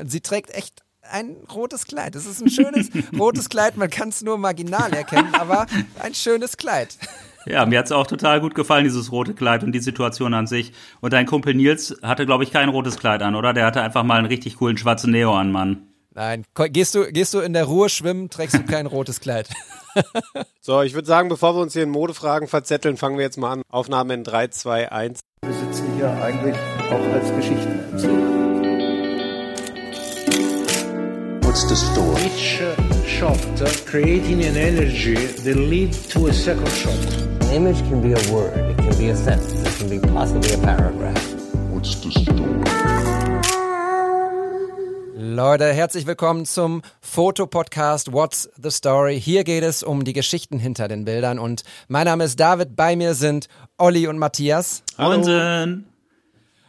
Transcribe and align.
sie 0.04 0.20
trägt 0.20 0.50
echt 0.50 0.82
ein 1.02 1.36
rotes 1.54 1.86
Kleid. 1.86 2.16
Es 2.16 2.26
ist 2.26 2.40
ein 2.40 2.50
schönes 2.50 2.90
rotes 3.18 3.48
Kleid, 3.48 3.76
man 3.76 3.90
kann 3.90 4.08
es 4.08 4.22
nur 4.22 4.38
marginal 4.38 4.92
erkennen, 4.92 5.34
aber 5.34 5.66
ein 6.00 6.14
schönes 6.14 6.56
Kleid. 6.56 6.96
Ja, 7.46 7.64
mir 7.64 7.78
hat's 7.78 7.92
auch 7.92 8.08
total 8.08 8.40
gut 8.40 8.56
gefallen, 8.56 8.82
dieses 8.82 9.12
rote 9.12 9.32
Kleid 9.32 9.62
und 9.62 9.70
die 9.70 9.78
Situation 9.78 10.34
an 10.34 10.48
sich. 10.48 10.72
Und 11.00 11.12
dein 11.12 11.26
Kumpel 11.26 11.54
Nils 11.54 11.96
hatte, 12.02 12.26
glaube 12.26 12.42
ich, 12.42 12.50
kein 12.50 12.68
rotes 12.68 12.98
Kleid 12.98 13.22
an, 13.22 13.36
oder? 13.36 13.52
Der 13.52 13.64
hatte 13.64 13.82
einfach 13.82 14.02
mal 14.02 14.18
einen 14.18 14.26
richtig 14.26 14.56
coolen 14.56 14.76
schwarzen 14.76 15.12
Neo 15.12 15.32
an, 15.32 15.52
Mann. 15.52 15.86
Nein, 16.12 16.44
gehst 16.70 16.94
du, 16.94 17.12
gehst 17.12 17.34
du 17.34 17.40
in 17.40 17.52
der 17.52 17.64
Ruhe 17.64 17.88
schwimmen, 17.88 18.30
trägst 18.30 18.56
du 18.56 18.64
kein 18.64 18.86
rotes 18.86 19.20
Kleid. 19.20 19.50
so, 20.60 20.80
ich 20.82 20.94
würde 20.94 21.06
sagen, 21.06 21.28
bevor 21.28 21.54
wir 21.54 21.60
uns 21.60 21.74
hier 21.74 21.82
in 21.82 21.90
Modefragen 21.90 22.48
verzetteln, 22.48 22.96
fangen 22.96 23.18
wir 23.18 23.24
jetzt 23.24 23.36
mal 23.36 23.52
an. 23.52 23.62
Aufnahme 23.70 24.14
in 24.14 24.24
3, 24.24 24.48
2, 24.48 24.90
1. 24.90 25.20
Wir 25.44 25.52
sitzen 25.52 25.94
hier 25.94 26.10
eigentlich 26.10 26.56
auch 26.90 27.12
als 27.12 27.32
Geschichtenerzähler. 27.36 28.45
What's 31.56 31.70
the 31.70 31.76
story? 31.76 32.22
Each 32.26 32.60
shot 33.08 33.38
creating 33.86 34.44
an 34.44 34.58
energy 34.58 35.14
that 35.14 35.56
leads 35.56 36.06
to 36.08 36.26
a 36.26 36.32
second 36.34 36.68
shot. 36.68 36.92
An 37.44 37.50
image 37.50 37.78
can 37.88 38.02
be 38.02 38.12
a 38.12 38.20
word, 38.30 38.58
it 38.58 38.76
can 38.76 38.98
be 38.98 39.08
a 39.08 39.16
sentence, 39.16 39.64
it 39.64 39.78
can 39.78 39.88
be 39.88 39.98
possibly 39.98 40.52
a 40.52 40.58
paragraph. 40.58 41.16
What's 41.70 41.94
the 41.94 42.10
story? 42.10 42.60
Leute, 45.16 45.72
herzlich 45.72 46.06
willkommen 46.06 46.44
zum 46.44 46.82
Fotopodcast 47.00 48.12
What's 48.12 48.50
the 48.62 48.70
Story. 48.70 49.18
Hier 49.18 49.42
geht 49.42 49.64
es 49.64 49.82
um 49.82 50.04
die 50.04 50.12
Geschichten 50.12 50.58
hinter 50.58 50.88
den 50.88 51.06
Bildern 51.06 51.38
und 51.38 51.62
mein 51.88 52.04
Name 52.04 52.24
ist 52.24 52.38
David, 52.38 52.76
bei 52.76 52.96
mir 52.96 53.14
sind 53.14 53.48
Olli 53.78 54.08
und 54.08 54.18
Matthias. 54.18 54.82
Hallo. 54.98 55.86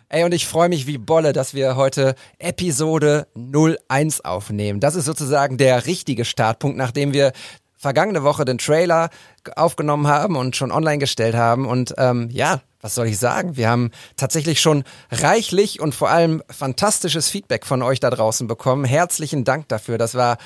Ey, 0.10 0.24
und 0.24 0.34
ich 0.34 0.48
freue 0.48 0.70
mich 0.70 0.88
wie 0.88 0.98
Bolle, 0.98 1.34
dass 1.34 1.54
wir 1.54 1.76
heute 1.76 2.16
Episode 2.40 3.28
01 3.36 4.22
aufnehmen. 4.24 4.80
Das 4.80 4.96
ist 4.96 5.04
sozusagen 5.04 5.58
der 5.58 5.86
richtige 5.86 6.24
Startpunkt, 6.24 6.78
nachdem 6.78 7.12
wir 7.12 7.34
vergangene 7.76 8.24
Woche 8.24 8.46
den 8.46 8.58
Trailer 8.58 9.10
aufgenommen 9.58 10.08
haben 10.08 10.38
und 10.38 10.56
schon 10.56 10.72
online 10.72 11.00
gestellt 11.00 11.36
haben. 11.36 11.66
Und 11.68 11.94
ähm, 11.98 12.30
ja, 12.32 12.62
was 12.80 12.96
soll 12.96 13.08
ich 13.08 13.18
sagen? 13.18 13.58
Wir 13.58 13.68
haben 13.68 13.92
tatsächlich 14.16 14.62
schon 14.62 14.86
reichlich 15.12 15.82
und 15.82 15.94
vor 15.94 16.10
allem 16.10 16.42
fantastisches 16.50 17.30
Feedback 17.30 17.66
von 17.66 17.82
euch 17.82 18.00
da 18.00 18.10
draußen 18.10 18.48
bekommen. 18.48 18.86
Herzlichen 18.86 19.44
Dank 19.44 19.68
dafür. 19.68 19.98
Das 19.98 20.16
war 20.16 20.38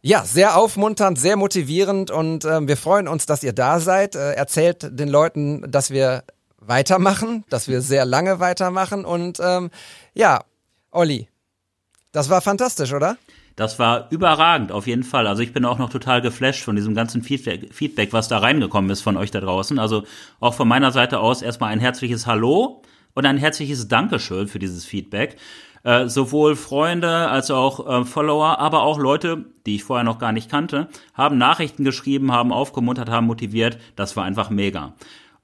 ja, 0.00 0.24
sehr 0.24 0.56
aufmunternd, 0.56 1.18
sehr 1.18 1.36
motivierend 1.36 2.12
und 2.12 2.44
äh, 2.44 2.68
wir 2.68 2.76
freuen 2.76 3.08
uns, 3.08 3.26
dass 3.26 3.42
ihr 3.42 3.52
da 3.52 3.80
seid. 3.80 4.14
Äh, 4.14 4.34
erzählt 4.34 4.88
den 4.96 5.08
Leuten, 5.08 5.68
dass 5.68 5.90
wir 5.90 6.22
weitermachen, 6.68 7.44
dass 7.48 7.68
wir 7.68 7.80
sehr 7.80 8.04
lange 8.04 8.40
weitermachen 8.40 9.04
und 9.04 9.40
ähm, 9.40 9.70
ja, 10.14 10.40
Olli, 10.90 11.28
das 12.12 12.30
war 12.30 12.40
fantastisch, 12.40 12.92
oder? 12.92 13.18
Das 13.56 13.78
war 13.78 14.08
überragend, 14.10 14.70
auf 14.70 14.86
jeden 14.86 15.02
Fall. 15.02 15.26
Also 15.26 15.42
ich 15.42 15.54
bin 15.54 15.64
auch 15.64 15.78
noch 15.78 15.88
total 15.88 16.20
geflasht 16.20 16.62
von 16.62 16.76
diesem 16.76 16.94
ganzen 16.94 17.22
Feedback, 17.22 17.72
Feedback, 17.72 18.12
was 18.12 18.28
da 18.28 18.38
reingekommen 18.38 18.90
ist 18.90 19.00
von 19.00 19.16
euch 19.16 19.30
da 19.30 19.40
draußen. 19.40 19.78
Also 19.78 20.04
auch 20.40 20.52
von 20.52 20.68
meiner 20.68 20.92
Seite 20.92 21.20
aus 21.20 21.40
erstmal 21.40 21.72
ein 21.72 21.80
herzliches 21.80 22.26
Hallo 22.26 22.82
und 23.14 23.24
ein 23.24 23.38
herzliches 23.38 23.88
Dankeschön 23.88 24.46
für 24.48 24.58
dieses 24.58 24.84
Feedback. 24.84 25.36
Äh, 25.84 26.08
sowohl 26.08 26.56
Freunde 26.56 27.28
als 27.28 27.50
auch 27.50 27.86
äh, 27.86 28.04
Follower, 28.04 28.58
aber 28.58 28.82
auch 28.82 28.98
Leute, 28.98 29.46
die 29.64 29.76
ich 29.76 29.84
vorher 29.84 30.04
noch 30.04 30.18
gar 30.18 30.32
nicht 30.32 30.50
kannte, 30.50 30.88
haben 31.14 31.38
Nachrichten 31.38 31.84
geschrieben, 31.84 32.32
haben 32.32 32.52
aufgemuntert, 32.52 33.08
haben 33.08 33.26
motiviert. 33.26 33.78
Das 33.94 34.16
war 34.16 34.24
einfach 34.24 34.50
mega. 34.50 34.94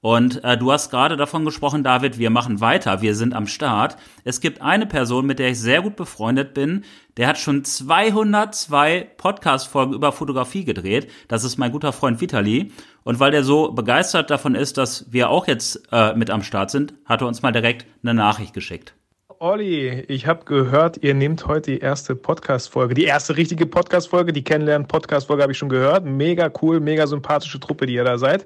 Und 0.03 0.43
äh, 0.43 0.57
du 0.57 0.69
hast 0.69 0.89
gerade 0.89 1.15
davon 1.15 1.45
gesprochen, 1.45 1.81
David, 1.81 2.17
wir 2.17 2.29
machen 2.29 2.59
weiter, 2.59 3.01
wir 3.01 3.15
sind 3.15 3.33
am 3.33 3.47
Start. 3.47 3.95
Es 4.25 4.41
gibt 4.41 4.61
eine 4.61 4.85
Person, 4.85 5.25
mit 5.25 5.39
der 5.39 5.51
ich 5.51 5.59
sehr 5.61 5.81
gut 5.81 5.95
befreundet 5.95 6.53
bin, 6.53 6.83
der 7.15 7.29
hat 7.29 7.37
schon 7.37 7.63
202 7.63 9.11
Podcast-Folgen 9.15 9.93
über 9.93 10.11
Fotografie 10.11 10.65
gedreht. 10.65 11.09
Das 11.29 11.45
ist 11.45 11.57
mein 11.57 11.71
guter 11.71 11.93
Freund 11.93 12.19
Vitali. 12.19 12.73
Und 13.05 13.21
weil 13.21 13.31
der 13.31 13.45
so 13.45 13.71
begeistert 13.71 14.29
davon 14.29 14.55
ist, 14.55 14.77
dass 14.77 15.05
wir 15.13 15.29
auch 15.29 15.47
jetzt 15.47 15.87
äh, 15.93 16.13
mit 16.15 16.29
am 16.29 16.43
Start 16.43 16.69
sind, 16.69 16.93
hat 17.05 17.21
er 17.21 17.27
uns 17.27 17.41
mal 17.41 17.53
direkt 17.53 17.85
eine 18.03 18.13
Nachricht 18.13 18.53
geschickt. 18.53 18.95
Olli, 19.39 20.01
ich 20.09 20.27
habe 20.27 20.43
gehört, 20.43 21.01
ihr 21.01 21.13
nehmt 21.13 21.47
heute 21.47 21.71
die 21.71 21.79
erste 21.79 22.15
Podcast-Folge, 22.15 22.93
die 22.93 23.05
erste 23.05 23.37
richtige 23.37 23.65
Podcast-Folge, 23.65 24.33
die 24.33 24.43
Kennenlernen-Podcast-Folge 24.43 25.43
habe 25.43 25.53
ich 25.53 25.57
schon 25.57 25.69
gehört. 25.69 26.03
Mega 26.03 26.51
cool, 26.61 26.81
mega 26.81 27.07
sympathische 27.07 27.61
Truppe, 27.61 27.85
die 27.85 27.93
ihr 27.93 28.03
da 28.03 28.17
seid. 28.17 28.45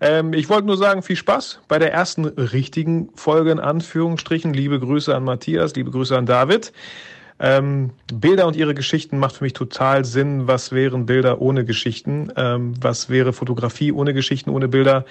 Ähm, 0.00 0.32
ich 0.32 0.48
wollte 0.48 0.66
nur 0.66 0.76
sagen, 0.76 1.02
viel 1.02 1.16
Spaß 1.16 1.60
bei 1.68 1.78
der 1.78 1.92
ersten 1.92 2.24
richtigen 2.24 3.10
Folge 3.14 3.50
in 3.50 3.60
Anführungsstrichen. 3.60 4.54
Liebe 4.54 4.80
Grüße 4.80 5.14
an 5.14 5.24
Matthias, 5.24 5.74
liebe 5.74 5.90
Grüße 5.90 6.16
an 6.16 6.26
David. 6.26 6.72
Ähm, 7.38 7.90
Bilder 8.12 8.46
und 8.46 8.56
ihre 8.56 8.74
Geschichten 8.74 9.18
macht 9.18 9.36
für 9.36 9.44
mich 9.44 9.54
total 9.54 10.04
Sinn. 10.04 10.46
Was 10.46 10.72
wären 10.72 11.06
Bilder 11.06 11.40
ohne 11.40 11.64
Geschichten? 11.64 12.30
Ähm, 12.36 12.74
was 12.80 13.08
wäre 13.08 13.32
Fotografie 13.32 13.92
ohne 13.92 14.12
Geschichten, 14.12 14.50
ohne 14.50 14.68
Bilder? 14.68 15.04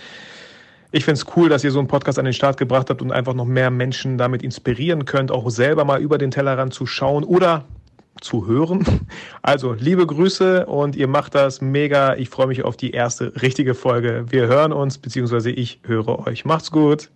Ich 0.92 1.06
finde 1.06 1.22
es 1.22 1.26
cool, 1.36 1.50
dass 1.50 1.64
ihr 1.64 1.72
so 1.72 1.78
einen 1.78 1.88
Podcast 1.88 2.18
an 2.18 2.26
den 2.26 2.34
Start 2.34 2.58
gebracht 2.58 2.90
habt 2.90 3.04
und 3.04 3.12
einfach 3.12 3.36
noch 3.36 3.46
mehr 3.46 3.70
Menschen 3.70 4.18
damit 4.18 4.42
inspirieren 4.42 5.06
könnt, 5.06 5.32
auch 5.32 5.50
selber 5.52 5.86
mal 5.86 6.02
über 6.02 6.18
den 6.18 6.32
Tellerrand 6.32 6.74
zu 6.74 6.88
schauen 6.88 7.24
oder 7.24 7.66
zu 8.22 8.48
hören. 8.48 8.86
Also, 9.42 9.74
liebe 9.74 10.06
Grüße 10.06 10.66
und 10.66 10.96
ihr 10.96 11.08
macht 11.08 11.36
das 11.36 11.62
mega. 11.62 12.16
Ich 12.16 12.30
freue 12.30 12.48
mich 12.48 12.64
auf 12.64 12.78
die 12.78 12.92
erste 12.92 13.42
richtige 13.42 13.74
Folge. 13.74 14.26
Wir 14.30 14.48
hören 14.48 14.74
uns, 14.74 14.98
beziehungsweise 14.98 15.50
ich 15.52 15.80
höre 15.84 16.28
euch. 16.28 16.46
Macht's 16.46 16.72
gut. 16.72 17.10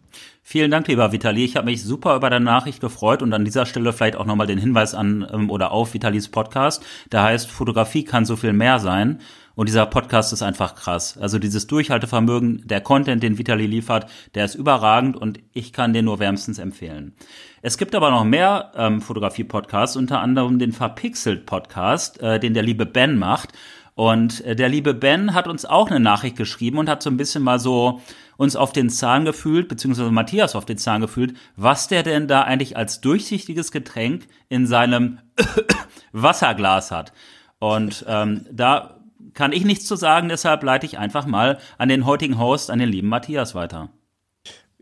Vielen 0.46 0.72
Dank, 0.72 0.88
lieber 0.88 1.12
Vitali. 1.12 1.46
Ich 1.46 1.56
habe 1.56 1.66
mich 1.66 1.84
super 1.84 2.16
über 2.16 2.30
deine 2.30 2.44
Nachricht 2.44 2.82
gefreut 2.82 3.22
und 3.22 3.34
an 3.34 3.46
dieser 3.46 3.66
Stelle 3.66 3.94
vielleicht 3.94 4.18
auch 4.18 4.26
nochmal 4.26 4.46
den 4.46 4.58
Hinweis 4.58 4.94
an 4.94 5.26
ähm, 5.32 5.50
oder 5.50 5.72
auf 5.72 5.94
Vitalis 5.94 6.30
Podcast. 6.30 6.84
Der 7.12 7.24
heißt, 7.24 7.50
Fotografie 7.50 8.04
kann 8.04 8.26
so 8.26 8.36
viel 8.36 8.52
mehr 8.54 8.80
sein. 8.80 9.22
Und 9.56 9.70
dieser 9.70 9.86
Podcast 9.86 10.34
ist 10.34 10.42
einfach 10.42 10.76
krass. 10.76 11.18
Also 11.18 11.38
dieses 11.38 11.68
Durchhaltevermögen, 11.68 12.64
der 12.66 12.82
Content, 12.82 13.22
den 13.22 13.38
Vitali 13.38 13.68
liefert, 13.68 14.10
der 14.34 14.46
ist 14.46 14.56
überragend 14.56 15.16
und 15.16 15.40
ich 15.54 15.74
kann 15.74 15.94
den 15.94 16.06
nur 16.06 16.20
wärmstens 16.20 16.58
empfehlen. 16.58 17.14
Es 17.62 17.78
gibt 17.78 17.94
aber 17.94 18.10
noch 18.10 18.24
mehr 18.24 18.72
ähm, 18.76 19.02
Fotografie-Podcasts, 19.02 19.96
unter 19.96 20.22
anderem 20.22 20.58
den 20.58 20.72
Verpixelt-Podcast, 20.72 22.20
äh, 22.22 22.40
den 22.40 22.54
der 22.54 22.64
liebe 22.64 22.86
Ben 22.86 23.18
macht. 23.18 23.54
Und 23.96 24.42
äh, 24.42 24.56
der 24.56 24.70
liebe 24.70 24.96
Ben 24.96 25.36
hat 25.36 25.48
uns 25.48 25.66
auch 25.66 25.90
eine 25.90 26.00
Nachricht 26.00 26.36
geschrieben 26.36 26.80
und 26.80 26.90
hat 26.90 27.04
so 27.04 27.12
ein 27.12 27.18
bisschen 27.18 27.44
mal 27.44 27.60
so 27.60 28.02
uns 28.38 28.56
auf 28.56 28.74
den 28.74 28.90
Zahn 28.90 29.26
gefühlt, 29.26 29.68
beziehungsweise 29.68 30.10
Matthias 30.10 30.56
auf 30.56 30.66
den 30.66 30.80
Zahn 30.80 31.02
gefühlt, 31.02 31.36
was 31.56 31.88
der 31.88 32.02
denn 32.02 32.28
da 32.28 32.42
eigentlich 32.42 32.76
als 32.76 33.02
durchsichtiges 33.02 33.72
Getränk 33.72 34.28
in 34.50 34.66
seinem 34.66 35.20
Wasserglas 36.12 36.90
hat. 36.90 37.14
Und 37.60 38.04
ähm, 38.10 38.46
da 38.52 38.93
kann 39.34 39.52
ich 39.52 39.66
nichts 39.66 39.86
zu 39.86 39.96
sagen, 39.96 40.30
deshalb 40.30 40.64
leite 40.64 40.86
ich 40.86 40.98
einfach 40.98 41.26
mal 41.26 41.60
an 41.78 41.90
den 41.90 42.06
heutigen 42.06 42.40
Host, 42.40 42.70
an 42.70 42.80
den 42.80 42.90
lieben 42.90 43.10
Matthias 43.10 43.56
weiter. 43.56 43.90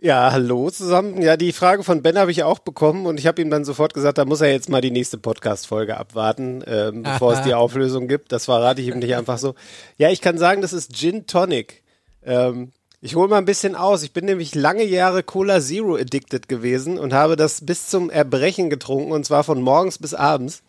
Ja, 0.03 0.31
hallo 0.31 0.71
zusammen. 0.71 1.21
Ja, 1.21 1.37
die 1.37 1.53
Frage 1.53 1.83
von 1.83 2.01
Ben 2.01 2.17
habe 2.17 2.31
ich 2.31 2.41
auch 2.41 2.57
bekommen 2.57 3.05
und 3.05 3.19
ich 3.19 3.27
habe 3.27 3.39
ihm 3.39 3.51
dann 3.51 3.63
sofort 3.63 3.93
gesagt, 3.93 4.17
da 4.17 4.25
muss 4.25 4.41
er 4.41 4.51
jetzt 4.51 4.67
mal 4.67 4.81
die 4.81 4.89
nächste 4.89 5.19
Podcast-Folge 5.19 5.95
abwarten, 5.95 6.63
ähm, 6.65 7.03
bevor 7.03 7.33
es 7.33 7.43
die 7.43 7.53
Auflösung 7.53 8.07
gibt. 8.07 8.31
Das 8.31 8.45
verrate 8.45 8.81
ich 8.81 8.87
ihm 8.87 8.97
nicht 8.97 9.15
einfach 9.15 9.37
so. 9.37 9.53
Ja, 9.97 10.09
ich 10.09 10.19
kann 10.19 10.39
sagen, 10.39 10.63
das 10.63 10.73
ist 10.73 10.95
Gin 10.95 11.27
Tonic. 11.27 11.83
Ähm, 12.23 12.71
ich 12.99 13.15
hole 13.15 13.27
mal 13.27 13.37
ein 13.37 13.45
bisschen 13.45 13.75
aus. 13.75 14.01
Ich 14.01 14.11
bin 14.11 14.25
nämlich 14.25 14.55
lange 14.55 14.83
Jahre 14.83 15.21
Cola 15.21 15.61
Zero 15.61 15.95
addicted 15.95 16.49
gewesen 16.49 16.97
und 16.97 17.13
habe 17.13 17.35
das 17.35 17.63
bis 17.63 17.87
zum 17.87 18.09
Erbrechen 18.09 18.71
getrunken 18.71 19.11
und 19.11 19.23
zwar 19.23 19.43
von 19.43 19.61
morgens 19.61 19.99
bis 19.99 20.15
abends. 20.15 20.63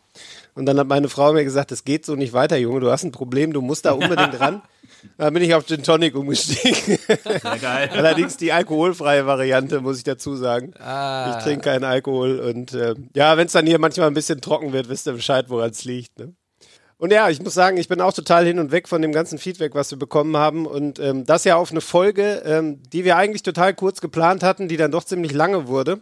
Und 0.54 0.66
dann 0.66 0.78
hat 0.78 0.86
meine 0.86 1.08
Frau 1.08 1.32
mir 1.32 1.44
gesagt, 1.44 1.72
es 1.72 1.84
geht 1.84 2.04
so 2.04 2.14
nicht 2.14 2.32
weiter, 2.32 2.56
Junge, 2.56 2.80
du 2.80 2.90
hast 2.90 3.04
ein 3.04 3.12
Problem, 3.12 3.52
du 3.52 3.62
musst 3.62 3.84
da 3.84 3.92
unbedingt 3.92 4.38
ran. 4.38 4.62
Dann 5.16 5.34
bin 5.34 5.42
ich 5.42 5.54
auf 5.54 5.66
Gin 5.66 5.82
Tonic 5.82 6.14
umgestiegen. 6.14 6.98
Sehr 7.06 7.58
geil. 7.58 7.90
Allerdings 7.92 8.36
die 8.36 8.52
alkoholfreie 8.52 9.26
Variante, 9.26 9.80
muss 9.80 9.98
ich 9.98 10.04
dazu 10.04 10.36
sagen. 10.36 10.74
Ah. 10.78 11.36
Ich 11.36 11.44
trinke 11.44 11.64
keinen 11.64 11.84
Alkohol 11.84 12.38
und 12.38 12.72
äh, 12.74 12.94
ja, 13.14 13.36
wenn 13.36 13.46
es 13.46 13.52
dann 13.52 13.66
hier 13.66 13.78
manchmal 13.78 14.06
ein 14.06 14.14
bisschen 14.14 14.40
trocken 14.40 14.72
wird, 14.72 14.88
wisst 14.88 15.08
ihr 15.08 15.14
Bescheid, 15.14 15.46
woran 15.48 15.70
es 15.70 15.84
liegt. 15.84 16.18
Ne? 16.18 16.34
Und 17.02 17.12
ja, 17.12 17.28
ich 17.28 17.42
muss 17.42 17.54
sagen, 17.54 17.78
ich 17.78 17.88
bin 17.88 18.00
auch 18.00 18.12
total 18.12 18.46
hin 18.46 18.60
und 18.60 18.70
weg 18.70 18.86
von 18.86 19.02
dem 19.02 19.10
ganzen 19.10 19.38
Feedback, 19.38 19.74
was 19.74 19.90
wir 19.90 19.98
bekommen 19.98 20.36
haben. 20.36 20.66
Und 20.66 21.00
ähm, 21.00 21.26
das 21.26 21.42
ja 21.42 21.56
auf 21.56 21.72
eine 21.72 21.80
Folge, 21.80 22.42
ähm, 22.44 22.80
die 22.92 23.04
wir 23.04 23.16
eigentlich 23.16 23.42
total 23.42 23.74
kurz 23.74 24.00
geplant 24.00 24.44
hatten, 24.44 24.68
die 24.68 24.76
dann 24.76 24.92
doch 24.92 25.02
ziemlich 25.02 25.32
lange 25.32 25.66
wurde. 25.66 25.98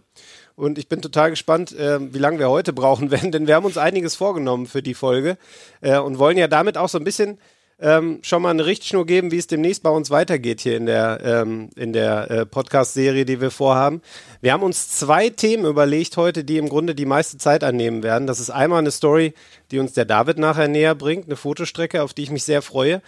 Und 0.60 0.76
ich 0.76 0.88
bin 0.88 1.00
total 1.00 1.30
gespannt, 1.30 1.72
äh, 1.72 1.98
wie 2.12 2.18
lange 2.18 2.38
wir 2.38 2.50
heute 2.50 2.74
brauchen 2.74 3.10
werden, 3.10 3.32
denn 3.32 3.46
wir 3.46 3.54
haben 3.54 3.64
uns 3.64 3.78
einiges 3.78 4.14
vorgenommen 4.14 4.66
für 4.66 4.82
die 4.82 4.92
Folge 4.92 5.38
äh, 5.80 5.98
und 5.98 6.18
wollen 6.18 6.36
ja 6.36 6.48
damit 6.48 6.76
auch 6.76 6.90
so 6.90 6.98
ein 6.98 7.04
bisschen 7.04 7.38
ähm, 7.80 8.18
schon 8.20 8.42
mal 8.42 8.50
eine 8.50 8.66
Richtschnur 8.66 9.06
geben, 9.06 9.30
wie 9.30 9.38
es 9.38 9.46
demnächst 9.46 9.82
bei 9.82 9.88
uns 9.88 10.10
weitergeht 10.10 10.60
hier 10.60 10.76
in 10.76 10.84
der, 10.84 11.20
ähm, 11.24 11.70
der 11.74 12.30
äh, 12.30 12.44
Podcast-Serie, 12.44 13.24
die 13.24 13.40
wir 13.40 13.50
vorhaben. 13.50 14.02
Wir 14.42 14.52
haben 14.52 14.62
uns 14.62 14.90
zwei 14.90 15.30
Themen 15.30 15.64
überlegt 15.64 16.18
heute, 16.18 16.44
die 16.44 16.58
im 16.58 16.68
Grunde 16.68 16.94
die 16.94 17.06
meiste 17.06 17.38
Zeit 17.38 17.64
annehmen 17.64 18.02
werden. 18.02 18.26
Das 18.26 18.38
ist 18.38 18.50
einmal 18.50 18.80
eine 18.80 18.90
Story, 18.90 19.32
die 19.70 19.78
uns 19.78 19.94
der 19.94 20.04
David 20.04 20.36
nachher 20.36 20.68
näher 20.68 20.94
bringt, 20.94 21.24
eine 21.24 21.36
Fotostrecke, 21.36 22.02
auf 22.02 22.12
die 22.12 22.24
ich 22.24 22.30
mich 22.30 22.44
sehr 22.44 22.60
freue. 22.60 23.00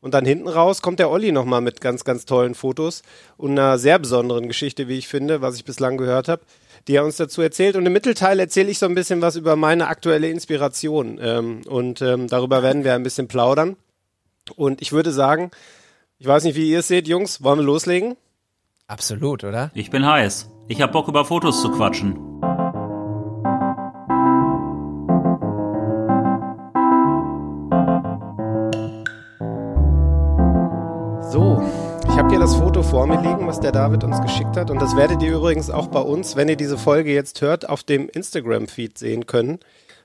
Und 0.00 0.14
dann 0.14 0.24
hinten 0.24 0.48
raus 0.48 0.80
kommt 0.80 1.00
der 1.00 1.10
Olli 1.10 1.32
nochmal 1.32 1.60
mit 1.60 1.82
ganz, 1.82 2.04
ganz 2.04 2.24
tollen 2.24 2.54
Fotos 2.54 3.02
und 3.36 3.52
einer 3.52 3.78
sehr 3.78 3.98
besonderen 3.98 4.48
Geschichte, 4.48 4.88
wie 4.88 4.96
ich 4.96 5.08
finde, 5.08 5.42
was 5.42 5.56
ich 5.56 5.66
bislang 5.66 5.98
gehört 5.98 6.28
habe, 6.28 6.42
die 6.88 6.96
er 6.96 7.04
uns 7.04 7.16
dazu 7.16 7.42
erzählt. 7.42 7.76
Und 7.76 7.86
im 7.86 7.92
Mittelteil 7.92 8.38
erzähle 8.38 8.70
ich 8.70 8.78
so 8.78 8.86
ein 8.86 8.94
bisschen 8.94 9.22
was 9.22 9.36
über 9.36 9.56
meine 9.56 9.88
aktuelle 9.88 10.28
Inspiration. 10.28 11.18
Ähm, 11.20 11.62
und 11.66 12.02
ähm, 12.02 12.28
darüber 12.28 12.62
werden 12.62 12.84
wir 12.84 12.94
ein 12.94 13.02
bisschen 13.02 13.28
plaudern. 13.28 13.76
Und 14.56 14.82
ich 14.82 14.92
würde 14.92 15.12
sagen, 15.12 15.50
ich 16.18 16.26
weiß 16.26 16.44
nicht, 16.44 16.56
wie 16.56 16.70
ihr 16.70 16.80
es 16.80 16.88
seht, 16.88 17.08
Jungs, 17.08 17.42
wollen 17.42 17.58
wir 17.58 17.64
loslegen? 17.64 18.16
Absolut, 18.86 19.44
oder? 19.44 19.70
Ich 19.74 19.90
bin 19.90 20.06
heiß. 20.06 20.50
Ich 20.68 20.82
hab 20.82 20.92
Bock 20.92 21.08
über 21.08 21.24
Fotos 21.24 21.62
zu 21.62 21.70
quatschen. 21.70 22.18
Habe 32.24 32.36
hier 32.36 32.40
das 32.40 32.56
Foto 32.56 32.82
vor 32.82 33.06
mir 33.06 33.20
liegen, 33.20 33.46
was 33.46 33.60
der 33.60 33.70
David 33.70 34.02
uns 34.02 34.18
geschickt 34.22 34.56
hat. 34.56 34.70
Und 34.70 34.80
das 34.80 34.96
werdet 34.96 35.22
ihr 35.22 35.34
übrigens 35.36 35.68
auch 35.68 35.88
bei 35.88 36.00
uns, 36.00 36.36
wenn 36.36 36.48
ihr 36.48 36.56
diese 36.56 36.78
Folge 36.78 37.12
jetzt 37.12 37.42
hört, 37.42 37.68
auf 37.68 37.82
dem 37.82 38.08
Instagram-Feed 38.08 38.96
sehen 38.96 39.26
können. 39.26 39.58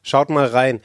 Schaut 0.03 0.29
mal 0.29 0.45
rein. 0.47 0.81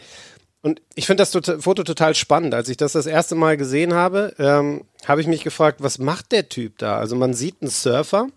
Und 0.63 0.81
ich 0.95 1.07
finde 1.07 1.23
das 1.23 1.35
tota- 1.35 1.61
Foto 1.61 1.83
total 1.83 2.15
spannend. 2.15 2.55
Als 2.55 2.69
ich 2.69 2.77
das 2.77 2.93
das 2.93 3.07
erste 3.07 3.35
Mal 3.35 3.57
gesehen 3.57 3.95
habe, 3.95 4.33
ähm, 4.39 4.83
habe 5.07 5.23
ich 5.23 5.27
mich 5.27 5.43
gefragt, 5.43 5.83
was 5.83 5.99
macht 5.99 6.31
der 6.31 6.49
Typ 6.49 6.79
da? 6.79 6.99
Also 6.99 7.17
man 7.17 7.35
sieht 7.35 7.57
einen 7.63 7.71
Surfer, 7.71 8.29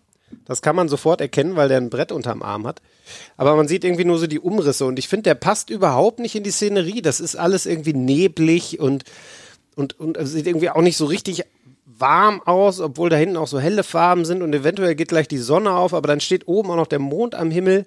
das 0.46 0.64
kann 0.64 0.76
man 0.76 0.90
sofort 0.90 1.22
erkennen, 1.22 1.56
weil 1.56 1.68
der 1.68 1.78
ein 1.78 1.92
Brett 1.92 2.12
unterm 2.12 2.42
Arm 2.42 2.66
hat. 2.66 2.82
Aber 3.38 3.56
man 3.56 3.68
sieht 3.68 3.84
irgendwie 3.84 4.06
nur 4.06 4.18
so 4.18 4.26
die 4.26 4.40
Umrisse 4.40 4.86
und 4.86 4.98
ich 4.98 5.08
finde, 5.08 5.24
der 5.24 5.36
passt 5.36 5.70
überhaupt 5.70 6.18
nicht 6.18 6.34
in 6.34 6.42
die 6.44 6.50
Szenerie. 6.50 7.04
Das 7.04 7.20
ist 7.20 7.36
alles 7.36 7.68
irgendwie 7.68 7.94
neblig 7.94 8.80
und, 8.80 9.04
und, 9.76 10.00
und 10.00 10.18
es 10.18 10.32
sieht 10.32 10.48
irgendwie 10.48 10.72
auch 10.72 10.82
nicht 10.82 10.98
so 10.98 11.06
richtig 11.06 11.44
warm 12.00 12.42
aus, 12.42 12.80
obwohl 12.80 13.10
da 13.10 13.16
hinten 13.16 13.38
auch 13.38 13.48
so 13.48 13.60
helle 13.60 13.84
Farben 13.84 14.26
sind 14.26 14.42
und 14.42 14.54
eventuell 14.54 14.96
geht 14.96 15.10
gleich 15.10 15.28
die 15.28 15.38
Sonne 15.38 15.72
auf, 15.72 15.94
aber 15.94 16.08
dann 16.08 16.20
steht 16.20 16.48
oben 16.48 16.72
auch 16.72 16.76
noch 16.76 16.88
der 16.88 17.00
Mond 17.00 17.36
am 17.36 17.52
Himmel 17.52 17.86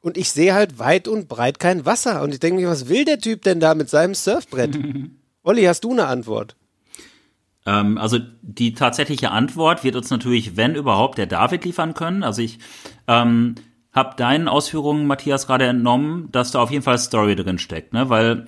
und 0.00 0.16
ich 0.16 0.30
sehe 0.30 0.54
halt 0.54 0.78
weit 0.78 1.08
und 1.08 1.28
breit 1.28 1.58
kein 1.58 1.84
Wasser 1.86 2.22
und 2.22 2.32
ich 2.32 2.40
denke 2.40 2.60
mir, 2.60 2.68
was 2.68 2.88
will 2.88 3.04
der 3.04 3.18
Typ 3.18 3.42
denn 3.42 3.60
da 3.60 3.74
mit 3.74 3.90
seinem 3.90 4.14
Surfbrett? 4.14 4.78
Olli, 5.42 5.64
hast 5.64 5.84
du 5.84 5.92
eine 5.92 6.06
Antwort? 6.06 6.56
Ähm, 7.66 7.98
also 7.98 8.18
die 8.42 8.74
tatsächliche 8.74 9.30
Antwort 9.30 9.84
wird 9.84 9.96
uns 9.96 10.10
natürlich, 10.10 10.56
wenn 10.56 10.74
überhaupt, 10.74 11.18
der 11.18 11.26
David 11.26 11.64
liefern 11.64 11.94
können. 11.94 12.22
Also 12.22 12.42
ich 12.42 12.58
ähm, 13.06 13.54
habe 13.92 14.16
deinen 14.16 14.48
Ausführungen, 14.48 15.06
Matthias, 15.06 15.46
gerade 15.46 15.66
entnommen, 15.66 16.28
dass 16.32 16.52
da 16.52 16.60
auf 16.60 16.70
jeden 16.70 16.82
Fall 16.82 16.98
Story 16.98 17.36
drin 17.36 17.58
steckt, 17.58 17.92
ne? 17.92 18.08
Weil 18.08 18.46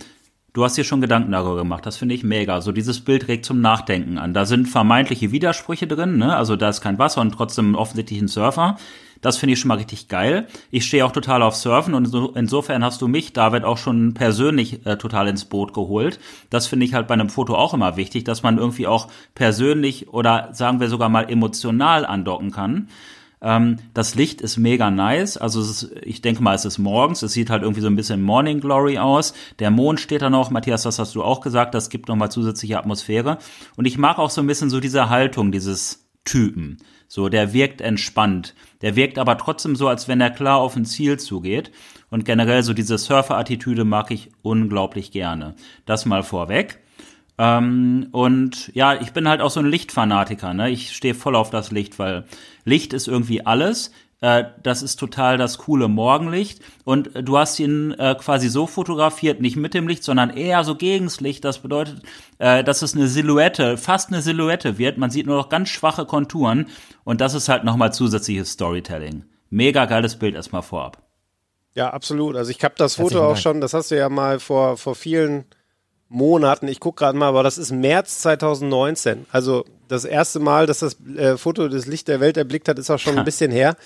du 0.53 0.65
hast 0.65 0.77
dir 0.77 0.85
schon 0.85 1.01
Gedanken 1.01 1.33
darüber 1.33 1.57
gemacht. 1.57 1.87
Das 1.87 1.97
finde 1.97 2.15
ich 2.15 2.25
mega. 2.25 2.61
So 2.61 2.73
dieses 2.73 3.01
Bild 3.01 3.29
regt 3.29 3.45
zum 3.45 3.61
Nachdenken 3.61 4.19
an. 4.19 4.35
Da 4.35 4.45
sind 4.45 4.69
vermeintliche 4.69 5.33
Widersprüche 5.33 5.87
drin, 5.87 6.19
ne? 6.19 6.37
Also 6.37 6.57
da 6.57 6.69
ist 6.69 6.81
kein 6.81 6.99
Wasser 6.99 7.21
und 7.21 7.33
trotzdem 7.33 7.75
offensichtlich 7.75 8.21
ein 8.21 8.29
Surfer. 8.29 8.77
Das 9.23 9.39
finde 9.39 9.53
ich 9.53 9.61
schon 9.61 9.69
mal 9.69 9.79
richtig 9.79 10.09
geil. 10.09 10.49
Ich 10.73 10.85
stehe 10.85 11.07
auch 11.07 11.13
total 11.13 11.43
auf 11.43 11.55
Surfen 11.55 11.95
und 11.95 12.07
so, 12.07 12.33
insofern 12.35 12.85
hast 12.85 13.01
du 13.01 13.07
mich, 13.07 13.33
David, 13.33 13.63
auch 13.63 13.79
schon 13.79 14.15
persönlich 14.15 14.85
äh, 14.85 14.97
total 14.99 15.29
ins 15.29 15.45
Boot 15.45 15.73
geholt. 15.73 16.19
Das 16.51 16.67
finde 16.67 16.85
ich 16.87 16.93
halt 16.93 17.07
bei 17.07 17.15
einem 17.15 17.31
Foto 17.31 17.55
auch 17.55 17.73
immer 17.73 17.97
wichtig, 17.97 18.25
dass 18.25 18.43
man 18.43 18.59
irgendwie 18.59 18.89
auch 18.89 19.07
persönlich 19.37 20.09
oder 20.09 20.49
sagen 20.53 20.81
wir 20.81 20.89
sogar 20.89 21.09
mal 21.09 21.31
emotional 21.31 22.05
andocken 22.05 22.51
kann. 22.51 22.89
Ähm, 23.43 23.79
das 23.93 24.15
Licht 24.15 24.41
ist 24.41 24.57
mega 24.57 24.91
nice. 24.91 25.37
Also 25.37 25.61
ist, 25.61 25.91
ich 26.03 26.23
denke 26.23 26.43
mal, 26.43 26.55
es 26.55 26.65
ist 26.65 26.79
morgens. 26.79 27.23
Es 27.23 27.33
sieht 27.33 27.51
halt 27.51 27.63
irgendwie 27.63 27.81
so 27.81 27.89
ein 27.89 27.97
bisschen 27.97 28.23
Morning 28.23 28.61
Glory 28.61 28.99
aus. 28.99 29.35
Der 29.59 29.71
Mond 29.71 30.01
steht 30.01 30.23
da 30.23 30.31
noch. 30.31 30.51
Matthias, 30.51 30.85
das 30.85 30.99
hast 30.99 31.15
du 31.15 31.23
auch 31.23 31.41
gesagt. 31.41 31.75
Das 31.75 31.91
gibt 31.91 32.09
nochmal 32.09 32.31
zusätzliche 32.31 32.79
Atmosphäre. 32.79 33.39
Und 33.77 33.85
ich 33.85 33.99
mag 33.99 34.19
auch 34.19 34.31
so 34.31 34.41
ein 34.41 34.47
bisschen 34.47 34.71
so 34.71 34.81
diese 34.81 35.11
Haltung 35.11 35.51
dieses 35.51 36.09
Typen. 36.25 36.79
So, 37.09 37.29
der 37.29 37.53
wirkt 37.53 37.81
entspannt. 37.81 38.55
Der 38.81 38.97
wirkt 38.97 39.19
aber 39.19 39.37
trotzdem 39.37 39.77
so, 39.77 39.89
als 39.89 40.09
wenn 40.09 40.21
er 40.21 40.31
klar 40.31 40.59
auf 40.59 40.77
ein 40.77 40.87
Ziel 40.87 41.19
zugeht. 41.19 41.73
Und 42.11 42.25
generell 42.25 42.63
so 42.63 42.75
diese 42.75 42.97
Surfer-Attitüde 42.97 43.85
mag 43.85 44.11
ich 44.11 44.31
unglaublich 44.43 45.11
gerne. 45.11 45.55
Das 45.85 46.07
mal 46.07 46.23
vorweg. 46.23 46.82
Ähm, 47.39 48.09
und 48.13 48.71
ja, 48.75 49.01
ich 49.01 49.13
bin 49.13 49.29
halt 49.29 49.41
auch 49.41 49.51
so 49.51 49.61
ein 49.61 49.67
Lichtfanatiker. 49.67 50.55
Ne? 50.55 50.71
Ich 50.71 50.95
stehe 50.95 51.15
voll 51.15 51.35
auf 51.35 51.51
das 51.51 51.71
Licht, 51.71 51.99
weil 51.99 52.25
Licht 52.65 52.93
ist 52.93 53.09
irgendwie 53.09 53.45
alles. 53.45 53.91
Äh, 54.21 54.45
das 54.63 54.83
ist 54.83 54.97
total 54.97 55.37
das 55.37 55.59
coole 55.59 55.89
Morgenlicht. 55.89 56.61
Und 56.85 57.15
äh, 57.17 57.23
du 57.23 57.37
hast 57.37 57.59
ihn 57.59 57.93
äh, 57.93 58.15
quasi 58.15 58.49
so 58.49 58.67
fotografiert, 58.67 59.41
nicht 59.41 59.57
mit 59.57 59.75
dem 59.75 59.89
Licht, 59.89 60.05
sondern 60.05 60.31
eher 60.31 60.63
so 60.65 60.77
gegens 60.77 61.21
Licht. 61.21 61.45
Das 61.45 61.59
bedeutet, 61.59 62.03
äh, 62.39 62.63
dass 62.63 62.83
es 62.83 62.95
eine 62.95 63.09
Silhouette, 63.09 63.77
fast 63.77 64.11
eine 64.11 64.23
Silhouette 64.23 64.79
wird. 64.79 64.97
Man 64.97 65.11
sieht 65.11 65.27
nur 65.27 65.37
noch 65.37 65.49
ganz 65.49 65.71
schwache 65.71 66.07
Konturen. 66.07 66.69
Und 67.03 67.21
das 67.21 67.35
ist 67.35 67.49
halt 67.49 67.65
nochmal 67.65 67.93
zusätzliches 67.93 68.53
Storytelling. 68.53 69.25
Mega 69.51 69.87
geiles 69.87 70.17
Bild 70.17 70.37
erstmal 70.37 70.63
vorab. 70.63 71.03
Ja, 71.75 71.91
absolut. 71.91 72.37
Also 72.37 72.51
ich 72.51 72.63
habe 72.63 72.75
das 72.77 72.97
Foto 72.97 73.27
auch 73.27 73.37
schon, 73.37 73.61
das 73.61 73.75
hast 73.75 73.91
du 73.91 73.97
ja 73.97 74.09
mal 74.09 74.39
vor, 74.39 74.77
vor 74.77 74.95
vielen 74.95 75.47
Monaten, 76.13 76.69
ich 76.69 76.79
gucke 76.79 77.01
gerade 77.05 77.17
mal, 77.17 77.29
aber 77.29 77.43
das 77.43 77.59
ist 77.59 77.73
März 77.73 78.21
2019. 78.21 79.27
Also 79.33 79.65
das 79.89 80.05
erste 80.05 80.41
Mal, 80.41 80.67
dass 80.67 80.81
das 80.81 80.97
äh, 81.17 81.37
Foto 81.37 81.69
das 81.69 81.87
Licht 81.87 82.09
der 82.09 82.21
Welt 82.21 82.37
erblickt 82.37 82.69
hat, 82.69 82.79
ist 82.79 82.91
auch 82.91 82.99
schon 82.99 83.19
ein 83.19 83.25
bisschen 83.27 83.51
her. 83.51 83.77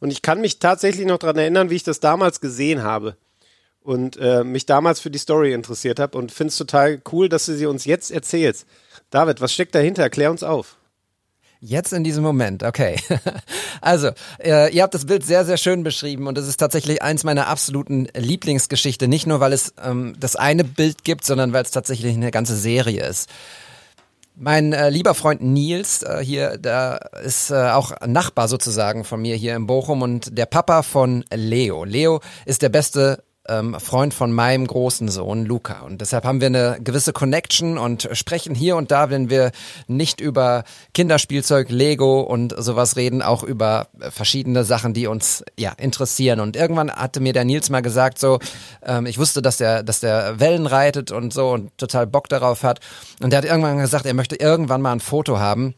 Und 0.00 0.10
ich 0.10 0.22
kann 0.22 0.40
mich 0.40 0.58
tatsächlich 0.58 1.06
noch 1.06 1.18
daran 1.18 1.38
erinnern, 1.38 1.70
wie 1.70 1.76
ich 1.76 1.82
das 1.82 2.00
damals 2.00 2.40
gesehen 2.40 2.82
habe. 2.82 3.16
Und 3.82 4.16
äh, 4.16 4.44
mich 4.44 4.66
damals 4.66 5.00
für 5.00 5.10
die 5.10 5.18
Story 5.18 5.52
interessiert 5.52 5.98
habe 5.98 6.16
und 6.16 6.32
finde 6.32 6.50
es 6.50 6.56
total 6.56 7.02
cool, 7.12 7.28
dass 7.28 7.46
du 7.46 7.54
sie 7.54 7.66
uns 7.66 7.84
jetzt 7.84 8.10
erzählst. 8.10 8.66
David, 9.10 9.40
was 9.40 9.52
steckt 9.52 9.74
dahinter? 9.74 10.08
Klär 10.08 10.30
uns 10.30 10.42
auf. 10.42 10.76
Jetzt 11.66 11.94
in 11.94 12.04
diesem 12.04 12.22
Moment, 12.22 12.62
okay. 12.62 12.96
Also, 13.80 14.10
äh, 14.38 14.70
ihr 14.74 14.82
habt 14.82 14.92
das 14.92 15.06
Bild 15.06 15.24
sehr, 15.24 15.46
sehr 15.46 15.56
schön 15.56 15.82
beschrieben 15.82 16.26
und 16.26 16.36
es 16.36 16.46
ist 16.46 16.58
tatsächlich 16.58 17.02
eins 17.02 17.24
meiner 17.24 17.48
absoluten 17.48 18.06
Lieblingsgeschichte. 18.14 19.08
Nicht 19.08 19.26
nur, 19.26 19.40
weil 19.40 19.54
es 19.54 19.72
ähm, 19.82 20.14
das 20.20 20.36
eine 20.36 20.64
Bild 20.64 21.04
gibt, 21.04 21.24
sondern 21.24 21.54
weil 21.54 21.62
es 21.62 21.70
tatsächlich 21.70 22.14
eine 22.14 22.30
ganze 22.30 22.54
Serie 22.54 23.06
ist. 23.06 23.30
Mein 24.36 24.74
äh, 24.74 24.90
lieber 24.90 25.14
Freund 25.14 25.42
Nils 25.42 26.02
äh, 26.02 26.22
hier, 26.22 26.58
der 26.58 27.10
ist 27.24 27.50
äh, 27.50 27.70
auch 27.70 27.92
Nachbar 28.06 28.48
sozusagen 28.48 29.04
von 29.04 29.22
mir 29.22 29.36
hier 29.36 29.56
in 29.56 29.66
Bochum 29.66 30.02
und 30.02 30.36
der 30.36 30.46
Papa 30.46 30.82
von 30.82 31.24
Leo. 31.32 31.84
Leo 31.84 32.20
ist 32.44 32.60
der 32.60 32.68
beste 32.68 33.23
ähm, 33.48 33.78
Freund 33.78 34.14
von 34.14 34.32
meinem 34.32 34.66
großen 34.66 35.08
Sohn 35.08 35.44
Luca 35.44 35.80
und 35.80 36.00
deshalb 36.00 36.24
haben 36.24 36.40
wir 36.40 36.46
eine 36.46 36.78
gewisse 36.82 37.12
Connection 37.12 37.78
und 37.78 38.08
sprechen 38.12 38.54
hier 38.54 38.76
und 38.76 38.90
da, 38.90 39.10
wenn 39.10 39.30
wir 39.30 39.52
nicht 39.86 40.20
über 40.20 40.64
Kinderspielzeug, 40.94 41.70
Lego 41.70 42.20
und 42.20 42.54
sowas 42.56 42.96
reden, 42.96 43.22
auch 43.22 43.42
über 43.42 43.88
verschiedene 44.10 44.64
Sachen, 44.64 44.94
die 44.94 45.06
uns 45.06 45.44
ja 45.58 45.72
interessieren. 45.72 46.40
Und 46.40 46.56
irgendwann 46.56 46.90
hatte 46.90 47.20
mir 47.20 47.32
der 47.32 47.44
Nils 47.44 47.70
mal 47.70 47.82
gesagt, 47.82 48.18
so, 48.18 48.38
ähm, 48.82 49.06
ich 49.06 49.18
wusste, 49.18 49.42
dass 49.42 49.58
der, 49.58 49.82
dass 49.82 50.00
der 50.00 50.40
Wellen 50.40 50.66
reitet 50.66 51.12
und 51.12 51.32
so 51.32 51.50
und 51.50 51.76
total 51.78 52.06
Bock 52.06 52.28
darauf 52.28 52.62
hat. 52.62 52.80
Und 53.22 53.30
der 53.30 53.38
hat 53.38 53.44
irgendwann 53.44 53.78
gesagt, 53.78 54.06
er 54.06 54.14
möchte 54.14 54.36
irgendwann 54.36 54.82
mal 54.82 54.92
ein 54.92 55.00
Foto 55.00 55.38
haben, 55.38 55.74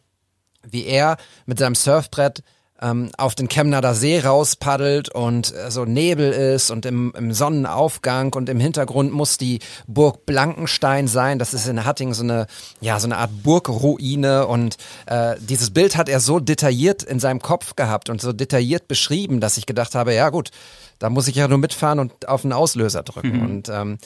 wie 0.68 0.84
er 0.84 1.16
mit 1.46 1.58
seinem 1.58 1.74
Surfbrett 1.74 2.42
ähm, 2.80 3.10
auf 3.16 3.34
den 3.34 3.48
Chemnader 3.48 3.94
See 3.94 4.20
rauspaddelt 4.20 5.08
und 5.08 5.54
äh, 5.54 5.70
so 5.70 5.84
Nebel 5.84 6.32
ist 6.32 6.70
und 6.70 6.86
im, 6.86 7.12
im 7.16 7.32
Sonnenaufgang 7.32 8.34
und 8.34 8.48
im 8.48 8.60
Hintergrund 8.60 9.12
muss 9.12 9.38
die 9.38 9.60
Burg 9.86 10.26
Blankenstein 10.26 11.08
sein. 11.08 11.38
Das 11.38 11.54
ist 11.54 11.66
in 11.66 11.84
Hattingen 11.84 12.14
so 12.14 12.22
eine, 12.22 12.46
ja, 12.80 13.00
so 13.00 13.06
eine 13.06 13.18
Art 13.18 13.30
Burgruine 13.42 14.46
und 14.46 14.76
äh, 15.06 15.36
dieses 15.40 15.70
Bild 15.70 15.96
hat 15.96 16.08
er 16.08 16.20
so 16.20 16.40
detailliert 16.40 17.02
in 17.02 17.20
seinem 17.20 17.40
Kopf 17.40 17.76
gehabt 17.76 18.10
und 18.10 18.20
so 18.20 18.32
detailliert 18.32 18.88
beschrieben, 18.88 19.40
dass 19.40 19.56
ich 19.56 19.66
gedacht 19.66 19.94
habe, 19.94 20.14
ja 20.14 20.30
gut, 20.30 20.50
da 20.98 21.10
muss 21.10 21.28
ich 21.28 21.36
ja 21.36 21.48
nur 21.48 21.58
mitfahren 21.58 21.98
und 21.98 22.28
auf 22.28 22.42
den 22.42 22.52
Auslöser 22.52 23.02
drücken. 23.02 23.42
Und 23.42 23.68
ähm, 23.68 23.98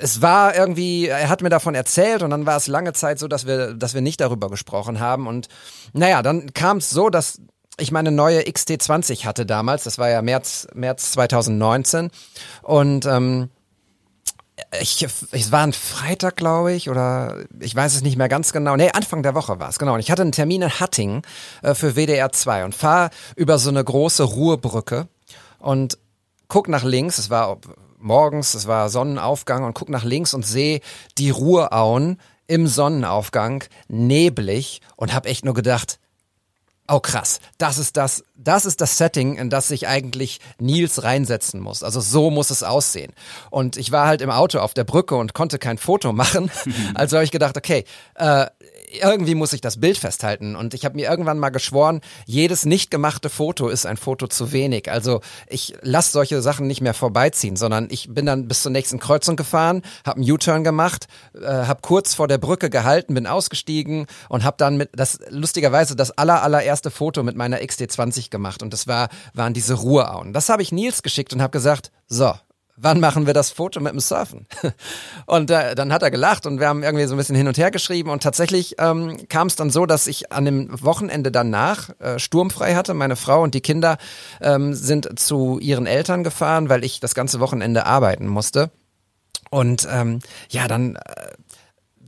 es 0.00 0.22
war 0.22 0.54
irgendwie, 0.54 1.06
er 1.06 1.28
hat 1.28 1.42
mir 1.42 1.48
davon 1.48 1.74
erzählt 1.74 2.22
und 2.22 2.30
dann 2.30 2.46
war 2.46 2.56
es 2.56 2.66
lange 2.66 2.92
Zeit 2.92 3.18
so, 3.18 3.28
dass 3.28 3.46
wir, 3.46 3.74
dass 3.74 3.94
wir 3.94 4.00
nicht 4.00 4.20
darüber 4.20 4.50
gesprochen 4.50 5.00
haben. 5.00 5.26
Und 5.26 5.48
naja, 5.92 6.22
dann 6.22 6.52
kam 6.54 6.78
es 6.78 6.90
so, 6.90 7.10
dass 7.10 7.40
ich 7.80 7.92
meine 7.92 8.10
neue 8.10 8.40
XT20 8.42 9.24
hatte 9.24 9.46
damals, 9.46 9.84
das 9.84 9.98
war 9.98 10.08
ja 10.08 10.22
März, 10.22 10.68
März 10.74 11.12
2019. 11.12 12.10
Und 12.62 13.06
ähm, 13.06 13.50
ich, 14.80 15.06
es 15.32 15.52
war 15.52 15.62
ein 15.62 15.72
Freitag, 15.72 16.36
glaube 16.36 16.72
ich, 16.72 16.90
oder 16.90 17.44
ich 17.58 17.74
weiß 17.74 17.94
es 17.94 18.02
nicht 18.02 18.16
mehr 18.16 18.28
ganz 18.28 18.52
genau. 18.52 18.76
Nee, 18.76 18.90
Anfang 18.90 19.22
der 19.22 19.34
Woche 19.34 19.58
war 19.58 19.68
es, 19.68 19.78
genau. 19.78 19.94
Und 19.94 20.00
ich 20.00 20.10
hatte 20.10 20.22
einen 20.22 20.32
Termin 20.32 20.62
in 20.62 20.80
Hattingen 20.80 21.22
äh, 21.62 21.74
für 21.74 21.96
WDR 21.96 22.30
2 22.30 22.64
und 22.64 22.74
fahre 22.74 23.10
über 23.36 23.58
so 23.58 23.70
eine 23.70 23.82
große 23.82 24.22
Ruhrbrücke 24.22 25.08
und 25.58 25.98
guck 26.48 26.68
nach 26.68 26.84
links, 26.84 27.18
es 27.18 27.30
war 27.30 27.58
morgens, 27.98 28.54
es 28.54 28.66
war 28.66 28.88
Sonnenaufgang 28.88 29.64
und 29.64 29.74
guck 29.74 29.88
nach 29.88 30.04
links 30.04 30.34
und 30.34 30.46
sehe 30.46 30.80
die 31.18 31.30
Ruhrauen 31.30 32.20
im 32.46 32.66
Sonnenaufgang, 32.66 33.64
neblig 33.88 34.80
und 34.96 35.14
habe 35.14 35.28
echt 35.28 35.44
nur 35.44 35.54
gedacht, 35.54 36.00
oh 36.90 37.00
krass, 37.00 37.40
das 37.58 37.78
ist 37.78 37.96
das, 37.96 38.24
das 38.34 38.66
ist 38.66 38.80
das 38.80 38.98
Setting, 38.98 39.36
in 39.36 39.50
das 39.50 39.68
sich 39.68 39.86
eigentlich 39.86 40.40
Nils 40.58 41.02
reinsetzen 41.02 41.60
muss. 41.60 41.82
Also 41.82 42.00
so 42.00 42.30
muss 42.30 42.50
es 42.50 42.62
aussehen. 42.62 43.12
Und 43.50 43.76
ich 43.76 43.92
war 43.92 44.06
halt 44.06 44.20
im 44.22 44.30
Auto 44.30 44.58
auf 44.58 44.74
der 44.74 44.84
Brücke 44.84 45.14
und 45.14 45.34
konnte 45.34 45.58
kein 45.58 45.78
Foto 45.78 46.12
machen. 46.12 46.50
Also 46.94 47.16
habe 47.16 47.24
ich 47.24 47.30
gedacht, 47.30 47.56
okay, 47.56 47.84
äh, 48.14 48.46
irgendwie 49.00 49.34
muss 49.34 49.52
ich 49.52 49.60
das 49.60 49.80
Bild 49.80 49.98
festhalten. 49.98 50.56
Und 50.56 50.74
ich 50.74 50.84
habe 50.84 50.96
mir 50.96 51.08
irgendwann 51.08 51.38
mal 51.38 51.50
geschworen, 51.50 52.00
jedes 52.26 52.64
nicht 52.64 52.90
gemachte 52.90 53.30
Foto 53.30 53.68
ist 53.68 53.86
ein 53.86 53.96
Foto 53.96 54.26
zu 54.26 54.52
wenig. 54.52 54.90
Also 54.90 55.20
ich 55.48 55.74
lasse 55.82 56.12
solche 56.12 56.42
Sachen 56.42 56.66
nicht 56.66 56.80
mehr 56.80 56.94
vorbeiziehen, 56.94 57.56
sondern 57.56 57.88
ich 57.90 58.12
bin 58.12 58.26
dann 58.26 58.48
bis 58.48 58.62
zur 58.62 58.72
nächsten 58.72 58.98
Kreuzung 58.98 59.36
gefahren, 59.36 59.82
habe 60.04 60.20
einen 60.20 60.30
U-Turn 60.30 60.64
gemacht, 60.64 61.06
äh, 61.34 61.46
habe 61.46 61.80
kurz 61.82 62.14
vor 62.14 62.28
der 62.28 62.38
Brücke 62.38 62.70
gehalten, 62.70 63.14
bin 63.14 63.26
ausgestiegen 63.26 64.06
und 64.28 64.44
habe 64.44 64.56
dann 64.58 64.76
mit 64.76 64.90
das 64.92 65.20
lustigerweise 65.28 65.96
das 65.96 66.10
aller 66.10 66.42
allererste 66.42 66.90
Foto 66.90 67.22
mit 67.22 67.36
meiner 67.36 67.58
XD20 67.58 68.30
gemacht 68.30 68.62
und 68.62 68.72
das 68.72 68.86
war 68.86 69.08
waren 69.34 69.54
diese 69.54 69.74
Ruheauen. 69.74 70.32
Das 70.32 70.48
habe 70.48 70.62
ich 70.62 70.72
Nils 70.72 71.02
geschickt 71.02 71.32
und 71.32 71.42
habe 71.42 71.52
gesagt, 71.52 71.90
so, 72.08 72.34
wann 72.80 73.00
machen 73.00 73.26
wir 73.26 73.34
das 73.34 73.50
Foto 73.50 73.80
mit 73.80 73.92
dem 73.92 74.00
Surfen? 74.00 74.46
Und 75.26 75.50
äh, 75.50 75.74
dann 75.74 75.92
hat 75.92 76.02
er 76.02 76.10
gelacht 76.10 76.46
und 76.46 76.60
wir 76.60 76.68
haben 76.68 76.82
irgendwie 76.82 77.06
so 77.06 77.14
ein 77.14 77.18
bisschen 77.18 77.36
hin 77.36 77.46
und 77.46 77.58
her 77.58 77.70
geschrieben 77.70 78.10
und 78.10 78.22
tatsächlich 78.22 78.76
ähm, 78.78 79.28
kam 79.28 79.46
es 79.46 79.56
dann 79.56 79.70
so, 79.70 79.86
dass 79.86 80.06
ich 80.06 80.32
an 80.32 80.44
dem 80.44 80.68
Wochenende 80.82 81.30
danach 81.30 81.90
äh, 82.00 82.18
sturmfrei 82.18 82.74
hatte. 82.74 82.94
Meine 82.94 83.16
Frau 83.16 83.42
und 83.42 83.54
die 83.54 83.60
Kinder 83.60 83.98
ähm, 84.40 84.74
sind 84.74 85.18
zu 85.18 85.58
ihren 85.60 85.86
Eltern 85.86 86.24
gefahren, 86.24 86.68
weil 86.68 86.84
ich 86.84 87.00
das 87.00 87.14
ganze 87.14 87.40
Wochenende 87.40 87.86
arbeiten 87.86 88.26
musste. 88.26 88.70
Und 89.50 89.86
ähm, 89.90 90.20
ja, 90.48 90.68
dann 90.68 90.96
äh, 90.96 91.00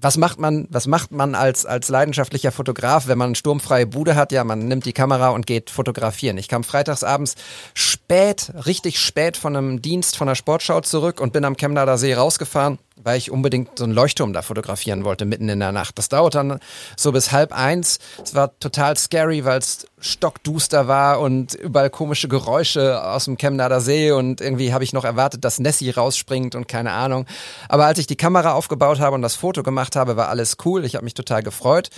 was 0.03 0.17
macht 0.19 0.39
man, 0.39 0.67
was 0.69 0.87
macht 0.87 1.13
man 1.13 1.35
als, 1.35 1.65
als 1.65 1.89
leidenschaftlicher 1.89 2.53
Fotograf, 2.53 3.07
wenn 3.07 3.19
man 3.19 3.29
eine 3.29 3.37
sturmfreie 3.37 3.87
Bude 3.87 4.17
hat? 4.17 4.33
Ja, 4.33 4.45
man 4.45 4.67
nimmt 4.67 4.85
die 4.85 4.93
Kamera 4.93 5.31
und 5.31 5.47
geht 5.47 5.71
fotografieren. 5.71 6.37
Ich 6.39 6.49
kam 6.49 6.65
freitagsabends 6.65 7.37
spät, 7.73 8.53
richtig 8.67 8.99
spät 8.99 9.37
von 9.37 9.57
einem 9.57 9.81
Dienst 9.81 10.17
von 10.17 10.27
der 10.27 10.35
Sportschau 10.35 10.81
zurück 10.81 11.21
und 11.21 11.33
bin 11.33 11.45
am 11.45 11.57
Chemnader 11.57 11.97
See 11.97 12.15
rausgefahren 12.15 12.79
weil 13.05 13.19
ich 13.19 13.31
unbedingt 13.31 13.79
so 13.79 13.85
einen 13.85 13.93
Leuchtturm 13.93 14.33
da 14.33 14.43
fotografieren 14.43 15.05
wollte, 15.05 15.25
mitten 15.25 15.49
in 15.49 15.61
der 15.61 15.73
Nacht. 15.73 15.99
Das 15.99 16.09
dauert 16.09 16.35
dann 16.35 16.59
so 16.97 17.13
bis 17.13 17.33
halb 17.33 17.53
eins. 17.53 17.99
Es 18.23 18.35
war 18.35 18.59
total 18.59 18.97
scary, 18.97 19.45
weil 19.45 19.59
es 19.59 19.87
stockduster 20.01 20.89
war 20.89 21.21
und 21.21 21.55
überall 21.55 21.91
komische 21.91 22.29
Geräusche 22.29 23.03
aus 23.03 23.27
dem 23.27 23.37
Chemnader 23.37 23.81
See 23.81 24.11
und 24.11 24.41
irgendwie 24.41 24.73
habe 24.73 24.85
ich 24.85 24.93
noch 24.93 25.05
erwartet, 25.05 25.45
dass 25.45 25.59
Nessie 25.59 25.91
rausspringt 25.91 26.55
und 26.55 26.69
keine 26.69 26.93
Ahnung. 26.93 27.27
Aber 27.69 27.87
als 27.87 27.99
ich 27.99 28.07
die 28.07 28.17
Kamera 28.17 28.53
aufgebaut 28.53 29.01
habe 29.01 29.15
und 29.15 29.23
das 29.23 29.37
Foto 29.37 29.63
gemacht 29.63 29.97
habe, 29.97 30.17
war 30.17 30.29
alles 30.29 30.57
cool. 30.65 30.85
Ich 30.85 30.95
habe 30.95 31.05
mich 31.05 31.15
total 31.15 31.43
gefreut. 31.43 31.91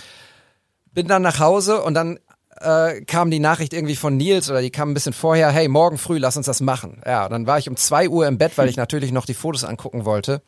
Bin 0.91 1.07
dann 1.07 1.23
nach 1.23 1.39
Hause 1.39 1.81
und 1.81 1.93
dann 1.93 2.19
äh, 2.61 3.01
kam 3.01 3.31
die 3.31 3.39
Nachricht 3.39 3.73
irgendwie 3.73 3.95
von 3.95 4.17
Nils 4.17 4.49
oder 4.49 4.61
die 4.61 4.71
kam 4.71 4.91
ein 4.91 4.93
bisschen 4.93 5.13
vorher, 5.13 5.49
hey, 5.49 5.67
morgen 5.67 5.97
früh, 5.97 6.17
lass 6.17 6.37
uns 6.37 6.45
das 6.45 6.61
machen. 6.61 7.01
Ja, 7.05 7.27
dann 7.29 7.47
war 7.47 7.57
ich 7.59 7.69
um 7.69 7.75
zwei 7.75 8.07
Uhr 8.09 8.27
im 8.27 8.37
Bett, 8.37 8.57
weil 8.57 8.69
ich 8.69 8.77
natürlich 8.77 9.11
noch 9.11 9.25
die 9.25 9.33
Fotos 9.33 9.63
angucken 9.63 10.05
wollte. 10.05 10.41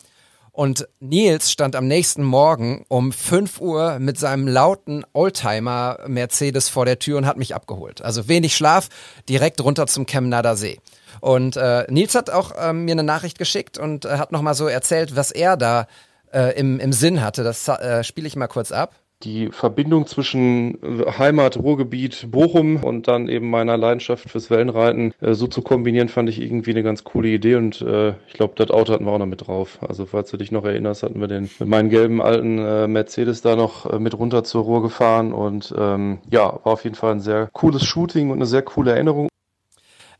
Und 0.57 0.87
Nils 0.99 1.51
stand 1.51 1.75
am 1.75 1.87
nächsten 1.87 2.23
Morgen 2.23 2.83
um 2.87 3.11
5 3.11 3.61
Uhr 3.61 3.99
mit 3.99 4.17
seinem 4.17 4.47
lauten 4.47 5.05
Oldtimer 5.13 5.99
Mercedes 6.07 6.67
vor 6.67 6.83
der 6.83 6.97
Tür 6.97 7.19
und 7.19 7.27
hat 7.27 7.37
mich 7.37 7.53
abgeholt. 7.53 8.01
Also 8.01 8.27
wenig 8.27 8.55
Schlaf, 8.55 8.89
direkt 9.29 9.63
runter 9.63 9.85
zum 9.85 10.07
Chemnader 10.07 10.55
See. 10.55 10.79
Und 11.21 11.57
äh, 11.57 11.85
Nils 11.91 12.15
hat 12.15 12.31
auch 12.31 12.53
äh, 12.55 12.73
mir 12.73 12.93
eine 12.93 13.03
Nachricht 13.03 13.37
geschickt 13.37 13.77
und 13.77 14.05
äh, 14.05 14.17
hat 14.17 14.31
nochmal 14.31 14.55
so 14.55 14.65
erzählt, 14.65 15.15
was 15.15 15.29
er 15.29 15.57
da 15.57 15.85
äh, 16.33 16.57
im, 16.57 16.79
im 16.79 16.91
Sinn 16.91 17.21
hatte. 17.21 17.43
Das 17.43 17.67
äh, 17.67 18.03
spiele 18.03 18.25
ich 18.25 18.35
mal 18.35 18.47
kurz 18.47 18.71
ab 18.71 18.95
die 19.24 19.50
Verbindung 19.51 20.05
zwischen 20.05 20.77
Heimat, 21.17 21.57
Ruhrgebiet, 21.57 22.27
Bochum 22.31 22.83
und 22.83 23.07
dann 23.07 23.29
eben 23.29 23.50
meiner 23.50 23.77
Leidenschaft 23.77 24.29
fürs 24.29 24.50
Wellenreiten 24.50 25.13
äh, 25.21 25.33
so 25.33 25.47
zu 25.47 25.62
kombinieren, 25.62 26.09
fand 26.09 26.29
ich 26.29 26.41
irgendwie 26.41 26.71
eine 26.71 26.83
ganz 26.83 27.03
coole 27.03 27.29
Idee 27.29 27.55
und 27.55 27.81
äh, 27.81 28.09
ich 28.27 28.33
glaube, 28.33 28.53
das 28.55 28.69
Auto 28.69 28.93
hatten 28.93 29.05
wir 29.05 29.12
auch 29.12 29.17
noch 29.17 29.25
mit 29.25 29.47
drauf. 29.47 29.79
Also 29.88 30.05
falls 30.05 30.29
du 30.29 30.38
dich 30.38 30.51
noch 30.51 30.65
erinnerst, 30.65 31.03
hatten 31.03 31.19
wir 31.19 31.27
den 31.27 31.50
mit 31.59 31.67
meinem 31.67 31.89
gelben 31.89 32.21
alten 32.21 32.59
äh, 32.59 32.88
Mercedes 32.88 33.41
da 33.41 33.55
noch 33.55 33.91
äh, 33.91 34.00
mit 34.00 34.17
runter 34.17 34.43
zur 34.43 34.63
Ruhr 34.63 34.81
gefahren 34.81 35.33
und 35.33 35.74
ähm, 35.77 36.19
ja, 36.29 36.59
war 36.63 36.74
auf 36.74 36.83
jeden 36.83 36.95
Fall 36.95 37.13
ein 37.13 37.19
sehr 37.19 37.50
cooles 37.53 37.83
Shooting 37.83 38.29
und 38.29 38.38
eine 38.38 38.45
sehr 38.45 38.62
coole 38.62 38.91
Erinnerung. 38.91 39.29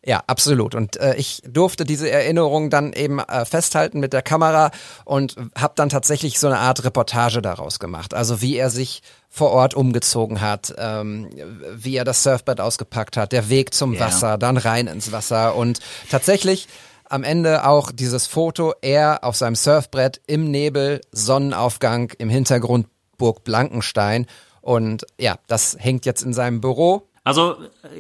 Ja, 0.08 0.24
absolut. 0.26 0.74
Und 0.74 0.96
äh, 0.96 1.16
ich 1.16 1.42
durfte 1.46 1.84
diese 1.84 2.10
Erinnerung 2.10 2.70
dann 2.70 2.94
eben 2.94 3.20
äh, 3.20 3.44
festhalten 3.44 4.00
mit 4.00 4.14
der 4.14 4.22
Kamera 4.22 4.72
und 5.04 5.36
habe 5.54 5.74
dann 5.76 5.90
tatsächlich 5.90 6.40
so 6.40 6.48
eine 6.48 6.60
Art 6.60 6.86
Reportage 6.86 7.42
daraus 7.42 7.78
gemacht. 7.78 8.14
Also 8.14 8.42
wie 8.42 8.56
er 8.56 8.70
sich 8.70 9.02
vor 9.28 9.52
Ort 9.52 9.74
umgezogen 9.74 10.40
hat, 10.40 10.74
ähm, 10.78 11.30
wie 11.76 11.98
er 11.98 12.06
das 12.06 12.24
Surfbrett 12.24 12.62
ausgepackt 12.62 13.18
hat, 13.18 13.34
der 13.34 13.50
Weg 13.50 13.74
zum 13.74 13.96
yeah. 13.96 14.06
Wasser, 14.06 14.38
dann 14.38 14.56
rein 14.56 14.88
ins 14.88 15.12
Wasser 15.12 15.56
und 15.56 15.82
tatsächlich 16.10 16.70
am 17.10 17.26
Ende 17.26 17.68
auch 17.68 17.92
dieses 17.92 18.28
Foto, 18.28 18.76
er 18.82 19.26
auf 19.26 19.36
seinem 19.36 19.56
Surfbrett 19.56 20.22
im 20.26 20.50
Nebel, 20.50 21.02
Sonnenaufgang, 21.12 22.14
im 22.18 22.30
Hintergrund 22.30 22.88
Burg 23.18 23.44
Blankenstein. 23.44 24.26
Und 24.62 25.06
ja, 25.20 25.36
das 25.48 25.76
hängt 25.78 26.06
jetzt 26.06 26.22
in 26.22 26.34
seinem 26.34 26.62
Büro 26.62 27.07
also, 27.28 27.58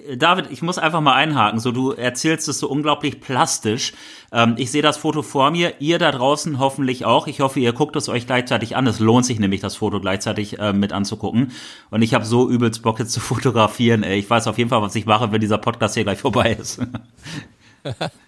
äh, 0.07 0.15
David, 0.15 0.51
ich 0.51 0.61
muss 0.61 0.77
einfach 0.77 1.01
mal 1.01 1.13
einhaken. 1.13 1.59
So, 1.59 1.73
du 1.73 1.91
erzählst 1.91 2.47
es 2.47 2.59
so 2.59 2.69
unglaublich 2.69 3.19
plastisch. 3.19 3.91
Ähm, 4.31 4.55
ich 4.57 4.71
sehe 4.71 4.81
das 4.81 4.95
Foto 4.95 5.21
vor 5.21 5.51
mir, 5.51 5.73
ihr 5.79 5.99
da 5.99 6.11
draußen 6.11 6.59
hoffentlich 6.59 7.03
auch. 7.03 7.27
Ich 7.27 7.41
hoffe, 7.41 7.59
ihr 7.59 7.73
guckt 7.73 7.97
es 7.97 8.07
euch 8.07 8.25
gleichzeitig 8.25 8.77
an. 8.77 8.87
Es 8.87 8.99
lohnt 8.99 9.25
sich 9.25 9.37
nämlich, 9.37 9.59
das 9.59 9.75
Foto 9.75 9.99
gleichzeitig 9.99 10.59
äh, 10.59 10.71
mit 10.71 10.93
anzugucken. 10.93 11.51
Und 11.89 12.03
ich 12.03 12.13
habe 12.13 12.23
so 12.23 12.49
übelst 12.49 12.83
Bock 12.83 12.99
jetzt 12.99 13.11
zu 13.11 13.19
fotografieren. 13.21 14.03
Ey. 14.03 14.17
Ich 14.17 14.29
weiß 14.29 14.47
auf 14.47 14.57
jeden 14.57 14.69
Fall, 14.69 14.81
was 14.81 14.95
ich 14.95 15.05
mache, 15.05 15.29
wenn 15.33 15.41
dieser 15.41 15.57
Podcast 15.57 15.95
hier 15.95 16.05
gleich 16.05 16.19
vorbei 16.19 16.53
ist. 16.53 16.79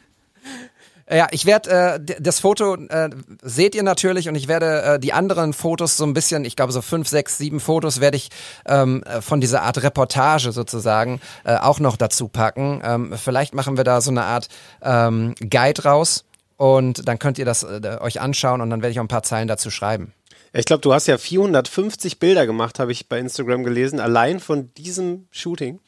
Ja, 1.11 1.27
ich 1.31 1.47
werde 1.47 1.99
äh, 2.07 2.15
das 2.19 2.39
Foto 2.39 2.75
äh, 2.75 3.09
seht 3.41 3.73
ihr 3.73 3.81
natürlich 3.81 4.29
und 4.29 4.35
ich 4.35 4.47
werde 4.47 4.81
äh, 4.83 4.99
die 4.99 5.11
anderen 5.11 5.53
Fotos 5.53 5.97
so 5.97 6.03
ein 6.05 6.13
bisschen, 6.13 6.45
ich 6.45 6.55
glaube 6.55 6.71
so 6.71 6.83
fünf, 6.83 7.07
sechs, 7.07 7.39
sieben 7.39 7.59
Fotos 7.59 7.99
werde 7.99 8.17
ich 8.17 8.29
ähm, 8.67 9.03
von 9.19 9.41
dieser 9.41 9.63
Art 9.63 9.81
Reportage 9.81 10.51
sozusagen 10.51 11.19
äh, 11.45 11.55
auch 11.55 11.79
noch 11.79 11.97
dazu 11.97 12.27
packen. 12.27 12.81
Ähm, 12.83 13.13
vielleicht 13.17 13.55
machen 13.55 13.75
wir 13.75 13.83
da 13.83 14.01
so 14.01 14.11
eine 14.11 14.23
Art 14.23 14.49
ähm, 14.83 15.33
Guide 15.39 15.83
raus 15.83 16.25
und 16.57 17.07
dann 17.07 17.17
könnt 17.17 17.39
ihr 17.39 17.45
das 17.45 17.63
äh, 17.63 17.97
euch 18.01 18.21
anschauen 18.21 18.61
und 18.61 18.69
dann 18.69 18.83
werde 18.83 18.91
ich 18.91 18.99
auch 18.99 19.03
ein 19.03 19.07
paar 19.07 19.23
Zeilen 19.23 19.47
dazu 19.47 19.71
schreiben. 19.71 20.13
Ich 20.53 20.65
glaube, 20.65 20.81
du 20.81 20.93
hast 20.93 21.07
ja 21.07 21.17
450 21.17 22.19
Bilder 22.19 22.45
gemacht, 22.45 22.77
habe 22.77 22.91
ich 22.91 23.07
bei 23.07 23.17
Instagram 23.17 23.63
gelesen, 23.63 23.99
allein 23.99 24.39
von 24.39 24.71
diesem 24.75 25.27
Shooting. 25.31 25.79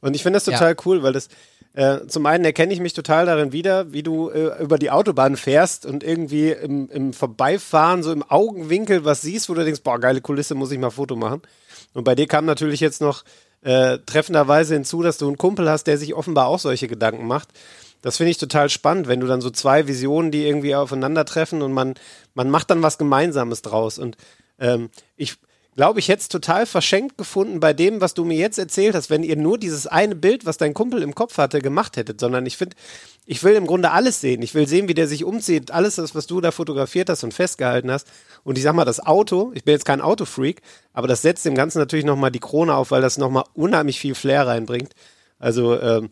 Und 0.00 0.14
ich 0.14 0.22
finde 0.22 0.36
das 0.36 0.44
total 0.44 0.72
ja. 0.72 0.82
cool, 0.84 1.02
weil 1.02 1.14
das 1.14 1.28
äh, 1.74 2.06
zum 2.06 2.24
einen 2.26 2.44
erkenne 2.44 2.72
ich 2.72 2.80
mich 2.80 2.92
total 2.92 3.26
darin 3.26 3.52
wieder, 3.52 3.92
wie 3.92 4.04
du 4.04 4.30
äh, 4.30 4.62
über 4.62 4.78
die 4.78 4.92
Autobahn 4.92 5.36
fährst 5.36 5.86
und 5.86 6.04
irgendwie 6.04 6.50
im, 6.50 6.88
im 6.88 7.12
Vorbeifahren 7.12 8.04
so 8.04 8.12
im 8.12 8.22
Augenwinkel 8.22 9.04
was 9.04 9.22
siehst, 9.22 9.48
wo 9.48 9.54
du 9.54 9.64
denkst, 9.64 9.82
boah, 9.82 9.98
geile 9.98 10.20
Kulisse, 10.20 10.54
muss 10.54 10.70
ich 10.70 10.78
mal 10.78 10.90
Foto 10.90 11.16
machen. 11.16 11.42
Und 11.92 12.04
bei 12.04 12.14
dir 12.14 12.28
kam 12.28 12.44
natürlich 12.44 12.78
jetzt 12.78 13.00
noch 13.00 13.24
äh, 13.62 13.98
treffenderweise 14.06 14.74
hinzu, 14.74 15.02
dass 15.02 15.18
du 15.18 15.26
einen 15.26 15.36
Kumpel 15.36 15.68
hast, 15.68 15.84
der 15.84 15.98
sich 15.98 16.14
offenbar 16.14 16.46
auch 16.46 16.60
solche 16.60 16.86
Gedanken 16.86 17.26
macht. 17.26 17.48
Das 18.02 18.18
finde 18.18 18.30
ich 18.30 18.38
total 18.38 18.68
spannend, 18.68 19.08
wenn 19.08 19.20
du 19.20 19.26
dann 19.26 19.40
so 19.40 19.50
zwei 19.50 19.88
Visionen, 19.88 20.30
die 20.30 20.46
irgendwie 20.46 20.76
aufeinandertreffen 20.76 21.60
und 21.60 21.72
man, 21.72 21.94
man 22.34 22.50
macht 22.50 22.70
dann 22.70 22.82
was 22.82 22.98
Gemeinsames 22.98 23.62
draus. 23.62 23.98
Und 23.98 24.16
ähm, 24.60 24.90
ich, 25.16 25.38
glaube 25.76 26.00
ich, 26.00 26.08
es 26.08 26.28
total 26.28 26.66
verschenkt 26.66 27.18
gefunden 27.18 27.60
bei 27.60 27.72
dem, 27.72 28.00
was 28.00 28.14
du 28.14 28.24
mir 28.24 28.36
jetzt 28.36 28.58
erzählt 28.58 28.94
hast, 28.94 29.10
wenn 29.10 29.22
ihr 29.22 29.36
nur 29.36 29.58
dieses 29.58 29.86
eine 29.86 30.14
Bild, 30.14 30.46
was 30.46 30.56
dein 30.56 30.74
Kumpel 30.74 31.02
im 31.02 31.14
Kopf 31.14 31.38
hatte, 31.38 31.60
gemacht 31.60 31.96
hättet, 31.96 32.20
sondern 32.20 32.46
ich 32.46 32.56
finde, 32.56 32.76
ich 33.26 33.42
will 33.42 33.54
im 33.54 33.66
Grunde 33.66 33.90
alles 33.90 34.20
sehen. 34.20 34.42
Ich 34.42 34.54
will 34.54 34.68
sehen, 34.68 34.88
wie 34.88 34.94
der 34.94 35.08
sich 35.08 35.24
umzieht, 35.24 35.70
alles 35.70 35.96
das, 35.96 36.14
was 36.14 36.26
du 36.26 36.40
da 36.40 36.50
fotografiert 36.50 37.08
hast 37.08 37.24
und 37.24 37.34
festgehalten 37.34 37.90
hast. 37.90 38.06
Und 38.44 38.58
ich 38.58 38.64
sag 38.64 38.74
mal, 38.74 38.84
das 38.84 39.04
Auto, 39.04 39.52
ich 39.54 39.64
bin 39.64 39.72
jetzt 39.72 39.86
kein 39.86 40.00
Autofreak, 40.00 40.60
aber 40.92 41.08
das 41.08 41.22
setzt 41.22 41.44
dem 41.44 41.54
Ganzen 41.54 41.78
natürlich 41.78 42.04
nochmal 42.04 42.30
die 42.30 42.40
Krone 42.40 42.74
auf, 42.74 42.90
weil 42.90 43.02
das 43.02 43.18
nochmal 43.18 43.44
unheimlich 43.54 43.98
viel 43.98 44.14
Flair 44.14 44.46
reinbringt. 44.46 44.92
Also, 45.38 45.80
ähm, 45.80 46.10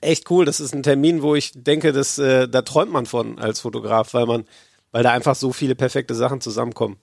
echt 0.00 0.30
cool. 0.30 0.44
Das 0.44 0.60
ist 0.60 0.74
ein 0.74 0.82
Termin, 0.82 1.22
wo 1.22 1.34
ich 1.34 1.52
denke, 1.54 1.92
dass, 1.92 2.18
äh, 2.18 2.48
da 2.48 2.62
träumt 2.62 2.92
man 2.92 3.06
von 3.06 3.38
als 3.38 3.60
Fotograf, 3.60 4.14
weil 4.14 4.26
man, 4.26 4.44
weil 4.92 5.02
da 5.02 5.10
einfach 5.10 5.34
so 5.34 5.52
viele 5.52 5.74
perfekte 5.74 6.14
Sachen 6.14 6.40
zusammenkommen. 6.40 6.96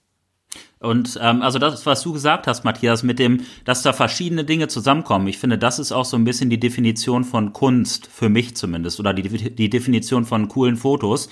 Und 0.83 1.17
ähm, 1.21 1.41
also 1.41 1.59
das, 1.59 1.85
was 1.85 2.01
du 2.01 2.11
gesagt 2.11 2.45
hast, 2.45 2.65
Matthias, 2.65 3.03
mit 3.03 3.17
dem, 3.17 3.45
dass 3.63 3.83
da 3.83 3.93
verschiedene 3.93 4.43
Dinge 4.43 4.67
zusammenkommen. 4.67 5.27
Ich 5.27 5.37
finde, 5.37 5.57
das 5.57 5.79
ist 5.79 5.93
auch 5.93 6.03
so 6.03 6.17
ein 6.17 6.25
bisschen 6.25 6.49
die 6.49 6.59
Definition 6.59 7.23
von 7.23 7.53
Kunst, 7.53 8.07
für 8.07 8.27
mich 8.27 8.55
zumindest, 8.57 8.99
oder 8.99 9.13
die, 9.13 9.23
die 9.23 9.69
Definition 9.69 10.25
von 10.25 10.49
coolen 10.49 10.75
Fotos. 10.75 11.29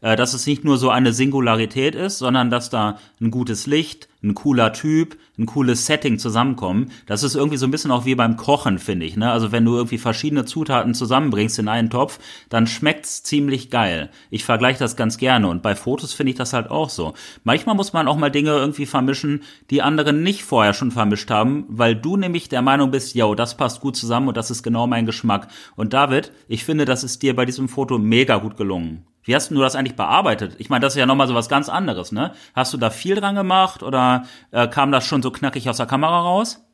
Äh, 0.00 0.16
dass 0.16 0.34
es 0.34 0.46
nicht 0.46 0.64
nur 0.64 0.78
so 0.78 0.90
eine 0.90 1.12
Singularität 1.12 1.94
ist, 1.94 2.18
sondern 2.18 2.50
dass 2.50 2.70
da 2.70 2.98
ein 3.20 3.30
gutes 3.30 3.66
Licht, 3.66 4.08
ein 4.22 4.34
cooler 4.34 4.72
Typ, 4.72 5.16
ein 5.38 5.46
cooles 5.46 5.86
Setting 5.86 6.18
zusammenkommen. 6.18 6.90
Das 7.06 7.22
ist 7.22 7.34
irgendwie 7.34 7.56
so 7.56 7.66
ein 7.66 7.70
bisschen 7.70 7.90
auch 7.90 8.04
wie 8.04 8.14
beim 8.14 8.36
Kochen, 8.36 8.78
finde 8.78 9.06
ich. 9.06 9.16
Ne? 9.16 9.30
Also 9.30 9.52
wenn 9.52 9.64
du 9.64 9.76
irgendwie 9.76 9.98
verschiedene 9.98 10.44
Zutaten 10.44 10.94
zusammenbringst 10.94 11.58
in 11.58 11.68
einen 11.68 11.90
Topf, 11.90 12.18
dann 12.50 12.66
schmeckt's 12.66 13.22
ziemlich 13.22 13.70
geil. 13.70 14.10
Ich 14.30 14.44
vergleiche 14.44 14.78
das 14.78 14.96
ganz 14.96 15.16
gerne 15.16 15.48
und 15.48 15.62
bei 15.62 15.74
Fotos 15.74 16.12
finde 16.12 16.32
ich 16.32 16.36
das 16.36 16.52
halt 16.52 16.70
auch 16.70 16.90
so. 16.90 17.14
Manchmal 17.44 17.74
muss 17.74 17.92
man 17.92 18.08
auch 18.08 18.16
mal 18.16 18.30
Dinge 18.30 18.50
irgendwie 18.50 18.86
vermischen, 18.86 19.42
die 19.70 19.82
andere 19.82 20.12
nicht 20.12 20.44
vorher 20.44 20.74
schon 20.74 20.90
vermischt 20.90 21.30
haben, 21.30 21.64
weil 21.68 21.94
du 21.94 22.16
nämlich 22.16 22.48
der 22.48 22.62
Meinung 22.62 22.90
bist, 22.90 23.14
yo, 23.14 23.34
das 23.34 23.56
passt 23.56 23.80
gut 23.80 23.96
zusammen 23.96 24.28
und 24.28 24.36
das 24.36 24.50
ist 24.50 24.62
genau 24.62 24.86
mein 24.86 25.06
Geschmack. 25.06 25.48
Und 25.76 25.94
David, 25.94 26.32
ich 26.48 26.64
finde, 26.64 26.84
das 26.84 27.04
ist 27.04 27.22
dir 27.22 27.34
bei 27.34 27.46
diesem 27.46 27.68
Foto 27.68 27.98
mega 27.98 28.36
gut 28.36 28.56
gelungen. 28.56 29.06
Wie 29.22 29.34
hast 29.34 29.50
du 29.50 29.60
das 29.60 29.76
eigentlich 29.76 29.96
bearbeitet? 29.96 30.54
Ich 30.58 30.70
meine, 30.70 30.80
das 30.82 30.94
ist 30.94 30.98
ja 30.98 31.06
nochmal 31.06 31.28
so 31.28 31.34
was 31.34 31.48
ganz 31.48 31.68
anderes, 31.68 32.12
ne? 32.12 32.32
Hast 32.54 32.72
du 32.72 32.78
da 32.78 32.90
viel 32.90 33.14
dran 33.14 33.34
gemacht 33.34 33.82
oder 33.82 34.24
äh, 34.50 34.66
kam 34.68 34.92
das 34.92 35.06
schon 35.06 35.22
so 35.22 35.30
knackig 35.30 35.68
aus 35.68 35.76
der 35.76 35.86
Kamera 35.86 36.20
raus? 36.20 36.64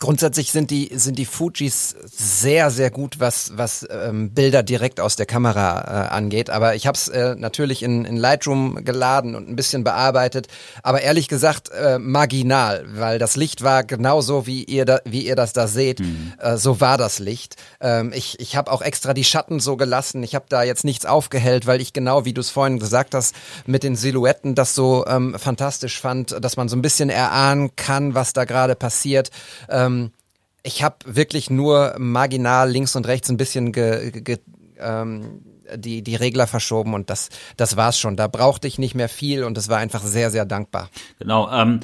Grundsätzlich 0.00 0.52
sind 0.52 0.70
die 0.70 0.92
sind 0.94 1.18
die 1.18 1.24
Fujis 1.24 1.96
sehr 2.06 2.70
sehr 2.70 2.88
gut, 2.88 3.18
was 3.18 3.50
was 3.56 3.84
ähm, 3.90 4.30
Bilder 4.30 4.62
direkt 4.62 5.00
aus 5.00 5.16
der 5.16 5.26
Kamera 5.26 5.80
äh, 5.80 6.08
angeht. 6.10 6.50
Aber 6.50 6.76
ich 6.76 6.86
habe 6.86 6.96
es 6.96 7.08
äh, 7.08 7.34
natürlich 7.34 7.82
in, 7.82 8.04
in 8.04 8.16
Lightroom 8.16 8.84
geladen 8.84 9.34
und 9.34 9.48
ein 9.48 9.56
bisschen 9.56 9.82
bearbeitet. 9.82 10.46
Aber 10.84 11.00
ehrlich 11.00 11.26
gesagt 11.26 11.72
äh, 11.72 11.98
marginal, 11.98 12.84
weil 12.92 13.18
das 13.18 13.34
Licht 13.34 13.64
war 13.64 13.82
genauso 13.82 14.46
wie 14.46 14.62
ihr 14.62 14.84
da, 14.84 15.00
wie 15.04 15.26
ihr 15.26 15.34
das 15.34 15.52
da 15.52 15.66
seht. 15.66 15.98
Mhm. 15.98 16.32
Äh, 16.38 16.58
so 16.58 16.80
war 16.80 16.96
das 16.96 17.18
Licht. 17.18 17.56
Ähm, 17.80 18.12
ich 18.14 18.38
ich 18.38 18.54
habe 18.54 18.70
auch 18.70 18.82
extra 18.82 19.14
die 19.14 19.24
Schatten 19.24 19.58
so 19.58 19.76
gelassen. 19.76 20.22
Ich 20.22 20.36
habe 20.36 20.44
da 20.48 20.62
jetzt 20.62 20.84
nichts 20.84 21.06
aufgehellt, 21.06 21.66
weil 21.66 21.80
ich 21.80 21.92
genau 21.92 22.24
wie 22.24 22.32
du 22.32 22.40
es 22.40 22.50
vorhin 22.50 22.78
gesagt 22.78 23.16
hast 23.16 23.34
mit 23.66 23.82
den 23.82 23.96
Silhouetten 23.96 24.54
das 24.54 24.76
so 24.76 25.04
ähm, 25.08 25.34
fantastisch 25.36 26.00
fand, 26.00 26.36
dass 26.40 26.56
man 26.56 26.68
so 26.68 26.76
ein 26.76 26.82
bisschen 26.82 27.10
erahnen 27.10 27.74
kann, 27.74 28.14
was 28.14 28.32
da 28.32 28.44
gerade 28.44 28.76
passiert. 28.76 29.32
Ähm, 29.68 29.87
ähm, 29.88 30.12
ich 30.62 30.82
habe 30.82 30.96
wirklich 31.06 31.50
nur 31.50 31.94
marginal 31.98 32.70
links 32.70 32.94
und 32.96 33.06
rechts 33.06 33.28
ein 33.30 33.36
bisschen 33.36 33.72
ge, 33.72 34.10
ge, 34.10 34.38
ähm, 34.78 35.42
die, 35.76 36.02
die 36.02 36.16
Regler 36.16 36.46
verschoben 36.46 36.94
und 36.94 37.10
das, 37.10 37.28
das 37.56 37.76
war's 37.76 37.98
schon. 37.98 38.16
Da 38.16 38.26
brauchte 38.26 38.68
ich 38.68 38.78
nicht 38.78 38.94
mehr 38.94 39.08
viel 39.08 39.44
und 39.44 39.58
es 39.58 39.68
war 39.68 39.78
einfach 39.78 40.02
sehr, 40.02 40.30
sehr 40.30 40.44
dankbar. 40.44 40.88
Genau. 41.18 41.50
Ähm 41.50 41.80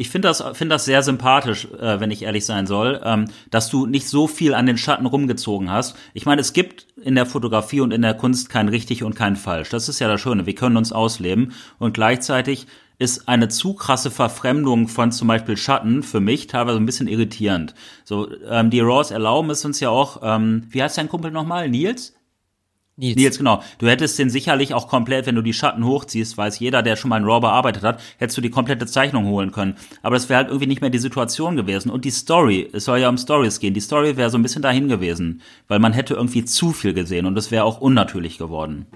ich 0.00 0.10
finde 0.10 0.28
das, 0.28 0.44
finde 0.52 0.76
das 0.76 0.84
sehr 0.84 1.02
sympathisch, 1.02 1.66
äh, 1.72 1.98
wenn 1.98 2.12
ich 2.12 2.22
ehrlich 2.22 2.46
sein 2.46 2.68
soll, 2.68 3.00
ähm, 3.02 3.24
dass 3.50 3.68
du 3.68 3.84
nicht 3.84 4.08
so 4.08 4.28
viel 4.28 4.54
an 4.54 4.64
den 4.64 4.78
Schatten 4.78 5.06
rumgezogen 5.06 5.72
hast. 5.72 5.96
Ich 6.14 6.24
meine, 6.24 6.40
es 6.40 6.52
gibt 6.52 6.86
in 7.02 7.16
der 7.16 7.26
Fotografie 7.26 7.80
und 7.80 7.92
in 7.92 8.02
der 8.02 8.14
Kunst 8.14 8.48
kein 8.48 8.68
richtig 8.68 9.02
und 9.02 9.16
kein 9.16 9.34
falsch. 9.34 9.70
Das 9.70 9.88
ist 9.88 9.98
ja 9.98 10.06
das 10.06 10.20
Schöne. 10.20 10.46
Wir 10.46 10.54
können 10.54 10.76
uns 10.76 10.92
ausleben 10.92 11.52
und 11.80 11.94
gleichzeitig 11.94 12.68
ist 12.98 13.28
eine 13.28 13.48
zu 13.48 13.74
krasse 13.74 14.10
Verfremdung 14.10 14.88
von 14.88 15.12
zum 15.12 15.28
Beispiel 15.28 15.56
Schatten 15.56 16.02
für 16.02 16.20
mich 16.20 16.48
teilweise 16.48 16.78
ein 16.78 16.86
bisschen 16.86 17.08
irritierend. 17.08 17.74
So, 18.04 18.28
ähm, 18.48 18.70
die 18.70 18.80
Raws 18.80 19.10
erlauben 19.10 19.50
es 19.50 19.64
uns 19.64 19.80
ja 19.80 19.90
auch, 19.90 20.20
ähm, 20.22 20.64
wie 20.70 20.82
heißt 20.82 20.98
dein 20.98 21.08
Kumpel 21.08 21.30
nochmal? 21.30 21.68
Nils? 21.68 22.14
Nils. 22.96 23.14
Nils, 23.14 23.38
genau. 23.38 23.62
Du 23.78 23.86
hättest 23.86 24.18
den 24.18 24.28
sicherlich 24.28 24.74
auch 24.74 24.88
komplett, 24.88 25.26
wenn 25.26 25.36
du 25.36 25.42
die 25.42 25.52
Schatten 25.52 25.84
hochziehst, 25.84 26.36
weiß 26.36 26.58
jeder, 26.58 26.82
der 26.82 26.96
schon 26.96 27.10
mal 27.10 27.18
in 27.18 27.24
RAW 27.24 27.40
bearbeitet 27.40 27.84
hat, 27.84 28.00
hättest 28.18 28.36
du 28.36 28.42
die 28.42 28.50
komplette 28.50 28.86
Zeichnung 28.86 29.26
holen 29.26 29.52
können. 29.52 29.76
Aber 30.02 30.16
das 30.16 30.28
wäre 30.28 30.38
halt 30.38 30.48
irgendwie 30.48 30.66
nicht 30.66 30.80
mehr 30.80 30.90
die 30.90 30.98
Situation 30.98 31.54
gewesen. 31.54 31.90
Und 31.90 32.04
die 32.04 32.10
Story, 32.10 32.68
es 32.72 32.86
soll 32.86 32.98
ja 32.98 33.08
um 33.08 33.16
Stories 33.16 33.60
gehen, 33.60 33.72
die 33.72 33.80
Story 33.80 34.16
wäre 34.16 34.30
so 34.30 34.38
ein 34.38 34.42
bisschen 34.42 34.62
dahin 34.62 34.88
gewesen, 34.88 35.42
weil 35.68 35.78
man 35.78 35.92
hätte 35.92 36.14
irgendwie 36.14 36.44
zu 36.44 36.72
viel 36.72 36.92
gesehen 36.92 37.26
und 37.26 37.38
es 37.38 37.52
wäre 37.52 37.62
auch 37.62 37.80
unnatürlich 37.80 38.36
geworden. 38.36 38.86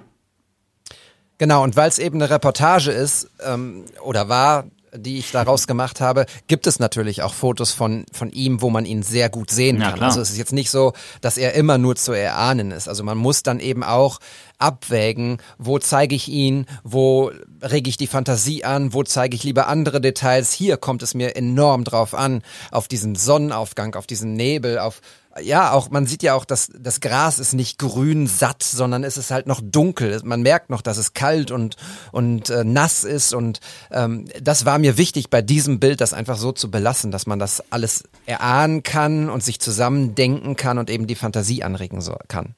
Genau, 1.43 1.65
und 1.65 1.75
weil 1.75 1.89
es 1.89 1.99
eben 1.99 2.23
eine 2.23 2.31
Reportage 2.31 2.93
ist 2.93 3.29
ähm, 3.45 3.85
oder 4.01 4.29
war, 4.29 4.63
die 4.95 5.19
ich 5.19 5.33
daraus 5.33 5.67
gemacht 5.67 6.01
habe, 6.01 6.27
gibt 6.47 6.69
es 6.69 6.79
natürlich 6.79 7.23
auch 7.23 7.35
Fotos 7.35 7.73
von, 7.73 8.07
von 8.13 8.31
ihm, 8.31 8.63
wo 8.63 8.71
man 8.71 8.85
ihn 8.85 9.03
sehr 9.03 9.29
gut 9.29 9.51
sehen 9.51 9.81
kann. 9.81 9.99
Ja, 9.99 10.05
also 10.05 10.21
es 10.21 10.31
ist 10.31 10.39
jetzt 10.39 10.53
nicht 10.53 10.71
so, 10.71 10.93
dass 11.21 11.39
er 11.39 11.55
immer 11.55 11.79
nur 11.79 11.97
zu 11.97 12.13
erahnen 12.13 12.71
ist. 12.71 12.87
Also 12.87 13.03
man 13.03 13.19
muss 13.19 13.43
dann 13.43 13.59
eben 13.59 13.83
auch 13.83 14.21
abwägen, 14.59 15.39
wo 15.59 15.81
zeige 15.81 16.15
ich 16.15 16.29
ihn, 16.29 16.67
wo 16.85 17.33
rege 17.61 17.91
ich 17.91 17.97
die 17.97 18.07
Fantasie 18.07 18.63
an, 18.63 18.93
wo 18.93 19.03
zeige 19.03 19.35
ich 19.35 19.43
lieber 19.43 19.67
andere 19.67 20.01
Details. 20.01 20.53
Hier 20.53 20.77
kommt 20.77 21.03
es 21.03 21.13
mir 21.13 21.35
enorm 21.35 21.83
drauf 21.83 22.15
an, 22.15 22.43
auf 22.71 22.87
diesen 22.87 23.17
Sonnenaufgang, 23.17 23.97
auf 23.97 24.07
diesen 24.07 24.35
Nebel, 24.35 24.79
auf 24.79 25.01
ja, 25.41 25.73
auch 25.73 25.91
man 25.91 26.07
sieht 26.07 26.23
ja 26.23 26.35
auch, 26.35 26.45
dass 26.45 26.71
das 26.79 27.01
Gras 27.01 27.39
ist 27.39 27.55
nicht 27.55 27.79
grün 27.79 28.27
satt, 28.27 28.63
sondern 28.63 29.05
es 29.05 29.17
ist 29.17 29.31
halt 29.31 29.47
noch 29.47 29.61
dunkel. 29.63 30.21
Man 30.25 30.43
merkt 30.43 30.71
noch, 30.71 30.83
dass 30.83 30.99
es 30.99 31.15
kalt 31.15 31.51
und 31.51 31.77
und 32.13 32.51
äh, 32.51 32.65
nass 32.65 33.05
ist 33.05 33.33
und 33.33 33.61
ähm, 33.91 34.27
das 34.41 34.65
war 34.65 34.79
mir 34.79 34.99
wichtig 34.99 35.31
bei 35.31 35.43
diesem 35.43 35.81
Bild, 35.81 36.01
das 36.01 36.13
einfach 36.13 36.37
so 36.37 36.53
zu 36.53 36.71
belassen, 36.71 37.11
dass 37.11 37.27
man 37.27 37.39
das 37.39 37.63
alles 37.71 38.05
erahnen 38.27 38.83
kann 38.83 39.31
und 39.31 39.43
sich 39.43 39.61
zusammendenken 39.61 40.57
kann 40.57 40.79
und 40.79 40.91
eben 40.91 41.07
die 41.07 41.15
Fantasie 41.15 41.63
anregen 41.63 42.01
so, 42.01 42.17
kann. 42.29 42.55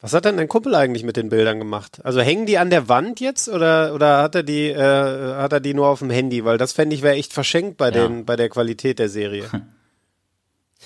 Was 0.00 0.14
hat 0.14 0.24
denn 0.24 0.38
dein 0.38 0.48
Kumpel 0.48 0.74
eigentlich 0.74 1.04
mit 1.04 1.18
den 1.18 1.28
Bildern 1.28 1.58
gemacht? 1.58 2.00
Also 2.04 2.22
hängen 2.22 2.46
die 2.46 2.56
an 2.56 2.70
der 2.70 2.88
Wand 2.88 3.20
jetzt 3.20 3.50
oder 3.50 3.94
oder 3.94 4.22
hat 4.22 4.34
er 4.34 4.42
die 4.42 4.68
äh, 4.68 5.34
hat 5.34 5.52
er 5.52 5.60
die 5.60 5.74
nur 5.74 5.88
auf 5.88 5.98
dem 5.98 6.10
Handy? 6.10 6.44
Weil 6.44 6.56
das 6.56 6.72
fände 6.72 6.96
ich 6.96 7.02
wäre 7.02 7.16
echt 7.16 7.34
verschenkt 7.34 7.76
bei 7.76 7.90
ja. 7.90 8.06
den 8.06 8.24
bei 8.24 8.36
der 8.36 8.48
Qualität 8.48 8.98
der 8.98 9.10
Serie. 9.10 9.44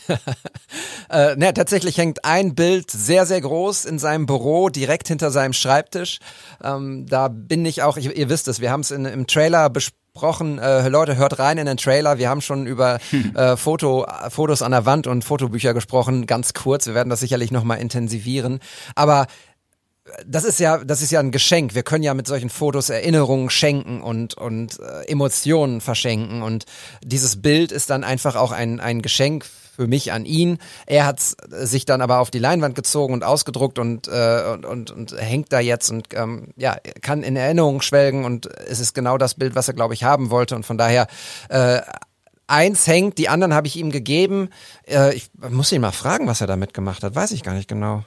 äh, 1.10 1.36
ne, 1.36 1.54
tatsächlich 1.54 1.98
hängt 1.98 2.24
ein 2.24 2.54
Bild 2.54 2.90
sehr, 2.90 3.26
sehr 3.26 3.40
groß 3.40 3.84
in 3.84 3.98
seinem 3.98 4.26
Büro, 4.26 4.68
direkt 4.68 5.08
hinter 5.08 5.30
seinem 5.30 5.52
Schreibtisch. 5.52 6.18
Ähm, 6.62 7.06
da 7.06 7.28
bin 7.28 7.64
ich 7.64 7.82
auch, 7.82 7.96
ich, 7.96 8.16
ihr 8.16 8.28
wisst 8.28 8.48
es, 8.48 8.60
wir 8.60 8.70
haben 8.70 8.80
es 8.80 8.90
im 8.90 9.26
Trailer 9.26 9.70
besprochen. 9.70 10.58
Äh, 10.58 10.88
Leute, 10.88 11.16
hört 11.16 11.38
rein 11.38 11.58
in 11.58 11.66
den 11.66 11.76
Trailer. 11.76 12.18
Wir 12.18 12.28
haben 12.28 12.40
schon 12.40 12.66
über 12.66 12.98
äh, 13.34 13.56
Foto, 13.56 14.06
Fotos 14.28 14.62
an 14.62 14.72
der 14.72 14.86
Wand 14.86 15.06
und 15.06 15.24
Fotobücher 15.24 15.74
gesprochen, 15.74 16.26
ganz 16.26 16.54
kurz. 16.54 16.86
Wir 16.86 16.94
werden 16.94 17.10
das 17.10 17.20
sicherlich 17.20 17.50
nochmal 17.50 17.78
intensivieren. 17.78 18.60
Aber 18.94 19.26
das 20.26 20.44
ist 20.44 20.60
ja, 20.60 20.84
das 20.84 21.02
ist 21.02 21.10
ja 21.10 21.20
ein 21.20 21.30
Geschenk. 21.30 21.74
Wir 21.74 21.82
können 21.82 22.04
ja 22.04 22.14
mit 22.14 22.26
solchen 22.26 22.50
Fotos 22.50 22.90
Erinnerungen 22.90 23.48
schenken 23.48 24.02
und 24.02 24.34
und 24.34 24.78
äh, 24.78 25.04
Emotionen 25.08 25.80
verschenken 25.80 26.42
und 26.42 26.66
dieses 27.02 27.40
Bild 27.40 27.72
ist 27.72 27.90
dann 27.90 28.04
einfach 28.04 28.36
auch 28.36 28.52
ein 28.52 28.80
ein 28.80 29.00
Geschenk 29.00 29.46
für 29.74 29.86
mich 29.86 30.12
an 30.12 30.24
ihn. 30.24 30.58
Er 30.86 31.06
hat 31.06 31.20
sich 31.20 31.84
dann 31.84 32.00
aber 32.00 32.20
auf 32.20 32.30
die 32.30 32.38
Leinwand 32.38 32.74
gezogen 32.74 33.14
und 33.14 33.24
ausgedruckt 33.24 33.78
und, 33.78 34.08
äh, 34.08 34.44
und, 34.52 34.64
und, 34.64 34.90
und 34.90 35.16
hängt 35.18 35.52
da 35.52 35.60
jetzt 35.60 35.90
und 35.90 36.08
ähm, 36.14 36.48
ja, 36.56 36.76
kann 37.02 37.22
in 37.22 37.36
Erinnerung 37.36 37.80
schwelgen 37.82 38.24
und 38.24 38.46
es 38.68 38.80
ist 38.80 38.94
genau 38.94 39.18
das 39.18 39.34
Bild, 39.34 39.54
was 39.54 39.68
er, 39.68 39.74
glaube 39.74 39.94
ich, 39.94 40.04
haben 40.04 40.30
wollte. 40.30 40.54
Und 40.56 40.64
von 40.64 40.78
daher 40.78 41.06
äh, 41.48 41.80
eins 42.46 42.86
hängt, 42.86 43.18
die 43.18 43.28
anderen 43.28 43.54
habe 43.54 43.66
ich 43.66 43.76
ihm 43.76 43.90
gegeben. 43.90 44.50
Äh, 44.86 45.14
ich 45.14 45.30
muss 45.50 45.72
ihn 45.72 45.80
mal 45.80 45.92
fragen, 45.92 46.26
was 46.26 46.40
er 46.40 46.46
damit 46.46 46.74
gemacht 46.74 47.02
hat. 47.02 47.14
Weiß 47.14 47.32
ich 47.32 47.42
gar 47.42 47.54
nicht 47.54 47.68
genau. 47.68 48.04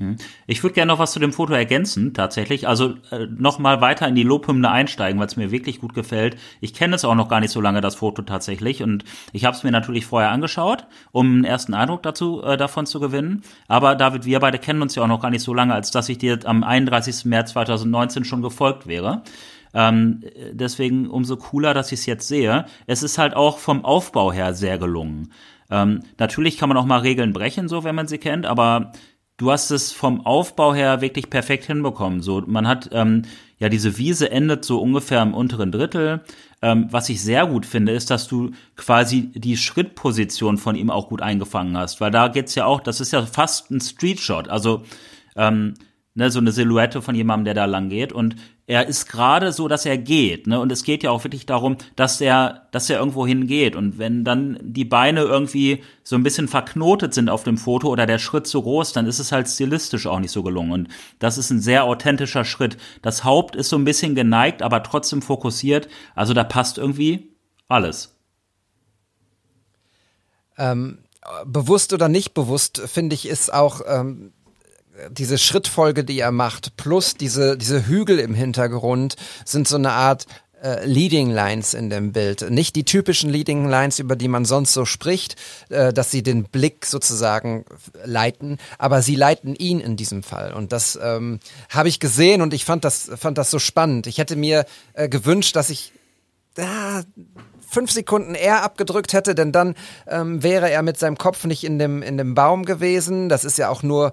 Hm. 0.00 0.16
Ich 0.46 0.62
würde 0.62 0.74
gerne 0.74 0.90
noch 0.90 0.98
was 0.98 1.12
zu 1.12 1.20
dem 1.20 1.34
Foto 1.34 1.52
ergänzen, 1.52 2.14
tatsächlich. 2.14 2.66
Also 2.66 2.94
äh, 3.10 3.26
noch 3.36 3.58
mal 3.58 3.82
weiter 3.82 4.08
in 4.08 4.14
die 4.14 4.22
Lobhymne 4.22 4.70
einsteigen, 4.70 5.20
weil 5.20 5.26
es 5.26 5.36
mir 5.36 5.50
wirklich 5.50 5.78
gut 5.78 5.92
gefällt. 5.92 6.38
Ich 6.62 6.72
kenne 6.72 6.96
es 6.96 7.04
auch 7.04 7.14
noch 7.14 7.28
gar 7.28 7.40
nicht 7.40 7.50
so 7.50 7.60
lange, 7.60 7.82
das 7.82 7.96
Foto 7.96 8.22
tatsächlich. 8.22 8.82
Und 8.82 9.04
ich 9.34 9.44
habe 9.44 9.54
es 9.54 9.62
mir 9.62 9.70
natürlich 9.70 10.06
vorher 10.06 10.30
angeschaut, 10.30 10.86
um 11.12 11.26
einen 11.26 11.44
ersten 11.44 11.74
Eindruck 11.74 12.02
dazu 12.02 12.42
äh, 12.42 12.56
davon 12.56 12.86
zu 12.86 12.98
gewinnen. 12.98 13.42
Aber 13.68 13.94
David, 13.94 14.24
wir 14.24 14.40
beide 14.40 14.58
kennen 14.58 14.80
uns 14.80 14.94
ja 14.94 15.02
auch 15.02 15.06
noch 15.06 15.20
gar 15.20 15.30
nicht 15.30 15.42
so 15.42 15.52
lange, 15.52 15.74
als 15.74 15.90
dass 15.90 16.08
ich 16.08 16.16
dir 16.16 16.38
am 16.44 16.64
31. 16.64 17.26
März 17.26 17.52
2019 17.52 18.24
schon 18.24 18.40
gefolgt 18.40 18.86
wäre. 18.86 19.20
Ähm, 19.74 20.24
deswegen 20.52 21.10
umso 21.10 21.36
cooler, 21.36 21.74
dass 21.74 21.92
ich 21.92 22.00
es 22.00 22.06
jetzt 22.06 22.26
sehe. 22.26 22.64
Es 22.86 23.02
ist 23.02 23.18
halt 23.18 23.34
auch 23.34 23.58
vom 23.58 23.84
Aufbau 23.84 24.32
her 24.32 24.54
sehr 24.54 24.78
gelungen. 24.78 25.30
Ähm, 25.70 26.00
natürlich 26.18 26.58
kann 26.58 26.68
man 26.68 26.78
auch 26.78 26.86
mal 26.86 27.00
Regeln 27.00 27.32
brechen, 27.32 27.68
so 27.68 27.84
wenn 27.84 27.94
man 27.94 28.08
sie 28.08 28.18
kennt, 28.18 28.46
aber 28.46 28.92
du 29.40 29.50
hast 29.50 29.70
es 29.70 29.90
vom 29.90 30.26
Aufbau 30.26 30.74
her 30.74 31.00
wirklich 31.00 31.30
perfekt 31.30 31.64
hinbekommen. 31.64 32.20
So, 32.20 32.42
man 32.46 32.68
hat 32.68 32.90
ähm, 32.92 33.22
ja 33.58 33.70
diese 33.70 33.96
Wiese 33.96 34.30
endet 34.30 34.66
so 34.66 34.80
ungefähr 34.80 35.22
im 35.22 35.32
unteren 35.32 35.72
Drittel. 35.72 36.20
Ähm, 36.60 36.88
was 36.90 37.08
ich 37.08 37.22
sehr 37.22 37.46
gut 37.46 37.64
finde, 37.64 37.92
ist, 37.92 38.10
dass 38.10 38.28
du 38.28 38.50
quasi 38.76 39.32
die 39.32 39.56
Schrittposition 39.56 40.58
von 40.58 40.76
ihm 40.76 40.90
auch 40.90 41.08
gut 41.08 41.22
eingefangen 41.22 41.76
hast, 41.78 42.02
weil 42.02 42.10
da 42.10 42.28
geht's 42.28 42.54
ja 42.54 42.66
auch, 42.66 42.80
das 42.80 43.00
ist 43.00 43.12
ja 43.12 43.24
fast 43.24 43.70
ein 43.70 43.80
Streetshot, 43.80 44.48
also 44.48 44.82
ähm, 45.36 45.72
ne, 46.14 46.30
so 46.30 46.38
eine 46.38 46.52
Silhouette 46.52 47.00
von 47.00 47.14
jemandem, 47.14 47.46
der 47.46 47.54
da 47.54 47.64
lang 47.64 47.88
geht 47.88 48.12
und 48.12 48.36
er 48.70 48.86
ist 48.86 49.08
gerade 49.08 49.52
so, 49.52 49.66
dass 49.66 49.84
er 49.84 49.98
geht, 49.98 50.46
ne? 50.46 50.60
Und 50.60 50.70
es 50.70 50.84
geht 50.84 51.02
ja 51.02 51.10
auch 51.10 51.24
wirklich 51.24 51.44
darum, 51.44 51.76
dass 51.96 52.20
er, 52.20 52.68
dass 52.70 52.88
er 52.88 53.00
irgendwo 53.00 53.26
hingeht. 53.26 53.74
Und 53.74 53.98
wenn 53.98 54.22
dann 54.22 54.60
die 54.62 54.84
Beine 54.84 55.22
irgendwie 55.22 55.82
so 56.04 56.14
ein 56.14 56.22
bisschen 56.22 56.46
verknotet 56.46 57.12
sind 57.12 57.30
auf 57.30 57.42
dem 57.42 57.58
Foto 57.58 57.88
oder 57.88 58.06
der 58.06 58.20
Schritt 58.20 58.46
so 58.46 58.62
groß, 58.62 58.92
dann 58.92 59.06
ist 59.06 59.18
es 59.18 59.32
halt 59.32 59.48
stilistisch 59.48 60.06
auch 60.06 60.20
nicht 60.20 60.30
so 60.30 60.44
gelungen. 60.44 60.70
Und 60.70 60.88
das 61.18 61.36
ist 61.36 61.50
ein 61.50 61.58
sehr 61.58 61.82
authentischer 61.82 62.44
Schritt. 62.44 62.76
Das 63.02 63.24
Haupt 63.24 63.56
ist 63.56 63.70
so 63.70 63.76
ein 63.76 63.84
bisschen 63.84 64.14
geneigt, 64.14 64.62
aber 64.62 64.84
trotzdem 64.84 65.20
fokussiert. 65.20 65.88
Also 66.14 66.32
da 66.32 66.44
passt 66.44 66.78
irgendwie 66.78 67.34
alles. 67.66 68.14
Ähm, 70.56 70.98
bewusst 71.44 71.92
oder 71.92 72.08
nicht 72.08 72.34
bewusst, 72.34 72.80
finde 72.86 73.14
ich, 73.14 73.26
ist 73.26 73.52
auch 73.52 73.80
ähm, 73.84 74.32
diese 75.10 75.38
Schrittfolge, 75.38 76.04
die 76.04 76.18
er 76.18 76.32
macht, 76.32 76.76
plus 76.76 77.14
diese, 77.14 77.56
diese 77.56 77.86
Hügel 77.86 78.18
im 78.18 78.34
Hintergrund 78.34 79.16
sind 79.44 79.68
so 79.68 79.76
eine 79.76 79.92
Art 79.92 80.26
äh, 80.62 80.84
Leading 80.84 81.30
Lines 81.30 81.74
in 81.74 81.90
dem 81.90 82.12
Bild. 82.12 82.50
Nicht 82.50 82.76
die 82.76 82.84
typischen 82.84 83.30
Leading 83.30 83.68
Lines, 83.68 83.98
über 83.98 84.16
die 84.16 84.28
man 84.28 84.44
sonst 84.44 84.72
so 84.72 84.84
spricht, 84.84 85.36
äh, 85.70 85.92
dass 85.92 86.10
sie 86.10 86.22
den 86.22 86.44
Blick 86.44 86.86
sozusagen 86.86 87.64
leiten, 88.04 88.58
aber 88.78 89.02
sie 89.02 89.16
leiten 89.16 89.54
ihn 89.54 89.80
in 89.80 89.96
diesem 89.96 90.22
Fall. 90.22 90.52
Und 90.52 90.72
das 90.72 90.98
ähm, 91.02 91.40
habe 91.70 91.88
ich 91.88 92.00
gesehen 92.00 92.42
und 92.42 92.54
ich 92.54 92.64
fand 92.64 92.84
das, 92.84 93.10
fand 93.16 93.38
das 93.38 93.50
so 93.50 93.58
spannend. 93.58 94.06
Ich 94.06 94.18
hätte 94.18 94.36
mir 94.36 94.66
äh, 94.92 95.08
gewünscht, 95.08 95.56
dass 95.56 95.70
ich 95.70 95.92
äh, 96.56 97.02
fünf 97.70 97.92
Sekunden 97.92 98.34
eher 98.34 98.62
abgedrückt 98.62 99.12
hätte, 99.12 99.34
denn 99.34 99.52
dann 99.52 99.76
ähm, 100.08 100.42
wäre 100.42 100.70
er 100.70 100.82
mit 100.82 100.98
seinem 100.98 101.16
Kopf 101.16 101.44
nicht 101.44 101.64
in 101.64 101.78
dem, 101.78 102.02
in 102.02 102.18
dem 102.18 102.34
Baum 102.34 102.64
gewesen. 102.64 103.28
Das 103.28 103.44
ist 103.44 103.58
ja 103.58 103.68
auch 103.68 103.82
nur 103.82 104.12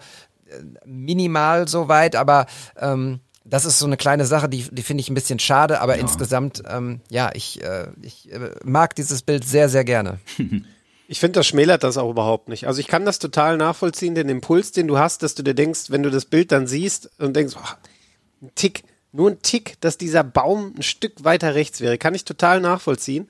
minimal 0.85 1.67
so 1.67 1.87
weit, 1.87 2.15
aber 2.15 2.45
ähm, 2.77 3.19
das 3.49 3.65
ist 3.65 3.79
so 3.79 3.85
eine 3.85 3.97
kleine 3.97 4.25
Sache, 4.25 4.49
die, 4.49 4.65
die 4.69 4.83
finde 4.83 5.01
ich 5.01 5.09
ein 5.09 5.15
bisschen 5.15 5.39
schade, 5.39 5.81
aber 5.81 5.95
ja. 5.95 6.01
insgesamt, 6.01 6.63
ähm, 6.69 7.01
ja, 7.09 7.31
ich, 7.33 7.63
äh, 7.63 7.87
ich 8.01 8.31
äh, 8.31 8.51
mag 8.63 8.95
dieses 8.95 9.21
Bild 9.21 9.45
sehr, 9.45 9.69
sehr 9.69 9.83
gerne. 9.83 10.19
Ich 11.09 11.21
finde, 11.21 11.39
das 11.39 11.47
schmälert 11.47 11.83
das 11.83 11.97
auch 11.97 12.09
überhaupt 12.09 12.49
nicht. 12.49 12.67
Also 12.67 12.81
ich 12.81 12.87
kann 12.87 13.05
das 13.05 13.17
total 13.17 13.55
nachvollziehen, 13.55 14.13
den 14.13 14.27
Impuls, 14.27 14.73
den 14.73 14.89
du 14.89 14.97
hast, 14.97 15.23
dass 15.23 15.35
du 15.35 15.43
dir 15.43 15.53
denkst, 15.53 15.89
wenn 15.89 16.03
du 16.03 16.09
das 16.09 16.25
Bild 16.25 16.51
dann 16.51 16.67
siehst 16.67 17.09
und 17.17 17.33
denkst, 17.33 17.55
oh, 17.57 17.87
ein 18.41 18.51
Tick, 18.55 18.83
nur 19.13 19.29
ein 19.29 19.41
Tick, 19.41 19.79
dass 19.79 19.97
dieser 19.97 20.25
Baum 20.25 20.73
ein 20.75 20.83
Stück 20.83 21.23
weiter 21.23 21.55
rechts 21.55 21.79
wäre, 21.79 21.97
kann 21.97 22.13
ich 22.13 22.25
total 22.25 22.59
nachvollziehen. 22.59 23.29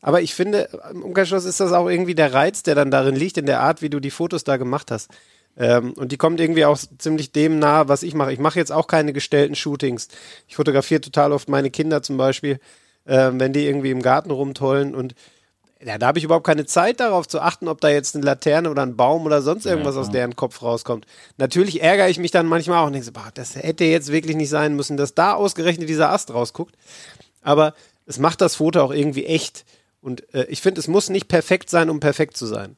Aber 0.00 0.22
ich 0.22 0.34
finde, 0.34 0.70
im 0.90 1.02
Umkehrschluss 1.02 1.44
ist 1.44 1.60
das 1.60 1.72
auch 1.72 1.88
irgendwie 1.88 2.14
der 2.14 2.32
Reiz, 2.32 2.62
der 2.62 2.74
dann 2.74 2.90
darin 2.90 3.14
liegt, 3.14 3.36
in 3.36 3.46
der 3.46 3.60
Art, 3.60 3.82
wie 3.82 3.90
du 3.90 4.00
die 4.00 4.10
Fotos 4.10 4.44
da 4.44 4.56
gemacht 4.56 4.90
hast. 4.90 5.10
Ähm, 5.58 5.92
und 5.94 6.12
die 6.12 6.16
kommt 6.16 6.40
irgendwie 6.40 6.64
auch 6.64 6.78
ziemlich 6.98 7.32
dem 7.32 7.58
nahe, 7.58 7.88
was 7.88 8.02
ich 8.02 8.14
mache. 8.14 8.32
Ich 8.32 8.38
mache 8.38 8.58
jetzt 8.58 8.72
auch 8.72 8.86
keine 8.86 9.12
gestellten 9.12 9.56
Shootings. 9.56 10.08
Ich 10.46 10.56
fotografiere 10.56 11.00
total 11.00 11.32
oft 11.32 11.48
meine 11.48 11.70
Kinder 11.70 12.02
zum 12.02 12.16
Beispiel, 12.16 12.60
äh, 13.04 13.30
wenn 13.32 13.52
die 13.52 13.66
irgendwie 13.66 13.90
im 13.90 14.02
Garten 14.02 14.30
rumtollen 14.30 14.94
und 14.94 15.14
ja, 15.84 15.96
da 15.96 16.08
habe 16.08 16.18
ich 16.18 16.24
überhaupt 16.24 16.46
keine 16.46 16.66
Zeit 16.66 16.98
darauf 16.98 17.28
zu 17.28 17.40
achten, 17.40 17.68
ob 17.68 17.80
da 17.80 17.88
jetzt 17.88 18.16
eine 18.16 18.24
Laterne 18.24 18.70
oder 18.70 18.82
ein 18.82 18.96
Baum 18.96 19.26
oder 19.26 19.42
sonst 19.42 19.64
irgendwas 19.64 19.94
ja, 19.94 20.00
aus 20.00 20.10
deren 20.10 20.34
Kopf 20.34 20.60
rauskommt. 20.60 21.06
Natürlich 21.36 21.82
ärgere 21.82 22.08
ich 22.08 22.18
mich 22.18 22.32
dann 22.32 22.46
manchmal 22.46 22.78
auch 22.78 22.86
und 22.86 22.94
denke 22.94 23.06
so, 23.06 23.12
boah, 23.12 23.30
das 23.34 23.54
hätte 23.54 23.84
jetzt 23.84 24.10
wirklich 24.10 24.34
nicht 24.34 24.48
sein 24.48 24.74
müssen, 24.74 24.96
dass 24.96 25.14
da 25.14 25.34
ausgerechnet 25.34 25.88
dieser 25.88 26.10
Ast 26.10 26.34
rausguckt. 26.34 26.74
Aber 27.42 27.74
es 28.06 28.18
macht 28.18 28.40
das 28.40 28.56
Foto 28.56 28.82
auch 28.82 28.90
irgendwie 28.90 29.26
echt. 29.26 29.64
Und 30.00 30.34
äh, 30.34 30.46
ich 30.48 30.62
finde, 30.62 30.80
es 30.80 30.88
muss 30.88 31.10
nicht 31.10 31.28
perfekt 31.28 31.70
sein, 31.70 31.90
um 31.90 32.00
perfekt 32.00 32.36
zu 32.36 32.46
sein. 32.46 32.76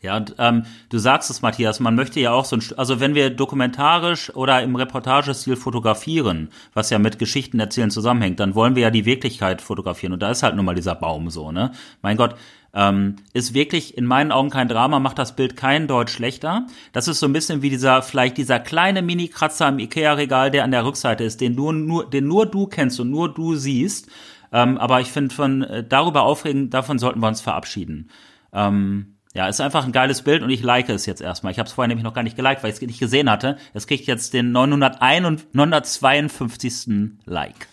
Ja, 0.00 0.16
und 0.16 0.34
ähm, 0.38 0.64
du 0.88 0.98
sagst 0.98 1.30
es, 1.30 1.42
Matthias, 1.42 1.80
man 1.80 1.94
möchte 1.94 2.20
ja 2.20 2.32
auch 2.32 2.44
so 2.44 2.56
ein, 2.56 2.62
also 2.76 3.00
wenn 3.00 3.14
wir 3.14 3.30
dokumentarisch 3.30 4.34
oder 4.34 4.62
im 4.62 4.76
Reportagestil 4.76 5.56
fotografieren, 5.56 6.50
was 6.74 6.90
ja 6.90 6.98
mit 6.98 7.18
Geschichten 7.18 7.60
erzählen 7.60 7.90
zusammenhängt, 7.90 8.40
dann 8.40 8.54
wollen 8.54 8.74
wir 8.74 8.82
ja 8.82 8.90
die 8.90 9.04
Wirklichkeit 9.04 9.62
fotografieren. 9.62 10.12
Und 10.12 10.20
da 10.20 10.30
ist 10.30 10.42
halt 10.42 10.56
nun 10.56 10.64
mal 10.64 10.74
dieser 10.74 10.94
Baum 10.94 11.30
so, 11.30 11.52
ne? 11.52 11.72
Mein 12.02 12.16
Gott, 12.16 12.36
ähm, 12.74 13.16
ist 13.32 13.54
wirklich 13.54 13.98
in 13.98 14.06
meinen 14.06 14.32
Augen 14.32 14.50
kein 14.50 14.68
Drama, 14.68 14.98
macht 14.98 15.18
das 15.18 15.36
Bild 15.36 15.56
kein 15.56 15.88
Deut 15.88 16.10
schlechter. 16.10 16.66
Das 16.92 17.06
ist 17.06 17.20
so 17.20 17.26
ein 17.26 17.32
bisschen 17.32 17.62
wie 17.62 17.70
dieser, 17.70 18.02
vielleicht 18.02 18.38
dieser 18.38 18.60
kleine 18.60 19.02
Mini-Kratzer 19.02 19.68
im 19.68 19.78
Ikea-Regal, 19.78 20.50
der 20.50 20.64
an 20.64 20.70
der 20.70 20.84
Rückseite 20.84 21.24
ist, 21.24 21.40
den 21.40 21.54
nur, 21.54 21.72
nur, 21.72 22.08
den 22.08 22.26
nur 22.26 22.46
du 22.46 22.66
kennst 22.66 22.98
und 23.00 23.10
nur 23.10 23.32
du 23.32 23.56
siehst. 23.56 24.10
Ähm, 24.52 24.78
aber 24.78 25.00
ich 25.00 25.12
finde, 25.12 25.34
von 25.34 25.62
äh, 25.62 25.84
darüber 25.86 26.22
aufregen, 26.22 26.70
davon 26.70 26.98
sollten 26.98 27.20
wir 27.20 27.28
uns 27.28 27.40
verabschieden. 27.40 28.10
Ähm, 28.52 29.11
ja, 29.34 29.48
ist 29.48 29.60
einfach 29.60 29.84
ein 29.84 29.92
geiles 29.92 30.22
Bild 30.22 30.42
und 30.42 30.50
ich 30.50 30.62
like 30.62 30.88
es 30.90 31.06
jetzt 31.06 31.22
erstmal. 31.22 31.52
Ich 31.52 31.58
habe 31.58 31.66
es 31.66 31.72
vorher 31.72 31.88
nämlich 31.88 32.04
noch 32.04 32.12
gar 32.12 32.22
nicht 32.22 32.36
geliked, 32.36 32.62
weil 32.62 32.70
ich 32.70 32.76
es 32.76 32.82
nicht 32.82 33.00
gesehen 33.00 33.30
hatte. 33.30 33.56
Es 33.72 33.86
kriegt 33.86 34.06
jetzt 34.06 34.34
den 34.34 34.52
951, 34.52 35.48
952. 35.52 37.18
Like. 37.24 37.68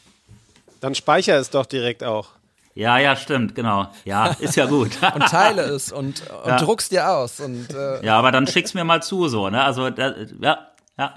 Dann 0.80 0.96
speicher 0.96 1.38
es 1.38 1.50
doch 1.50 1.66
direkt 1.66 2.04
auch. 2.04 2.30
Ja, 2.76 2.98
ja, 2.98 3.18
stimmt, 3.18 3.56
genau. 3.56 3.88
Ja, 4.06 4.28
ist 4.40 4.56
ja 4.56 4.66
gut. 4.68 4.92
und 5.14 5.26
teile 5.26 5.64
es 5.64 5.92
und, 5.92 6.24
und 6.44 6.50
ja. 6.50 6.58
druck's 6.58 6.88
dir 6.88 7.10
aus. 7.10 7.42
Und, 7.42 7.74
äh. 7.74 8.06
Ja, 8.06 8.18
aber 8.18 8.32
dann 8.32 8.48
schick's 8.48 8.74
mir 8.74 8.86
mal 8.86 9.04
zu, 9.04 9.28
so, 9.28 9.50
ne? 9.50 9.62
Also, 9.62 9.90
da, 9.90 10.16
ja, 10.42 10.70
ja. 10.98 11.14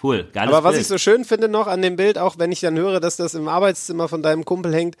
Cool, 0.00 0.28
geiles 0.32 0.54
Aber 0.54 0.64
was 0.64 0.72
Bild. 0.72 0.82
ich 0.82 0.88
so 0.88 0.96
schön 0.96 1.24
finde 1.24 1.48
noch 1.48 1.66
an 1.66 1.82
dem 1.82 1.96
Bild, 1.96 2.18
auch 2.18 2.38
wenn 2.38 2.52
ich 2.52 2.60
dann 2.60 2.78
höre, 2.78 3.00
dass 3.00 3.16
das 3.16 3.34
im 3.34 3.48
Arbeitszimmer 3.48 4.08
von 4.08 4.22
deinem 4.22 4.44
Kumpel 4.44 4.72
hängt, 4.72 4.96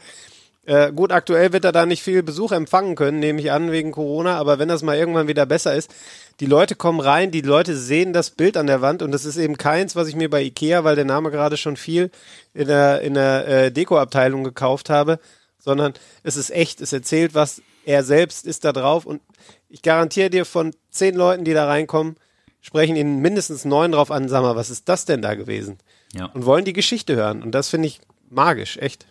äh, 0.70 0.92
gut, 0.92 1.10
aktuell 1.10 1.52
wird 1.52 1.64
er 1.64 1.72
da 1.72 1.84
nicht 1.84 2.00
viel 2.00 2.22
Besuch 2.22 2.52
empfangen 2.52 2.94
können, 2.94 3.18
nehme 3.18 3.40
ich 3.40 3.50
an, 3.50 3.72
wegen 3.72 3.90
Corona, 3.90 4.38
aber 4.38 4.60
wenn 4.60 4.68
das 4.68 4.84
mal 4.84 4.96
irgendwann 4.96 5.26
wieder 5.26 5.44
besser 5.44 5.74
ist, 5.74 5.92
die 6.38 6.46
Leute 6.46 6.76
kommen 6.76 7.00
rein, 7.00 7.32
die 7.32 7.40
Leute 7.40 7.74
sehen 7.74 8.12
das 8.12 8.30
Bild 8.30 8.56
an 8.56 8.68
der 8.68 8.80
Wand 8.80 9.02
und 9.02 9.10
das 9.10 9.24
ist 9.24 9.36
eben 9.36 9.56
keins, 9.56 9.96
was 9.96 10.06
ich 10.06 10.14
mir 10.14 10.30
bei 10.30 10.42
Ikea, 10.42 10.84
weil 10.84 10.94
der 10.94 11.04
Name 11.04 11.32
gerade 11.32 11.56
schon 11.56 11.76
viel 11.76 12.12
in 12.54 12.68
der, 12.68 13.00
in 13.00 13.14
der 13.14 13.48
äh, 13.48 13.72
Dekoabteilung 13.72 14.44
gekauft 14.44 14.90
habe, 14.90 15.18
sondern 15.58 15.92
es 16.22 16.36
ist 16.36 16.50
echt, 16.50 16.80
es 16.80 16.92
erzählt 16.92 17.34
was, 17.34 17.62
er 17.84 18.04
selbst 18.04 18.46
ist 18.46 18.64
da 18.64 18.72
drauf 18.72 19.06
und 19.06 19.20
ich 19.68 19.82
garantiere 19.82 20.30
dir 20.30 20.44
von 20.44 20.72
zehn 20.92 21.16
Leuten, 21.16 21.42
die 21.42 21.52
da 21.52 21.66
reinkommen, 21.66 22.14
sprechen 22.60 22.94
ihnen 22.94 23.18
mindestens 23.18 23.64
neun 23.64 23.90
drauf 23.90 24.12
an, 24.12 24.28
sag 24.28 24.42
mal, 24.42 24.54
was 24.54 24.70
ist 24.70 24.88
das 24.88 25.04
denn 25.04 25.20
da 25.20 25.34
gewesen? 25.34 25.78
Ja. 26.12 26.26
Und 26.26 26.46
wollen 26.46 26.64
die 26.64 26.74
Geschichte 26.74 27.16
hören 27.16 27.42
und 27.42 27.56
das 27.56 27.70
finde 27.70 27.88
ich 27.88 28.00
magisch, 28.28 28.76
echt. 28.76 29.08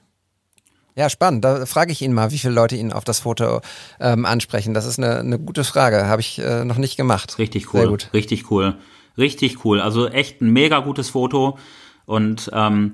Ja, 0.99 1.09
spannend. 1.09 1.45
Da 1.45 1.65
frage 1.65 1.93
ich 1.93 2.01
ihn 2.01 2.11
mal, 2.11 2.31
wie 2.31 2.37
viele 2.37 2.53
Leute 2.53 2.75
ihn 2.75 2.91
auf 2.91 3.05
das 3.05 3.21
Foto 3.21 3.61
ähm, 4.01 4.25
ansprechen. 4.25 4.73
Das 4.73 4.85
ist 4.85 4.99
eine, 4.99 5.19
eine 5.19 5.39
gute 5.39 5.63
Frage. 5.63 6.07
Habe 6.07 6.19
ich 6.19 6.39
äh, 6.39 6.65
noch 6.65 6.77
nicht 6.77 6.97
gemacht. 6.97 7.39
Richtig 7.39 7.73
cool. 7.73 7.79
Sehr 7.79 7.89
gut. 7.89 8.09
Richtig 8.13 8.51
cool. 8.51 8.75
Richtig 9.17 9.63
cool. 9.63 9.79
Also 9.79 10.09
echt 10.09 10.41
ein 10.41 10.51
mega 10.51 10.79
gutes 10.79 11.11
Foto. 11.11 11.57
Und 12.05 12.51
ähm, 12.53 12.91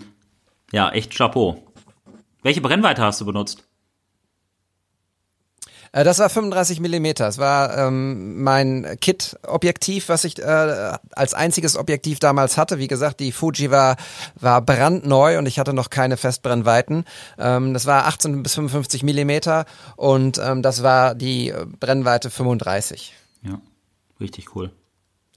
ja, 0.71 0.91
echt 0.91 1.17
Chapeau. 1.17 1.63
Welche 2.43 2.61
Brennweite 2.61 3.01
hast 3.01 3.21
du 3.21 3.25
benutzt? 3.25 3.63
Äh, 5.95 6.03
das 6.03 6.19
war 6.19 6.29
35 6.29 6.81
Millimeter. 6.81 7.27
Es 7.27 7.37
war 7.37 7.77
ähm, 7.77 8.43
mein 8.43 8.97
Kit-Objektiv, 8.99 10.09
was 10.09 10.25
ich 10.25 10.37
äh, 10.39 10.91
als 11.11 11.33
einziges 11.33 11.77
Objektiv 11.77 12.19
damals 12.19 12.57
hatte. 12.57 12.77
Wie 12.77 12.87
gesagt, 12.87 13.21
die 13.21 13.31
Fuji 13.31 13.71
war, 13.71 13.95
war 14.35 14.61
brandneu 14.61 15.37
und 15.37 15.45
ich 15.45 15.57
hatte 15.57 15.73
noch 15.73 15.89
keine 15.89 16.17
Festbrennweiten. 16.17 17.05
Ähm, 17.39 17.73
das 17.73 17.85
war 17.85 18.07
18 18.07 18.43
bis 18.43 18.55
55 18.55 19.03
Millimeter 19.03 19.65
und 19.95 20.37
ähm, 20.37 20.61
das 20.61 20.83
war 20.83 21.15
die 21.15 21.53
Brennweite 21.79 22.29
35. 22.29 23.13
Ja, 23.43 23.61
richtig 24.19 24.53
cool. 24.55 24.71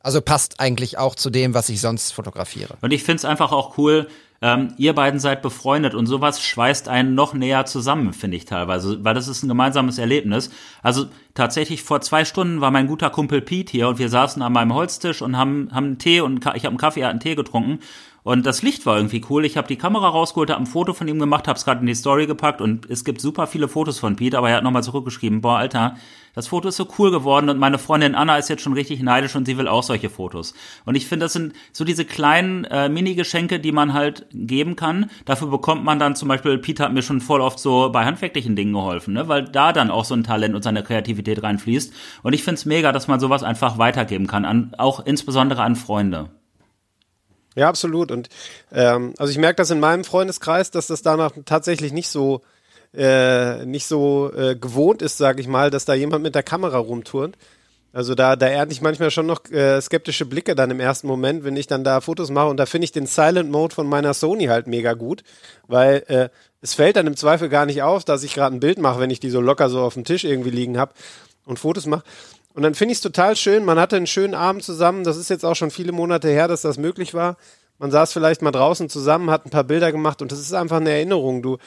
Also 0.00 0.20
passt 0.20 0.58
eigentlich 0.58 0.98
auch 0.98 1.14
zu 1.14 1.30
dem, 1.30 1.54
was 1.54 1.68
ich 1.68 1.80
sonst 1.80 2.12
fotografiere. 2.12 2.78
Und 2.80 2.92
ich 2.92 3.04
finde 3.04 3.18
es 3.18 3.24
einfach 3.24 3.52
auch 3.52 3.78
cool, 3.78 4.08
ähm, 4.40 4.74
ihr 4.76 4.94
beiden 4.94 5.18
seid 5.18 5.42
befreundet 5.42 5.94
und 5.94 6.06
sowas 6.06 6.40
schweißt 6.40 6.88
einen 6.88 7.14
noch 7.14 7.34
näher 7.34 7.66
zusammen, 7.66 8.12
finde 8.12 8.36
ich 8.36 8.44
teilweise, 8.44 9.04
weil 9.04 9.14
das 9.14 9.26
ist 9.26 9.42
ein 9.42 9.48
gemeinsames 9.48 9.98
Erlebnis. 9.98 10.50
Also 10.82 11.06
tatsächlich 11.34 11.82
vor 11.82 12.00
zwei 12.00 12.24
Stunden 12.24 12.60
war 12.60 12.70
mein 12.70 12.86
guter 12.86 13.10
Kumpel 13.10 13.40
Pete 13.40 13.72
hier 13.72 13.88
und 13.88 13.98
wir 13.98 14.08
saßen 14.08 14.40
an 14.42 14.52
meinem 14.52 14.74
Holztisch 14.74 15.22
und 15.22 15.36
haben, 15.36 15.70
haben 15.72 15.86
einen 15.86 15.98
Tee 15.98 16.20
und 16.20 16.38
ich 16.38 16.44
habe 16.44 16.68
einen 16.68 16.78
Kaffee, 16.78 17.00
er 17.00 17.08
hat 17.08 17.12
einen 17.12 17.20
Tee 17.20 17.34
getrunken 17.34 17.80
und 18.22 18.46
das 18.46 18.62
Licht 18.62 18.84
war 18.86 18.96
irgendwie 18.96 19.24
cool. 19.30 19.44
Ich 19.44 19.56
habe 19.56 19.68
die 19.68 19.76
Kamera 19.76 20.08
rausgeholt, 20.08 20.50
habe 20.50 20.62
ein 20.62 20.66
Foto 20.66 20.92
von 20.92 21.08
ihm 21.08 21.18
gemacht, 21.18 21.48
habe 21.48 21.56
es 21.56 21.64
gerade 21.64 21.80
in 21.80 21.86
die 21.86 21.94
Story 21.94 22.26
gepackt 22.26 22.60
und 22.60 22.88
es 22.90 23.04
gibt 23.04 23.20
super 23.20 23.46
viele 23.46 23.68
Fotos 23.68 23.98
von 23.98 24.16
Pete, 24.16 24.36
aber 24.36 24.50
er 24.50 24.56
hat 24.56 24.64
nochmal 24.64 24.82
zurückgeschrieben, 24.82 25.40
boah, 25.40 25.58
Alter, 25.58 25.96
das 26.34 26.46
Foto 26.48 26.68
ist 26.68 26.76
so 26.76 26.86
cool 26.98 27.10
geworden 27.10 27.48
und 27.48 27.58
meine 27.58 27.78
Freundin 27.78 28.14
Anna 28.14 28.36
ist 28.36 28.48
jetzt 28.48 28.62
schon 28.62 28.74
richtig 28.74 29.02
neidisch 29.02 29.34
und 29.34 29.44
sie 29.44 29.58
will 29.58 29.66
auch 29.66 29.82
solche 29.82 30.08
Fotos. 30.08 30.54
Und 30.84 30.94
ich 30.94 31.06
finde, 31.06 31.24
das 31.24 31.32
sind 31.32 31.52
so 31.72 31.84
diese 31.84 32.04
kleinen 32.04 32.64
äh, 32.64 32.88
Mini-Geschenke, 32.88 33.58
die 33.58 33.72
man 33.72 33.92
halt 33.92 34.26
geben 34.32 34.76
kann. 34.76 35.10
Dafür 35.24 35.48
bekommt 35.48 35.84
man 35.84 35.98
dann 35.98 36.14
zum 36.14 36.28
Beispiel, 36.28 36.58
Peter 36.58 36.84
hat 36.84 36.92
mir 36.92 37.02
schon 37.02 37.20
voll 37.20 37.40
oft 37.40 37.58
so 37.58 37.90
bei 37.90 38.04
handwerklichen 38.04 38.54
Dingen 38.54 38.72
geholfen, 38.72 39.14
ne? 39.14 39.26
weil 39.26 39.44
da 39.44 39.72
dann 39.72 39.90
auch 39.90 40.04
so 40.04 40.14
ein 40.14 40.22
Talent 40.22 40.54
und 40.54 40.62
seine 40.62 40.82
Kreativität 40.82 41.42
reinfließt. 41.42 41.92
Und 42.22 42.32
ich 42.34 42.44
finde 42.44 42.54
es 42.54 42.66
mega, 42.66 42.92
dass 42.92 43.08
man 43.08 43.20
sowas 43.20 43.42
einfach 43.42 43.78
weitergeben 43.78 44.26
kann, 44.26 44.44
an, 44.44 44.74
auch 44.78 45.04
insbesondere 45.04 45.62
an 45.62 45.74
Freunde. 45.76 46.30
Ja, 47.58 47.68
absolut. 47.68 48.12
Und 48.12 48.28
ähm, 48.70 49.14
also 49.18 49.32
ich 49.32 49.38
merke 49.38 49.56
das 49.56 49.72
in 49.72 49.80
meinem 49.80 50.04
Freundeskreis, 50.04 50.70
dass 50.70 50.86
das 50.86 51.02
danach 51.02 51.32
tatsächlich 51.44 51.92
nicht 51.92 52.08
so 52.08 52.40
äh, 52.94 53.66
nicht 53.66 53.86
so 53.86 54.32
äh, 54.32 54.54
gewohnt 54.54 55.02
ist, 55.02 55.18
sage 55.18 55.40
ich 55.40 55.48
mal, 55.48 55.68
dass 55.70 55.84
da 55.84 55.94
jemand 55.94 56.22
mit 56.22 56.36
der 56.36 56.44
Kamera 56.44 56.78
rumturnt. 56.78 57.36
Also 57.92 58.14
da, 58.14 58.36
da 58.36 58.46
ernte 58.46 58.72
ich 58.72 58.80
manchmal 58.80 59.10
schon 59.10 59.26
noch 59.26 59.44
äh, 59.50 59.80
skeptische 59.80 60.24
Blicke 60.24 60.54
dann 60.54 60.70
im 60.70 60.78
ersten 60.78 61.08
Moment, 61.08 61.42
wenn 61.42 61.56
ich 61.56 61.66
dann 61.66 61.82
da 61.82 62.00
Fotos 62.00 62.30
mache. 62.30 62.46
Und 62.46 62.58
da 62.58 62.66
finde 62.66 62.84
ich 62.84 62.92
den 62.92 63.06
Silent 63.06 63.50
Mode 63.50 63.74
von 63.74 63.88
meiner 63.88 64.14
Sony 64.14 64.44
halt 64.44 64.68
mega 64.68 64.92
gut, 64.92 65.24
weil 65.66 66.04
äh, 66.06 66.28
es 66.60 66.74
fällt 66.74 66.94
dann 66.94 67.08
im 67.08 67.16
Zweifel 67.16 67.48
gar 67.48 67.66
nicht 67.66 67.82
auf, 67.82 68.04
dass 68.04 68.22
ich 68.22 68.34
gerade 68.34 68.54
ein 68.54 68.60
Bild 68.60 68.78
mache, 68.78 69.00
wenn 69.00 69.10
ich 69.10 69.18
die 69.18 69.30
so 69.30 69.40
locker 69.40 69.68
so 69.68 69.80
auf 69.80 69.94
dem 69.94 70.04
Tisch 70.04 70.22
irgendwie 70.22 70.50
liegen 70.50 70.78
habe 70.78 70.92
und 71.44 71.58
Fotos 71.58 71.86
mache. 71.86 72.04
Und 72.54 72.62
dann 72.62 72.74
finde 72.74 72.92
ich 72.92 72.98
es 72.98 73.02
total 73.02 73.36
schön. 73.36 73.64
Man 73.64 73.78
hatte 73.78 73.96
einen 73.96 74.06
schönen 74.06 74.34
Abend 74.34 74.64
zusammen. 74.64 75.04
Das 75.04 75.16
ist 75.16 75.30
jetzt 75.30 75.44
auch 75.44 75.54
schon 75.54 75.70
viele 75.70 75.92
Monate 75.92 76.28
her, 76.28 76.48
dass 76.48 76.62
das 76.62 76.78
möglich 76.78 77.14
war. 77.14 77.36
Man 77.78 77.90
saß 77.90 78.12
vielleicht 78.12 78.42
mal 78.42 78.50
draußen 78.50 78.88
zusammen, 78.88 79.30
hat 79.30 79.46
ein 79.46 79.50
paar 79.50 79.64
Bilder 79.64 79.92
gemacht 79.92 80.20
und 80.20 80.32
das 80.32 80.40
ist 80.40 80.52
einfach 80.52 80.78
eine 80.78 80.90
Erinnerung. 80.90 81.42
Du, 81.42 81.58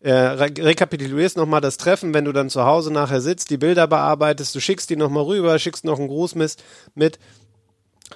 äh, 0.00 0.12
re 0.12 0.52
rekapitulierst 0.56 1.36
nochmal 1.36 1.60
das 1.60 1.76
Treffen, 1.76 2.14
wenn 2.14 2.24
du 2.24 2.32
dann 2.32 2.50
zu 2.50 2.64
Hause 2.64 2.92
nachher 2.92 3.20
sitzt, 3.20 3.50
die 3.50 3.56
Bilder 3.56 3.88
bearbeitest, 3.88 4.54
du 4.54 4.60
schickst 4.60 4.88
die 4.90 4.96
nochmal 4.96 5.24
rüber, 5.24 5.58
schickst 5.58 5.84
noch 5.84 5.98
einen 5.98 6.06
Gruß 6.06 6.36
mit. 6.36 7.18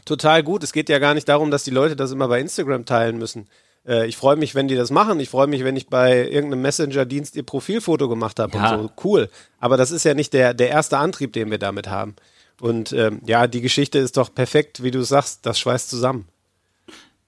Total 0.04 0.42
gut. 0.42 0.62
Es 0.62 0.72
geht 0.72 0.88
ja 0.88 1.00
gar 1.00 1.14
nicht 1.14 1.28
darum, 1.28 1.50
dass 1.50 1.64
die 1.64 1.70
Leute 1.70 1.96
das 1.96 2.12
immer 2.12 2.28
bei 2.28 2.40
Instagram 2.40 2.86
teilen 2.86 3.18
müssen. 3.18 3.48
Äh, 3.86 4.06
ich 4.06 4.16
freue 4.16 4.36
mich, 4.36 4.54
wenn 4.54 4.68
die 4.68 4.76
das 4.76 4.90
machen. 4.90 5.18
Ich 5.20 5.28
freue 5.28 5.46
mich, 5.46 5.64
wenn 5.64 5.76
ich 5.76 5.88
bei 5.88 6.28
irgendeinem 6.28 6.62
Messenger-Dienst 6.62 7.36
ihr 7.36 7.42
Profilfoto 7.42 8.08
gemacht 8.08 8.38
habe 8.38 8.56
Ja. 8.56 8.74
und 8.76 8.82
so. 8.82 8.90
Cool. 9.04 9.28
Aber 9.60 9.76
das 9.76 9.90
ist 9.90 10.04
ja 10.04 10.14
nicht 10.14 10.32
der, 10.32 10.54
der 10.54 10.70
erste 10.70 10.98
Antrieb, 10.98 11.32
den 11.32 11.50
wir 11.50 11.58
damit 11.58 11.88
haben. 11.88 12.14
Und 12.60 12.92
ähm, 12.92 13.20
ja, 13.26 13.46
die 13.46 13.60
Geschichte 13.60 13.98
ist 13.98 14.16
doch 14.16 14.32
perfekt, 14.32 14.82
wie 14.82 14.90
du 14.92 15.02
sagst, 15.02 15.46
das 15.46 15.58
schweißt 15.58 15.90
zusammen. 15.90 16.28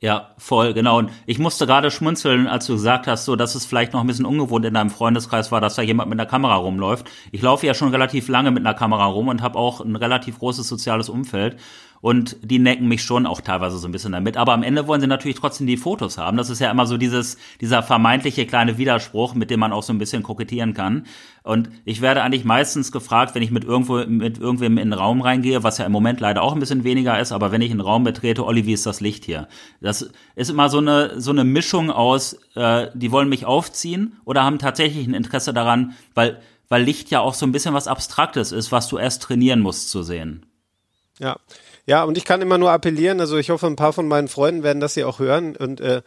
Ja, 0.01 0.35
voll, 0.37 0.75
genau. 0.75 0.99
Und 0.99 1.11
ich 1.25 1.39
musste 1.39 1.67
gerade 1.67 1.91
schmunzeln, 1.91 2.47
als 2.47 2.67
du 2.67 2.75
gesagt 2.75 3.07
hast, 3.07 3.25
so, 3.25 3.37
dass 3.37 3.55
es 3.55 3.65
vielleicht 3.65 3.95
noch 3.95 4.01
ein 4.03 4.07
bisschen 4.07 4.27
ungewohnt 4.27 4.67
in 4.67 4.75
deinem 4.75 4.91
Freundeskreis 4.91 5.51
war, 5.51 5.63
dass 5.63 5.77
da 5.77 5.83
jemand 5.83 6.11
mit 6.11 6.21
einer 6.21 6.29
Kamera 6.29 6.57
rumläuft. 6.57 7.07
Ich 7.33 7.41
laufe 7.41 7.67
ja 7.67 7.73
schon 7.73 7.89
relativ 7.89 8.29
lange 8.29 8.51
mit 8.51 8.67
einer 8.67 8.75
Kamera 8.75 9.07
rum 9.07 9.29
und 9.29 9.41
habe 9.41 9.59
auch 9.59 9.81
ein 9.81 9.97
relativ 9.97 10.39
großes 10.41 10.69
soziales 10.69 11.09
Umfeld. 11.09 11.57
Und 12.05 12.37
die 12.43 12.59
necken 12.59 12.87
mich 12.87 13.03
schon 13.03 13.25
auch 13.25 13.41
teilweise 13.41 13.79
so 13.79 13.89
ein 13.89 13.93
bisschen 13.93 14.13
damit. 14.13 14.37
Aber 14.37 14.53
am 14.53 14.63
Ende 14.63 14.87
wollen 14.87 15.01
sie 15.01 15.07
natürlich 15.07 15.39
trotzdem 15.39 15.67
die 15.67 15.79
Fotos 15.79 16.19
haben. 16.19 16.37
Das 16.37 16.51
ist 16.51 16.61
ja 16.61 16.71
immer 16.71 16.85
so 16.85 16.99
dieses, 16.99 17.39
dieser 17.63 17.83
vermeintliche 17.83 18.45
kleine 18.45 18.77
Widerspruch, 18.77 19.33
mit 19.33 19.49
dem 19.49 19.61
man 19.61 19.73
auch 19.73 19.83
so 19.83 19.91
ein 19.91 19.97
bisschen 19.97 20.23
kokettieren 20.23 20.75
kann. 20.75 21.07
Und 21.45 21.71
ich 21.87 22.03
werde 22.03 22.23
eigentlich 22.23 22.45
meistens 22.45 22.93
gefragt, 22.93 23.35
wenn 23.35 23.41
ich 23.41 23.51
mit 23.51 23.65
irgendwo, 23.65 24.05
mit 24.05 24.37
irgendwem 24.37 24.77
in 24.77 24.91
den 24.91 24.99
Raum 24.99 25.23
reingehe, 25.23 25.63
was 25.63 25.79
ja 25.79 25.87
im 25.87 25.93
Moment 25.93 26.21
leider 26.21 26.43
auch 26.43 26.53
ein 26.53 26.61
bisschen 26.61 26.85
weniger 26.85 27.19
ist, 27.19 27.33
aber 27.33 27.53
wenn 27.53 27.63
ich 27.63 27.71
einen 27.71 27.81
Raum 27.81 28.05
betrete, 28.05 28.45
Olli, 28.45 28.67
wie 28.67 28.75
ist 28.75 28.85
das 28.85 29.01
Licht 29.01 29.25
hier? 29.25 29.49
Das 29.81 30.11
ist 30.37 30.51
immer 30.51 30.69
so 30.69 30.81
eine, 30.81 31.19
so 31.23 31.31
eine 31.31 31.45
Mischung 31.45 31.91
aus, 31.91 32.37
äh, 32.55 32.89
die 32.93 33.13
wollen 33.13 33.31
mich 33.31 33.47
aufziehen 33.47 34.19
oder 34.27 34.45
haben 34.45 34.59
tatsächlich 34.59 35.07
ein 35.07 35.15
Interesse 35.15 35.55
daran, 35.55 35.95
weil, 36.13 36.43
weil 36.69 36.83
Licht 36.83 37.11
ja 37.11 37.21
auch 37.21 37.33
so 37.33 37.47
ein 37.47 37.53
bisschen 37.53 37.73
was 37.73 37.89
Abstraktes 37.89 38.53
ist, 38.53 38.73
was 38.73 38.89
du 38.89 38.99
erst 38.99 39.23
trainieren 39.23 39.61
musst 39.61 39.89
zu 39.89 40.03
sehen. 40.03 40.45
Ja. 41.19 41.37
Ja, 41.87 42.05
und 42.05 42.17
ich 42.17 42.25
kann 42.25 42.41
immer 42.41 42.59
nur 42.59 42.71
appellieren, 42.71 43.21
also 43.21 43.37
ich 43.37 43.51
hoffe, 43.51 43.67
ein 43.67 43.77
paar 43.77 43.93
von 43.93 44.09
meinen 44.09 44.29
Freunden 44.29 44.63
werden 44.63 44.81
das 44.81 44.95
hier 44.95 45.09
auch 45.09 45.19
hören 45.19 45.55
und 45.57 45.81
äh, 45.81 46.03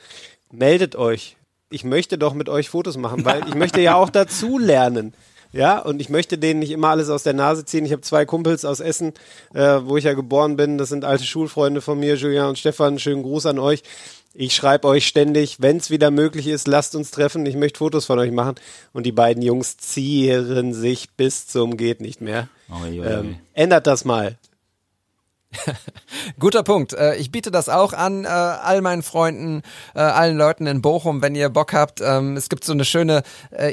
meldet 0.51 0.95
euch. 0.95 1.37
Ich 1.69 1.83
möchte 1.83 2.17
doch 2.17 2.33
mit 2.33 2.49
euch 2.49 2.69
Fotos 2.69 2.97
machen, 2.97 3.25
weil 3.25 3.47
ich 3.47 3.55
möchte 3.55 3.81
ja 3.81 3.95
auch 3.95 4.09
dazu 4.09 4.57
lernen. 4.57 5.13
Ja, 5.53 5.79
und 5.79 6.01
ich 6.01 6.09
möchte 6.09 6.37
denen 6.37 6.59
nicht 6.59 6.71
immer 6.71 6.89
alles 6.89 7.09
aus 7.09 7.23
der 7.23 7.33
Nase 7.33 7.63
ziehen. 7.63 7.85
Ich 7.85 7.91
habe 7.91 8.01
zwei 8.01 8.25
Kumpels 8.25 8.65
aus 8.65 8.79
Essen, 8.79 9.13
äh, 9.53 9.79
wo 9.83 9.97
ich 9.97 10.03
ja 10.03 10.13
geboren 10.13 10.57
bin. 10.57 10.77
Das 10.77 10.89
sind 10.89 11.05
alte 11.05 11.23
Schulfreunde 11.23 11.81
von 11.81 11.99
mir, 11.99 12.15
Julian 12.15 12.49
und 12.49 12.59
Stefan. 12.59 12.99
Schönen 12.99 13.23
Gruß 13.23 13.45
an 13.45 13.57
euch. 13.57 13.81
Ich 14.33 14.53
schreibe 14.53 14.87
euch 14.87 15.07
ständig, 15.07 15.61
wenn 15.61 15.77
es 15.77 15.89
wieder 15.89 16.11
möglich 16.11 16.47
ist, 16.47 16.67
lasst 16.67 16.95
uns 16.95 17.11
treffen. 17.11 17.45
Ich 17.45 17.55
möchte 17.55 17.79
Fotos 17.79 18.05
von 18.05 18.19
euch 18.19 18.31
machen. 18.31 18.55
Und 18.93 19.05
die 19.05 19.11
beiden 19.11 19.41
Jungs 19.41 19.77
zieren 19.77 20.73
sich 20.73 21.09
bis 21.11 21.47
zum 21.47 21.77
geht 21.77 22.01
nicht 22.01 22.21
mehr. 22.21 22.49
Ui. 22.69 22.99
Ähm, 22.99 23.37
ändert 23.53 23.87
das 23.87 24.05
mal. 24.05 24.37
Guter 26.39 26.63
Punkt. 26.63 26.93
Äh, 26.93 27.15
Ich 27.15 27.31
biete 27.31 27.51
das 27.51 27.69
auch 27.69 27.93
an 27.93 28.25
äh, 28.25 28.27
all 28.27 28.81
meinen 28.81 29.01
Freunden, 29.03 29.61
äh, 29.95 29.99
allen 29.99 30.37
Leuten 30.37 30.67
in 30.67 30.81
Bochum, 30.81 31.21
wenn 31.21 31.35
ihr 31.35 31.49
Bock 31.49 31.73
habt. 31.73 32.01
Ähm, 32.01 32.35
Es 32.35 32.49
gibt 32.49 32.63
so 32.63 32.73
eine 32.73 32.85
schöne 32.85 33.23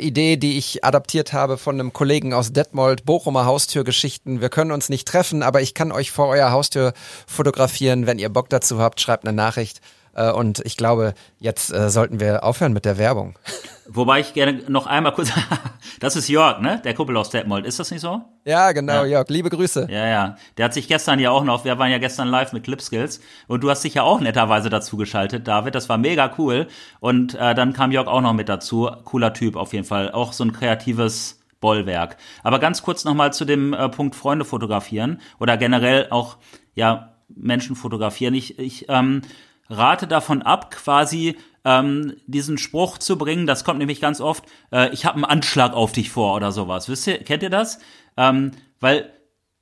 Idee, 0.00 0.36
die 0.36 0.56
ich 0.58 0.84
adaptiert 0.84 1.32
habe 1.32 1.58
von 1.58 1.78
einem 1.78 1.92
Kollegen 1.92 2.32
aus 2.32 2.52
Detmold, 2.52 3.04
Bochumer 3.04 3.44
Haustürgeschichten. 3.44 4.40
Wir 4.40 4.48
können 4.48 4.72
uns 4.72 4.88
nicht 4.88 5.06
treffen, 5.06 5.42
aber 5.42 5.60
ich 5.60 5.74
kann 5.74 5.92
euch 5.92 6.10
vor 6.10 6.28
eurer 6.28 6.52
Haustür 6.52 6.92
fotografieren. 7.26 8.06
Wenn 8.06 8.18
ihr 8.18 8.28
Bock 8.28 8.48
dazu 8.48 8.78
habt, 8.78 9.00
schreibt 9.00 9.26
eine 9.26 9.36
Nachricht. 9.36 9.80
Äh, 10.14 10.30
Und 10.30 10.60
ich 10.64 10.76
glaube, 10.76 11.14
jetzt 11.38 11.72
äh, 11.72 11.90
sollten 11.90 12.20
wir 12.20 12.44
aufhören 12.44 12.72
mit 12.72 12.84
der 12.84 12.98
Werbung. 12.98 13.38
Wobei 13.86 14.20
ich 14.20 14.32
gerne 14.32 14.62
noch 14.68 14.86
einmal 14.86 15.12
kurz, 15.12 15.30
das 16.00 16.16
ist 16.16 16.28
Jörg, 16.28 16.60
ne? 16.60 16.80
Der 16.84 16.94
Kumpel 16.94 17.16
aus 17.16 17.30
Detmold, 17.30 17.66
ist 17.66 17.78
das 17.78 17.90
nicht 17.90 18.00
so? 18.00 18.22
Ja, 18.44 18.72
genau, 18.72 19.02
Ja. 19.02 19.04
Jörg. 19.04 19.28
Liebe 19.28 19.50
Grüße. 19.50 19.88
Ja, 19.90 20.06
ja. 20.06 20.36
Der 20.56 20.64
hat 20.66 20.74
sich 20.74 20.88
gestern 20.88 21.18
ja 21.18 21.30
auch 21.30 21.44
noch, 21.44 21.64
wir 21.64 21.78
waren 21.78 21.90
ja 21.90 21.98
gestern 21.98 22.28
live 22.28 22.52
mit 22.52 22.64
Clipskills 22.64 23.20
und 23.46 23.62
du 23.62 23.70
hast 23.70 23.84
dich 23.84 23.94
ja 23.94 24.02
auch 24.02 24.20
netterweise 24.20 24.70
dazu 24.70 24.96
geschaltet, 24.96 25.46
David. 25.46 25.74
Das 25.74 25.88
war 25.88 25.98
mega 25.98 26.32
cool. 26.38 26.66
Und 27.00 27.34
äh, 27.34 27.54
dann 27.54 27.72
kam 27.74 27.92
Jörg 27.92 28.06
auch 28.06 28.20
noch 28.22 28.32
mit 28.32 28.48
dazu. 28.48 28.90
Cooler 29.04 29.32
Typ 29.34 29.56
auf 29.56 29.72
jeden 29.72 29.84
Fall. 29.84 30.12
Auch 30.12 30.32
so 30.32 30.44
ein 30.44 30.52
kreatives 30.52 31.40
Bollwerk. 31.60 32.16
Aber 32.42 32.58
ganz 32.58 32.82
kurz 32.82 33.04
nochmal 33.04 33.32
zu 33.32 33.44
dem 33.44 33.72
äh, 33.74 33.88
Punkt 33.88 34.16
Freunde 34.16 34.44
fotografieren 34.44 35.20
oder 35.40 35.56
generell 35.56 36.08
auch, 36.10 36.36
ja, 36.74 37.10
Menschen 37.28 37.74
fotografieren. 37.74 38.34
Ich, 38.34 38.58
ich 38.58 38.86
ähm, 38.88 39.22
rate 39.68 40.06
davon 40.06 40.42
ab, 40.42 40.70
quasi 40.70 41.36
ähm, 41.64 42.14
diesen 42.26 42.58
Spruch 42.58 42.98
zu 42.98 43.16
bringen. 43.16 43.46
Das 43.46 43.64
kommt 43.64 43.78
nämlich 43.78 44.00
ganz 44.00 44.20
oft, 44.20 44.44
äh, 44.72 44.92
ich 44.92 45.04
habe 45.04 45.16
einen 45.16 45.24
Anschlag 45.24 45.72
auf 45.72 45.92
dich 45.92 46.10
vor 46.10 46.36
oder 46.36 46.52
sowas. 46.52 46.88
Wisst 46.88 47.06
ihr, 47.06 47.18
kennt 47.18 47.42
ihr 47.42 47.50
das? 47.50 47.78
Ähm, 48.16 48.52
weil 48.80 49.10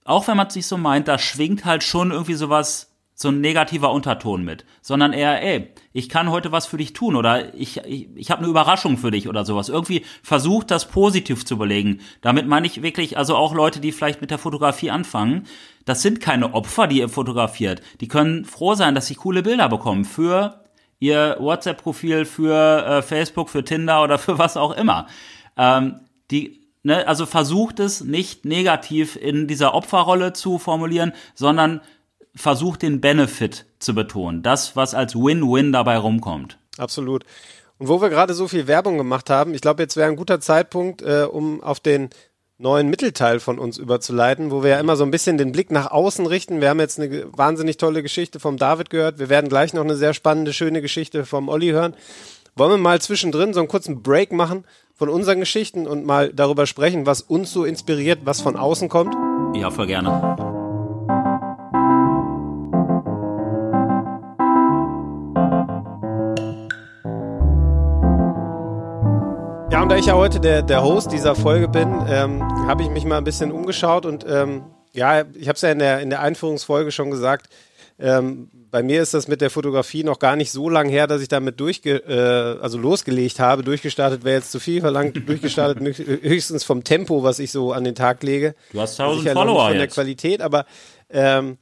auch 0.05 0.27
wenn 0.27 0.37
man 0.37 0.49
es 0.49 0.57
nicht 0.57 0.67
so 0.67 0.77
meint, 0.77 1.09
da 1.09 1.19
schwingt 1.19 1.65
halt 1.65 1.85
schon 1.85 2.11
irgendwie 2.11 2.35
sowas, 2.35 2.93
so 3.15 3.29
ein 3.29 3.41
negativer 3.41 3.93
Unterton 3.93 4.45
mit, 4.45 4.65
sondern 4.81 5.13
eher, 5.13 5.43
ey, 5.43 5.69
ich 5.93 6.09
kann 6.09 6.31
heute 6.31 6.51
was 6.51 6.67
für 6.67 6.79
dich 6.79 6.93
tun 6.93 7.15
oder 7.15 7.55
ich, 7.55 7.77
ich, 7.79 8.09
ich 8.17 8.31
habe 8.31 8.41
eine 8.41 8.49
Überraschung 8.49 8.99
für 8.99 9.11
dich 9.11 9.29
oder 9.29 9.45
sowas. 9.45 9.69
Irgendwie 9.69 10.05
versucht 10.23 10.71
das 10.71 10.89
positiv 10.89 11.45
zu 11.45 11.57
belegen. 11.57 12.01
Damit 12.21 12.49
meine 12.49 12.67
ich 12.67 12.83
wirklich, 12.83 13.17
also 13.17 13.37
auch 13.37 13.55
Leute, 13.55 13.81
die 13.81 13.93
vielleicht 13.93 14.21
mit 14.21 14.31
der 14.31 14.39
Fotografie 14.39 14.91
anfangen, 14.91 15.47
das 15.85 16.03
sind 16.03 16.21
keine 16.21 16.55
Opfer, 16.55 16.87
die 16.87 16.99
ihr 16.99 17.09
fotografiert. 17.09 17.83
Die 18.01 18.09
können 18.09 18.45
froh 18.45 18.75
sein, 18.75 18.95
dass 18.95 19.07
sie 19.07 19.15
coole 19.15 19.43
Bilder 19.43 19.69
bekommen 19.69 20.05
für 20.05 20.65
ihr 20.99 21.37
WhatsApp-Profil, 21.41 22.25
für 22.25 22.87
äh, 22.87 23.03
Facebook, 23.03 23.51
für 23.51 23.65
Tinder 23.65 24.03
oder 24.03 24.19
für 24.19 24.39
was 24.39 24.57
auch 24.57 24.77
immer. 24.77 25.07
Ähm, 25.57 26.01
die 26.31 26.63
Ne, 26.85 27.07
also 27.07 27.27
versucht 27.27 27.79
es 27.79 28.03
nicht 28.03 28.45
negativ 28.45 29.15
in 29.15 29.47
dieser 29.47 29.75
Opferrolle 29.75 30.33
zu 30.33 30.59
formulieren, 30.59 31.13
sondern 31.35 31.81
versucht 32.35 32.83
den 32.83 33.01
Benefit 33.01 33.67
zu 33.79 33.95
betonen. 33.95 34.43
Das, 34.43 34.75
was 34.75 34.95
als 34.95 35.15
Win-Win 35.15 35.71
dabei 35.71 35.97
rumkommt. 35.97 36.59
Absolut. 36.79 37.25
Und 37.79 37.89
wo 37.89 38.01
wir 38.01 38.09
gerade 38.09 38.35
so 38.35 38.49
viel 38.49 38.67
Werbung 38.67 38.99
gemacht 38.99 39.31
haben, 39.31 39.55
ich 39.55 39.61
glaube, 39.61 39.83
jetzt 39.83 39.97
wäre 39.97 40.09
ein 40.09 40.17
guter 40.17 40.41
Zeitpunkt, 40.41 41.03
äh, 41.03 41.27
um 41.31 41.63
auf 41.63 41.79
den 41.79 42.11
neuen 42.63 42.89
Mittelteil 42.89 43.41
von 43.41 43.59
uns 43.59 43.77
überzuleiten, 43.77 44.51
wo 44.51 44.63
wir 44.63 44.71
ja 44.71 44.81
immer 44.81 44.97
so 44.97 45.05
ein 45.05 45.11
bisschen 45.11 45.37
den 45.37 45.53
Blick 45.53 45.71
nach 45.71 45.91
außen 45.91 46.27
richten. 46.27 46.61
Wir 46.61 46.71
haben 46.71 46.81
jetzt 46.81 46.99
eine 46.99 47.25
wahnsinnig 47.37 47.77
tolle 47.77 48.03
Geschichte 48.03 48.41
vom 48.41 48.57
David 48.57 48.89
gehört. 48.89 49.19
Wir 49.19 49.29
werden 49.29 49.49
gleich 49.49 49.75
noch 49.75 49.85
eine 49.85 49.97
sehr 49.97 50.15
spannende, 50.15 50.53
schöne 50.53 50.81
Geschichte 50.81 51.27
vom 51.27 51.49
Olli 51.49 51.71
hören. 51.71 51.95
Wollen 52.55 52.71
wir 52.71 52.79
mal 52.79 53.01
zwischendrin 53.01 53.53
so 53.53 53.61
einen 53.61 53.69
kurzen 53.69 54.03
Break 54.03 54.33
machen 54.33 54.65
von 54.95 55.09
unseren 55.09 55.41
Geschichten 55.41 55.87
und 55.87 56.07
mal 56.07 56.33
darüber 56.33 56.67
sprechen, 56.67 57.07
was 57.07 57.23
uns 57.23 57.53
so 57.53 57.65
inspiriert, 57.65 58.21
was 58.25 58.41
von 58.41 58.57
außen 58.57 58.89
kommt? 58.89 59.15
Ja, 59.57 59.71
voll 59.71 59.87
gerne. 59.87 60.62
Ja, 69.83 69.85
und 69.85 69.91
da 69.91 69.97
ich 69.97 70.07
ja 70.07 70.15
heute 70.15 70.39
der, 70.39 70.63
der 70.63 70.85
Host 70.85 71.11
dieser 71.11 71.35
Folge 71.35 71.67
bin, 71.67 71.89
ähm, 72.09 72.41
habe 72.69 72.85
ich 72.85 72.89
mich 72.89 73.05
mal 73.05 73.19
ein 73.19 73.25
bisschen 73.25 73.51
umgeschaut 73.51 74.07
und 74.07 74.25
ähm, 74.29 74.63
ja, 74.93 75.25
ich 75.35 75.49
habe 75.49 75.57
es 75.57 75.63
ja 75.63 75.73
in 75.73 75.81
der, 75.81 75.99
in 75.99 76.09
der 76.09 76.21
Einführungsfolge 76.21 76.93
schon 76.93 77.11
gesagt, 77.11 77.49
ähm, 77.99 78.49
bei 78.71 78.85
mir 78.85 79.03
ist 79.03 79.13
das 79.13 79.27
mit 79.27 79.41
der 79.41 79.51
Fotografie 79.51 80.05
noch 80.05 80.21
gar 80.21 80.37
nicht 80.37 80.53
so 80.53 80.69
lang 80.69 80.89
her, 80.89 81.09
dass 81.09 81.21
ich 81.21 81.27
damit 81.27 81.59
durchge 81.59 81.97
äh, 81.97 82.63
also 82.63 82.79
losgelegt 82.79 83.41
habe. 83.41 83.65
Durchgestartet 83.65 84.23
wäre 84.23 84.37
jetzt 84.37 84.53
zu 84.53 84.61
viel 84.61 84.81
verlangt, 84.81 85.17
durchgestartet 85.29 85.83
höchstens 85.99 86.63
vom 86.63 86.85
Tempo, 86.85 87.25
was 87.25 87.41
ich 87.41 87.51
so 87.51 87.73
an 87.73 87.83
den 87.83 87.97
Tag 87.97 88.23
lege. 88.23 88.55
Du 88.73 88.81
hast 88.81 89.01
1000 89.01 89.25
Sicher 89.25 89.35
noch 89.35 89.43
nicht 89.43 89.51
Follower 89.51 89.67
von 89.67 89.73
der 89.73 89.83
jetzt. 89.83 89.95
Qualität, 89.95 90.43
aber 90.43 90.65
ähm, 91.11 91.59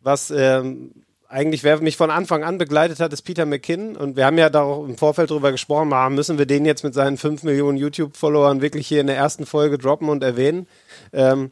was 0.00 0.30
ähm, 0.30 0.92
eigentlich 1.34 1.64
wer 1.64 1.80
mich 1.80 1.96
von 1.96 2.10
Anfang 2.10 2.44
an 2.44 2.58
begleitet 2.58 3.00
hat, 3.00 3.12
ist 3.12 3.22
Peter 3.22 3.44
McKinn. 3.44 3.96
Und 3.96 4.16
wir 4.16 4.24
haben 4.24 4.38
ja 4.38 4.50
da 4.50 4.62
auch 4.62 4.84
im 4.84 4.96
Vorfeld 4.96 5.30
drüber 5.30 5.50
gesprochen, 5.50 5.92
ah, 5.92 6.08
müssen 6.08 6.38
wir 6.38 6.46
den 6.46 6.64
jetzt 6.64 6.84
mit 6.84 6.94
seinen 6.94 7.16
5 7.16 7.42
Millionen 7.42 7.76
YouTube-Followern 7.76 8.62
wirklich 8.62 8.86
hier 8.86 9.00
in 9.00 9.08
der 9.08 9.16
ersten 9.16 9.44
Folge 9.44 9.76
droppen 9.76 10.08
und 10.08 10.22
erwähnen. 10.22 10.68
Ähm, 11.12 11.50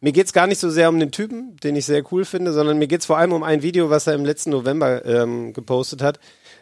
mir 0.00 0.10
geht's 0.10 0.32
gar 0.32 0.48
nicht 0.48 0.58
so 0.58 0.68
sehr 0.68 0.88
um 0.88 0.98
den 0.98 1.12
Typen, 1.12 1.56
den 1.62 1.76
ich 1.76 1.86
sehr 1.86 2.02
cool 2.10 2.24
finde, 2.24 2.52
sondern 2.52 2.78
mir 2.78 2.88
geht's 2.88 3.06
vor 3.06 3.18
allem 3.18 3.32
um 3.32 3.44
ein 3.44 3.62
Video, 3.62 3.88
was 3.88 4.08
er 4.08 4.14
im 4.14 4.24
letzten 4.24 4.50
November 4.50 5.04
ähm, 5.04 5.52
gepostet 5.52 6.02
hat, 6.02 6.18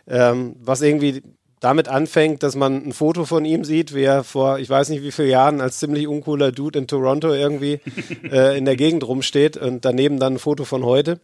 ähm, 0.06 0.56
was 0.60 0.82
irgendwie 0.82 1.22
damit 1.60 1.88
anfängt, 1.88 2.42
dass 2.42 2.54
man 2.54 2.86
ein 2.86 2.92
Foto 2.92 3.24
von 3.24 3.44
ihm 3.44 3.64
sieht, 3.64 3.94
wie 3.94 4.04
er 4.04 4.22
vor, 4.24 4.58
ich 4.58 4.68
weiß 4.68 4.90
nicht 4.90 5.02
wie 5.02 5.10
vielen 5.10 5.30
Jahren, 5.30 5.60
als 5.60 5.78
ziemlich 5.78 6.06
uncooler 6.06 6.52
Dude 6.52 6.78
in 6.78 6.86
Toronto 6.86 7.32
irgendwie 7.32 7.80
äh, 8.30 8.56
in 8.56 8.64
der 8.64 8.76
Gegend 8.76 9.06
rumsteht 9.06 9.56
und 9.56 9.84
daneben 9.84 10.20
dann 10.20 10.34
ein 10.34 10.38
Foto 10.38 10.64
von 10.64 10.84
heute. 10.84 11.18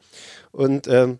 Und 0.55 0.89
ähm, 0.89 1.19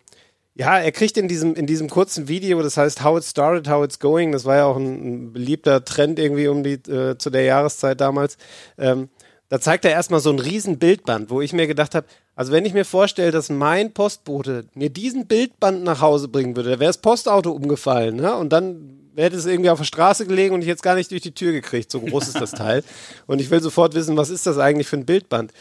ja, 0.55 0.79
er 0.79 0.91
kriegt 0.93 1.17
in 1.17 1.27
diesem, 1.27 1.53
in 1.53 1.67
diesem 1.67 1.89
kurzen 1.89 2.29
Video, 2.29 2.61
das 2.61 2.77
heißt 2.77 3.03
How 3.03 3.17
It 3.17 3.25
Started, 3.25 3.69
How 3.69 3.83
It's 3.83 3.99
Going, 3.99 4.31
das 4.31 4.45
war 4.45 4.55
ja 4.55 4.65
auch 4.65 4.77
ein, 4.77 4.85
ein 4.85 5.33
beliebter 5.33 5.83
Trend 5.83 6.17
irgendwie 6.17 6.47
um 6.47 6.63
die, 6.63 6.75
äh, 6.89 7.17
zu 7.17 7.29
der 7.29 7.43
Jahreszeit 7.43 7.99
damals, 7.99 8.37
ähm, 8.77 9.09
da 9.49 9.59
zeigt 9.59 9.85
er 9.85 9.91
erstmal 9.91 10.21
so 10.21 10.31
ein 10.31 10.39
riesen 10.39 10.79
Bildband, 10.79 11.29
wo 11.29 11.41
ich 11.41 11.53
mir 11.53 11.67
gedacht 11.67 11.93
habe, 11.93 12.07
also 12.35 12.51
wenn 12.51 12.65
ich 12.65 12.73
mir 12.73 12.85
vorstelle, 12.85 13.31
dass 13.31 13.49
mein 13.49 13.93
Postbote 13.93 14.65
mir 14.73 14.89
diesen 14.89 15.27
Bildband 15.27 15.83
nach 15.83 16.01
Hause 16.01 16.29
bringen 16.29 16.55
würde, 16.55 16.71
da 16.71 16.79
wäre 16.79 16.89
das 16.89 16.97
Postauto 16.97 17.51
umgefallen, 17.51 18.15
ne? 18.15 18.35
Und 18.35 18.51
dann 18.51 19.05
wäre 19.13 19.35
es 19.35 19.45
irgendwie 19.45 19.69
auf 19.69 19.79
der 19.79 19.85
Straße 19.85 20.25
gelegen 20.25 20.53
und 20.53 20.61
ich 20.61 20.67
hätte 20.67 20.77
es 20.77 20.81
gar 20.81 20.95
nicht 20.95 21.11
durch 21.11 21.21
die 21.21 21.33
Tür 21.33 21.51
gekriegt. 21.51 21.91
So 21.91 22.01
groß 22.01 22.27
ist 22.27 22.41
das 22.41 22.51
Teil. 22.51 22.83
Und 23.27 23.39
ich 23.39 23.49
will 23.49 23.61
sofort 23.61 23.95
wissen, 23.95 24.17
was 24.17 24.29
ist 24.29 24.45
das 24.45 24.57
eigentlich 24.57 24.87
für 24.87 24.97
ein 24.97 25.05
Bildband? 25.05 25.53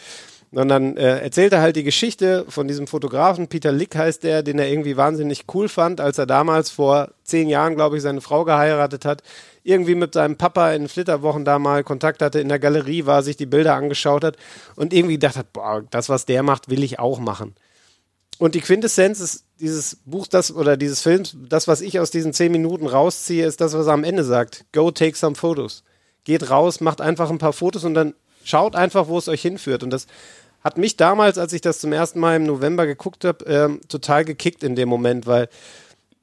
Und 0.55 0.69
dann 0.69 0.97
äh, 0.97 1.19
erzählt 1.19 1.53
er 1.53 1.61
halt 1.61 1.75
die 1.75 1.83
Geschichte 1.83 2.45
von 2.49 2.69
diesem 2.69 2.87
Fotografen, 2.87 3.49
Peter 3.49 3.73
Lick 3.73 3.97
heißt 3.97 4.23
der, 4.23 4.45
den 4.45 4.61
er 4.61 4.69
irgendwie 4.69 4.97
wahnsinnig 4.97 5.47
cool 5.53 5.69
fand, 5.69 6.01
als 6.01 6.19
er 6.19 6.27
damals 6.27 6.71
vor 6.71 7.11
zehn 7.25 7.49
Jahren, 7.49 7.75
glaube 7.75 7.97
ich, 7.97 8.03
seine 8.05 8.21
Frau 8.21 8.45
geheiratet 8.45 9.05
hat, 9.05 9.23
irgendwie 9.65 9.97
mit 9.97 10.15
seinem 10.15 10.37
Papa 10.37 10.73
in 10.73 10.89
Flitterwochen 10.89 11.45
da 11.45 11.59
mal 11.59 11.83
Kontakt 11.83 12.23
hatte, 12.23 12.39
in 12.39 12.49
der 12.49 12.61
Galerie 12.61 13.05
war, 13.05 13.25
sich 13.25 13.37
die 13.37 13.47
Bilder 13.47 13.75
angeschaut 13.75 14.23
hat 14.23 14.37
und 14.77 14.93
irgendwie 14.93 15.15
gedacht 15.15 15.37
hat, 15.37 15.53
boah, 15.53 15.83
das, 15.91 16.09
was 16.09 16.25
der 16.25 16.45
macht, 16.45 16.71
will 16.71 16.85
ich 16.85 17.01
auch 17.01 17.19
machen. 17.19 17.57
Und 18.39 18.55
die 18.55 18.61
Quintessenz 18.61 19.19
ist 19.19 19.45
dieses 19.59 19.97
Buch, 20.05 20.29
das 20.29 20.55
oder 20.55 20.77
dieses 20.77 21.03
Films, 21.03 21.37
das, 21.49 21.67
was 21.67 21.81
ich 21.81 21.99
aus 21.99 22.13
diesen 22.13 22.33
zehn 22.33 22.53
Minuten 22.53 22.87
rausziehe, 22.87 23.47
ist 23.47 23.61
das, 23.61 23.75
was 23.75 23.89
er 23.89 23.93
am 23.93 24.05
Ende 24.05 24.23
sagt. 24.23 24.67
Go 24.73 24.93
take 24.93 25.17
some 25.17 25.35
photos. 25.35 25.83
Geht 26.23 26.51
raus, 26.51 26.81
macht 26.81 27.01
einfach 27.01 27.31
ein 27.31 27.39
paar 27.39 27.53
Fotos 27.53 27.85
und 27.85 27.95
dann 27.95 28.15
schaut 28.45 28.77
einfach, 28.77 29.09
wo 29.09 29.19
es 29.19 29.29
euch 29.29 29.43
hinführt. 29.43 29.83
Und 29.83 29.91
das 29.91 30.07
hat 30.65 30.79
mich 30.79 30.97
damals, 30.97 31.37
als 31.37 31.53
ich 31.53 31.61
das 31.61 31.79
zum 31.79 31.93
ersten 31.93 32.19
Mal 32.19 32.37
im 32.37 32.45
November 32.45 32.87
geguckt 32.87 33.25
habe, 33.25 33.45
ähm, 33.45 33.81
total 33.89 34.25
gekickt 34.25 34.65
in 34.65 34.75
dem 34.75 34.89
Moment, 34.89 35.27
weil 35.27 35.49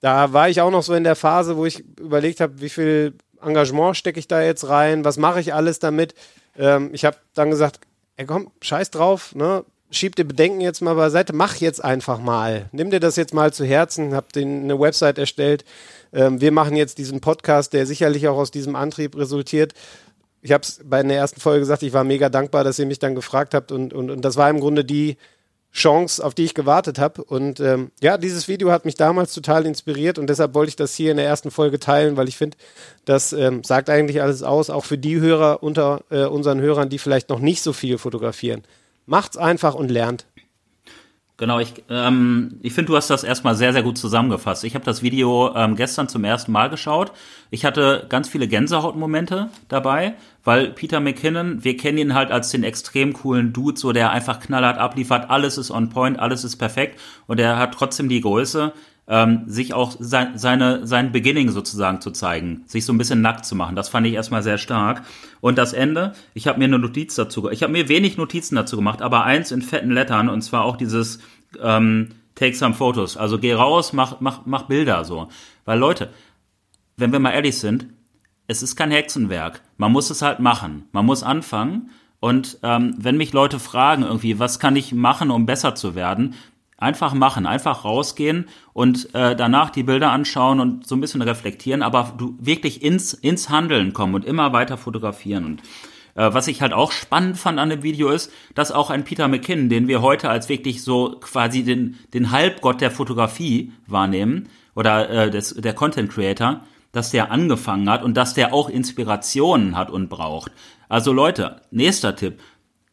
da 0.01 0.34
war 0.34 0.49
ich 0.49 0.62
auch 0.62 0.71
noch 0.71 0.82
so 0.82 0.95
in 0.95 1.04
der 1.04 1.15
Phase, 1.15 1.58
wo 1.58 1.65
ich 1.65 1.84
überlegt 1.99 2.41
habe, 2.41 2.60
wie 2.60 2.69
viel 2.69 3.13
Engagement 3.39 3.95
stecke 3.95 4.19
ich 4.19 4.27
da 4.27 4.41
jetzt 4.41 4.67
rein, 4.67 5.06
was 5.06 5.17
mache 5.17 5.39
ich 5.39 5.54
alles 5.54 5.77
damit. 5.77 6.15
Ähm, 6.58 6.89
ich 6.91 7.06
habe 7.06 7.17
dann 7.36 7.51
gesagt, 7.51 7.80
ey 8.17 8.25
komm, 8.25 8.51
scheiß 8.62 8.89
drauf, 8.89 9.36
ne? 9.36 9.63
schieb 9.91 10.15
dir 10.15 10.25
Bedenken 10.25 10.62
jetzt 10.62 10.82
mal 10.82 10.95
beiseite, 10.95 11.34
mach 11.34 11.58
jetzt 11.58 11.84
einfach 11.84 12.19
mal. 12.19 12.69
Nimm 12.71 12.89
dir 12.89 12.99
das 12.99 13.17
jetzt 13.17 13.34
mal 13.34 13.54
zu 13.54 13.65
Herzen, 13.65 14.15
hab 14.15 14.34
den 14.34 14.63
eine 14.63 14.80
Website 14.80 15.17
erstellt. 15.17 15.65
Ähm, 16.13 16.41
wir 16.41 16.51
machen 16.51 16.75
jetzt 16.75 16.97
diesen 16.97 17.21
Podcast, 17.21 17.73
der 17.73 17.86
sicherlich 17.86 18.27
auch 18.27 18.38
aus 18.38 18.51
diesem 18.51 18.75
Antrieb 18.75 19.15
resultiert 19.15 19.73
ich 20.41 20.51
habe 20.51 20.63
es 20.63 20.80
bei 20.84 21.04
der 21.04 21.17
ersten 21.17 21.39
Folge 21.39 21.60
gesagt, 21.60 21.84
ich 21.84 21.93
war 21.93 22.04
mega 22.04 22.30
dankbar, 22.30 22.63
dass 22.63 22.80
ihr 22.80 22.86
mich 22.86 22.99
dann 22.99 23.15
gefragt 23.15 23.54
habt 23.54 23.71
und, 23.71 23.93
und, 23.93 24.10
und 24.10 24.21
das 24.23 24.38
war 24.38 24.49
im 24.49 24.60
Grunde 24.60 24.84
die 24.84 25.17
Chance, 25.73 26.23
auf 26.23 26.34
die 26.34 26.43
ich 26.43 26.54
gewartet 26.54 26.99
habe. 26.99 27.23
Und 27.23 27.60
ähm, 27.60 27.91
ja, 28.01 28.17
dieses 28.17 28.47
Video 28.47 28.71
hat 28.71 28.84
mich 28.84 28.95
damals 28.95 29.34
total 29.34 29.65
inspiriert 29.65 30.17
und 30.17 30.27
deshalb 30.27 30.54
wollte 30.54 30.69
ich 30.69 30.75
das 30.75 30.95
hier 30.95 31.12
in 31.12 31.17
der 31.17 31.25
ersten 31.25 31.49
Folge 31.49 31.80
teilen, 31.80 32.17
weil 32.17 32.27
ich 32.27 32.38
finde, 32.38 32.58
das 33.06 33.32
ähm, 33.32 33.63
sagt 33.63 33.89
eigentlich 33.89 34.21
alles 34.21 34.43
aus, 34.43 34.69
auch 34.69 34.84
für 34.84 34.97
die 34.97 35.19
Hörer 35.19 35.63
unter 35.63 36.04
äh, 36.10 36.25
unseren 36.25 36.60
Hörern, 36.60 36.89
die 36.89 36.97
vielleicht 36.97 37.30
noch 37.30 37.39
nicht 37.39 37.62
so 37.62 37.71
viel 37.71 37.97
fotografieren. 37.97 38.63
Macht's 39.06 39.38
einfach 39.38 39.75
und 39.75 39.89
lernt. 39.89 40.25
Genau, 41.41 41.58
ich, 41.58 41.73
ähm, 41.89 42.60
ich 42.62 42.71
finde, 42.71 42.91
du 42.91 42.97
hast 42.97 43.10
das 43.10 43.23
erstmal 43.23 43.56
sehr, 43.56 43.73
sehr 43.73 43.82
gut 43.82 43.97
zusammengefasst. 43.97 44.63
Ich 44.63 44.75
habe 44.75 44.86
das 44.86 45.01
Video 45.01 45.51
ähm, 45.56 45.75
gestern 45.75 46.08
zum 46.08 46.23
ersten 46.23 46.51
Mal 46.51 46.69
geschaut. 46.69 47.13
Ich 47.49 47.65
hatte 47.65 48.06
ganz 48.10 48.30
viele 48.30 48.47
Gänsehautmomente 48.47 49.49
dabei, 49.67 50.13
weil 50.43 50.67
Peter 50.67 50.99
McKinnon, 50.99 51.63
wir 51.63 51.77
kennen 51.77 51.97
ihn 51.97 52.13
halt 52.13 52.30
als 52.30 52.51
den 52.51 52.63
extrem 52.63 53.13
coolen 53.13 53.54
Dude, 53.54 53.80
so 53.80 53.91
der 53.91 54.12
einfach 54.12 54.39
knallhart 54.39 54.77
abliefert, 54.77 55.32
alles 55.32 55.58
ist 55.58 55.71
on 55.71 55.89
point, 55.89 56.19
alles 56.19 56.43
ist 56.43 56.58
perfekt 56.58 56.99
und 57.25 57.39
er 57.39 57.58
hat 57.58 57.73
trotzdem 57.73 58.08
die 58.08 58.21
Größe, 58.21 58.73
ähm, 59.12 59.43
sich 59.45 59.74
auch 59.74 59.97
sein, 60.00 60.38
seine, 60.38 60.88
sein 60.88 61.12
Beginning 61.12 61.50
sozusagen 61.50 62.00
zu 62.00 62.12
zeigen, 62.12 62.63
sich 62.65 62.86
so 62.86 62.93
ein 62.93 62.97
bisschen 62.97 63.19
nackt 63.19 63.45
zu 63.45 63.56
machen. 63.56 63.76
Das 63.76 63.89
fand 63.89 64.08
ich 64.08 64.13
erstmal 64.13 64.41
sehr 64.41 64.58
stark. 64.58 65.04
Und 65.41 65.58
das 65.58 65.74
Ende, 65.74 66.13
ich 66.34 66.47
habe 66.47 66.60
mir 66.60 66.65
eine 66.65 66.80
Notiz 66.80 67.15
dazu, 67.15 67.50
ich 67.52 67.62
habe 67.62 67.74
mir 67.74 67.89
wenig 67.89 68.15
Notizen 68.15 68.56
dazu 68.56 68.78
gemacht, 68.78 69.02
aber 69.02 69.26
eins 69.26 69.52
in 69.52 69.62
fetten 69.62 69.91
Lettern 69.91 70.30
und 70.30 70.41
zwar 70.41 70.63
auch 70.63 70.78
dieses 70.78 71.19
ähm, 71.62 72.08
Take 72.36 72.56
some 72.56 72.74
photos. 72.74 73.17
Also 73.17 73.38
geh 73.38 73.54
raus, 73.54 73.91
mach, 73.91 74.21
mach, 74.21 74.45
mach 74.45 74.63
Bilder 74.63 75.04
so. 75.04 75.28
Weil 75.65 75.78
Leute, 75.78 76.10
wenn 76.95 77.12
wir 77.12 77.19
mal 77.19 77.32
ehrlich 77.32 77.60
sind, 77.60 77.88
es 78.47 78.63
ist 78.63 78.78
kein 78.78 78.91
Hexenwerk. 78.91 79.62
Man 79.76 79.91
muss 79.91 80.10
es 80.10 80.21
halt 80.21 80.39
machen. 80.39 80.86
Man 80.93 81.06
muss 81.06 81.21
anfangen. 81.21 81.89
Und 82.21 82.60
ähm, 82.63 82.95
wenn 82.97 83.17
mich 83.17 83.34
Leute 83.34 83.60
fragen 83.60 84.04
irgendwie, 84.04 84.39
was 84.39 84.60
kann 84.60 84.78
ich 84.78 84.93
machen, 84.93 85.32
um 85.32 85.45
besser 85.45 85.76
zu 85.76 85.95
werden, 85.95 86.36
Einfach 86.82 87.13
machen, 87.13 87.46
einfach 87.46 87.86
rausgehen 87.86 88.50
und 88.74 89.13
äh, 89.15 89.36
danach 89.36 89.70
die 89.70 89.84
Bilder 89.84 90.12
anschauen 90.12 90.60
und 90.60 90.86
so 90.86 90.96
ein 90.96 91.02
bisschen 91.02 91.22
reflektieren, 91.22 91.84
aber 91.84 92.13
du 92.17 92.36
wirklich 92.39 92.84
ins, 92.84 93.13
ins 93.13 93.50
Handeln 93.50 93.94
kommen 93.94 94.15
und 94.15 94.26
immer 94.26 94.52
weiter 94.52 94.78
fotografieren. 94.78 95.46
Und 95.46 95.62
äh, 96.15 96.34
was 96.34 96.48
ich 96.48 96.62
halt 96.62 96.74
auch 96.74 96.91
spannend 96.91 97.38
fand 97.38 97.60
an 97.60 97.70
dem 97.70 97.84
Video 97.84 98.10
ist, 98.10 98.32
dass 98.56 98.72
auch 98.72 98.89
ein 98.89 99.06
Peter 99.06 99.28
McKinnon, 99.28 99.70
den 99.70 99.88
wir 99.88 100.02
heute 100.02 100.30
als 100.30 100.50
wirklich 100.50 100.84
so 100.84 101.17
quasi 101.22 101.63
den, 101.63 101.98
den 102.13 102.32
Halbgott 102.32 102.82
der 102.82 102.91
Fotografie 102.91 103.72
wahrnehmen, 103.88 104.50
oder 104.76 105.10
äh, 105.10 105.30
des, 105.30 105.54
der 105.56 105.74
Content 105.74 106.12
Creator, 106.12 106.62
dass 106.91 107.12
der 107.12 107.32
angefangen 107.32 107.89
hat 107.89 108.04
und 108.04 108.15
dass 108.15 108.34
der 108.34 108.54
auch 108.54 108.70
Inspirationen 108.70 109.78
hat 109.78 109.89
und 109.89 110.10
braucht. 110.10 110.52
Also 110.89 111.13
Leute, 111.13 111.62
nächster 111.72 112.15
Tipp, 112.15 112.39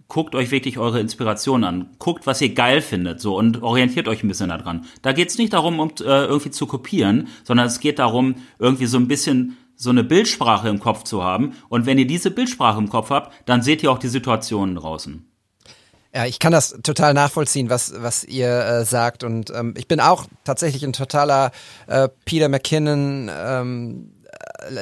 guckt 0.08 0.34
euch 0.34 0.50
wirklich 0.50 0.78
eure 0.78 1.00
Inspiration 1.00 1.64
an. 1.64 1.90
Guckt, 1.98 2.26
was 2.26 2.40
ihr 2.40 2.54
geil 2.54 2.80
findet, 2.80 3.20
so 3.20 3.36
und 3.36 3.62
orientiert 3.62 4.08
euch 4.08 4.22
ein 4.22 4.28
bisschen 4.28 4.48
daran. 4.48 4.86
Da 5.02 5.12
geht 5.12 5.28
es 5.28 5.38
nicht 5.38 5.52
darum, 5.52 5.80
um 5.80 5.90
äh, 6.00 6.24
irgendwie 6.24 6.50
zu 6.50 6.66
kopieren, 6.66 7.28
sondern 7.44 7.66
es 7.66 7.78
geht 7.78 7.98
darum, 7.98 8.36
irgendwie 8.58 8.86
so 8.86 8.98
ein 8.98 9.06
bisschen 9.06 9.58
so 9.76 9.90
eine 9.90 10.02
Bildsprache 10.02 10.68
im 10.68 10.80
Kopf 10.80 11.04
zu 11.04 11.22
haben. 11.22 11.54
Und 11.68 11.86
wenn 11.86 11.98
ihr 11.98 12.06
diese 12.06 12.30
Bildsprache 12.30 12.78
im 12.78 12.88
Kopf 12.88 13.10
habt, 13.10 13.32
dann 13.46 13.62
seht 13.62 13.82
ihr 13.82 13.92
auch 13.92 13.98
die 13.98 14.08
Situationen 14.08 14.74
draußen. 14.74 15.24
Ja, 16.14 16.24
ich 16.24 16.38
kann 16.38 16.52
das 16.52 16.70
total 16.82 17.12
nachvollziehen, 17.12 17.68
was, 17.68 17.92
was 17.98 18.24
ihr 18.24 18.48
äh, 18.48 18.84
sagt. 18.84 19.22
Und 19.24 19.50
ähm, 19.50 19.74
ich 19.76 19.86
bin 19.86 20.00
auch 20.00 20.24
tatsächlich 20.42 20.82
ein 20.84 20.94
totaler 20.94 21.52
äh, 21.86 22.08
Peter 22.24 22.48
McKinnon 22.48 23.30
ähm, 23.32 24.14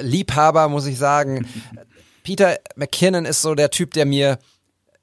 Liebhaber, 0.02 0.68
muss 0.68 0.86
ich 0.86 0.98
sagen. 0.98 1.46
Peter 2.22 2.56
McKinnon 2.76 3.24
ist 3.24 3.42
so 3.42 3.54
der 3.54 3.70
Typ, 3.70 3.92
der 3.92 4.06
mir 4.06 4.38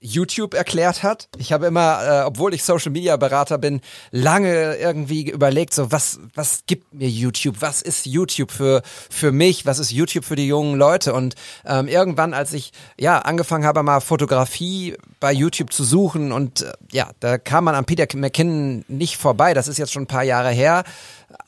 YouTube 0.04 0.54
erklärt 0.54 1.02
hat. 1.02 1.30
Ich 1.38 1.54
habe 1.54 1.66
immer, 1.66 2.00
äh, 2.06 2.24
obwohl 2.26 2.54
ich 2.54 2.64
Social 2.64 2.92
Media 2.92 3.16
Berater 3.16 3.58
bin, 3.58 3.80
lange 4.12 4.76
irgendwie 4.76 5.30
überlegt, 5.32 5.74
so 5.74 5.92
was 5.92 6.20
was 6.36 6.64
gibt 6.68 6.94
mir 6.94 7.08
YouTube? 7.08 7.58
Was 7.62 7.82
ist 7.82 8.06
YouTube 8.06 8.52
für 8.52 8.82
für 9.10 9.32
mich? 9.32 9.66
Was 9.66 9.80
ist 9.80 9.92
YouTube 9.92 10.26
für 10.26 10.36
die 10.36 10.48
jungen 10.48 10.78
Leute? 10.78 11.14
Und 11.14 11.36
ähm, 11.66 11.88
irgendwann, 11.88 12.34
als 12.34 12.52
ich 12.52 12.74
ja 13.00 13.20
angefangen 13.20 13.66
habe, 13.66 13.82
mal 13.82 14.02
Fotografie 14.02 14.98
bei 15.22 15.32
YouTube 15.32 15.72
zu 15.72 15.86
suchen 15.86 16.34
und 16.34 16.62
äh, 16.62 16.74
ja, 16.92 17.10
da 17.22 17.38
kam 17.38 17.64
man 17.64 17.76
an 17.76 17.86
Peter 17.86 18.06
McKinnon 18.18 18.84
nicht 18.90 19.16
vorbei. 19.16 19.54
Das 19.54 19.70
ist 19.70 19.78
jetzt 19.78 19.94
schon 19.94 20.04
ein 20.04 20.08
paar 20.08 20.24
Jahre 20.24 20.50
her, 20.50 20.84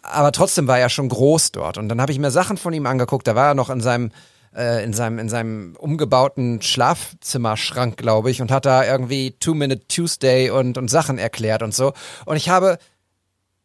aber 0.02 0.32
trotzdem 0.32 0.68
war 0.68 0.80
er 0.80 0.90
schon 0.90 1.10
groß 1.10 1.52
dort. 1.52 1.78
Und 1.78 1.90
dann 1.90 2.00
habe 2.00 2.14
ich 2.14 2.20
mir 2.20 2.32
Sachen 2.32 2.56
von 2.56 2.74
ihm 2.74 2.86
angeguckt. 2.86 3.28
Da 3.28 3.36
war 3.36 3.50
er 3.50 3.54
noch 3.54 3.70
in 3.70 3.82
seinem 3.82 4.12
äh, 4.56 4.84
in 4.84 4.94
seinem 4.94 5.20
in 5.20 5.30
seinem 5.30 5.76
umgebauten 5.78 6.62
Schlafzimmerschrank, 6.62 7.98
glaube 7.98 8.32
ich, 8.32 8.42
und 8.42 8.52
hat 8.52 8.66
da 8.66 8.86
irgendwie 8.86 9.32
Two 9.40 9.54
Minute 9.54 9.88
Tuesday 9.88 10.50
und 10.50 10.78
und 10.78 10.90
Sachen 10.90 11.18
erklärt 11.18 11.64
und 11.64 11.74
so. 11.74 11.94
Und 12.26 12.38
ich 12.38 12.50
habe, 12.50 12.78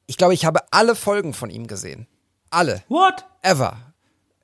ich 0.06 0.16
glaube, 0.16 0.34
ich 0.34 0.44
habe 0.44 0.60
alle 0.70 0.94
Folgen 0.94 1.32
von 1.34 1.50
ihm 1.50 1.66
gesehen, 1.66 2.06
alle. 2.50 2.82
What? 2.88 3.24
Ever. 3.42 3.89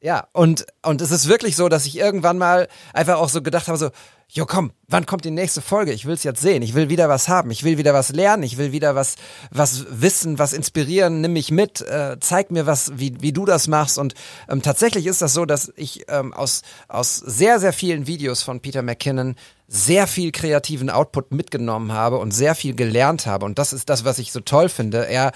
Ja, 0.07 0.29
und, 0.33 0.67
und 0.83 1.03
es 1.03 1.11
ist 1.11 1.27
wirklich 1.27 1.57
so, 1.57 1.69
dass 1.69 1.85
ich 1.85 1.99
irgendwann 1.99 2.39
mal 2.39 2.69
einfach 2.93 3.17
auch 3.17 3.29
so 3.29 3.43
gedacht 3.43 3.67
habe, 3.67 3.77
so, 3.77 3.91
jo 4.29 4.47
komm, 4.47 4.71
wann 4.87 5.05
kommt 5.05 5.25
die 5.25 5.33
nächste 5.33 5.61
Folge? 5.61 5.93
Ich 5.93 6.07
will 6.07 6.15
es 6.15 6.23
jetzt 6.23 6.41
sehen. 6.41 6.63
Ich 6.63 6.75
will 6.75 6.89
wieder 6.89 7.09
was 7.09 7.29
haben. 7.29 7.51
Ich 7.51 7.65
will 7.65 7.77
wieder 7.77 7.93
was 7.93 8.11
lernen. 8.11 8.45
Ich 8.45 8.57
will 8.57 8.71
wieder 8.71 8.95
was, 8.95 9.17
was 9.51 9.85
wissen, 9.91 10.39
was 10.39 10.53
inspirieren. 10.53 11.23
Nimm 11.23 11.33
mich 11.33 11.51
mit. 11.51 11.81
Äh, 11.81 12.19
zeig 12.21 12.53
mir 12.53 12.67
was, 12.67 12.93
wie, 12.95 13.21
wie 13.21 13.33
du 13.33 13.47
das 13.47 13.67
machst. 13.67 13.99
Und 13.99 14.15
ähm, 14.49 14.63
tatsächlich 14.63 15.09
ist 15.09 15.23
das 15.23 15.35
so, 15.35 15.45
dass 15.45 15.73
ich 15.75 16.05
ähm, 16.07 16.33
aus, 16.33 16.63
aus 16.87 17.17
sehr, 17.17 17.59
sehr 17.59 17.73
vielen 17.73 18.07
Videos 18.07 18.45
von 18.45 18.61
Peter 18.61 18.83
McKinnon 18.83 19.35
sehr 19.67 20.07
viel 20.07 20.31
kreativen 20.31 20.89
Output 20.89 21.33
mitgenommen 21.33 21.91
habe 21.91 22.19
und 22.19 22.31
sehr 22.31 22.55
viel 22.55 22.77
gelernt 22.77 23.27
habe. 23.27 23.45
Und 23.45 23.59
das 23.59 23.73
ist 23.73 23.89
das, 23.89 24.05
was 24.05 24.21
ich 24.21 24.31
so 24.31 24.39
toll 24.39 24.69
finde. 24.69 25.09
Er, 25.09 25.33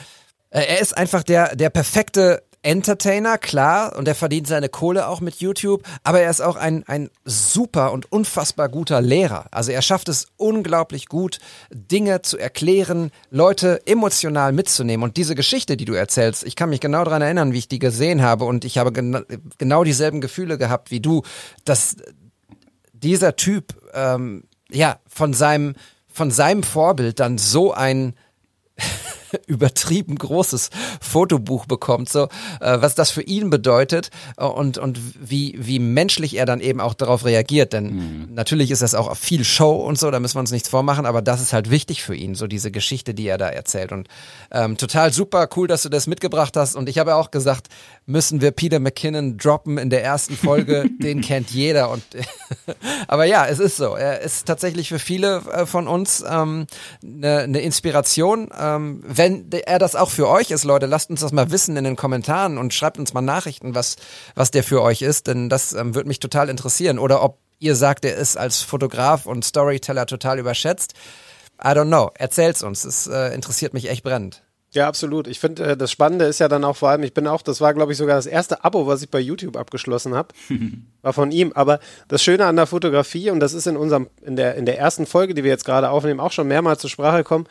äh, 0.50 0.60
er 0.60 0.78
ist 0.78 0.96
einfach 0.96 1.24
der, 1.24 1.56
der 1.56 1.70
perfekte 1.70 2.44
Entertainer, 2.62 3.38
klar, 3.38 3.96
und 3.96 4.06
er 4.06 4.14
verdient 4.14 4.46
seine 4.46 4.68
Kohle 4.68 5.08
auch 5.08 5.20
mit 5.20 5.36
YouTube, 5.36 5.82
aber 6.04 6.20
er 6.20 6.30
ist 6.30 6.42
auch 6.42 6.56
ein, 6.56 6.84
ein 6.86 7.08
super 7.24 7.92
und 7.92 8.12
unfassbar 8.12 8.68
guter 8.68 9.00
Lehrer. 9.00 9.46
Also 9.50 9.72
er 9.72 9.80
schafft 9.80 10.10
es 10.10 10.26
unglaublich 10.36 11.06
gut, 11.06 11.38
Dinge 11.70 12.20
zu 12.20 12.36
erklären, 12.36 13.12
Leute 13.30 13.80
emotional 13.86 14.52
mitzunehmen. 14.52 15.04
Und 15.04 15.16
diese 15.16 15.34
Geschichte, 15.34 15.78
die 15.78 15.86
du 15.86 15.94
erzählst, 15.94 16.44
ich 16.44 16.54
kann 16.54 16.68
mich 16.68 16.80
genau 16.80 17.02
daran 17.04 17.22
erinnern, 17.22 17.54
wie 17.54 17.58
ich 17.58 17.68
die 17.68 17.78
gesehen 17.78 18.20
habe 18.20 18.44
und 18.44 18.66
ich 18.66 18.76
habe 18.76 18.92
gena 18.92 19.22
genau 19.56 19.82
dieselben 19.82 20.20
Gefühle 20.20 20.58
gehabt 20.58 20.90
wie 20.90 21.00
du, 21.00 21.22
dass 21.64 21.96
dieser 22.92 23.36
Typ 23.36 23.74
ähm, 23.94 24.44
ja 24.70 24.98
von 25.06 25.32
seinem 25.32 25.74
von 26.12 26.30
seinem 26.30 26.62
Vorbild 26.62 27.20
dann 27.20 27.38
so 27.38 27.72
ein 27.72 28.14
übertrieben 29.46 30.16
großes 30.16 30.70
Fotobuch 31.00 31.66
bekommt, 31.66 32.08
so 32.08 32.24
äh, 32.60 32.80
was 32.80 32.94
das 32.94 33.10
für 33.10 33.22
ihn 33.22 33.50
bedeutet 33.50 34.10
äh, 34.36 34.44
und 34.44 34.78
und 34.78 35.00
wie 35.20 35.56
wie 35.58 35.78
menschlich 35.78 36.36
er 36.36 36.46
dann 36.46 36.60
eben 36.60 36.80
auch 36.80 36.94
darauf 36.94 37.24
reagiert, 37.24 37.72
denn 37.72 37.94
mhm. 37.94 38.28
natürlich 38.34 38.70
ist 38.70 38.82
das 38.82 38.94
auch 38.94 39.16
viel 39.16 39.44
Show 39.44 39.76
und 39.76 39.98
so, 39.98 40.10
da 40.10 40.20
müssen 40.20 40.36
wir 40.36 40.40
uns 40.40 40.50
nichts 40.50 40.68
vormachen, 40.68 41.06
aber 41.06 41.22
das 41.22 41.40
ist 41.40 41.52
halt 41.52 41.70
wichtig 41.70 42.02
für 42.02 42.14
ihn, 42.14 42.34
so 42.34 42.46
diese 42.46 42.70
Geschichte, 42.70 43.14
die 43.14 43.26
er 43.26 43.38
da 43.38 43.48
erzählt. 43.48 43.92
Und 43.92 44.08
ähm, 44.50 44.76
total 44.76 45.12
super 45.12 45.48
cool, 45.56 45.68
dass 45.68 45.82
du 45.82 45.88
das 45.88 46.06
mitgebracht 46.06 46.56
hast. 46.56 46.76
Und 46.76 46.88
ich 46.88 46.98
habe 46.98 47.16
auch 47.16 47.30
gesagt, 47.30 47.68
müssen 48.06 48.40
wir 48.40 48.50
Peter 48.50 48.80
McKinnon 48.80 49.36
droppen 49.36 49.78
in 49.78 49.90
der 49.90 50.02
ersten 50.04 50.36
Folge, 50.36 50.88
den 50.98 51.20
kennt 51.20 51.50
jeder. 51.50 51.90
Und 51.90 52.02
aber 53.08 53.24
ja, 53.24 53.46
es 53.46 53.58
ist 53.58 53.76
so, 53.76 53.94
er 53.94 54.20
ist 54.20 54.46
tatsächlich 54.46 54.88
für 54.88 54.98
viele 54.98 55.42
äh, 55.52 55.66
von 55.66 55.88
uns 55.88 56.24
ähm, 56.28 56.66
eine, 57.02 57.38
eine 57.40 57.60
Inspiration. 57.60 58.50
Ähm, 58.58 59.02
wenn 59.20 59.52
er 59.52 59.78
das 59.78 59.96
auch 59.96 60.08
für 60.08 60.28
euch 60.28 60.50
ist, 60.50 60.64
Leute, 60.64 60.86
lasst 60.86 61.10
uns 61.10 61.20
das 61.20 61.30
mal 61.30 61.50
wissen 61.50 61.76
in 61.76 61.84
den 61.84 61.94
Kommentaren 61.94 62.56
und 62.56 62.72
schreibt 62.72 62.98
uns 62.98 63.12
mal 63.12 63.20
Nachrichten, 63.20 63.74
was, 63.74 63.96
was 64.34 64.50
der 64.50 64.64
für 64.64 64.80
euch 64.80 65.02
ist, 65.02 65.26
denn 65.26 65.50
das 65.50 65.74
ähm, 65.74 65.94
würde 65.94 66.08
mich 66.08 66.20
total 66.20 66.48
interessieren. 66.48 66.98
Oder 66.98 67.22
ob 67.22 67.36
ihr 67.58 67.76
sagt, 67.76 68.06
er 68.06 68.16
ist 68.16 68.38
als 68.38 68.62
Fotograf 68.62 69.26
und 69.26 69.44
Storyteller 69.44 70.06
total 70.06 70.38
überschätzt. 70.38 70.94
I 71.62 71.68
don't 71.68 71.88
know. 71.88 72.10
Erzählt's 72.14 72.62
uns. 72.62 72.84
Es 72.84 73.08
äh, 73.08 73.34
interessiert 73.34 73.74
mich 73.74 73.90
echt 73.90 74.04
brennend. 74.04 74.42
Ja, 74.72 74.88
absolut. 74.88 75.26
Ich 75.26 75.38
finde, 75.38 75.64
äh, 75.64 75.76
das 75.76 75.90
Spannende 75.90 76.24
ist 76.24 76.38
ja 76.38 76.48
dann 76.48 76.64
auch 76.64 76.76
vor 76.76 76.88
allem, 76.88 77.02
ich 77.02 77.12
bin 77.12 77.26
auch, 77.26 77.42
das 77.42 77.60
war, 77.60 77.74
glaube 77.74 77.92
ich, 77.92 77.98
sogar 77.98 78.16
das 78.16 78.24
erste 78.24 78.64
Abo, 78.64 78.86
was 78.86 79.02
ich 79.02 79.10
bei 79.10 79.20
YouTube 79.20 79.58
abgeschlossen 79.58 80.14
habe, 80.14 80.28
war 81.02 81.12
von 81.12 81.30
ihm. 81.30 81.52
Aber 81.54 81.78
das 82.08 82.22
Schöne 82.22 82.46
an 82.46 82.56
der 82.56 82.66
Fotografie, 82.66 83.28
und 83.28 83.40
das 83.40 83.52
ist 83.52 83.66
in 83.66 83.76
unserem, 83.76 84.08
in 84.22 84.36
der, 84.36 84.54
in 84.54 84.64
der 84.64 84.78
ersten 84.78 85.04
Folge, 85.04 85.34
die 85.34 85.44
wir 85.44 85.50
jetzt 85.50 85.66
gerade 85.66 85.90
aufnehmen, 85.90 86.20
auch 86.20 86.32
schon 86.32 86.48
mehrmals 86.48 86.80
zur 86.80 86.88
Sprache 86.88 87.18
gekommen, 87.18 87.46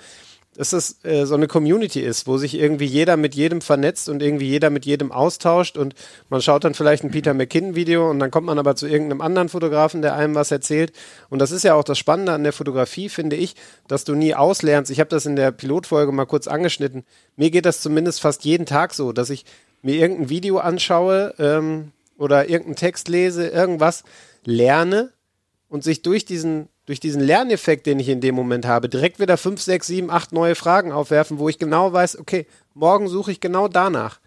dass 0.60 0.74
es 0.74 0.98
äh, 1.06 1.26
so 1.26 1.36
eine 1.36 1.48
Community 1.48 2.02
ist, 2.02 2.28
wo 2.28 2.38
sich 2.38 2.54
irgendwie 2.54 2.84
jeder 2.84 3.16
mit 3.16 3.34
jedem 3.34 3.62
vernetzt 3.62 4.10
und 4.10 4.22
irgendwie 4.22 4.50
jeder 4.50 4.70
mit 4.70 4.86
jedem 4.86 5.10
austauscht 5.10 5.78
und 5.78 5.96
man 6.28 6.42
schaut 6.42 6.66
dann 6.66 6.74
vielleicht 6.74 7.06
ein 7.06 7.12
Peter 7.12 7.34
McKinnon-Video 7.34 8.10
und 8.10 8.20
dann 8.20 8.30
kommt 8.30 8.46
man 8.46 8.60
aber 8.60 8.76
zu 8.76 8.86
irgendeinem 8.86 9.22
anderen 9.22 9.48
Fotografen, 9.48 10.02
der 10.02 10.16
einem 10.16 10.36
was 10.36 10.52
erzählt. 10.52 10.92
Und 11.30 11.40
das 11.40 11.52
ist 11.52 11.64
ja 11.64 11.76
auch 11.76 11.86
das 11.86 11.98
Spannende 11.98 12.34
an 12.34 12.44
der 12.44 12.52
Fotografie, 12.52 13.08
finde 13.08 13.38
ich, 13.38 13.56
dass 13.88 14.04
du 14.04 14.16
nie 14.16 14.36
auslernst. 14.36 14.92
Ich 14.92 15.00
habe 15.00 15.10
das 15.10 15.26
in 15.26 15.38
der 15.38 15.54
Pilotfolge 15.54 16.12
mal 16.12 16.26
kurz 16.26 16.50
angeschnitten. 16.50 17.06
Mir 17.38 17.52
geht 17.52 17.66
das 17.66 17.80
zumindest 17.80 18.20
fast 18.20 18.44
jeden 18.44 18.66
Tag 18.66 18.94
so, 18.94 19.14
dass 19.14 19.30
ich 19.30 19.46
mir 19.82 19.96
irgendein 19.96 20.28
Video 20.28 20.58
anschaue 20.58 21.36
ähm, 21.40 21.94
oder 22.18 22.50
irgendeinen 22.50 22.76
Text 22.76 23.08
lese, 23.08 23.48
irgendwas 23.48 24.04
lerne 24.44 25.14
und 25.70 25.86
sich 25.86 26.02
durch 26.02 26.26
diesen 26.26 26.68
durch 26.90 27.00
diesen 27.00 27.22
Lerneffekt, 27.22 27.86
den 27.86 28.00
ich 28.00 28.10
in 28.10 28.20
dem 28.20 28.34
Moment 28.34 28.66
habe, 28.66 28.90
direkt 28.90 29.20
wieder 29.20 29.38
fünf, 29.38 29.62
sechs, 29.62 29.86
sieben, 29.86 30.10
acht 30.10 30.32
neue 30.32 30.56
Fragen 30.56 30.92
aufwerfen, 30.92 31.38
wo 31.38 31.48
ich 31.48 31.60
genau 31.60 31.94
weiß, 31.94 32.18
okay, 32.18 32.48
morgen 32.74 33.08
suche 33.08 33.32
ich 33.32 33.40
genau 33.40 33.68
danach. 33.68 34.20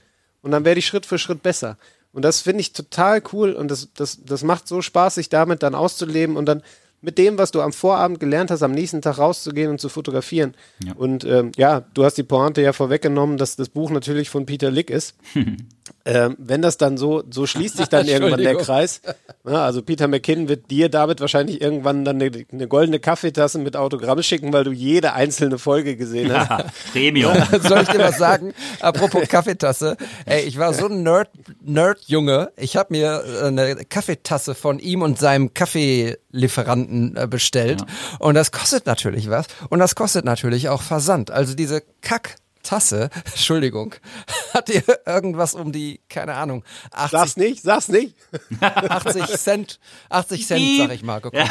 Und 0.43 0.53
dann 0.53 0.65
werde 0.65 0.79
ich 0.79 0.87
Schritt 0.87 1.05
für 1.05 1.19
Schritt 1.19 1.43
besser. 1.43 1.77
Und 2.13 2.25
das 2.25 2.41
finde 2.41 2.61
ich 2.61 2.73
total 2.73 3.21
cool 3.33 3.55
und 3.55 3.69
das, 3.69 3.89
das, 3.95 4.23
das 4.25 4.45
macht 4.45 4.69
so 4.69 4.81
Spaß, 4.81 5.17
sich 5.17 5.29
damit 5.29 5.65
dann 5.65 5.75
auszuleben 5.75 6.37
und 6.37 6.47
dann 6.47 6.63
mit 7.01 7.19
dem, 7.19 7.37
was 7.37 7.51
du 7.51 7.61
am 7.61 7.73
Vorabend 7.73 8.21
gelernt 8.21 8.53
hast, 8.53 8.63
am 8.63 8.71
nächsten 8.71 9.03
Tag 9.03 9.19
rauszugehen 9.19 9.69
und 9.69 9.81
zu 9.81 9.89
fotografieren. 9.89 10.55
Ja. 10.85 10.93
Und 10.93 11.25
ähm, 11.25 11.51
ja, 11.57 11.81
du 11.81 12.05
hast 12.05 12.17
die 12.17 12.23
Pointe 12.23 12.63
ja 12.63 12.73
vorweggenommen, 12.73 13.39
dass 13.39 13.57
das 13.57 13.71
Buch 13.71 13.91
natürlich 13.91 14.31
von 14.31 14.47
Peter 14.47 14.71
Lick 14.71 14.89
ist. 14.89 15.17
ähm, 16.05 16.37
wenn 16.39 16.63
das 16.63 16.77
dann 16.77 16.97
so, 16.97 17.23
so 17.31 17.47
schließt 17.47 17.77
sich 17.77 17.89
dann 17.89 18.07
irgendwann 18.09 18.41
der 18.41 18.57
Kreis. 18.57 19.01
Ja, 19.47 19.65
also 19.65 19.83
Peter 19.83 20.09
McKinnon 20.09 20.49
wird 20.49 20.71
dir 20.71 20.89
damit 20.89 21.21
wahrscheinlich 21.21 21.61
irgendwann 21.61 22.05
dann 22.05 22.21
eine, 22.21 22.31
eine, 22.53 22.69
goldene 22.69 22.99
Kaffeetasse 23.01 23.59
mit 23.59 23.77
Autogramm 23.77 24.23
schicken, 24.23 24.53
weil 24.53 24.65
du 24.65 24.73
jede 24.73 25.13
einzelne 25.13 25.59
Folge 25.59 25.97
gesehen 25.97 26.33
hast. 26.33 26.51
Ja, 26.51 26.67
Premium. 26.93 27.35
Soll 27.63 27.83
ich 27.83 27.89
dir 27.89 27.99
was 27.99 28.19
sagen? 28.19 28.53
Apropos 28.81 29.29
Kaffeetasse. 29.29 29.97
Ey, 30.27 30.43
ich 30.43 30.59
war 30.59 30.75
so 30.75 30.87
ein 30.87 31.03
Nerd, 31.03 31.31
Nerd-Junge. 31.63 32.53
Ich 32.57 32.77
habe 32.77 32.89
mir 32.93 33.25
äh, 33.25 33.47
eine 33.47 33.85
Kaffeetasse 33.85 34.55
von 34.55 34.79
ihm 34.79 35.03
und 35.03 35.19
seinem 35.19 35.55
Kaffeelieferanten 35.55 37.17
äh, 37.17 37.27
bestellt. 37.27 37.81
Ja. 37.81 38.17
Und 38.19 38.35
das 38.35 38.53
kostet 38.53 38.87
natürlich 38.87 39.31
was. 39.31 39.47
Und 39.69 39.79
das 39.79 39.95
kostet 39.95 40.25
natürlich 40.25 40.69
auch 40.69 40.83
Versand. 40.83 41.31
Also 41.31 41.55
diese 41.55 41.83
Kack 42.01 42.37
Tasse, 42.63 43.11
Entschuldigung, 43.25 43.95
hat 44.55 44.69
ihr 44.69 44.83
irgendwas 45.07 45.55
um 45.55 45.73
die, 45.73 46.01
keine 46.09 46.35
Ahnung, 46.35 46.65
80. 46.93 47.11
Sag's 47.11 47.37
nicht, 47.37 47.63
sag's 47.63 47.89
nicht. 47.89 48.15
80 48.61 49.27
Cent, 49.39 49.81
80 50.09 50.47
Cent, 50.47 50.79
sag 50.79 50.93
ich 50.93 51.03
mal. 51.03 51.21
Ja, 51.33 51.47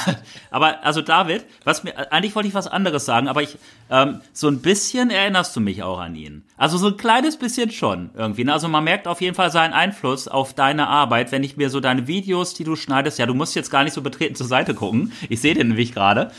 aber, 0.49 0.83
also 0.83 1.01
David, 1.01 1.45
was 1.63 1.83
mir, 1.83 2.11
eigentlich 2.11 2.35
wollte 2.35 2.47
ich 2.47 2.53
was 2.53 2.67
anderes 2.67 3.05
sagen, 3.05 3.27
aber 3.27 3.41
ich, 3.41 3.57
ähm, 3.89 4.21
so 4.33 4.47
ein 4.47 4.61
bisschen 4.61 5.09
erinnerst 5.09 5.55
du 5.55 5.59
mich 5.59 5.83
auch 5.83 5.99
an 5.99 6.15
ihn. 6.15 6.43
Also 6.57 6.77
so 6.77 6.87
ein 6.87 6.97
kleines 6.97 7.37
bisschen 7.37 7.71
schon 7.71 8.11
irgendwie. 8.15 8.43
Ne? 8.43 8.53
Also 8.53 8.67
man 8.67 8.83
merkt 8.83 9.07
auf 9.07 9.21
jeden 9.21 9.35
Fall 9.35 9.51
seinen 9.51 9.73
Einfluss 9.73 10.27
auf 10.27 10.53
deine 10.53 10.87
Arbeit, 10.87 11.31
wenn 11.31 11.43
ich 11.43 11.57
mir 11.57 11.69
so 11.69 11.79
deine 11.79 12.07
Videos, 12.07 12.53
die 12.53 12.63
du 12.63 12.75
schneidest, 12.75 13.19
ja, 13.19 13.25
du 13.25 13.33
musst 13.33 13.55
jetzt 13.55 13.71
gar 13.71 13.83
nicht 13.83 13.93
so 13.93 14.01
betreten 14.01 14.35
zur 14.35 14.47
Seite 14.47 14.73
gucken. 14.73 15.11
Ich 15.29 15.41
sehe 15.41 15.53
den 15.53 15.69
nämlich 15.69 15.93
gerade. 15.93 16.31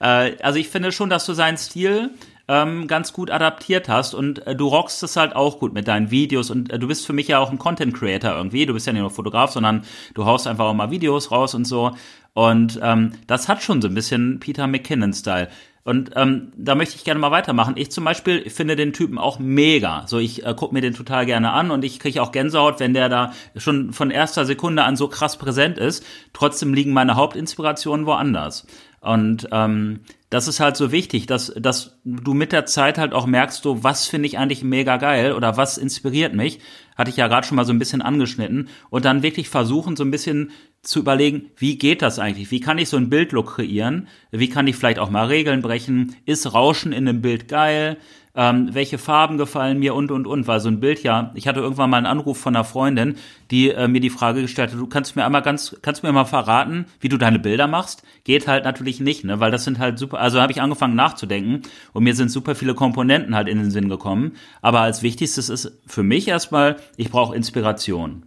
äh, 0.00 0.36
also 0.42 0.58
ich 0.58 0.68
finde 0.68 0.92
schon, 0.92 1.10
dass 1.10 1.24
du 1.24 1.32
seinen 1.32 1.56
Stil 1.56 2.10
ähm, 2.48 2.86
ganz 2.86 3.12
gut 3.12 3.30
adaptiert 3.30 3.88
hast 3.88 4.14
und 4.14 4.46
äh, 4.46 4.56
du 4.56 4.66
rockst 4.68 5.02
es 5.02 5.16
halt 5.16 5.36
auch 5.36 5.58
gut 5.58 5.74
mit 5.74 5.86
deinen 5.86 6.10
Videos 6.10 6.50
und 6.50 6.72
äh, 6.72 6.78
du 6.78 6.88
bist 6.88 7.06
für 7.06 7.12
mich 7.12 7.28
ja 7.28 7.38
auch 7.38 7.50
ein 7.50 7.58
Content 7.58 7.94
Creator 7.94 8.34
irgendwie. 8.34 8.64
Du 8.64 8.72
bist 8.72 8.86
ja 8.86 8.92
nicht 8.92 9.02
nur 9.02 9.10
Fotograf, 9.10 9.52
sondern 9.52 9.84
du 10.14 10.24
haust 10.24 10.46
einfach 10.46 10.64
auch 10.64 10.74
mal 10.74 10.90
Videos 10.90 11.30
raus 11.30 11.54
und 11.54 11.66
so. 11.66 11.92
Und 12.32 12.80
ähm, 12.82 13.12
das 13.26 13.48
hat 13.48 13.62
schon 13.62 13.82
so 13.82 13.88
ein 13.88 13.94
bisschen 13.94 14.40
Peter 14.40 14.66
McKinnon-Style. 14.66 15.48
Und 15.84 16.10
ähm, 16.16 16.52
da 16.56 16.74
möchte 16.74 16.96
ich 16.96 17.04
gerne 17.04 17.18
mal 17.18 17.30
weitermachen. 17.30 17.74
Ich 17.76 17.90
zum 17.90 18.04
Beispiel 18.04 18.48
finde 18.50 18.76
den 18.76 18.92
Typen 18.92 19.18
auch 19.18 19.38
mega. 19.38 20.06
So, 20.06 20.18
ich 20.18 20.44
äh, 20.44 20.54
gucke 20.54 20.74
mir 20.74 20.82
den 20.82 20.92
total 20.94 21.24
gerne 21.24 21.52
an 21.52 21.70
und 21.70 21.82
ich 21.82 21.98
kriege 21.98 22.22
auch 22.22 22.30
Gänsehaut, 22.30 22.78
wenn 22.78 22.92
der 22.92 23.08
da 23.08 23.32
schon 23.56 23.92
von 23.92 24.10
erster 24.10 24.44
Sekunde 24.44 24.84
an 24.84 24.96
so 24.96 25.08
krass 25.08 25.38
präsent 25.38 25.78
ist. 25.78 26.04
Trotzdem 26.34 26.74
liegen 26.74 26.92
meine 26.92 27.16
Hauptinspirationen 27.16 28.04
woanders. 28.04 28.66
Und 29.00 29.48
ähm, 29.50 30.00
das 30.30 30.46
ist 30.46 30.60
halt 30.60 30.76
so 30.76 30.92
wichtig, 30.92 31.26
dass, 31.26 31.52
dass 31.56 31.98
du 32.04 32.34
mit 32.34 32.52
der 32.52 32.66
Zeit 32.66 32.98
halt 32.98 33.14
auch 33.14 33.24
merkst, 33.24 33.62
so 33.62 33.82
was 33.82 34.06
finde 34.06 34.26
ich 34.26 34.36
eigentlich 34.36 34.62
mega 34.62 34.98
geil 34.98 35.32
oder 35.32 35.56
was 35.56 35.78
inspiriert 35.78 36.34
mich. 36.34 36.60
Hatte 36.96 37.10
ich 37.10 37.16
ja 37.16 37.28
gerade 37.28 37.46
schon 37.46 37.56
mal 37.56 37.64
so 37.64 37.72
ein 37.72 37.78
bisschen 37.78 38.02
angeschnitten. 38.02 38.68
Und 38.90 39.04
dann 39.06 39.22
wirklich 39.22 39.48
versuchen, 39.48 39.96
so 39.96 40.04
ein 40.04 40.10
bisschen 40.10 40.50
zu 40.82 40.98
überlegen, 40.98 41.50
wie 41.56 41.78
geht 41.78 42.02
das 42.02 42.18
eigentlich? 42.18 42.50
Wie 42.50 42.60
kann 42.60 42.76
ich 42.76 42.90
so 42.90 42.98
ein 42.98 43.08
Bildlook 43.08 43.54
kreieren? 43.54 44.08
Wie 44.30 44.50
kann 44.50 44.66
ich 44.66 44.76
vielleicht 44.76 44.98
auch 44.98 45.10
mal 45.10 45.26
Regeln 45.26 45.62
brechen? 45.62 46.14
Ist 46.26 46.52
Rauschen 46.52 46.92
in 46.92 47.08
einem 47.08 47.22
Bild 47.22 47.48
geil? 47.48 47.96
Ähm, 48.34 48.70
welche 48.72 48.98
Farben 48.98 49.38
gefallen 49.38 49.78
mir 49.78 49.94
und 49.94 50.10
und 50.10 50.26
und, 50.26 50.46
weil 50.46 50.60
so 50.60 50.68
ein 50.68 50.80
Bild 50.80 51.02
ja, 51.02 51.30
ich 51.34 51.48
hatte 51.48 51.60
irgendwann 51.60 51.90
mal 51.90 51.98
einen 51.98 52.06
Anruf 52.06 52.38
von 52.38 52.54
einer 52.54 52.64
Freundin, 52.64 53.16
die 53.50 53.70
äh, 53.70 53.88
mir 53.88 54.00
die 54.00 54.10
Frage 54.10 54.42
gestellt 54.42 54.72
hat, 54.72 54.78
du 54.78 54.86
kannst 54.86 55.16
mir 55.16 55.24
einmal 55.24 55.42
ganz, 55.42 55.76
kannst 55.82 56.02
mir 56.02 56.12
mal 56.12 56.24
verraten, 56.24 56.86
wie 57.00 57.08
du 57.08 57.18
deine 57.18 57.38
Bilder 57.38 57.66
machst? 57.66 58.02
Geht 58.24 58.46
halt 58.46 58.64
natürlich 58.64 59.00
nicht, 59.00 59.24
ne, 59.24 59.40
weil 59.40 59.50
das 59.50 59.64
sind 59.64 59.78
halt 59.78 59.98
super, 59.98 60.20
also 60.20 60.40
habe 60.40 60.52
ich 60.52 60.60
angefangen 60.60 60.94
nachzudenken 60.94 61.62
und 61.92 62.04
mir 62.04 62.14
sind 62.14 62.30
super 62.30 62.54
viele 62.54 62.74
Komponenten 62.74 63.34
halt 63.34 63.48
in 63.48 63.58
den 63.58 63.70
Sinn 63.70 63.88
gekommen, 63.88 64.32
aber 64.62 64.80
als 64.80 65.02
wichtigstes 65.02 65.48
ist 65.48 65.72
für 65.86 66.02
mich 66.02 66.28
erstmal, 66.28 66.76
ich 66.96 67.10
brauche 67.10 67.34
Inspiration. 67.34 68.24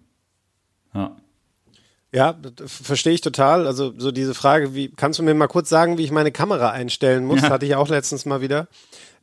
Ja. 0.93 1.15
Ja, 2.13 2.35
verstehe 2.65 3.13
ich 3.13 3.21
total. 3.21 3.65
Also 3.65 3.93
so 3.97 4.11
diese 4.11 4.33
Frage, 4.33 4.75
wie 4.75 4.89
kannst 4.89 5.19
du 5.19 5.23
mir 5.23 5.33
mal 5.33 5.47
kurz 5.47 5.69
sagen, 5.69 5.97
wie 5.97 6.03
ich 6.03 6.11
meine 6.11 6.31
Kamera 6.31 6.71
einstellen 6.71 7.23
muss? 7.23 7.41
Ja. 7.41 7.49
Hatte 7.49 7.65
ich 7.65 7.75
auch 7.75 7.87
letztens 7.87 8.25
mal 8.25 8.41
wieder. 8.41 8.67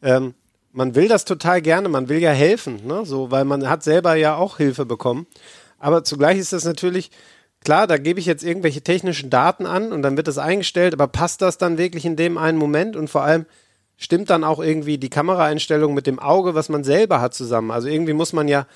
Ähm, 0.01 0.33
man 0.73 0.95
will 0.95 1.09
das 1.09 1.25
total 1.25 1.63
gerne, 1.63 1.89
man 1.89 2.09
will 2.09 2.19
ja 2.19 2.31
helfen, 2.31 2.87
ne? 2.87 3.05
so, 3.05 3.31
weil 3.31 3.45
man 3.45 3.69
hat 3.69 3.83
selber 3.83 4.15
ja 4.15 4.37
auch 4.37 4.59
Hilfe 4.59 4.87
bekommen. 4.87 5.27
Aber 5.79 6.05
zugleich 6.05 6.39
ist 6.39 6.53
das 6.53 6.65
natürlich, 6.65 7.11
klar, 7.61 7.87
da 7.87 7.99
gebe 7.99 8.21
ich 8.21 8.27
jetzt 8.27 8.45
irgendwelche 8.45 8.83
technischen 8.83 9.31
Daten 9.31 9.67
an 9.67 9.93
und 9.93 10.03
dann 10.03 10.17
wird 10.17 10.29
das 10.29 10.39
eingestellt, 10.39 10.95
aber 10.95 11.09
passt 11.09 11.43
das 11.43 11.59
dann 11.59 11.79
wirklich 11.79 12.05
in 12.05 12.17
dem 12.17 12.39
einen 12.39 12.59
Moment 12.59 12.97
und 12.97 13.09
vor 13.09 13.23
allem 13.23 13.47
stimmt 13.97 14.31
dann 14.31 14.45
auch 14.45 14.61
irgendwie 14.61 14.99
die 14.99 15.11
Kameraeinstellung 15.11 15.95
mit 15.95 16.07
dem 16.07 16.19
Auge, 16.19 16.55
was 16.55 16.69
man 16.69 16.85
selber 16.85 17.21
hat, 17.21 17.35
zusammen. 17.35 17.71
Also 17.71 17.89
irgendwie 17.89 18.13
muss 18.13 18.33
man 18.33 18.47
ja, 18.49 18.67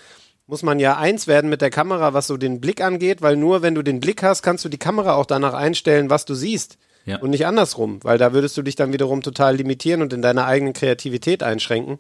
muss 0.47 0.63
man 0.63 0.81
ja 0.81 0.97
eins 0.97 1.27
werden 1.27 1.49
mit 1.49 1.63
der 1.63 1.71
Kamera, 1.71 2.15
was 2.15 2.27
so 2.27 2.37
den 2.37 2.61
Blick 2.61 2.81
angeht, 2.81 3.23
weil 3.23 3.37
nur 3.37 3.63
wenn 3.63 3.75
du 3.75 3.83
den 3.83 4.01
Blick 4.01 4.23
hast, 4.23 4.43
kannst 4.43 4.65
du 4.65 4.69
die 4.69 4.79
Kamera 4.79 5.15
auch 5.15 5.27
danach 5.27 5.55
einstellen, 5.55 6.11
was 6.11 6.25
du 6.25 6.35
siehst. 6.35 6.79
Ja. 7.05 7.19
Und 7.19 7.31
nicht 7.31 7.47
andersrum, 7.47 8.01
weil 8.03 8.19
da 8.19 8.33
würdest 8.33 8.57
du 8.57 8.63
dich 8.63 8.77
dann 8.77 8.93
wiederum 8.93 9.23
total 9.23 9.57
limitieren 9.57 10.03
und 10.03 10.13
in 10.13 10.23
deiner 10.23 10.47
eigenen 10.47 10.73
Kreativität 10.73 11.43
einschränken 11.43 11.99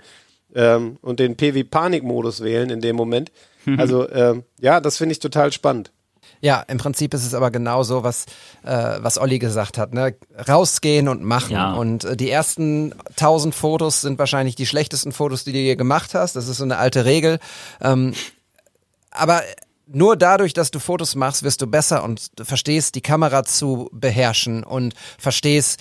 ähm, 0.55 0.99
und 1.03 1.19
den 1.19 1.37
PV-Panik-Modus 1.37 2.43
wählen 2.43 2.71
in 2.71 2.81
dem 2.81 2.97
Moment. 2.97 3.33
Also 3.79 4.11
ähm, 4.11 4.43
ja, 4.59 4.81
das 4.81 4.97
finde 4.97 5.13
ich 5.13 5.21
total 5.21 5.53
spannend. 5.53 5.93
Ja, 6.41 6.65
im 6.67 6.79
Prinzip 6.79 7.15
ist 7.15 7.25
es 7.25 7.33
aber 7.33 7.53
genauso, 7.53 8.03
was, 8.03 8.27
äh, 8.65 8.97
was 8.99 9.19
Olli 9.19 9.39
gesagt 9.39 9.79
hat. 9.79 9.95
Ne? 9.95 10.17
Rausgehen 10.49 11.07
und 11.07 11.23
machen. 11.23 11.53
Ja. 11.53 11.75
Und 11.75 12.03
äh, 12.03 12.17
die 12.17 12.29
ersten 12.29 12.93
tausend 13.15 13.55
Fotos 13.55 14.01
sind 14.01 14.19
wahrscheinlich 14.19 14.57
die 14.57 14.67
schlechtesten 14.67 15.13
Fotos, 15.13 15.45
die 15.45 15.53
du 15.53 15.59
je 15.59 15.77
gemacht 15.77 16.15
hast. 16.15 16.35
Das 16.35 16.49
ist 16.49 16.57
so 16.57 16.65
eine 16.65 16.79
alte 16.79 17.05
Regel. 17.05 17.39
Ähm, 17.81 18.15
aber 19.13 19.43
nur 19.95 20.17
dadurch, 20.17 20.53
dass 20.53 20.71
du 20.71 20.79
Fotos 20.79 21.15
machst, 21.15 21.43
wirst 21.43 21.63
du 21.63 21.67
besser 21.67 22.05
und 22.05 22.31
verstehst, 22.43 22.95
die 22.95 23.01
Kamera 23.01 23.45
zu 23.45 23.89
beherrschen 23.93 24.65
und 24.65 24.95
verstehst, 25.19 25.81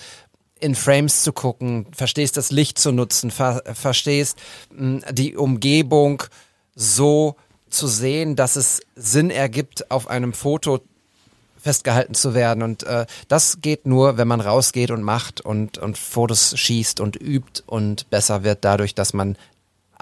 in 0.60 0.74
Frames 0.76 1.24
zu 1.24 1.32
gucken, 1.32 1.86
verstehst 1.92 2.36
das 2.36 2.52
Licht 2.52 2.78
zu 2.78 2.92
nutzen, 2.92 3.30
ver 3.32 3.62
verstehst 3.74 4.38
mh, 4.70 5.12
die 5.12 5.36
Umgebung 5.36 6.22
so 6.76 7.36
zu 7.68 7.88
sehen, 7.88 8.36
dass 8.36 8.56
es 8.56 8.80
Sinn 8.94 9.30
ergibt, 9.30 9.90
auf 9.90 10.08
einem 10.08 10.32
Foto 10.32 10.80
festgehalten 11.60 12.14
zu 12.14 12.34
werden. 12.34 12.62
Und 12.62 12.82
äh, 12.84 13.06
das 13.28 13.60
geht 13.60 13.86
nur, 13.86 14.18
wenn 14.18 14.28
man 14.28 14.40
rausgeht 14.40 14.90
und 14.90 15.02
macht 15.02 15.40
und, 15.40 15.78
und 15.78 15.96
Fotos 15.98 16.56
schießt 16.56 17.00
und 17.00 17.16
übt 17.16 17.62
und 17.66 18.10
besser 18.10 18.44
wird 18.44 18.64
dadurch, 18.64 18.94
dass 18.94 19.14
man 19.14 19.36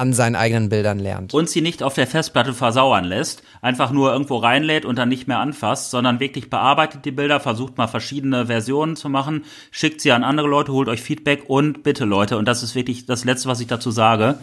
an 0.01 0.15
seinen 0.15 0.35
eigenen 0.35 0.71
Bildern 0.71 0.99
lernt. 0.99 1.35
Und 1.35 1.51
sie 1.51 1.61
nicht 1.61 1.83
auf 1.83 1.93
der 1.95 2.07
Festplatte 2.07 2.55
versauern 2.55 3.05
lässt, 3.05 3.43
einfach 3.61 3.91
nur 3.91 4.13
irgendwo 4.13 4.39
reinlädt 4.39 4.87
und 4.87 4.97
dann 4.97 5.11
nicht 5.11 5.29
mehr 5.29 5.39
anfasst, 5.39 5.91
sondern 5.91 6.21
wirklich 6.21 6.49
bearbeitet 6.49 7.05
die 7.05 7.11
Bilder, 7.11 7.39
versucht 7.39 7.77
mal 7.77 7.87
verschiedene 7.87 8.47
Versionen 8.47 8.97
zu 8.97 9.11
machen, 9.11 9.45
schickt 9.71 10.01
sie 10.01 10.13
an 10.13 10.25
andere 10.25 10.49
Leute, 10.49 10.73
holt 10.73 10.89
euch 10.89 11.03
Feedback 11.03 11.45
und 11.49 11.83
bitte 11.83 12.07
Leute, 12.07 12.39
und 12.39 12.47
das 12.47 12.63
ist 12.63 12.75
wirklich 12.75 13.05
das 13.05 13.25
Letzte, 13.25 13.49
was 13.49 13.61
ich 13.61 13.67
dazu 13.67 13.91
sage, 13.91 14.39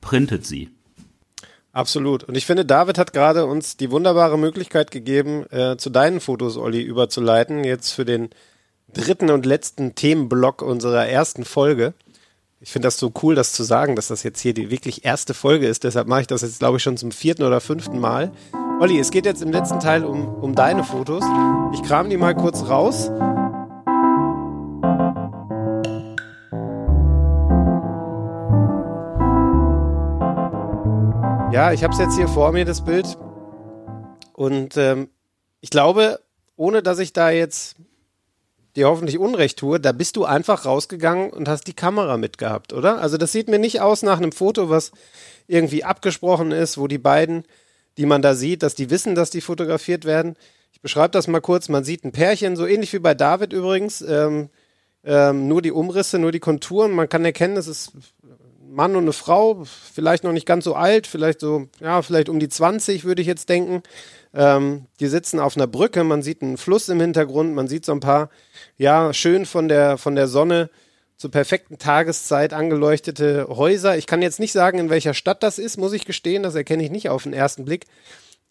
printet 0.00 0.46
sie. 0.46 0.70
Absolut. 1.72 2.22
Und 2.22 2.36
ich 2.36 2.46
finde, 2.46 2.64
David 2.64 2.96
hat 2.96 3.12
gerade 3.12 3.46
uns 3.46 3.76
die 3.76 3.90
wunderbare 3.90 4.38
Möglichkeit 4.38 4.92
gegeben, 4.92 5.44
äh, 5.50 5.76
zu 5.76 5.90
deinen 5.90 6.20
Fotos, 6.20 6.56
Olli, 6.56 6.80
überzuleiten, 6.82 7.64
jetzt 7.64 7.90
für 7.90 8.04
den 8.04 8.30
dritten 8.92 9.28
und 9.30 9.44
letzten 9.44 9.96
Themenblock 9.96 10.62
unserer 10.62 11.08
ersten 11.08 11.44
Folge. 11.44 11.94
Ich 12.64 12.72
finde 12.72 12.86
das 12.86 12.96
so 12.96 13.12
cool, 13.22 13.34
das 13.34 13.52
zu 13.52 13.62
sagen, 13.62 13.94
dass 13.94 14.08
das 14.08 14.22
jetzt 14.22 14.40
hier 14.40 14.54
die 14.54 14.70
wirklich 14.70 15.04
erste 15.04 15.34
Folge 15.34 15.66
ist. 15.66 15.84
Deshalb 15.84 16.08
mache 16.08 16.22
ich 16.22 16.26
das 16.26 16.40
jetzt, 16.40 16.60
glaube 16.60 16.78
ich, 16.78 16.82
schon 16.82 16.96
zum 16.96 17.10
vierten 17.10 17.42
oder 17.42 17.60
fünften 17.60 18.00
Mal. 18.00 18.32
Olli, 18.80 18.98
es 18.98 19.10
geht 19.10 19.26
jetzt 19.26 19.42
im 19.42 19.52
letzten 19.52 19.80
Teil 19.80 20.02
um, 20.02 20.26
um 20.36 20.54
deine 20.54 20.82
Fotos. 20.82 21.22
Ich 21.74 21.82
kram 21.82 22.08
die 22.08 22.16
mal 22.16 22.34
kurz 22.34 22.62
raus. 22.62 23.10
Ja, 31.52 31.70
ich 31.74 31.84
habe 31.84 31.92
es 31.92 31.98
jetzt 31.98 32.16
hier 32.16 32.28
vor 32.28 32.50
mir, 32.52 32.64
das 32.64 32.82
Bild. 32.82 33.18
Und 34.32 34.78
ähm, 34.78 35.10
ich 35.60 35.68
glaube, 35.68 36.18
ohne 36.56 36.82
dass 36.82 36.98
ich 36.98 37.12
da 37.12 37.28
jetzt 37.28 37.76
dir 38.76 38.88
hoffentlich 38.88 39.18
Unrecht 39.18 39.58
tue, 39.58 39.78
da 39.80 39.92
bist 39.92 40.16
du 40.16 40.24
einfach 40.24 40.64
rausgegangen 40.64 41.30
und 41.30 41.48
hast 41.48 41.64
die 41.64 41.74
Kamera 41.74 42.16
mitgehabt, 42.16 42.72
oder? 42.72 43.00
Also 43.00 43.16
das 43.16 43.32
sieht 43.32 43.48
mir 43.48 43.58
nicht 43.58 43.80
aus 43.80 44.02
nach 44.02 44.18
einem 44.18 44.32
Foto, 44.32 44.68
was 44.68 44.92
irgendwie 45.46 45.84
abgesprochen 45.84 46.52
ist, 46.52 46.78
wo 46.78 46.86
die 46.88 46.98
beiden, 46.98 47.44
die 47.96 48.06
man 48.06 48.22
da 48.22 48.34
sieht, 48.34 48.62
dass 48.62 48.74
die 48.74 48.90
wissen, 48.90 49.14
dass 49.14 49.30
die 49.30 49.40
fotografiert 49.40 50.04
werden. 50.04 50.36
Ich 50.72 50.80
beschreibe 50.80 51.10
das 51.10 51.28
mal 51.28 51.40
kurz. 51.40 51.68
Man 51.68 51.84
sieht 51.84 52.04
ein 52.04 52.12
Pärchen, 52.12 52.56
so 52.56 52.66
ähnlich 52.66 52.92
wie 52.92 52.98
bei 52.98 53.14
David 53.14 53.52
übrigens. 53.52 54.00
Ähm, 54.02 54.50
ähm, 55.04 55.48
nur 55.48 55.62
die 55.62 55.72
Umrisse, 55.72 56.18
nur 56.18 56.32
die 56.32 56.40
Konturen. 56.40 56.92
Man 56.92 57.08
kann 57.08 57.24
erkennen, 57.24 57.56
es 57.56 57.68
ist 57.68 57.92
Mann 58.74 58.96
und 58.96 59.04
eine 59.04 59.12
Frau, 59.12 59.64
vielleicht 59.64 60.24
noch 60.24 60.32
nicht 60.32 60.46
ganz 60.46 60.64
so 60.64 60.74
alt, 60.74 61.06
vielleicht 61.06 61.40
so, 61.40 61.68
ja, 61.80 62.02
vielleicht 62.02 62.28
um 62.28 62.38
die 62.38 62.48
20, 62.48 63.04
würde 63.04 63.22
ich 63.22 63.28
jetzt 63.28 63.48
denken. 63.48 63.82
Ähm, 64.34 64.86
die 65.00 65.06
sitzen 65.06 65.38
auf 65.38 65.56
einer 65.56 65.66
Brücke, 65.66 66.02
man 66.04 66.22
sieht 66.22 66.42
einen 66.42 66.56
Fluss 66.56 66.88
im 66.88 67.00
Hintergrund, 67.00 67.54
man 67.54 67.68
sieht 67.68 67.84
so 67.84 67.92
ein 67.92 68.00
paar, 68.00 68.30
ja, 68.76 69.12
schön 69.12 69.46
von 69.46 69.68
der, 69.68 69.96
von 69.96 70.16
der 70.16 70.26
Sonne 70.26 70.70
zur 71.16 71.30
perfekten 71.30 71.78
Tageszeit 71.78 72.52
angeleuchtete 72.52 73.46
Häuser. 73.48 73.96
Ich 73.96 74.06
kann 74.06 74.22
jetzt 74.22 74.40
nicht 74.40 74.52
sagen, 74.52 74.78
in 74.78 74.90
welcher 74.90 75.14
Stadt 75.14 75.42
das 75.42 75.58
ist, 75.58 75.76
muss 75.76 75.92
ich 75.92 76.04
gestehen, 76.04 76.42
das 76.42 76.56
erkenne 76.56 76.82
ich 76.82 76.90
nicht 76.90 77.08
auf 77.08 77.22
den 77.22 77.32
ersten 77.32 77.64
Blick. 77.64 77.86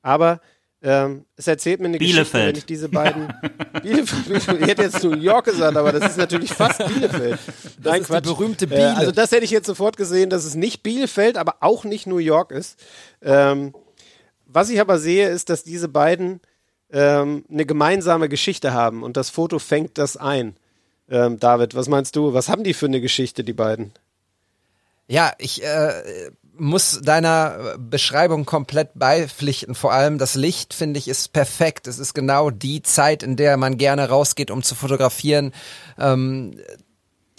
Aber 0.02 0.40
ähm, 0.84 1.26
es 1.38 1.48
erzählt 1.48 1.80
mir 1.80 1.88
eine 1.88 1.98
Bielefeld. 1.98 2.26
Geschichte, 2.28 2.48
wenn 2.48 2.56
ich 2.58 2.66
diese 2.66 2.90
beiden. 2.90 3.34
Bielefeld, 3.82 4.62
ich 4.62 4.68
hätte 4.68 4.82
jetzt 4.84 5.04
New 5.04 5.16
York 5.16 5.46
gesagt, 5.46 5.78
aber 5.78 5.92
das 5.94 6.12
ist 6.12 6.18
natürlich 6.18 6.52
fast 6.54 6.86
Bielefeld. 6.88 7.40
Das 7.82 7.92
Nein, 7.94 8.02
ist 8.02 8.08
Quatsch. 8.08 8.26
die 8.26 8.30
berühmte 8.30 8.66
Äh, 8.66 8.68
Biele. 8.68 8.98
also 8.98 9.12
das 9.12 9.32
hätte 9.32 9.46
ich 9.46 9.52
jetzt 9.52 9.66
sofort 9.68 9.96
gesehen, 9.98 10.30
dass 10.30 10.44
es 10.46 10.56
nicht 10.56 10.84
Bielefeld, 10.84 11.38
aber 11.38 11.56
auch 11.62 11.86
nicht 11.86 12.06
New 12.06 12.18
York 12.18 12.52
ist. 12.52 12.78
Ähm, 13.22 13.74
was 14.46 14.70
ich 14.70 14.80
aber 14.82 15.00
sehe, 15.00 15.30
ist, 15.30 15.50
dass 15.50 15.64
diese 15.64 15.88
beiden 15.88 16.42
ähm, 16.92 17.46
eine 17.50 17.66
gemeinsame 17.66 18.30
Geschichte 18.30 18.74
haben 18.74 19.02
und 19.04 19.18
das 19.18 19.30
Foto 19.30 19.58
fängt 19.60 19.98
das 19.98 20.18
ein. 20.18 20.56
Ähm, 21.10 21.40
David, 21.40 21.76
was 21.76 21.88
meinst 21.88 22.16
du? 22.16 22.34
Was 22.34 22.50
haben 22.50 22.64
die 22.64 22.74
für 22.74 22.86
eine 22.86 23.02
Geschichte, 23.02 23.44
die 23.44 23.54
beiden? 23.54 23.94
Ja, 25.08 25.34
ich 25.38 25.64
äh, 25.64 26.30
muss 26.58 27.01
deiner 27.01 27.78
Beschreibung 27.78 28.45
komplett 28.45 28.91
beipflichten. 28.95 29.76
Vor 29.76 29.91
allem 29.91 30.18
das 30.18 30.36
Licht, 30.36 30.74
finde 30.74 30.99
ich, 30.99 31.08
ist 31.08 31.34
perfekt. 31.34 31.88
Es 31.88 31.99
ist 31.99 32.14
genau 32.14 32.49
die 32.49 32.82
Zeit, 32.82 33.24
in 33.24 33.36
der 33.36 33.58
man 33.58 33.78
gerne 33.78 34.10
rausgeht, 34.10 34.51
um 34.51 34.64
zu 34.64 34.76
fotografieren. 34.76 35.51
Ähm, 35.97 36.60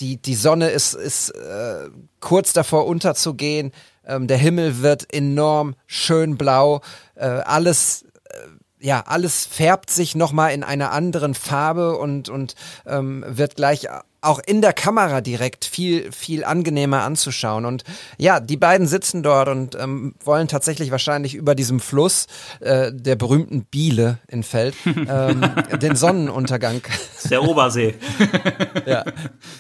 die, 0.01 0.17
die 0.17 0.35
Sonne 0.35 0.71
ist, 0.71 0.95
ist 0.95 1.31
äh, 1.31 1.89
kurz 2.21 2.53
davor 2.53 2.87
unterzugehen. 2.87 3.73
Ähm, 4.07 4.27
der 4.27 4.39
Himmel 4.39 4.83
wird 4.83 5.13
enorm 5.13 5.77
schön 5.87 6.37
blau. 6.37 6.81
Äh, 7.15 7.27
alles 7.27 8.05
äh, 8.31 8.37
ja, 8.81 9.01
alles 9.07 9.47
färbt 9.47 9.89
sich 9.89 10.15
nochmal 10.15 10.53
in 10.53 10.63
einer 10.63 10.93
anderen 10.93 11.35
Farbe 11.35 11.97
und, 11.97 12.29
und 12.29 12.55
ähm, 12.85 13.25
wird 13.27 13.57
gleich 13.57 13.89
auch 14.25 14.41
in 14.45 14.61
der 14.61 14.73
Kamera 14.73 15.21
direkt 15.21 15.65
viel, 15.65 16.11
viel 16.13 16.45
angenehmer 16.45 17.03
anzuschauen. 17.03 17.65
Und 17.65 17.85
ja, 18.19 18.41
die 18.41 18.57
beiden 18.57 18.87
sitzen 18.87 19.23
dort 19.23 19.49
und 19.49 19.75
ähm, 19.75 20.15
wollen 20.25 20.49
tatsächlich 20.49 20.91
wahrscheinlich 20.91 21.35
über 21.35 21.55
diesem 21.55 21.81
Fluss 21.81 22.27
äh, 22.61 22.93
der 22.93 23.17
berühmten 23.17 23.65
Biele 23.65 24.19
in 24.29 24.43
Feld 24.43 24.75
ähm, 24.87 25.43
den 25.81 25.97
Sonnenuntergang 25.97 26.83
Das 26.83 27.25
ist 27.25 27.31
der 27.31 27.43
Obersee. 27.43 27.95
ja, 28.87 29.05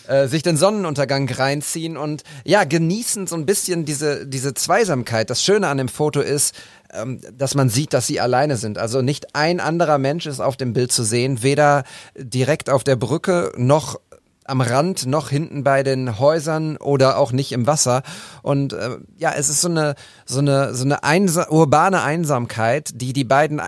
äh, 0.08 0.28
sich 0.28 0.42
den 0.42 0.56
Sonnenuntergang 0.56 1.28
reinziehen 1.28 1.96
und 1.96 2.22
ja, 2.44 2.64
genießen 2.64 3.26
so 3.26 3.36
ein 3.36 3.46
bisschen 3.46 3.84
diese, 3.84 4.26
diese 4.26 4.54
Zweisamkeit. 4.54 5.30
Das 5.30 5.42
Schöne 5.42 5.68
an 5.68 5.78
dem 5.78 5.88
Foto 5.88 6.20
ist, 6.20 6.54
ähm, 6.92 7.20
dass 7.36 7.54
man 7.54 7.68
sieht, 7.68 7.92
dass 7.92 8.06
sie 8.06 8.20
alleine 8.20 8.56
sind. 8.56 8.78
Also 8.78 9.02
nicht 9.02 9.34
ein 9.34 9.60
anderer 9.60 9.98
Mensch 9.98 10.26
ist 10.26 10.40
auf 10.40 10.56
dem 10.56 10.72
Bild 10.72 10.92
zu 10.92 11.02
sehen, 11.02 11.42
weder 11.42 11.84
direkt 12.16 12.70
auf 12.70 12.84
der 12.84 12.96
Brücke 12.96 13.52
noch 13.56 13.98
am 14.44 14.60
Rand, 14.60 15.06
noch 15.06 15.30
hinten 15.30 15.64
bei 15.64 15.82
den 15.82 16.18
Häusern 16.18 16.76
oder 16.76 17.18
auch 17.18 17.32
nicht 17.32 17.52
im 17.52 17.66
Wasser. 17.66 18.02
Und 18.42 18.72
äh, 18.72 18.98
ja, 19.16 19.32
es 19.32 19.48
ist 19.48 19.62
so 19.62 19.68
eine, 19.68 19.94
so 20.26 20.40
eine, 20.40 20.74
so 20.74 20.84
eine 20.84 21.02
einsa 21.02 21.48
urbane 21.48 22.02
Einsamkeit, 22.02 22.90
die 22.94 23.12
die 23.12 23.24
beiden 23.24 23.62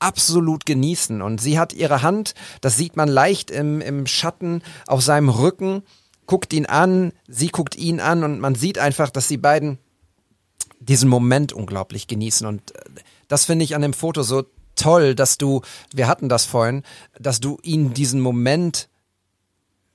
absolut 0.00 0.66
genießen. 0.66 1.22
Und 1.22 1.40
sie 1.40 1.58
hat 1.58 1.72
ihre 1.72 2.02
Hand, 2.02 2.34
das 2.60 2.76
sieht 2.76 2.96
man 2.96 3.08
leicht 3.08 3.50
im, 3.50 3.80
im 3.80 4.06
Schatten 4.06 4.62
auf 4.86 5.02
seinem 5.02 5.28
Rücken, 5.28 5.82
guckt 6.26 6.52
ihn 6.52 6.66
an, 6.66 7.12
sie 7.26 7.48
guckt 7.48 7.76
ihn 7.76 8.00
an 8.00 8.24
und 8.24 8.40
man 8.40 8.54
sieht 8.54 8.78
einfach, 8.78 9.10
dass 9.10 9.28
die 9.28 9.38
beiden 9.38 9.78
diesen 10.80 11.08
Moment 11.08 11.52
unglaublich 11.52 12.06
genießen. 12.06 12.46
Und 12.46 12.74
äh, 12.74 12.80
das 13.28 13.44
finde 13.44 13.64
ich 13.64 13.74
an 13.74 13.82
dem 13.82 13.92
Foto 13.92 14.22
so 14.22 14.44
toll, 14.74 15.14
dass 15.14 15.38
du, 15.38 15.62
wir 15.92 16.06
hatten 16.06 16.28
das 16.28 16.44
vorhin, 16.44 16.82
dass 17.18 17.40
du 17.40 17.58
ihnen 17.62 17.94
diesen 17.94 18.20
Moment 18.20 18.88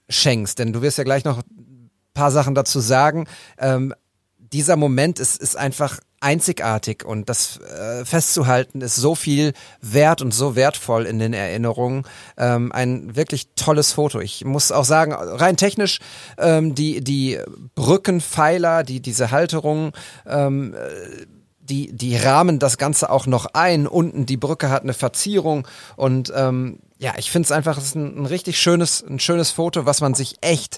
schenkst. 0.10 0.60
Denn 0.60 0.74
du 0.74 0.82
wirst 0.82 0.98
ja 0.98 1.04
gleich 1.04 1.24
noch 1.24 1.40
ein 1.40 1.90
paar 2.14 2.32
Sachen 2.32 2.56
dazu 2.56 2.80
sagen. 2.80 3.28
Ähm, 3.58 3.94
dieser 4.38 4.76
Moment 4.76 5.20
ist, 5.20 5.42
ist 5.42 5.58
einfach 5.58 6.00
einzigartig 6.24 7.04
und 7.04 7.28
das 7.28 7.60
äh, 7.60 8.06
festzuhalten 8.06 8.80
ist 8.80 8.96
so 8.96 9.14
viel 9.14 9.52
wert 9.82 10.22
und 10.22 10.34
so 10.34 10.56
wertvoll 10.56 11.06
in 11.06 11.20
den 11.20 11.34
Erinnerungen. 11.34 12.04
Ähm, 12.38 12.72
ein 12.72 13.16
wirklich 13.16 13.50
tolles 13.56 13.92
Foto. 13.92 14.22
Ich 14.22 14.46
muss 14.46 14.72
auch 14.72 14.86
sagen, 14.86 15.12
rein 15.14 15.58
technisch 15.58 16.00
ähm, 16.38 16.76
die 16.76 17.04
die 17.04 17.40
Brückenpfeiler, 17.76 18.84
die 18.84 19.02
diese 19.02 19.32
Halterung, 19.32 19.92
ähm, 20.26 20.74
äh, 20.74 21.26
die 21.64 21.92
die 21.94 22.16
rahmen 22.18 22.60
das 22.60 22.78
Ganze 22.78 23.10
auch 23.10 23.26
noch 23.26 23.46
ein. 23.54 23.88
Unten 23.88 24.26
die 24.26 24.38
Brücke 24.38 24.70
hat 24.70 24.84
eine 24.84 24.94
Verzierung 24.94 25.68
und 25.96 26.32
ähm, 26.36 26.80
ja, 26.98 27.14
ich 27.18 27.32
finde 27.32 27.46
es 27.48 27.52
einfach 27.52 27.78
es 27.78 27.86
ist 27.86 27.96
ein, 27.96 28.22
ein 28.22 28.26
richtig 28.26 28.60
schönes 28.60 29.02
ein 29.04 29.20
schönes 29.20 29.52
Foto, 29.52 29.86
was 29.86 30.02
man 30.02 30.14
sich 30.14 30.36
echt 30.42 30.78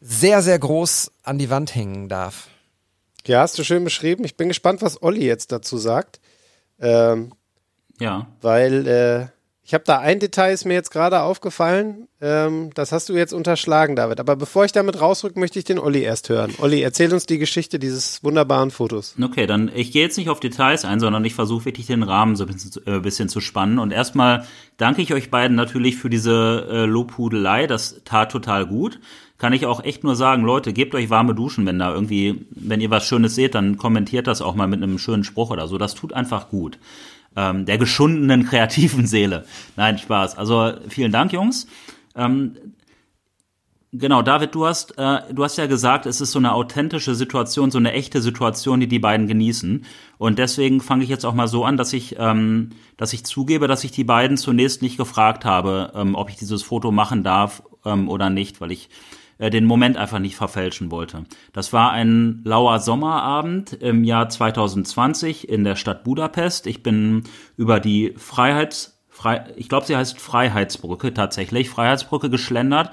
sehr 0.00 0.42
sehr 0.42 0.58
groß 0.58 1.12
an 1.22 1.38
die 1.38 1.50
Wand 1.50 1.74
hängen 1.74 2.08
darf. 2.08 2.48
Ja, 3.26 3.40
hast 3.42 3.58
du 3.58 3.64
schön 3.64 3.84
beschrieben. 3.84 4.24
Ich 4.24 4.36
bin 4.36 4.48
gespannt, 4.48 4.80
was 4.82 5.02
Olli 5.02 5.24
jetzt 5.24 5.52
dazu 5.52 5.76
sagt. 5.78 6.20
Ähm, 6.80 7.32
Ja. 7.98 8.26
weil 8.40 8.86
äh, 8.86 9.26
ich 9.70 9.74
habe 9.74 9.84
da 9.86 10.00
ein 10.00 10.18
Detail 10.18 10.52
ist 10.52 10.64
mir 10.64 10.74
jetzt 10.74 10.90
gerade 10.90 11.20
aufgefallen. 11.22 12.08
Ähm, 12.20 12.70
das 12.74 12.90
hast 12.90 13.08
du 13.08 13.12
jetzt 13.14 13.32
unterschlagen, 13.32 13.94
David. 13.94 14.18
Aber 14.18 14.34
bevor 14.34 14.64
ich 14.64 14.72
damit 14.72 15.00
rausrück, 15.00 15.36
möchte 15.36 15.60
ich 15.60 15.64
den 15.64 15.78
Olli 15.78 16.00
erst 16.02 16.28
hören. 16.28 16.52
Olli, 16.58 16.82
erzähl 16.82 17.12
uns 17.14 17.24
die 17.24 17.38
Geschichte 17.38 17.78
dieses 17.78 18.24
wunderbaren 18.24 18.72
Fotos. 18.72 19.14
Okay, 19.22 19.46
dann 19.46 19.70
ich 19.72 19.92
gehe 19.92 20.02
jetzt 20.02 20.18
nicht 20.18 20.28
auf 20.28 20.40
Details 20.40 20.84
ein, 20.84 20.98
sondern 20.98 21.24
ich 21.24 21.34
versuche 21.34 21.66
wirklich 21.66 21.86
den 21.86 22.02
Rahmen 22.02 22.34
so 22.34 22.46
ein 22.46 22.52
bisschen, 22.52 22.72
zu- 22.72 22.80
äh, 22.84 22.98
bisschen 22.98 23.28
zu 23.28 23.40
spannen. 23.40 23.78
Und 23.78 23.92
erstmal 23.92 24.44
danke 24.76 25.02
ich 25.02 25.14
euch 25.14 25.30
beiden 25.30 25.56
natürlich 25.56 25.96
für 25.98 26.10
diese 26.10 26.66
äh, 26.68 26.84
Lobhudelei. 26.86 27.68
Das 27.68 28.00
tat 28.04 28.32
total 28.32 28.66
gut. 28.66 28.98
Kann 29.38 29.52
ich 29.52 29.66
auch 29.66 29.84
echt 29.84 30.02
nur 30.02 30.16
sagen, 30.16 30.42
Leute, 30.42 30.72
gebt 30.72 30.96
euch 30.96 31.10
warme 31.10 31.36
Duschen, 31.36 31.64
wenn 31.64 31.78
da 31.78 31.94
irgendwie, 31.94 32.44
wenn 32.50 32.80
ihr 32.80 32.90
was 32.90 33.04
Schönes 33.06 33.36
seht, 33.36 33.54
dann 33.54 33.76
kommentiert 33.76 34.26
das 34.26 34.42
auch 34.42 34.56
mal 34.56 34.66
mit 34.66 34.82
einem 34.82 34.98
schönen 34.98 35.22
Spruch 35.22 35.50
oder 35.50 35.68
so. 35.68 35.78
Das 35.78 35.94
tut 35.94 36.12
einfach 36.12 36.48
gut. 36.48 36.76
Ähm, 37.36 37.64
der 37.64 37.78
geschundenen 37.78 38.44
kreativen 38.44 39.06
Seele. 39.06 39.44
Nein, 39.76 39.98
Spaß. 39.98 40.36
Also 40.36 40.72
vielen 40.88 41.12
Dank, 41.12 41.32
Jungs. 41.32 41.66
Ähm, 42.16 42.56
Genau, 43.92 44.22
David, 44.22 44.54
du 44.54 44.66
hast, 44.66 44.96
äh, 44.98 45.22
du 45.32 45.42
hast 45.42 45.58
ja 45.58 45.66
gesagt, 45.66 46.06
es 46.06 46.20
ist 46.20 46.30
so 46.30 46.38
eine 46.38 46.54
authentische 46.54 47.16
Situation, 47.16 47.72
so 47.72 47.78
eine 47.78 47.92
echte 47.92 48.22
Situation, 48.22 48.78
die 48.78 48.86
die 48.86 49.00
beiden 49.00 49.26
genießen. 49.26 49.84
Und 50.16 50.38
deswegen 50.38 50.80
fange 50.80 51.02
ich 51.02 51.10
jetzt 51.10 51.26
auch 51.26 51.34
mal 51.34 51.48
so 51.48 51.64
an, 51.64 51.76
dass 51.76 51.92
ich, 51.92 52.14
ähm, 52.16 52.70
dass 52.96 53.12
ich 53.12 53.24
zugebe, 53.24 53.66
dass 53.66 53.82
ich 53.82 53.90
die 53.90 54.04
beiden 54.04 54.36
zunächst 54.36 54.80
nicht 54.80 54.96
gefragt 54.96 55.44
habe, 55.44 55.90
ähm, 55.96 56.14
ob 56.14 56.30
ich 56.30 56.36
dieses 56.36 56.62
Foto 56.62 56.92
machen 56.92 57.24
darf 57.24 57.64
ähm, 57.84 58.08
oder 58.08 58.30
nicht, 58.30 58.60
weil 58.60 58.70
ich 58.70 58.90
äh, 59.40 59.50
den 59.50 59.64
Moment 59.64 59.96
einfach 59.96 60.18
nicht 60.18 60.36
verfälschen 60.36 60.90
wollte. 60.90 61.24
Das 61.52 61.72
war 61.72 61.92
ein 61.92 62.42
lauer 62.44 62.78
Sommerabend 62.78 63.72
im 63.72 64.04
Jahr 64.04 64.28
2020 64.28 65.48
in 65.48 65.64
der 65.64 65.76
Stadt 65.76 66.04
Budapest. 66.04 66.66
Ich 66.66 66.82
bin 66.82 67.24
über 67.56 67.80
die 67.80 68.12
Freiheits, 68.16 69.00
Frei, 69.08 69.44
ich 69.56 69.68
glaube, 69.68 69.86
sie 69.86 69.96
heißt 69.96 70.20
Freiheitsbrücke 70.20 71.12
tatsächlich, 71.14 71.70
Freiheitsbrücke 71.70 72.30
geschlendert 72.30 72.90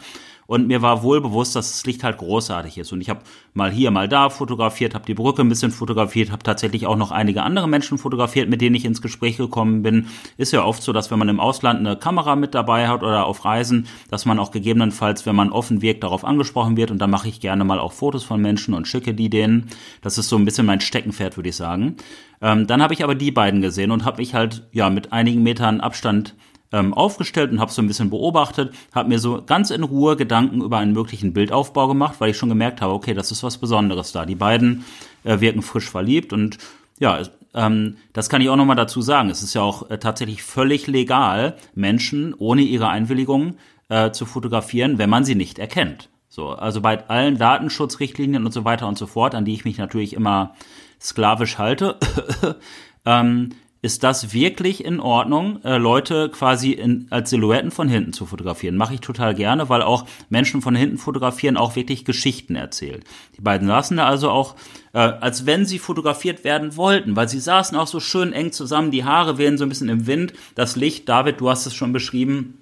und 0.48 0.68
mir 0.68 0.82
war 0.82 1.04
wohl 1.04 1.22
bewusst, 1.22 1.56
dass 1.56 1.72
das 1.72 1.86
Licht 1.86 2.04
halt 2.04 2.18
großartig 2.18 2.78
ist. 2.78 2.94
Und 2.94 3.02
ich 3.02 3.10
habe 3.10 3.20
mal 3.54 3.70
hier, 3.70 3.92
mal 3.92 4.08
da 4.08 4.30
fotografiert, 4.30 4.96
habe 4.96 5.06
die 5.06 5.14
Brücke 5.14 5.42
ein 5.42 5.50
bisschen 5.50 5.72
fotografiert, 5.72 6.32
habe 6.32 6.44
tatsächlich 6.44 6.88
auch 6.88 6.96
noch 6.96 7.12
einige 7.12 7.44
andere 7.44 7.68
Menschen 7.68 7.98
fotografiert, 7.98 8.50
mit 8.50 8.62
denen 8.62 8.76
ich 8.76 8.86
ins 8.86 9.02
Gespräch 9.02 9.38
gekommen 9.38 9.84
bin. 9.84 10.08
Ist 10.38 10.54
ja 10.54 10.64
oft 10.64 10.82
so, 10.82 10.94
dass 10.94 11.12
wenn 11.12 11.20
man 11.20 11.30
im 11.30 11.42
Ausland 11.42 11.80
eine 11.80 11.98
Kamera 11.98 12.36
mit 12.38 12.56
dabei 12.56 12.88
hat 12.88 13.04
oder 13.04 13.26
auf 13.26 13.44
Reisen, 13.44 13.88
dass 14.10 14.26
man 14.26 14.40
auch 14.40 14.52
gegebenenfalls, 14.52 15.26
wenn 15.26 15.36
man 15.36 15.52
offen 15.52 15.82
wirkt, 15.82 16.04
darauf 16.04 16.24
angesprochen 16.24 16.78
wird. 16.78 16.92
Und 16.92 17.00
da 17.00 17.08
mache 17.08 17.28
ich 17.28 17.42
gerne 17.42 17.66
mal 17.66 17.80
auch 17.80 17.92
Fotos 17.92 18.24
von 18.24 18.42
Menschen 18.42 18.74
und 18.74 18.88
schicke 18.88 19.14
die 19.14 19.30
denen. 19.30 19.68
Das 20.02 20.18
ist 20.18 20.30
so 20.30 20.38
ein 20.38 20.46
bisschen 20.46 20.66
mein 20.66 20.80
Steckenpferd, 20.80 21.36
würde 21.36 21.50
ich 21.50 21.56
sagen. 21.58 21.98
Ähm, 22.42 22.68
dann 22.68 22.82
habe 22.82 22.94
ich 22.94 23.04
aber 23.04 23.16
die 23.16 23.32
beiden 23.32 23.62
gesehen 23.62 23.92
und 23.92 24.06
habe 24.06 24.18
mich 24.18 24.34
halt 24.34 24.68
ja 24.72 24.90
mit 24.90 25.12
einigen 25.12 25.44
Metern 25.44 25.82
Abstand 25.82 26.36
ähm, 26.72 26.94
aufgestellt 26.94 27.52
und 27.52 27.60
habe 27.60 27.72
so 27.72 27.82
ein 27.82 27.88
bisschen 27.88 28.10
beobachtet, 28.10 28.74
habe 28.94 29.10
mir 29.10 29.20
so 29.20 29.42
ganz 29.46 29.70
in 29.72 29.84
Ruhe 29.84 30.16
Gedanken 30.16 30.62
über 30.62 30.78
einen 30.78 30.94
möglichen 30.94 31.34
Bildaufbau 31.34 31.88
gemacht, 31.88 32.16
weil 32.20 32.32
ich 32.32 32.38
schon 32.38 32.50
gemerkt 32.50 32.82
habe, 32.82 32.94
okay, 32.94 33.14
das 33.14 33.32
ist 33.32 33.44
was 33.44 33.58
Besonderes 33.58 34.12
da. 34.12 34.26
Die 34.26 34.36
beiden 34.36 34.86
äh, 35.24 35.40
wirken 35.40 35.62
frisch 35.62 35.90
verliebt 35.90 36.34
und 36.34 36.58
ja, 37.00 37.22
ähm, 37.54 37.98
das 38.14 38.30
kann 38.30 38.42
ich 38.42 38.50
auch 38.50 38.56
nochmal 38.56 38.76
dazu 38.76 39.02
sagen. 39.02 39.30
Es 39.30 39.44
ist 39.44 39.54
ja 39.54 39.62
auch 39.62 39.90
äh, 39.90 39.98
tatsächlich 39.98 40.44
völlig 40.44 40.88
legal, 40.88 41.58
Menschen 41.76 42.34
ohne 42.38 42.62
ihre 42.62 42.90
Einwilligung 42.90 43.56
äh, 43.90 44.12
zu 44.12 44.26
fotografieren, 44.26 44.98
wenn 44.98 45.10
man 45.10 45.24
sie 45.24 45.36
nicht 45.36 45.60
erkennt. 45.60 46.10
So, 46.30 46.50
also 46.50 46.82
bei 46.82 47.08
allen 47.08 47.38
Datenschutzrichtlinien 47.38 48.46
und 48.46 48.52
so 48.52 48.66
weiter 48.66 48.88
und 48.88 48.98
so 48.98 49.08
fort, 49.08 49.34
an 49.34 49.46
die 49.46 49.54
ich 49.54 49.66
mich 49.66 49.78
natürlich 49.78 50.14
immer 50.14 50.54
sklavisch 51.00 51.58
halte, 51.58 51.98
ähm, 53.06 53.54
ist 53.82 54.04
das 54.04 54.34
wirklich 54.34 54.84
in 54.84 55.00
Ordnung, 55.00 55.64
äh, 55.64 55.78
Leute 55.78 56.30
quasi 56.30 56.72
in, 56.72 57.08
als 57.10 57.30
Silhouetten 57.30 57.72
von 57.72 57.88
hinten 57.88 58.14
zu 58.14 58.26
fotografieren. 58.26 58.76
Mache 58.76 58.96
ich 58.96 59.02
total 59.02 59.36
gerne, 59.36 59.70
weil 59.70 59.82
auch 59.82 60.06
Menschen 60.30 60.62
von 60.62 60.76
hinten 60.76 60.98
fotografieren 60.98 61.58
auch 61.58 61.76
wirklich 61.76 62.04
Geschichten 62.06 62.56
erzählt. 62.56 63.04
Die 63.38 63.42
beiden 63.42 63.68
saßen 63.68 63.98
da 63.98 64.08
also 64.08 64.30
auch, 64.30 64.56
äh, 64.94 65.00
als 65.00 65.46
wenn 65.46 65.66
sie 65.66 65.80
fotografiert 65.80 66.44
werden 66.44 66.76
wollten, 66.76 67.16
weil 67.16 67.30
sie 67.30 67.40
saßen 67.40 67.78
auch 67.78 67.88
so 67.88 68.00
schön 68.00 68.34
eng 68.34 68.52
zusammen, 68.52 68.92
die 68.92 69.04
Haare 69.04 69.38
wehen 69.38 69.58
so 69.58 69.66
ein 69.66 69.70
bisschen 69.70 69.90
im 69.90 70.08
Wind, 70.08 70.34
das 70.56 70.76
Licht, 70.76 71.08
David, 71.08 71.40
du 71.40 71.50
hast 71.50 71.66
es 71.66 71.76
schon 71.76 71.94
beschrieben, 71.94 72.58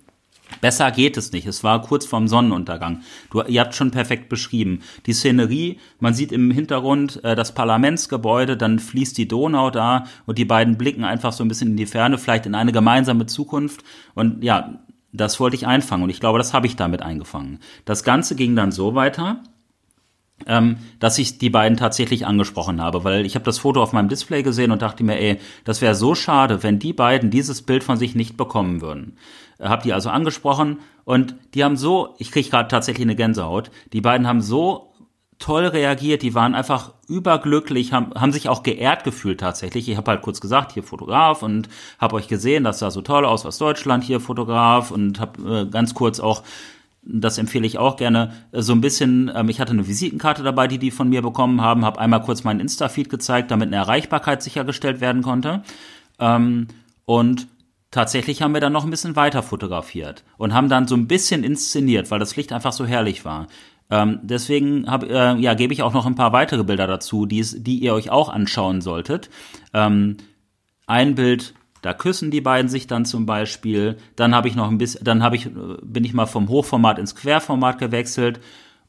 Besser 0.61 0.91
geht 0.91 1.17
es 1.17 1.31
nicht. 1.31 1.47
Es 1.47 1.63
war 1.63 1.81
kurz 1.81 2.05
vorm 2.05 2.27
Sonnenuntergang. 2.27 3.01
Du, 3.31 3.41
ihr 3.41 3.61
habt 3.61 3.75
schon 3.75 3.91
perfekt 3.91 4.29
beschrieben. 4.29 4.81
Die 5.05 5.13
Szenerie, 5.13 5.79
man 5.99 6.13
sieht 6.13 6.31
im 6.31 6.51
Hintergrund 6.51 7.23
äh, 7.23 7.35
das 7.35 7.53
Parlamentsgebäude, 7.53 8.57
dann 8.57 8.79
fließt 8.79 9.17
die 9.17 9.27
Donau 9.27 9.69
da 9.71 10.05
und 10.25 10.37
die 10.37 10.45
beiden 10.45 10.77
blicken 10.77 11.03
einfach 11.03 11.33
so 11.33 11.43
ein 11.43 11.47
bisschen 11.47 11.71
in 11.71 11.77
die 11.77 11.85
Ferne, 11.85 12.17
vielleicht 12.17 12.45
in 12.45 12.55
eine 12.55 12.71
gemeinsame 12.71 13.25
Zukunft. 13.25 13.83
Und 14.13 14.43
ja, 14.43 14.79
das 15.11 15.39
wollte 15.39 15.55
ich 15.55 15.67
einfangen 15.67 16.03
und 16.03 16.09
ich 16.09 16.19
glaube, 16.19 16.37
das 16.37 16.53
habe 16.53 16.67
ich 16.67 16.75
damit 16.75 17.01
eingefangen. 17.01 17.59
Das 17.85 18.03
Ganze 18.03 18.35
ging 18.35 18.55
dann 18.55 18.71
so 18.71 18.95
weiter, 18.95 19.41
ähm, 20.47 20.77
dass 20.99 21.17
ich 21.17 21.37
die 21.37 21.49
beiden 21.49 21.77
tatsächlich 21.77 22.25
angesprochen 22.25 22.81
habe, 22.81 23.03
weil 23.03 23.25
ich 23.25 23.35
habe 23.35 23.45
das 23.45 23.57
Foto 23.57 23.81
auf 23.81 23.93
meinem 23.93 24.09
Display 24.09 24.43
gesehen 24.43 24.71
und 24.71 24.81
dachte 24.81 25.03
mir, 25.03 25.17
ey, 25.17 25.39
das 25.63 25.81
wäre 25.81 25.95
so 25.95 26.13
schade, 26.13 26.61
wenn 26.63 26.79
die 26.79 26.93
beiden 26.93 27.31
dieses 27.31 27.61
Bild 27.61 27.83
von 27.83 27.97
sich 27.97 28.15
nicht 28.15 28.35
bekommen 28.35 28.81
würden. 28.81 29.17
Äh, 29.59 29.67
hab 29.67 29.83
die 29.83 29.93
also 29.93 30.09
angesprochen 30.09 30.79
und 31.03 31.35
die 31.53 31.63
haben 31.63 31.77
so, 31.77 32.15
ich 32.17 32.31
kriege 32.31 32.49
gerade 32.49 32.67
tatsächlich 32.67 33.05
eine 33.05 33.15
Gänsehaut, 33.15 33.71
die 33.93 34.01
beiden 34.01 34.27
haben 34.27 34.41
so 34.41 34.93
toll 35.37 35.65
reagiert, 35.65 36.21
die 36.21 36.33
waren 36.33 36.55
einfach 36.55 36.93
überglücklich, 37.07 37.91
haben, 37.91 38.13
haben 38.15 38.31
sich 38.31 38.47
auch 38.47 38.63
geehrt 38.63 39.03
gefühlt 39.03 39.41
tatsächlich. 39.41 39.89
Ich 39.89 39.97
habe 39.97 40.11
halt 40.11 40.21
kurz 40.21 40.39
gesagt, 40.39 40.71
hier 40.71 40.83
Fotograf 40.83 41.43
und 41.43 41.67
habe 41.99 42.15
euch 42.15 42.27
gesehen, 42.27 42.63
das 42.63 42.79
sah 42.79 42.89
so 42.89 43.01
toll 43.01 43.25
aus 43.25 43.45
aus 43.45 43.57
Deutschland, 43.57 44.03
hier 44.03 44.21
Fotograf 44.21 44.91
und 44.91 45.19
habe 45.19 45.61
äh, 45.61 45.69
ganz 45.69 45.93
kurz 45.93 46.19
auch 46.19 46.43
das 47.05 47.37
empfehle 47.37 47.67
ich 47.67 47.77
auch 47.77 47.97
gerne, 47.97 48.33
äh, 48.51 48.61
so 48.61 48.73
ein 48.73 48.81
bisschen, 48.81 49.31
ähm, 49.33 49.49
ich 49.49 49.59
hatte 49.59 49.73
eine 49.73 49.87
Visitenkarte 49.87 50.43
dabei, 50.43 50.67
die 50.67 50.79
die 50.79 50.91
von 50.91 51.09
mir 51.09 51.21
bekommen 51.21 51.61
haben, 51.61 51.85
habe 51.85 51.99
einmal 51.99 52.21
kurz 52.21 52.43
meinen 52.43 52.59
Insta-Feed 52.59 53.09
gezeigt, 53.09 53.51
damit 53.51 53.67
eine 53.67 53.75
Erreichbarkeit 53.75 54.41
sichergestellt 54.41 55.01
werden 55.01 55.21
konnte. 55.21 55.61
Ähm, 56.19 56.67
und 57.05 57.47
tatsächlich 57.95 58.41
haben 58.41 58.53
wir 58.53 58.61
dann 58.61 58.73
noch 58.73 58.83
ein 58.83 58.91
bisschen 58.91 59.15
weiter 59.15 59.41
fotografiert 59.41 60.23
und 60.37 60.53
haben 60.53 60.69
dann 60.69 60.87
so 60.87 60.95
ein 60.95 61.07
bisschen 61.07 61.43
inszeniert, 61.43 62.11
weil 62.11 62.19
das 62.19 62.35
Licht 62.35 62.51
einfach 62.51 62.73
so 62.73 62.85
herrlich 62.85 63.25
war. 63.25 63.47
Ähm, 63.89 64.19
deswegen 64.21 64.85
äh, 64.85 65.35
ja, 65.37 65.53
gebe 65.53 65.73
ich 65.73 65.81
auch 65.81 65.93
noch 65.93 66.05
ein 66.05 66.15
paar 66.15 66.33
weitere 66.33 66.63
Bilder 66.63 66.87
dazu, 66.87 67.25
die 67.25 67.79
ihr 67.79 67.93
euch 67.93 68.09
auch 68.09 68.29
anschauen 68.29 68.81
solltet. 68.81 69.29
Ähm, 69.73 70.17
ein 70.87 71.15
Bild 71.15 71.53
da 71.81 71.93
küssen 71.93 72.31
die 72.31 72.41
beiden 72.41 72.67
sich 72.67 72.87
dann 72.87 73.05
zum 73.05 73.27
Beispiel. 73.27 73.97
Dann 74.15 74.33
habe 74.33 74.47
ich 74.47 74.55
noch 74.55 74.71
ein 74.71 74.79
bisschen, 74.79 75.03
dann 75.03 75.21
habe 75.21 75.35
ich, 75.35 75.51
bin 75.83 76.03
ich 76.03 76.15
mal 76.15 76.25
vom 76.25 76.49
Hochformat 76.49 76.97
ins 76.97 77.13
Querformat 77.13 77.77
gewechselt. 77.77 78.39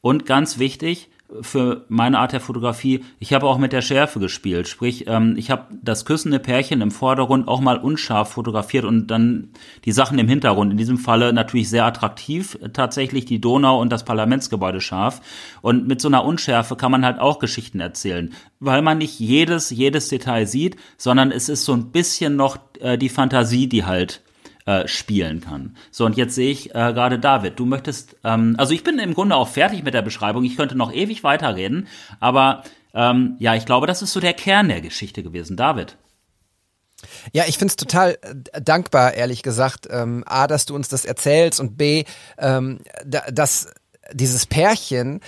Und 0.01 0.25
ganz 0.25 0.57
wichtig, 0.57 1.11
für 1.41 1.85
meine 1.89 2.19
Art 2.19 2.31
der 2.31 2.39
Fotografie, 2.39 3.03
ich 3.19 3.33
habe 3.33 3.47
auch 3.47 3.57
mit 3.57 3.73
der 3.73 3.81
Schärfe 3.81 4.19
gespielt. 4.19 4.67
Sprich, 4.67 5.07
ähm, 5.07 5.35
ich 5.37 5.51
habe 5.51 5.65
das 5.81 6.05
küssende 6.05 6.39
Pärchen 6.39 6.81
im 6.81 6.91
Vordergrund 6.91 7.47
auch 7.47 7.59
mal 7.59 7.77
unscharf 7.77 8.31
fotografiert 8.31 8.85
und 8.85 9.07
dann 9.07 9.49
die 9.85 9.91
Sachen 9.91 10.19
im 10.19 10.27
Hintergrund. 10.27 10.71
In 10.71 10.77
diesem 10.77 10.97
Falle 10.97 11.33
natürlich 11.33 11.69
sehr 11.69 11.85
attraktiv, 11.85 12.57
tatsächlich 12.73 13.25
die 13.25 13.41
Donau 13.41 13.81
und 13.81 13.91
das 13.91 14.05
Parlamentsgebäude 14.05 14.79
scharf. 14.79 15.21
Und 15.61 15.87
mit 15.87 15.99
so 15.99 16.07
einer 16.07 16.23
Unschärfe 16.23 16.75
kann 16.75 16.91
man 16.91 17.05
halt 17.05 17.19
auch 17.19 17.39
Geschichten 17.39 17.79
erzählen, 17.79 18.33
weil 18.59 18.81
man 18.81 18.97
nicht 18.97 19.19
jedes, 19.19 19.69
jedes 19.69 20.07
Detail 20.07 20.47
sieht, 20.47 20.77
sondern 20.97 21.31
es 21.31 21.49
ist 21.49 21.65
so 21.65 21.73
ein 21.73 21.91
bisschen 21.91 22.37
noch 22.37 22.57
äh, 22.79 22.97
die 22.97 23.09
Fantasie, 23.09 23.67
die 23.67 23.85
halt 23.85 24.21
äh, 24.67 24.87
spielen 24.87 25.39
kann. 25.39 25.77
So, 25.91 26.05
und 26.05 26.17
jetzt 26.17 26.35
sehe 26.35 26.51
ich 26.51 26.71
äh, 26.71 26.93
gerade 26.93 27.19
David, 27.19 27.57
du 27.57 27.65
möchtest, 27.65 28.17
ähm, 28.25 28.55
also 28.57 28.73
ich 28.73 28.83
bin 28.83 28.99
im 28.99 29.13
Grunde 29.13 29.35
auch 29.35 29.47
fertig 29.47 29.81
mit 29.83 29.93
der 29.93 30.01
Beschreibung, 30.01 30.43
ich 30.43 30.57
könnte 30.57 30.77
noch 30.77 30.93
ewig 30.93 31.23
weiterreden, 31.23 31.87
aber 32.19 32.63
ähm, 32.93 33.37
ja, 33.39 33.55
ich 33.55 33.65
glaube, 33.65 33.87
das 33.87 34.01
ist 34.01 34.11
so 34.11 34.19
der 34.19 34.33
Kern 34.33 34.67
der 34.67 34.81
Geschichte 34.81 35.23
gewesen. 35.23 35.55
David. 35.55 35.97
Ja, 37.31 37.45
ich 37.47 37.57
find's 37.57 37.77
total 37.77 38.17
äh, 38.21 38.61
dankbar, 38.61 39.13
ehrlich 39.13 39.41
gesagt. 39.41 39.87
Ähm, 39.89 40.23
A, 40.27 40.47
dass 40.47 40.65
du 40.65 40.75
uns 40.75 40.89
das 40.89 41.05
erzählst 41.05 41.61
und 41.61 41.77
B, 41.77 42.03
ähm, 42.37 42.79
dass 43.05 43.73
dieses 44.11 44.45
Pärchen 44.45 45.21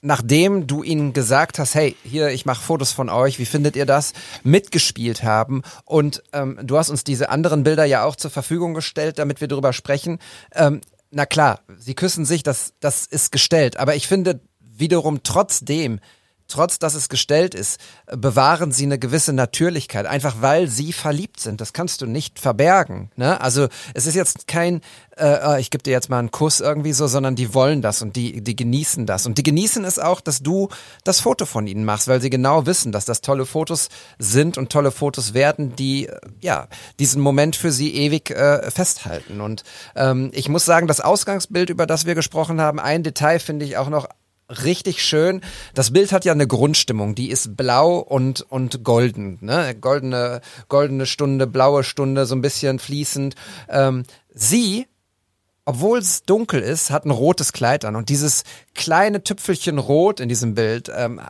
nachdem 0.00 0.66
du 0.66 0.82
ihnen 0.82 1.12
gesagt 1.12 1.58
hast, 1.58 1.74
hey, 1.74 1.96
hier, 2.04 2.28
ich 2.28 2.46
mache 2.46 2.62
Fotos 2.62 2.92
von 2.92 3.08
euch, 3.08 3.38
wie 3.38 3.46
findet 3.46 3.76
ihr 3.76 3.86
das, 3.86 4.12
mitgespielt 4.42 5.22
haben 5.22 5.62
und 5.84 6.22
ähm, 6.32 6.58
du 6.62 6.78
hast 6.78 6.90
uns 6.90 7.04
diese 7.04 7.30
anderen 7.30 7.64
Bilder 7.64 7.84
ja 7.84 8.04
auch 8.04 8.16
zur 8.16 8.30
Verfügung 8.30 8.74
gestellt, 8.74 9.18
damit 9.18 9.40
wir 9.40 9.48
darüber 9.48 9.72
sprechen. 9.72 10.18
Ähm, 10.54 10.80
na 11.10 11.26
klar, 11.26 11.60
sie 11.76 11.94
küssen 11.94 12.24
sich, 12.24 12.42
das, 12.42 12.74
das 12.80 13.06
ist 13.06 13.32
gestellt, 13.32 13.76
aber 13.78 13.96
ich 13.96 14.06
finde 14.06 14.40
wiederum 14.60 15.22
trotzdem, 15.22 16.00
trotz 16.48 16.78
dass 16.78 16.94
es 16.94 17.08
gestellt 17.08 17.54
ist, 17.54 17.78
bewahren 18.06 18.72
sie 18.72 18.84
eine 18.84 18.98
gewisse 18.98 19.32
Natürlichkeit, 19.32 20.06
einfach 20.06 20.36
weil 20.40 20.68
sie 20.68 20.92
verliebt 20.92 21.40
sind. 21.40 21.60
Das 21.60 21.72
kannst 21.72 22.00
du 22.00 22.06
nicht 22.06 22.38
verbergen. 22.38 23.10
Ne? 23.16 23.40
Also 23.40 23.68
es 23.94 24.06
ist 24.06 24.14
jetzt 24.14 24.46
kein, 24.46 24.80
äh, 25.16 25.56
äh 25.56 25.60
ich 25.60 25.70
gebe 25.70 25.82
dir 25.82 25.92
jetzt 25.92 26.08
mal 26.08 26.18
einen 26.18 26.30
Kuss 26.30 26.60
irgendwie 26.60 26.92
so, 26.92 27.06
sondern 27.06 27.36
die 27.36 27.54
wollen 27.54 27.82
das 27.82 28.02
und 28.02 28.16
die, 28.16 28.42
die 28.42 28.56
genießen 28.56 29.06
das. 29.06 29.26
Und 29.26 29.38
die 29.38 29.42
genießen 29.42 29.84
es 29.84 29.98
auch, 29.98 30.20
dass 30.20 30.42
du 30.42 30.68
das 31.04 31.20
Foto 31.20 31.44
von 31.46 31.66
ihnen 31.66 31.84
machst, 31.84 32.08
weil 32.08 32.20
sie 32.20 32.30
genau 32.30 32.66
wissen, 32.66 32.92
dass 32.92 33.04
das 33.04 33.20
tolle 33.20 33.46
Fotos 33.46 33.88
sind 34.18 34.58
und 34.58 34.72
tolle 34.72 34.90
Fotos 34.90 35.34
werden, 35.34 35.76
die 35.76 36.06
äh, 36.06 36.18
ja 36.40 36.68
diesen 36.98 37.20
Moment 37.20 37.56
für 37.56 37.70
sie 37.70 37.94
ewig 37.94 38.30
äh, 38.30 38.70
festhalten. 38.70 39.40
Und 39.40 39.64
ähm, 39.94 40.30
ich 40.32 40.48
muss 40.48 40.64
sagen, 40.64 40.86
das 40.86 41.00
Ausgangsbild, 41.00 41.70
über 41.70 41.86
das 41.86 42.06
wir 42.06 42.14
gesprochen 42.14 42.60
haben, 42.60 42.80
ein 42.80 43.02
Detail 43.02 43.38
finde 43.38 43.66
ich 43.66 43.76
auch 43.76 43.90
noch 43.90 44.08
richtig 44.48 45.02
schön. 45.02 45.40
Das 45.74 45.92
Bild 45.92 46.12
hat 46.12 46.24
ja 46.24 46.32
eine 46.32 46.46
Grundstimmung, 46.46 47.14
die 47.14 47.30
ist 47.30 47.56
blau 47.56 47.98
und, 47.98 48.42
und 48.42 48.82
golden, 48.84 49.38
ne? 49.40 49.74
Goldene, 49.74 50.40
goldene 50.68 51.06
Stunde, 51.06 51.46
blaue 51.46 51.84
Stunde, 51.84 52.26
so 52.26 52.34
ein 52.34 52.42
bisschen 52.42 52.78
fließend. 52.78 53.34
Ähm, 53.68 54.04
sie, 54.34 54.86
obwohl 55.64 55.98
es 55.98 56.22
dunkel 56.22 56.60
ist, 56.60 56.90
hat 56.90 57.04
ein 57.04 57.10
rotes 57.10 57.52
Kleid 57.52 57.84
an 57.84 57.96
und 57.96 58.08
dieses 58.08 58.44
kleine 58.74 59.22
Tüpfelchen 59.22 59.78
rot 59.78 60.20
in 60.20 60.28
diesem 60.28 60.54
Bild, 60.54 60.90
ähm, 60.94 61.20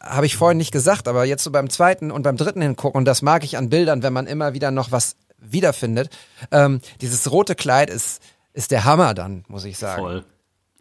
habe 0.00 0.26
ich 0.26 0.36
vorhin 0.36 0.58
nicht 0.58 0.72
gesagt, 0.72 1.08
aber 1.08 1.24
jetzt 1.24 1.42
so 1.42 1.50
beim 1.50 1.70
zweiten 1.70 2.10
und 2.10 2.22
beim 2.22 2.36
dritten 2.36 2.62
hingucken, 2.62 2.98
und 2.98 3.04
das 3.04 3.22
mag 3.22 3.44
ich 3.44 3.56
an 3.56 3.70
Bildern, 3.70 4.02
wenn 4.02 4.12
man 4.12 4.26
immer 4.26 4.54
wieder 4.54 4.70
noch 4.70 4.92
was 4.92 5.16
wiederfindet. 5.38 6.10
Ähm, 6.50 6.80
dieses 7.00 7.30
rote 7.30 7.54
Kleid 7.54 7.90
ist, 7.90 8.20
ist 8.52 8.70
der 8.70 8.84
Hammer 8.84 9.14
dann, 9.14 9.44
muss 9.48 9.64
ich 9.64 9.78
sagen. 9.78 10.02
Voll. 10.02 10.24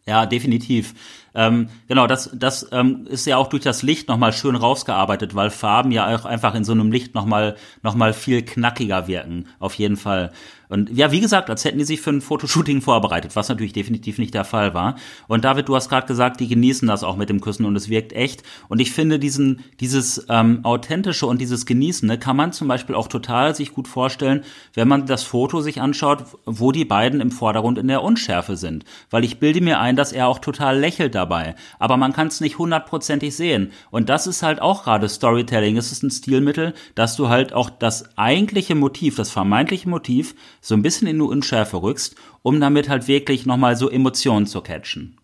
Ja, 0.05 0.25
definitiv. 0.25 0.93
Ähm, 1.35 1.69
genau, 1.87 2.07
das, 2.07 2.29
das 2.33 2.67
ähm, 2.71 3.05
ist 3.07 3.25
ja 3.27 3.37
auch 3.37 3.47
durch 3.47 3.63
das 3.63 3.83
Licht 3.83 4.07
nochmal 4.07 4.33
schön 4.33 4.55
rausgearbeitet, 4.55 5.35
weil 5.35 5.49
Farben 5.49 5.91
ja 5.91 6.15
auch 6.15 6.25
einfach 6.25 6.55
in 6.55 6.63
so 6.63 6.71
einem 6.71 6.91
Licht 6.91 7.13
nochmal 7.13 7.55
noch 7.83 7.95
mal 7.95 8.13
viel 8.13 8.41
knackiger 8.41 9.07
wirken, 9.07 9.47
auf 9.59 9.73
jeden 9.75 9.97
Fall. 9.97 10.31
Und 10.67 10.89
ja, 10.89 11.11
wie 11.11 11.19
gesagt, 11.19 11.49
als 11.49 11.63
hätten 11.63 11.77
die 11.77 11.83
sich 11.83 12.01
für 12.01 12.11
ein 12.11 12.21
Fotoshooting 12.21 12.81
vorbereitet, 12.81 13.35
was 13.35 13.49
natürlich 13.49 13.73
definitiv 13.73 14.17
nicht 14.17 14.33
der 14.33 14.45
Fall 14.45 14.73
war. 14.73 14.95
Und 15.27 15.45
David, 15.45 15.67
du 15.67 15.75
hast 15.75 15.89
gerade 15.89 16.07
gesagt, 16.07 16.39
die 16.39 16.47
genießen 16.47 16.87
das 16.87 17.03
auch 17.03 17.17
mit 17.17 17.29
dem 17.29 17.41
Küssen 17.41 17.65
und 17.65 17.75
es 17.75 17.89
wirkt 17.89 18.13
echt. 18.13 18.43
Und 18.67 18.79
ich 18.79 18.91
finde 18.91 19.19
diesen, 19.19 19.63
dieses 19.79 20.25
ähm, 20.29 20.61
authentische 20.63 21.27
und 21.27 21.39
dieses 21.39 21.65
Genießende 21.65 22.17
kann 22.17 22.35
man 22.35 22.51
zum 22.51 22.67
Beispiel 22.67 22.95
auch 22.95 23.07
total 23.07 23.55
sich 23.55 23.73
gut 23.73 23.87
vorstellen, 23.87 24.43
wenn 24.73 24.87
man 24.87 25.05
das 25.05 25.23
Foto 25.23 25.61
sich 25.61 25.81
anschaut, 25.81 26.25
wo 26.45 26.71
die 26.71 26.85
beiden 26.85 27.21
im 27.21 27.31
Vordergrund 27.31 27.77
in 27.77 27.87
der 27.87 28.03
Unschärfe 28.03 28.57
sind. 28.57 28.85
Weil 29.09 29.23
ich 29.23 29.39
bilde 29.39 29.61
mir 29.61 29.79
ein, 29.79 29.95
dass 29.95 30.13
er 30.13 30.27
auch 30.27 30.39
total 30.39 30.79
lächelt 30.79 31.15
dabei. 31.15 31.24
Aber 31.79 31.97
man 31.97 32.13
kann 32.13 32.27
es 32.27 32.41
nicht 32.41 32.57
hundertprozentig 32.57 33.35
sehen. 33.35 33.71
Und 33.91 34.09
das 34.09 34.27
ist 34.27 34.43
halt 34.43 34.61
auch 34.61 34.83
gerade 34.83 35.09
Storytelling. 35.09 35.77
Es 35.77 35.91
ist 35.91 36.03
ein 36.03 36.11
Stilmittel, 36.11 36.73
dass 36.95 37.15
du 37.15 37.29
halt 37.29 37.53
auch 37.53 37.69
das 37.69 38.17
eigentliche 38.17 38.75
Motiv, 38.75 39.15
das 39.15 39.31
vermeintliche 39.31 39.89
Motiv 39.89 40.35
so 40.61 40.75
ein 40.75 40.81
bisschen 40.81 41.07
in 41.07 41.17
die 41.17 41.23
Unschärfe 41.23 41.81
rückst, 41.81 42.15
um 42.41 42.59
damit 42.59 42.89
halt 42.89 43.07
wirklich 43.07 43.45
nochmal 43.45 43.75
so 43.75 43.89
Emotionen 43.89 44.47
zu 44.47 44.61
catchen. 44.61 45.17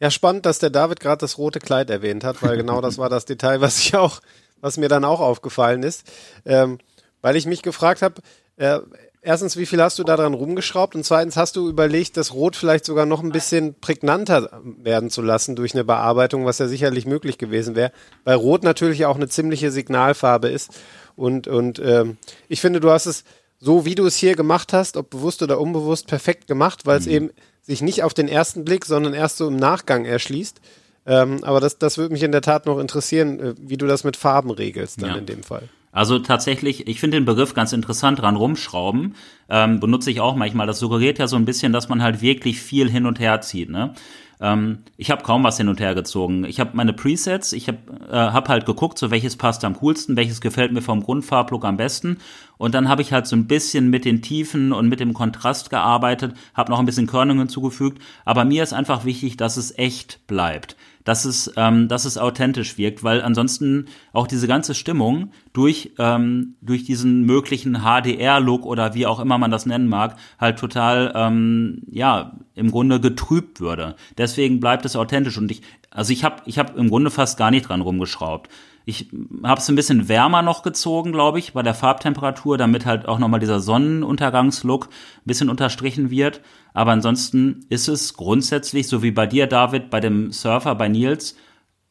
Ja, 0.00 0.10
spannend, 0.10 0.46
dass 0.46 0.58
der 0.58 0.70
David 0.70 0.98
gerade 1.00 1.18
das 1.18 1.36
rote 1.36 1.58
Kleid 1.58 1.90
erwähnt 1.90 2.24
hat, 2.24 2.42
weil 2.42 2.56
genau 2.56 2.80
das 2.80 2.96
war 2.96 3.10
das 3.10 3.26
Detail, 3.26 3.60
was 3.60 3.78
ich 3.78 3.94
auch, 3.94 4.20
was 4.60 4.78
mir 4.78 4.88
dann 4.88 5.04
auch 5.04 5.20
aufgefallen 5.20 5.82
ist. 5.82 6.10
Ähm, 6.46 6.78
weil 7.20 7.36
ich 7.36 7.46
mich 7.46 7.60
gefragt 7.62 8.00
habe, 8.00 8.22
äh, 8.56 8.80
erstens, 9.22 9.56
wie 9.56 9.66
viel 9.66 9.82
hast 9.82 9.98
du 9.98 10.04
daran 10.04 10.34
rumgeschraubt? 10.34 10.94
Und 10.94 11.04
zweitens, 11.04 11.36
hast 11.36 11.56
du 11.56 11.68
überlegt, 11.68 12.16
das 12.16 12.32
Rot 12.32 12.56
vielleicht 12.56 12.84
sogar 12.84 13.06
noch 13.06 13.22
ein 13.22 13.32
bisschen 13.32 13.74
prägnanter 13.80 14.60
werden 14.62 15.10
zu 15.10 15.22
lassen 15.22 15.56
durch 15.56 15.74
eine 15.74 15.84
Bearbeitung, 15.84 16.44
was 16.46 16.58
ja 16.58 16.68
sicherlich 16.68 17.06
möglich 17.06 17.38
gewesen 17.38 17.74
wäre, 17.74 17.92
weil 18.24 18.36
Rot 18.36 18.62
natürlich 18.62 19.06
auch 19.06 19.16
eine 19.16 19.28
ziemliche 19.28 19.70
Signalfarbe 19.70 20.48
ist. 20.48 20.70
Und, 21.16 21.48
und 21.48 21.80
ähm, 21.84 22.16
ich 22.48 22.60
finde, 22.60 22.80
du 22.80 22.90
hast 22.90 23.06
es 23.06 23.24
so 23.60 23.84
wie 23.84 23.94
du 23.94 24.06
es 24.06 24.16
hier 24.16 24.34
gemacht 24.34 24.72
hast, 24.72 24.96
ob 24.96 25.10
bewusst 25.10 25.42
oder 25.42 25.60
unbewusst, 25.60 26.06
perfekt 26.06 26.46
gemacht, 26.46 26.86
weil 26.86 26.98
es 26.98 27.06
mhm. 27.06 27.12
eben 27.12 27.30
sich 27.60 27.82
nicht 27.82 28.02
auf 28.02 28.14
den 28.14 28.26
ersten 28.26 28.64
Blick, 28.64 28.86
sondern 28.86 29.12
erst 29.12 29.36
so 29.36 29.48
im 29.48 29.56
Nachgang 29.56 30.06
erschließt. 30.06 30.60
Ähm, 31.06 31.44
aber 31.44 31.60
das, 31.60 31.78
das 31.78 31.98
würde 31.98 32.12
mich 32.12 32.22
in 32.22 32.32
der 32.32 32.40
Tat 32.40 32.66
noch 32.66 32.78
interessieren, 32.78 33.40
äh, 33.40 33.54
wie 33.58 33.76
du 33.76 33.86
das 33.86 34.02
mit 34.02 34.16
Farben 34.16 34.50
regelst 34.50 35.02
dann 35.02 35.10
ja. 35.10 35.16
in 35.16 35.26
dem 35.26 35.42
Fall. 35.42 35.68
Also 35.92 36.20
tatsächlich, 36.20 36.86
ich 36.86 37.00
finde 37.00 37.16
den 37.16 37.24
Begriff 37.24 37.54
ganz 37.54 37.72
interessant 37.72 38.20
dran 38.20 38.36
rumschrauben. 38.36 39.14
Ähm, 39.48 39.80
benutze 39.80 40.10
ich 40.10 40.20
auch 40.20 40.36
manchmal. 40.36 40.66
Das 40.66 40.78
suggeriert 40.78 41.18
ja 41.18 41.26
so 41.26 41.36
ein 41.36 41.44
bisschen, 41.44 41.72
dass 41.72 41.88
man 41.88 42.02
halt 42.02 42.22
wirklich 42.22 42.60
viel 42.60 42.88
hin 42.88 43.06
und 43.06 43.18
her 43.18 43.40
zieht. 43.40 43.70
Ne? 43.70 43.94
Ähm, 44.40 44.78
ich 44.96 45.10
habe 45.10 45.24
kaum 45.24 45.42
was 45.42 45.56
hin 45.56 45.68
und 45.68 45.80
her 45.80 45.96
gezogen. 45.96 46.44
Ich 46.44 46.60
habe 46.60 46.70
meine 46.74 46.92
Presets, 46.92 47.52
ich 47.52 47.66
habe 47.66 47.78
äh, 48.08 48.14
hab 48.14 48.48
halt 48.48 48.66
geguckt, 48.66 48.98
so 48.98 49.10
welches 49.10 49.36
passt 49.36 49.64
am 49.64 49.76
coolsten, 49.78 50.16
welches 50.16 50.40
gefällt 50.40 50.72
mir 50.72 50.82
vom 50.82 51.02
Grundfarblook 51.02 51.64
am 51.64 51.76
besten. 51.76 52.18
Und 52.56 52.74
dann 52.74 52.88
habe 52.88 53.02
ich 53.02 53.12
halt 53.12 53.26
so 53.26 53.34
ein 53.34 53.48
bisschen 53.48 53.90
mit 53.90 54.04
den 54.04 54.22
Tiefen 54.22 54.72
und 54.72 54.88
mit 54.88 55.00
dem 55.00 55.12
Kontrast 55.12 55.70
gearbeitet, 55.70 56.34
habe 56.54 56.70
noch 56.70 56.78
ein 56.78 56.86
bisschen 56.86 57.08
Körnung 57.08 57.38
hinzugefügt. 57.38 58.00
Aber 58.24 58.44
mir 58.44 58.62
ist 58.62 58.72
einfach 58.72 59.04
wichtig, 59.04 59.36
dass 59.36 59.56
es 59.56 59.76
echt 59.76 60.26
bleibt 60.28 60.76
dass 61.04 61.24
es, 61.24 61.52
ähm, 61.56 61.88
dass 61.88 62.04
es 62.04 62.18
authentisch 62.18 62.78
wirkt, 62.78 63.02
weil 63.02 63.22
ansonsten 63.22 63.86
auch 64.12 64.26
diese 64.26 64.46
ganze 64.46 64.74
Stimmung 64.74 65.32
durch, 65.52 65.92
ähm, 65.98 66.56
durch 66.60 66.84
diesen 66.84 67.22
möglichen 67.24 67.78
HDR-Look 67.82 68.66
oder 68.66 68.94
wie 68.94 69.06
auch 69.06 69.20
immer 69.20 69.38
man 69.38 69.50
das 69.50 69.66
nennen 69.66 69.88
mag, 69.88 70.16
halt 70.38 70.58
total, 70.58 71.12
ähm, 71.14 71.82
ja, 71.90 72.38
im 72.54 72.70
Grunde 72.70 73.00
getrübt 73.00 73.60
würde. 73.60 73.96
Deswegen 74.18 74.60
bleibt 74.60 74.84
es 74.84 74.96
authentisch 74.96 75.38
und 75.38 75.50
ich, 75.50 75.62
also 75.90 76.12
ich 76.12 76.24
habe 76.24 76.42
ich 76.46 76.58
hab 76.58 76.76
im 76.76 76.88
Grunde 76.88 77.10
fast 77.10 77.38
gar 77.38 77.50
nicht 77.50 77.68
dran 77.68 77.80
rumgeschraubt. 77.80 78.50
Ich 78.84 79.10
habe 79.42 79.60
es 79.60 79.68
ein 79.68 79.76
bisschen 79.76 80.08
wärmer 80.08 80.42
noch 80.42 80.62
gezogen, 80.62 81.12
glaube 81.12 81.38
ich, 81.38 81.52
bei 81.52 81.62
der 81.62 81.74
Farbtemperatur, 81.74 82.58
damit 82.58 82.86
halt 82.86 83.06
auch 83.06 83.18
nochmal 83.18 83.40
dieser 83.40 83.60
Sonnenuntergangslook 83.60 84.86
ein 84.86 85.26
bisschen 85.26 85.50
unterstrichen 85.50 86.10
wird. 86.10 86.40
Aber 86.72 86.92
ansonsten 86.92 87.66
ist 87.68 87.88
es 87.88 88.14
grundsätzlich, 88.14 88.88
so 88.88 89.02
wie 89.02 89.10
bei 89.10 89.26
dir, 89.26 89.46
David, 89.46 89.90
bei 89.90 90.00
dem 90.00 90.32
Surfer, 90.32 90.74
bei 90.74 90.88
Nils, 90.88 91.36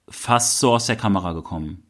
fast 0.10 0.60
so 0.60 0.74
aus 0.74 0.88
der 0.88 0.96
Kamera 0.96 1.34
gekommen. 1.34 1.84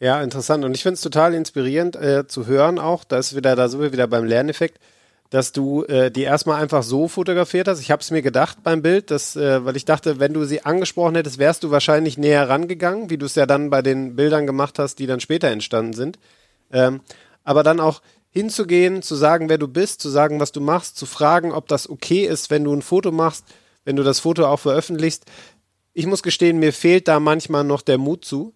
Ja, 0.00 0.22
interessant. 0.22 0.64
Und 0.64 0.74
ich 0.74 0.82
finde 0.82 0.94
es 0.94 1.02
total 1.02 1.34
inspirierend 1.34 1.94
äh, 1.96 2.26
zu 2.26 2.46
hören 2.46 2.78
auch, 2.78 3.04
da 3.04 3.18
ist 3.18 3.36
wieder, 3.36 3.54
da 3.54 3.68
sind 3.68 3.80
wir 3.80 3.92
wieder 3.92 4.06
beim 4.06 4.24
Lerneffekt, 4.24 4.78
dass 5.30 5.52
du 5.52 5.84
äh, 5.84 6.10
die 6.10 6.22
erstmal 6.22 6.60
einfach 6.60 6.82
so 6.82 7.06
fotografiert 7.06 7.68
hast. 7.68 7.80
Ich 7.80 7.92
habe 7.92 8.02
es 8.02 8.10
mir 8.10 8.20
gedacht 8.20 8.58
beim 8.64 8.82
Bild, 8.82 9.12
dass, 9.12 9.36
äh, 9.36 9.64
weil 9.64 9.76
ich 9.76 9.84
dachte, 9.84 10.18
wenn 10.18 10.34
du 10.34 10.44
sie 10.44 10.64
angesprochen 10.64 11.14
hättest, 11.14 11.38
wärst 11.38 11.62
du 11.62 11.70
wahrscheinlich 11.70 12.18
näher 12.18 12.48
rangegangen, 12.48 13.10
wie 13.10 13.16
du 13.16 13.26
es 13.26 13.36
ja 13.36 13.46
dann 13.46 13.70
bei 13.70 13.80
den 13.80 14.16
Bildern 14.16 14.46
gemacht 14.46 14.80
hast, 14.80 14.98
die 14.98 15.06
dann 15.06 15.20
später 15.20 15.48
entstanden 15.48 15.92
sind. 15.92 16.18
Ähm, 16.72 17.00
aber 17.44 17.62
dann 17.62 17.78
auch 17.78 18.02
hinzugehen, 18.30 19.02
zu 19.02 19.14
sagen, 19.14 19.48
wer 19.48 19.58
du 19.58 19.68
bist, 19.68 20.00
zu 20.00 20.08
sagen, 20.08 20.40
was 20.40 20.52
du 20.52 20.60
machst, 20.60 20.96
zu 20.96 21.06
fragen, 21.06 21.52
ob 21.52 21.68
das 21.68 21.88
okay 21.88 22.26
ist, 22.26 22.50
wenn 22.50 22.64
du 22.64 22.74
ein 22.74 22.82
Foto 22.82 23.12
machst, 23.12 23.44
wenn 23.84 23.96
du 23.96 24.02
das 24.02 24.20
Foto 24.20 24.46
auch 24.46 24.60
veröffentlichst. 24.60 25.24
Ich 25.92 26.06
muss 26.06 26.22
gestehen, 26.22 26.58
mir 26.58 26.72
fehlt 26.72 27.08
da 27.08 27.20
manchmal 27.20 27.64
noch 27.64 27.82
der 27.82 27.98
Mut 27.98 28.24
zu. 28.24 28.54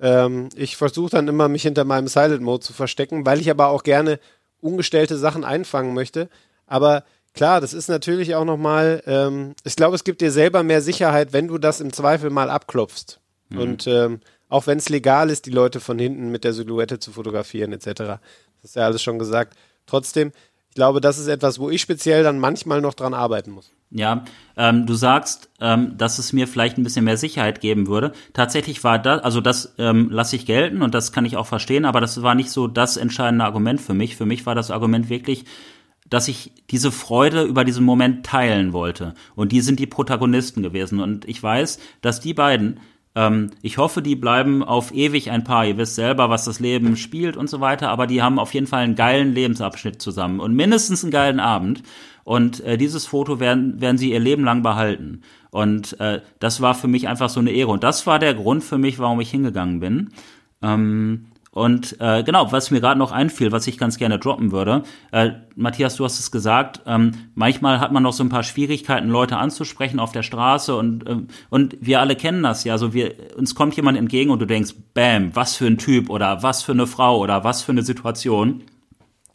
Ähm, 0.00 0.48
ich 0.56 0.76
versuche 0.76 1.10
dann 1.10 1.28
immer, 1.28 1.48
mich 1.48 1.62
hinter 1.62 1.84
meinem 1.84 2.08
Silent 2.08 2.42
Mode 2.42 2.64
zu 2.64 2.72
verstecken, 2.72 3.26
weil 3.26 3.40
ich 3.40 3.50
aber 3.50 3.68
auch 3.68 3.84
gerne 3.84 4.18
ungestellte 4.60 5.16
Sachen 5.16 5.44
einfangen 5.44 5.94
möchte. 5.94 6.28
Aber 6.66 7.04
klar, 7.34 7.60
das 7.60 7.72
ist 7.72 7.88
natürlich 7.88 8.34
auch 8.34 8.44
nochmal, 8.44 9.02
ähm, 9.06 9.54
ich 9.64 9.76
glaube, 9.76 9.94
es 9.94 10.04
gibt 10.04 10.20
dir 10.20 10.32
selber 10.32 10.62
mehr 10.62 10.82
Sicherheit, 10.82 11.32
wenn 11.32 11.48
du 11.48 11.58
das 11.58 11.80
im 11.80 11.92
Zweifel 11.92 12.30
mal 12.30 12.50
abklopfst. 12.50 13.20
Mhm. 13.50 13.58
Und 13.58 13.86
ähm, 13.86 14.20
auch 14.48 14.66
wenn 14.66 14.78
es 14.78 14.88
legal 14.88 15.30
ist, 15.30 15.46
die 15.46 15.50
Leute 15.50 15.80
von 15.80 15.98
hinten 15.98 16.30
mit 16.30 16.44
der 16.44 16.52
Silhouette 16.52 16.98
zu 16.98 17.12
fotografieren, 17.12 17.72
etc. 17.72 17.84
Das 17.86 18.20
ist 18.62 18.76
ja 18.76 18.84
alles 18.84 19.02
schon 19.02 19.18
gesagt. 19.18 19.56
Trotzdem, 19.86 20.32
glaube, 20.76 21.00
das 21.00 21.18
ist 21.18 21.26
etwas, 21.26 21.58
wo 21.58 21.68
ich 21.70 21.80
speziell 21.80 22.22
dann 22.22 22.38
manchmal 22.38 22.80
noch 22.80 22.94
dran 22.94 23.14
arbeiten 23.14 23.50
muss. 23.50 23.72
Ja, 23.90 24.24
ähm, 24.56 24.86
du 24.86 24.94
sagst, 24.94 25.48
ähm, 25.60 25.96
dass 25.96 26.18
es 26.18 26.32
mir 26.32 26.46
vielleicht 26.46 26.78
ein 26.78 26.84
bisschen 26.84 27.04
mehr 27.04 27.16
Sicherheit 27.16 27.60
geben 27.60 27.88
würde. 27.88 28.12
Tatsächlich 28.32 28.84
war 28.84 28.98
das, 28.98 29.22
also 29.22 29.40
das 29.40 29.74
ähm, 29.78 30.10
lasse 30.10 30.36
ich 30.36 30.46
gelten 30.46 30.82
und 30.82 30.94
das 30.94 31.12
kann 31.12 31.24
ich 31.24 31.36
auch 31.36 31.46
verstehen, 31.46 31.84
aber 31.84 32.00
das 32.00 32.22
war 32.22 32.34
nicht 32.34 32.50
so 32.50 32.68
das 32.68 32.96
entscheidende 32.96 33.44
Argument 33.44 33.80
für 33.80 33.94
mich. 33.94 34.16
Für 34.16 34.26
mich 34.26 34.46
war 34.46 34.54
das 34.54 34.70
Argument 34.70 35.08
wirklich, 35.08 35.44
dass 36.08 36.28
ich 36.28 36.52
diese 36.70 36.92
Freude 36.92 37.42
über 37.42 37.64
diesen 37.64 37.84
Moment 37.84 38.26
teilen 38.26 38.72
wollte. 38.72 39.14
Und 39.34 39.52
die 39.52 39.60
sind 39.60 39.80
die 39.80 39.86
Protagonisten 39.86 40.62
gewesen. 40.62 41.00
Und 41.00 41.26
ich 41.26 41.42
weiß, 41.42 41.80
dass 42.00 42.20
die 42.20 42.34
beiden, 42.34 42.80
ähm, 43.16 43.50
ich 43.62 43.78
hoffe, 43.78 44.02
die 44.02 44.14
bleiben 44.14 44.62
auf 44.62 44.94
ewig 44.94 45.30
ein 45.30 45.42
Paar. 45.42 45.64
Ihr 45.66 45.78
wisst 45.78 45.94
selber, 45.94 46.28
was 46.28 46.44
das 46.44 46.60
Leben 46.60 46.96
spielt 46.96 47.36
und 47.36 47.48
so 47.48 47.60
weiter, 47.60 47.88
aber 47.88 48.06
die 48.06 48.22
haben 48.22 48.38
auf 48.38 48.52
jeden 48.52 48.66
Fall 48.66 48.84
einen 48.84 48.94
geilen 48.94 49.32
Lebensabschnitt 49.32 50.00
zusammen 50.00 50.38
und 50.38 50.54
mindestens 50.54 51.02
einen 51.02 51.10
geilen 51.10 51.40
Abend. 51.40 51.82
Und 52.24 52.60
äh, 52.60 52.76
dieses 52.76 53.06
Foto 53.06 53.40
werden, 53.40 53.80
werden 53.80 53.98
sie 53.98 54.12
ihr 54.12 54.20
Leben 54.20 54.44
lang 54.44 54.62
behalten. 54.62 55.22
Und 55.50 55.98
äh, 56.00 56.20
das 56.40 56.60
war 56.60 56.74
für 56.74 56.88
mich 56.88 57.08
einfach 57.08 57.30
so 57.30 57.40
eine 57.40 57.52
Ehre. 57.52 57.70
Und 57.70 57.84
das 57.84 58.06
war 58.06 58.18
der 58.18 58.34
Grund 58.34 58.62
für 58.62 58.78
mich, 58.78 58.98
warum 58.98 59.20
ich 59.20 59.30
hingegangen 59.30 59.80
bin. 59.80 60.10
Ähm, 60.60 61.26
und 61.56 61.96
äh, 62.00 62.22
genau, 62.22 62.52
was 62.52 62.70
mir 62.70 62.82
gerade 62.82 62.98
noch 62.98 63.12
einfiel, 63.12 63.50
was 63.50 63.66
ich 63.66 63.78
ganz 63.78 63.96
gerne 63.96 64.18
droppen 64.18 64.52
würde, 64.52 64.82
äh, 65.10 65.30
Matthias, 65.54 65.96
du 65.96 66.04
hast 66.04 66.20
es 66.20 66.30
gesagt, 66.30 66.82
ähm, 66.84 67.12
manchmal 67.34 67.80
hat 67.80 67.92
man 67.92 68.02
noch 68.02 68.12
so 68.12 68.22
ein 68.22 68.28
paar 68.28 68.42
Schwierigkeiten, 68.42 69.08
Leute 69.08 69.38
anzusprechen 69.38 69.98
auf 69.98 70.12
der 70.12 70.22
Straße 70.22 70.76
und 70.76 71.08
äh, 71.08 71.16
und 71.48 71.78
wir 71.80 72.00
alle 72.00 72.14
kennen 72.14 72.42
das 72.42 72.64
ja. 72.64 72.76
So 72.76 72.92
wir 72.92 73.14
uns 73.38 73.54
kommt 73.54 73.74
jemand 73.74 73.96
entgegen 73.96 74.30
und 74.30 74.40
du 74.40 74.44
denkst, 74.44 74.74
Bam, 74.92 75.34
was 75.34 75.56
für 75.56 75.66
ein 75.66 75.78
Typ 75.78 76.10
oder 76.10 76.42
was 76.42 76.62
für 76.62 76.72
eine 76.72 76.86
Frau 76.86 77.20
oder 77.20 77.42
was 77.42 77.62
für 77.62 77.72
eine 77.72 77.82
Situation. 77.82 78.64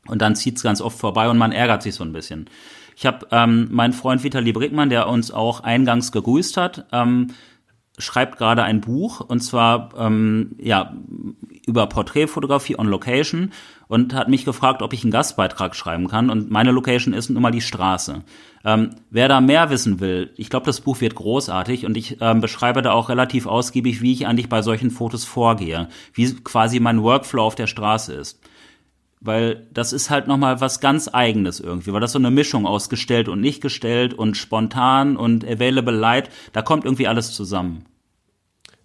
Und 0.05 0.21
dann 0.21 0.35
zieht's 0.35 0.61
ganz 0.61 0.79
oft 0.79 0.99
vorbei 0.99 1.27
und 1.27 1.39
man 1.39 1.51
ärgert 1.51 1.81
sich 1.81 1.95
so 1.95 2.03
ein 2.03 2.13
bisschen. 2.13 2.47
Ich 2.95 3.07
habe 3.07 3.25
ähm, 3.31 3.67
meinen 3.71 3.93
Freund 3.93 4.23
Vitali 4.23 4.53
Brickmann, 4.53 4.91
der 4.91 5.07
uns 5.07 5.31
auch 5.31 5.61
eingangs 5.61 6.11
gegrüßt 6.11 6.57
hat, 6.57 6.85
ähm, 6.91 7.29
schreibt 8.01 8.37
gerade 8.37 8.63
ein 8.63 8.81
Buch 8.81 9.21
und 9.21 9.41
zwar 9.41 9.89
ähm, 9.97 10.55
ja 10.59 10.93
über 11.65 11.87
Porträtfotografie 11.87 12.77
on 12.77 12.87
Location 12.87 13.51
und 13.87 14.13
hat 14.13 14.29
mich 14.29 14.45
gefragt, 14.45 14.81
ob 14.81 14.93
ich 14.93 15.03
einen 15.03 15.11
Gastbeitrag 15.11 15.75
schreiben 15.75 16.07
kann 16.07 16.29
und 16.29 16.51
meine 16.51 16.71
Location 16.71 17.13
ist 17.13 17.29
nun 17.29 17.41
mal 17.41 17.51
die 17.51 17.61
Straße. 17.61 18.23
Ähm, 18.63 18.91
wer 19.09 19.27
da 19.27 19.41
mehr 19.41 19.69
wissen 19.69 19.99
will, 19.99 20.31
ich 20.37 20.49
glaube, 20.49 20.65
das 20.65 20.81
Buch 20.81 21.01
wird 21.01 21.15
großartig 21.15 21.85
und 21.85 21.97
ich 21.97 22.17
ähm, 22.21 22.41
beschreibe 22.41 22.81
da 22.81 22.91
auch 22.91 23.09
relativ 23.09 23.47
ausgiebig, 23.47 24.01
wie 24.01 24.13
ich 24.13 24.27
eigentlich 24.27 24.49
bei 24.49 24.61
solchen 24.61 24.91
Fotos 24.91 25.23
vorgehe, 25.23 25.87
wie 26.13 26.33
quasi 26.35 26.79
mein 26.79 27.01
Workflow 27.01 27.43
auf 27.43 27.55
der 27.55 27.67
Straße 27.67 28.13
ist 28.13 28.39
weil 29.21 29.67
das 29.71 29.93
ist 29.93 30.09
halt 30.09 30.27
nochmal 30.27 30.59
was 30.59 30.79
ganz 30.81 31.07
eigenes 31.13 31.59
irgendwie, 31.59 31.93
weil 31.93 32.01
das 32.01 32.11
so 32.11 32.19
eine 32.19 32.31
Mischung 32.31 32.65
aus 32.65 32.89
gestellt 32.89 33.29
und 33.29 33.39
nicht 33.39 33.61
gestellt 33.61 34.15
und 34.15 34.35
spontan 34.35 35.15
und 35.15 35.45
available 35.45 35.95
light, 35.95 36.29
da 36.53 36.63
kommt 36.63 36.85
irgendwie 36.85 37.07
alles 37.07 37.31
zusammen. 37.31 37.85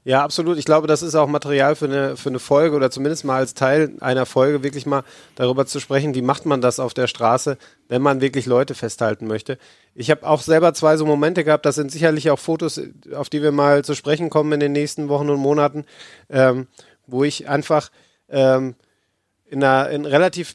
Ja, 0.06 0.22
absolut. 0.22 0.56
Ich 0.56 0.64
glaube, 0.64 0.86
das 0.86 1.02
ist 1.02 1.16
auch 1.16 1.26
Material 1.26 1.74
für 1.74 1.86
eine, 1.86 2.16
für 2.16 2.28
eine 2.28 2.38
Folge 2.38 2.76
oder 2.76 2.92
zumindest 2.92 3.24
mal 3.24 3.38
als 3.38 3.54
Teil 3.54 3.94
einer 3.98 4.24
Folge 4.24 4.62
wirklich 4.62 4.86
mal 4.86 5.02
darüber 5.34 5.66
zu 5.66 5.80
sprechen, 5.80 6.14
wie 6.14 6.22
macht 6.22 6.46
man 6.46 6.60
das 6.60 6.78
auf 6.78 6.94
der 6.94 7.08
Straße, 7.08 7.58
wenn 7.88 8.02
man 8.02 8.20
wirklich 8.20 8.46
Leute 8.46 8.76
festhalten 8.76 9.26
möchte. 9.26 9.58
Ich 9.96 10.08
habe 10.12 10.24
auch 10.24 10.42
selber 10.42 10.74
zwei 10.74 10.96
so 10.96 11.06
Momente 11.06 11.42
gehabt, 11.42 11.66
das 11.66 11.74
sind 11.74 11.90
sicherlich 11.90 12.30
auch 12.30 12.38
Fotos, 12.38 12.80
auf 13.16 13.28
die 13.30 13.42
wir 13.42 13.50
mal 13.50 13.84
zu 13.84 13.96
sprechen 13.96 14.30
kommen 14.30 14.52
in 14.52 14.60
den 14.60 14.70
nächsten 14.70 15.08
Wochen 15.08 15.28
und 15.28 15.40
Monaten, 15.40 15.84
ähm, 16.30 16.68
wo 17.08 17.24
ich 17.24 17.48
einfach 17.48 17.90
ähm, 18.28 18.76
in 19.46 19.64
einer 19.64 19.90
in 19.90 20.04
relativ 20.04 20.54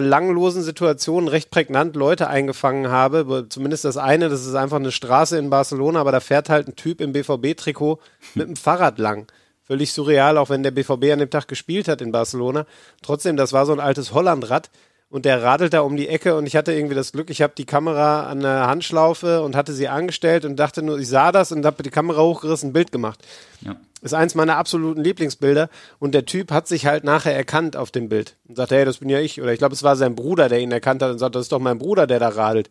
belanglosen 0.00 0.62
Situationen 0.62 1.28
recht 1.28 1.50
prägnant 1.50 1.94
Leute 1.94 2.28
eingefangen 2.28 2.88
habe. 2.88 3.46
Zumindest 3.50 3.84
das 3.84 3.98
eine, 3.98 4.30
das 4.30 4.46
ist 4.46 4.54
einfach 4.54 4.78
eine 4.78 4.92
Straße 4.92 5.36
in 5.36 5.50
Barcelona, 5.50 6.00
aber 6.00 6.10
da 6.10 6.20
fährt 6.20 6.48
halt 6.48 6.68
ein 6.68 6.74
Typ 6.74 7.02
im 7.02 7.12
BVB-Trikot 7.12 7.98
mit 8.34 8.48
dem 8.48 8.56
Fahrrad 8.56 8.98
lang. 8.98 9.26
Völlig 9.62 9.92
surreal, 9.92 10.38
auch 10.38 10.48
wenn 10.48 10.62
der 10.62 10.70
BVB 10.70 11.12
an 11.12 11.18
dem 11.18 11.28
Tag 11.28 11.48
gespielt 11.48 11.86
hat 11.86 12.00
in 12.00 12.12
Barcelona. 12.12 12.64
Trotzdem, 13.02 13.36
das 13.36 13.52
war 13.52 13.66
so 13.66 13.72
ein 13.72 13.78
altes 13.78 14.14
Hollandrad 14.14 14.70
und 15.10 15.24
der 15.24 15.42
radelt 15.42 15.72
da 15.72 15.80
um 15.80 15.96
die 15.96 16.08
Ecke 16.08 16.36
und 16.36 16.46
ich 16.46 16.54
hatte 16.54 16.72
irgendwie 16.72 16.94
das 16.94 17.12
Glück, 17.12 17.30
ich 17.30 17.42
habe 17.42 17.52
die 17.58 17.66
Kamera 17.66 18.28
an 18.28 18.40
der 18.40 18.68
Handschlaufe 18.68 19.42
und 19.42 19.56
hatte 19.56 19.72
sie 19.72 19.88
angestellt 19.88 20.44
und 20.44 20.56
dachte 20.56 20.82
nur, 20.82 20.98
ich 20.98 21.08
sah 21.08 21.32
das 21.32 21.50
und 21.50 21.66
habe 21.66 21.82
die 21.82 21.90
Kamera 21.90 22.22
hochgerissen, 22.22 22.70
ein 22.70 22.72
Bild 22.72 22.92
gemacht. 22.92 23.26
Ja. 23.60 23.76
Ist 24.02 24.14
eins 24.14 24.34
meiner 24.34 24.56
absoluten 24.56 25.02
Lieblingsbilder 25.02 25.68
und 25.98 26.14
der 26.14 26.24
Typ 26.24 26.52
hat 26.52 26.68
sich 26.68 26.86
halt 26.86 27.04
nachher 27.04 27.34
erkannt 27.34 27.76
auf 27.76 27.90
dem 27.90 28.08
Bild 28.08 28.36
und 28.48 28.56
sagte, 28.56 28.76
hey, 28.76 28.84
das 28.84 28.98
bin 28.98 29.10
ja 29.10 29.18
ich. 29.18 29.42
Oder 29.42 29.52
ich 29.52 29.58
glaube, 29.58 29.74
es 29.74 29.82
war 29.82 29.96
sein 29.96 30.14
Bruder, 30.14 30.48
der 30.48 30.60
ihn 30.60 30.72
erkannt 30.72 31.02
hat 31.02 31.10
und 31.10 31.18
sagte, 31.18 31.38
das 31.38 31.46
ist 31.46 31.52
doch 31.52 31.58
mein 31.58 31.78
Bruder, 31.78 32.06
der 32.06 32.20
da 32.20 32.28
radelt. 32.28 32.70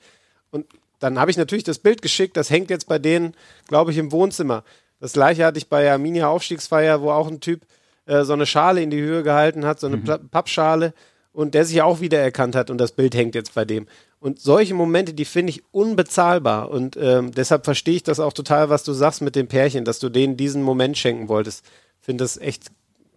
Und 0.49 0.65
dann 0.99 1.19
habe 1.19 1.29
ich 1.29 1.37
natürlich 1.37 1.65
das 1.65 1.77
Bild 1.77 2.01
geschickt, 2.01 2.37
das 2.37 2.49
hängt 2.49 2.69
jetzt 2.69 2.87
bei 2.87 2.99
denen, 2.99 3.35
glaube 3.67 3.91
ich, 3.91 3.97
im 3.97 4.11
Wohnzimmer. 4.11 4.63
Das 4.99 5.13
gleiche 5.13 5.45
hatte 5.45 5.57
ich 5.57 5.69
bei 5.69 5.91
Arminia 5.91 6.29
Aufstiegsfeier, 6.29 7.01
wo 7.01 7.11
auch 7.11 7.27
ein 7.27 7.41
Typ 7.41 7.61
äh, 8.05 8.23
so 8.23 8.33
eine 8.33 8.45
Schale 8.45 8.81
in 8.81 8.89
die 8.89 8.99
Höhe 8.99 9.23
gehalten 9.23 9.65
hat, 9.65 9.79
so 9.79 9.87
eine 9.87 9.97
mhm. 9.97 10.29
Pappschale 10.31 10.93
und 11.39 11.53
der 11.53 11.63
sich 11.63 11.81
auch 11.81 12.01
wiedererkannt 12.01 12.53
hat 12.53 12.69
und 12.69 12.79
das 12.79 12.91
Bild 12.91 13.15
hängt 13.15 13.33
jetzt 13.33 13.53
bei 13.55 13.63
dem. 13.63 13.87
Und 14.19 14.41
solche 14.41 14.73
Momente, 14.73 15.13
die 15.13 15.23
finde 15.23 15.51
ich 15.51 15.63
unbezahlbar 15.71 16.69
und 16.69 16.97
ähm, 16.99 17.31
deshalb 17.31 17.63
verstehe 17.63 17.95
ich 17.95 18.03
das 18.03 18.19
auch 18.19 18.33
total, 18.33 18.69
was 18.69 18.83
du 18.83 18.91
sagst 18.91 19.21
mit 19.21 19.37
dem 19.37 19.47
Pärchen, 19.47 19.85
dass 19.85 19.99
du 19.99 20.09
denen 20.09 20.35
diesen 20.35 20.61
Moment 20.61 20.97
schenken 20.97 21.29
wolltest. 21.29 21.63
Finde 22.01 22.25
das 22.25 22.35
echt, 22.35 22.65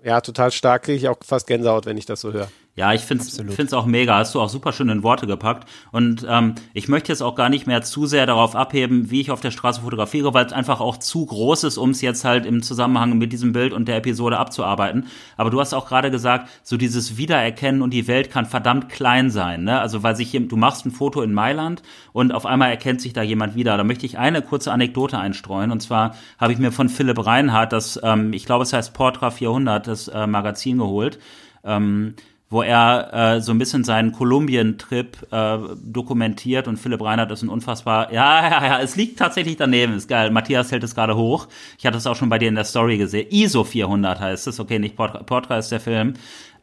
ja, 0.04 0.20
total 0.20 0.52
stark, 0.52 0.84
kriege 0.84 0.98
ich 0.98 1.08
auch 1.08 1.16
fast 1.24 1.48
Gänsehaut, 1.48 1.84
wenn 1.84 1.96
ich 1.98 2.06
das 2.06 2.20
so 2.20 2.32
höre. 2.32 2.48
Ja, 2.74 2.94
ich 2.94 3.02
finde 3.02 3.22
es 3.22 3.74
auch 3.74 3.84
mega. 3.84 4.16
Hast 4.16 4.34
du 4.34 4.40
auch 4.40 4.48
super 4.48 4.72
schön 4.72 4.88
in 4.88 5.02
Worte 5.02 5.26
gepackt. 5.26 5.68
Und 5.90 6.26
ähm, 6.26 6.54
ich 6.72 6.88
möchte 6.88 7.12
jetzt 7.12 7.20
auch 7.20 7.34
gar 7.34 7.50
nicht 7.50 7.66
mehr 7.66 7.82
zu 7.82 8.06
sehr 8.06 8.24
darauf 8.24 8.56
abheben, 8.56 9.10
wie 9.10 9.20
ich 9.20 9.30
auf 9.30 9.42
der 9.42 9.50
Straße 9.50 9.82
fotografiere, 9.82 10.32
weil 10.32 10.46
es 10.46 10.54
einfach 10.54 10.80
auch 10.80 10.96
zu 10.96 11.26
groß 11.26 11.64
ist, 11.64 11.76
um 11.76 11.90
es 11.90 12.00
jetzt 12.00 12.24
halt 12.24 12.46
im 12.46 12.62
Zusammenhang 12.62 13.18
mit 13.18 13.30
diesem 13.30 13.52
Bild 13.52 13.74
und 13.74 13.88
der 13.88 13.98
Episode 13.98 14.38
abzuarbeiten. 14.38 15.06
Aber 15.36 15.50
du 15.50 15.60
hast 15.60 15.74
auch 15.74 15.86
gerade 15.86 16.10
gesagt, 16.10 16.48
so 16.62 16.78
dieses 16.78 17.18
Wiedererkennen 17.18 17.82
und 17.82 17.90
die 17.90 18.08
Welt 18.08 18.30
kann 18.30 18.46
verdammt 18.46 18.88
klein 18.88 19.28
sein. 19.28 19.64
Ne? 19.64 19.78
Also 19.78 20.02
weil 20.02 20.16
sich 20.16 20.30
hier, 20.30 20.40
du 20.40 20.56
machst 20.56 20.86
ein 20.86 20.92
Foto 20.92 21.20
in 21.20 21.34
Mailand 21.34 21.82
und 22.14 22.32
auf 22.32 22.46
einmal 22.46 22.70
erkennt 22.70 23.02
sich 23.02 23.12
da 23.12 23.20
jemand 23.20 23.54
wieder. 23.54 23.76
Da 23.76 23.84
möchte 23.84 24.06
ich 24.06 24.16
eine 24.16 24.40
kurze 24.40 24.72
Anekdote 24.72 25.18
einstreuen. 25.18 25.72
Und 25.72 25.80
zwar 25.80 26.14
habe 26.38 26.54
ich 26.54 26.58
mir 26.58 26.72
von 26.72 26.88
Philipp 26.88 27.26
Reinhardt 27.26 27.74
das, 27.74 28.00
ähm, 28.02 28.32
ich 28.32 28.46
glaube 28.46 28.62
es 28.62 28.72
heißt 28.72 28.94
Portra 28.94 29.30
400, 29.30 29.86
das 29.86 30.08
äh, 30.08 30.26
Magazin 30.26 30.78
geholt. 30.78 31.18
Ähm, 31.64 32.14
wo 32.52 32.62
er 32.62 33.36
äh, 33.36 33.40
so 33.40 33.50
ein 33.50 33.58
bisschen 33.58 33.82
seinen 33.82 34.12
Kolumbien-Trip 34.12 35.16
äh, 35.32 35.58
dokumentiert 35.82 36.68
und 36.68 36.76
Philipp 36.76 37.02
Reinhardt 37.02 37.30
ist 37.30 37.42
ein 37.42 37.48
unfassbar, 37.48 38.12
ja, 38.12 38.42
ja, 38.50 38.66
ja, 38.66 38.80
es 38.80 38.94
liegt 38.94 39.18
tatsächlich 39.18 39.56
daneben, 39.56 39.94
ist 39.94 40.06
geil. 40.06 40.30
Matthias 40.30 40.70
hält 40.70 40.84
es 40.84 40.94
gerade 40.94 41.16
hoch. 41.16 41.48
Ich 41.78 41.86
hatte 41.86 41.96
es 41.96 42.06
auch 42.06 42.14
schon 42.14 42.28
bei 42.28 42.38
dir 42.38 42.48
in 42.48 42.54
der 42.54 42.64
Story 42.64 42.98
gesehen. 42.98 43.26
ISO 43.30 43.64
400 43.64 44.20
heißt 44.20 44.46
es, 44.46 44.60
okay, 44.60 44.78
nicht 44.78 44.96
Portra, 44.96 45.56
ist 45.56 45.72
der 45.72 45.80
Film. 45.80 46.12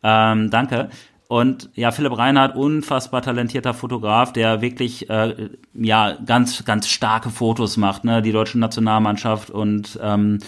Ähm, 0.04 0.52
danke. 0.52 0.90
Und 1.28 1.70
ja, 1.74 1.92
Philipp 1.92 2.18
Reinhardt, 2.18 2.56
unfassbar 2.56 3.22
talentierter 3.22 3.74
Fotograf, 3.74 4.32
der 4.32 4.62
wirklich 4.62 5.10
äh, 5.10 5.50
ja 5.74 6.18
ganz, 6.26 6.66
ganz 6.66 6.88
starke 6.88 7.30
Fotos 7.30 7.78
macht, 7.78 8.04
ne? 8.04 8.24
Die 8.24 8.32
deutsche 8.32 8.58
Nationalmannschaft 8.58 9.52
und 9.52 10.00
ähm, 10.02 10.40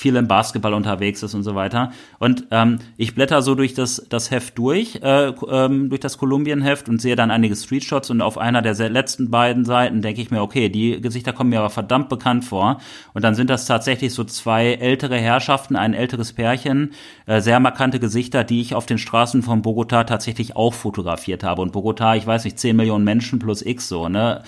viel 0.00 0.16
im 0.16 0.28
Basketball 0.28 0.72
unterwegs 0.72 1.22
ist 1.22 1.34
und 1.34 1.42
so 1.42 1.54
weiter. 1.54 1.92
Und 2.18 2.46
ähm, 2.50 2.78
ich 2.96 3.14
blätter 3.14 3.42
so 3.42 3.54
durch 3.54 3.74
das, 3.74 4.06
das 4.08 4.30
Heft 4.30 4.56
durch, 4.56 4.96
äh, 5.02 5.32
ähm, 5.50 5.90
durch 5.90 6.00
das 6.00 6.16
Kolumbien-Heft 6.16 6.88
und 6.88 7.02
sehe 7.02 7.16
dann 7.16 7.30
einige 7.30 7.54
Streetshots 7.54 8.08
und 8.08 8.22
auf 8.22 8.38
einer 8.38 8.62
der 8.62 8.88
letzten 8.88 9.30
beiden 9.30 9.66
Seiten 9.66 10.00
denke 10.00 10.22
ich 10.22 10.30
mir, 10.30 10.40
okay, 10.40 10.70
die 10.70 11.02
Gesichter 11.02 11.34
kommen 11.34 11.50
mir 11.50 11.58
aber 11.58 11.68
verdammt 11.68 12.08
bekannt 12.08 12.46
vor. 12.46 12.80
Und 13.12 13.24
dann 13.24 13.34
sind 13.34 13.50
das 13.50 13.66
tatsächlich 13.66 14.14
so 14.14 14.24
zwei 14.24 14.72
ältere 14.72 15.18
Herrschaften, 15.18 15.76
ein 15.76 15.92
älteres 15.92 16.32
Pärchen, 16.32 16.92
äh, 17.26 17.42
sehr 17.42 17.60
markante 17.60 18.00
Gesichter, 18.00 18.42
die 18.42 18.62
ich 18.62 18.74
auf 18.74 18.86
den 18.86 18.96
Straßen 18.96 19.42
von 19.42 19.60
Bogota 19.60 20.04
tatsächlich 20.04 20.56
auch 20.56 20.72
fotografiert 20.72 21.44
habe. 21.44 21.60
Und 21.60 21.72
Bogota, 21.72 22.14
ich 22.14 22.26
weiß 22.26 22.44
nicht, 22.44 22.58
10 22.58 22.74
Millionen 22.74 23.04
Menschen 23.04 23.38
plus 23.38 23.60
X 23.60 23.88
so, 23.88 24.08
ne? 24.08 24.42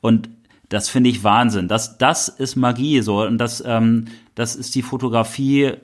Und 0.00 0.28
das 0.68 0.88
finde 0.88 1.10
ich 1.10 1.24
Wahnsinn. 1.24 1.68
Das, 1.68 1.98
das 1.98 2.28
ist 2.28 2.56
Magie 2.56 3.00
so. 3.00 3.22
Und 3.22 3.38
das, 3.38 3.62
ähm, 3.64 4.06
das 4.34 4.56
ist 4.56 4.74
die 4.74 4.82
Fotografie, 4.82 5.74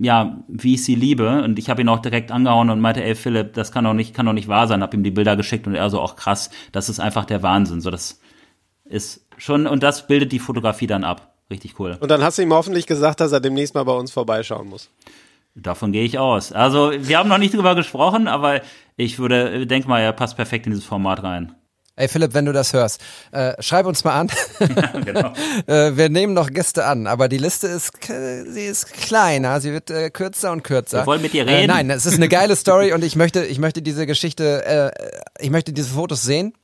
ja, 0.00 0.42
wie 0.48 0.74
ich 0.74 0.84
sie 0.84 0.94
liebe. 0.94 1.42
Und 1.42 1.58
ich 1.58 1.70
habe 1.70 1.82
ihn 1.82 1.88
auch 1.88 1.98
direkt 2.00 2.30
angehauen 2.30 2.70
und 2.70 2.80
meinte, 2.80 3.02
ey 3.02 3.14
Philipp, 3.14 3.54
das 3.54 3.72
kann 3.72 3.84
doch 3.84 3.94
nicht, 3.94 4.14
kann 4.14 4.26
doch 4.26 4.32
nicht 4.32 4.48
wahr 4.48 4.68
sein. 4.68 4.82
Hab 4.82 4.94
ihm 4.94 5.02
die 5.02 5.10
Bilder 5.10 5.36
geschickt 5.36 5.66
und 5.66 5.74
er 5.74 5.90
so, 5.90 6.00
auch 6.00 6.16
krass, 6.16 6.50
das 6.72 6.88
ist 6.88 7.00
einfach 7.00 7.24
der 7.24 7.42
Wahnsinn. 7.42 7.80
So, 7.80 7.90
das 7.90 8.20
ist 8.84 9.26
schon, 9.36 9.66
und 9.66 9.82
das 9.82 10.06
bildet 10.06 10.32
die 10.32 10.38
Fotografie 10.38 10.86
dann 10.86 11.04
ab. 11.04 11.34
Richtig 11.50 11.80
cool. 11.80 11.96
Und 12.00 12.10
dann 12.10 12.22
hast 12.22 12.38
du 12.38 12.42
ihm 12.42 12.52
hoffentlich 12.52 12.86
gesagt, 12.86 13.20
dass 13.20 13.32
er 13.32 13.40
demnächst 13.40 13.74
mal 13.74 13.84
bei 13.84 13.92
uns 13.92 14.12
vorbeischauen 14.12 14.68
muss. 14.68 14.88
Davon 15.56 15.90
gehe 15.90 16.04
ich 16.04 16.16
aus. 16.16 16.52
Also, 16.52 16.92
wir 16.96 17.18
haben 17.18 17.28
noch 17.28 17.38
nicht 17.38 17.54
drüber 17.54 17.74
gesprochen, 17.74 18.28
aber 18.28 18.60
ich 18.96 19.18
würde, 19.18 19.66
denk 19.66 19.88
mal, 19.88 20.00
er 20.00 20.12
passt 20.12 20.36
perfekt 20.36 20.66
in 20.66 20.72
dieses 20.72 20.86
Format 20.86 21.24
rein. 21.24 21.56
Ey 22.00 22.08
Philipp, 22.08 22.32
wenn 22.32 22.46
du 22.46 22.52
das 22.54 22.72
hörst, 22.72 23.02
äh, 23.30 23.62
schreib 23.62 23.84
uns 23.84 24.04
mal 24.04 24.18
an. 24.18 24.28
Ja, 24.60 25.00
genau. 25.00 25.32
äh, 25.66 25.96
wir 25.96 26.08
nehmen 26.08 26.32
noch 26.32 26.50
Gäste 26.50 26.86
an, 26.86 27.06
aber 27.06 27.28
die 27.28 27.38
Liste 27.38 27.66
ist, 27.66 27.92
sie 28.04 28.64
ist 28.64 28.92
kleiner, 28.92 29.60
sie 29.60 29.72
wird 29.72 29.90
äh, 29.90 30.10
kürzer 30.10 30.52
und 30.52 30.62
kürzer. 30.62 31.02
Wir 31.02 31.06
wollen 31.06 31.22
mit 31.22 31.32
dir 31.32 31.46
reden. 31.46 31.64
Äh, 31.64 31.66
nein, 31.66 31.90
es 31.90 32.06
ist 32.06 32.14
eine 32.14 32.28
geile 32.28 32.56
Story 32.64 32.92
und 32.92 33.04
ich 33.04 33.16
möchte, 33.16 33.44
ich 33.44 33.58
möchte 33.58 33.82
diese 33.82 34.06
Geschichte, 34.06 34.64
äh, 34.64 35.42
ich 35.44 35.50
möchte 35.50 35.72
diese 35.72 35.90
Fotos 35.90 36.22
sehen. 36.22 36.54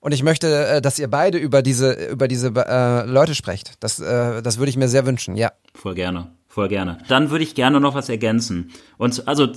Und 0.00 0.12
ich 0.12 0.22
möchte, 0.22 0.66
äh, 0.66 0.82
dass 0.82 0.98
ihr 0.98 1.08
beide 1.08 1.38
über 1.38 1.62
diese, 1.62 1.92
über 2.10 2.28
diese 2.28 2.48
Leute 2.48 3.34
sprecht. 3.34 3.72
Das, 3.80 3.96
das 3.96 4.58
würde 4.58 4.68
ich 4.68 4.76
mir 4.76 4.88
sehr 4.88 5.06
wünschen, 5.06 5.34
ja. 5.34 5.50
Voll 5.74 5.94
gerne, 5.94 6.30
voll 6.46 6.68
gerne. 6.68 6.98
Dann 7.08 7.30
würde 7.30 7.42
ich 7.42 7.54
gerne 7.54 7.80
noch 7.80 7.94
was 7.94 8.08
ergänzen. 8.08 8.70
Und 8.98 9.26
also 9.26 9.48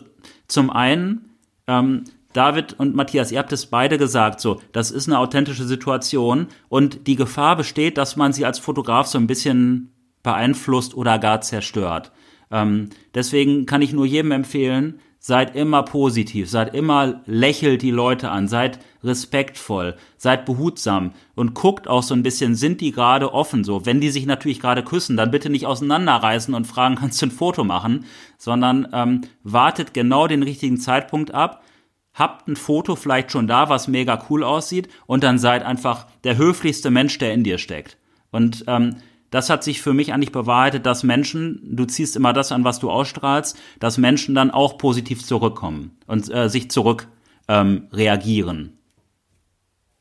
zum 0.48 0.70
einen, 0.70 1.36
ähm, 1.68 2.06
David 2.38 2.74
und 2.78 2.94
Matthias, 2.94 3.32
ihr 3.32 3.40
habt 3.40 3.52
es 3.52 3.66
beide 3.66 3.98
gesagt, 3.98 4.40
so, 4.40 4.62
das 4.72 4.92
ist 4.92 5.08
eine 5.08 5.18
authentische 5.18 5.64
Situation 5.64 6.50
und 6.70 7.08
die 7.08 7.16
Gefahr 7.16 7.56
besteht, 7.56 7.98
dass 7.98 8.16
man 8.16 8.32
sie 8.32 8.46
als 8.46 8.60
Fotograf 8.60 9.08
so 9.08 9.18
ein 9.18 9.26
bisschen 9.26 9.92
beeinflusst 10.22 10.96
oder 10.96 11.18
gar 11.18 11.42
zerstört. 11.42 12.12
Ähm, 12.52 12.90
deswegen 13.16 13.66
kann 13.66 13.82
ich 13.82 13.92
nur 13.92 14.06
jedem 14.06 14.32
empfehlen, 14.32 15.00
seid 15.18 15.56
immer 15.56 15.82
positiv, 15.82 16.48
seid 16.48 16.76
immer 16.76 17.22
lächelt 17.26 17.82
die 17.82 17.90
Leute 17.90 18.30
an, 18.30 18.48
seid 18.48 18.78
respektvoll, 19.04 19.96
seid 20.18 20.46
behutsam 20.46 21.14
und 21.34 21.56
guckt 21.56 21.88
auch 21.88 22.04
so 22.04 22.14
ein 22.14 22.22
bisschen, 22.22 22.54
sind 22.54 22.82
die 22.82 22.92
gerade 22.92 23.34
offen 23.34 23.64
so. 23.64 23.88
Wenn 23.88 24.00
die 24.00 24.12
sich 24.12 24.28
natürlich 24.28 24.60
gerade 24.60 24.84
küssen, 24.84 25.18
dann 25.18 25.32
bitte 25.32 25.50
nicht 25.50 25.66
auseinanderreißen 25.66 26.54
und 26.54 26.68
fragen, 26.68 26.96
kannst 27.00 27.20
du 27.20 27.26
ein 27.26 27.32
Foto 27.32 27.64
machen, 27.64 28.06
sondern 28.38 28.88
ähm, 28.94 29.22
wartet 29.42 29.96
genau 29.96 30.28
den 30.28 30.44
richtigen 30.44 30.78
Zeitpunkt 30.78 31.34
ab 31.34 31.64
habt 32.18 32.48
ein 32.48 32.56
Foto 32.56 32.96
vielleicht 32.96 33.32
schon 33.32 33.48
da, 33.48 33.70
was 33.70 33.88
mega 33.88 34.22
cool 34.30 34.44
aussieht 34.44 34.90
und 35.06 35.24
dann 35.24 35.38
seid 35.38 35.64
einfach 35.64 36.08
der 36.24 36.38
höflichste 36.38 36.90
Mensch, 36.90 37.18
der 37.20 37.34
in 37.34 37.44
dir 37.44 37.60
steckt. 37.60 37.98
Und 38.32 38.66
ähm, 38.68 38.98
das 39.30 39.50
hat 39.50 39.64
sich 39.64 39.82
für 39.82 39.94
mich 39.94 40.14
eigentlich 40.14 40.32
bewahrheitet, 40.32 40.86
dass 40.86 41.04
Menschen, 41.04 41.62
du 41.64 41.86
ziehst 41.86 42.16
immer 42.16 42.34
das 42.34 42.52
an, 42.52 42.64
was 42.64 42.80
du 42.80 42.90
ausstrahlst, 42.90 43.58
dass 43.80 43.98
Menschen 43.98 44.36
dann 44.36 44.52
auch 44.52 44.78
positiv 44.78 45.24
zurückkommen 45.24 45.98
und 46.08 46.34
äh, 46.34 46.50
sich 46.50 46.72
zurück 46.72 47.08
ähm, 47.48 47.88
reagieren. 47.92 48.78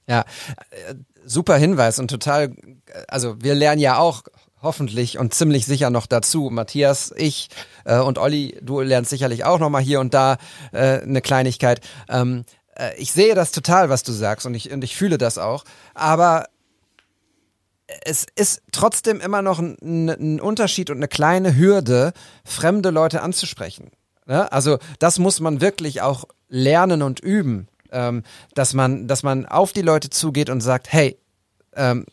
Ja, 0.09 0.25
äh, 0.71 0.95
super 1.25 1.57
Hinweis 1.57 1.99
und 1.99 2.09
total, 2.09 2.55
also 3.09 3.37
wir 3.43 3.55
lernen 3.55 3.81
ja 3.81 3.99
auch 3.99 4.23
hoffentlich 4.63 5.19
und 5.19 5.35
ziemlich 5.35 5.67
sicher 5.67 5.91
noch 5.91 6.07
dazu. 6.07 6.51
Matthias, 6.51 7.13
ich 7.17 7.49
äh, 7.85 7.99
und 7.99 8.19
Olli, 8.19 8.59
du 8.63 8.81
lernst 8.81 9.11
sicherlich 9.11 9.45
auch 9.45 9.59
noch 9.59 9.71
mal 9.71 9.83
hier 9.83 10.01
und 10.01 10.15
da 10.15 10.39
äh, 10.73 11.01
eine 11.03 11.21
Kleinigkeit. 11.21 11.81
Ähm, 12.09 12.45
äh, 12.75 12.97
ich 12.97 13.13
sehe 13.13 13.35
das 13.35 13.53
total, 13.53 13.89
was 13.89 14.03
du 14.03 14.13
sagst 14.13 14.47
und 14.47 14.55
ich, 14.55 14.71
und 14.73 14.83
ich 14.85 14.97
fühle 14.97 15.19
das 15.19 15.39
auch, 15.39 15.65
aber 15.95 16.47
es 18.05 18.27
ist 18.35 18.63
trotzdem 18.73 19.21
immer 19.21 19.43
noch 19.43 19.59
ein, 19.59 20.09
ein 20.09 20.41
Unterschied 20.41 20.91
und 20.91 20.97
eine 20.97 21.09
kleine 21.09 21.57
Hürde, 21.57 22.13
fremde 22.45 22.91
Leute 22.91 23.23
anzusprechen. 23.23 23.91
Ne? 24.27 24.51
Also 24.53 24.79
das 24.99 25.19
muss 25.19 25.41
man 25.41 25.61
wirklich 25.61 26.03
auch 26.03 26.25
lernen 26.49 27.03
und 27.03 27.21
üben, 27.21 27.69
ähm, 27.93 28.25
dass 28.55 28.75
man, 28.75 29.07
dass 29.07 29.23
man 29.23 29.47
auf 29.47 29.73
die 29.73 29.83
Leute 29.83 30.11
zugeht 30.11 30.51
und 30.51 30.61
sagt, 30.61 30.93
hey, 30.93 31.17
ähm, 31.75 32.07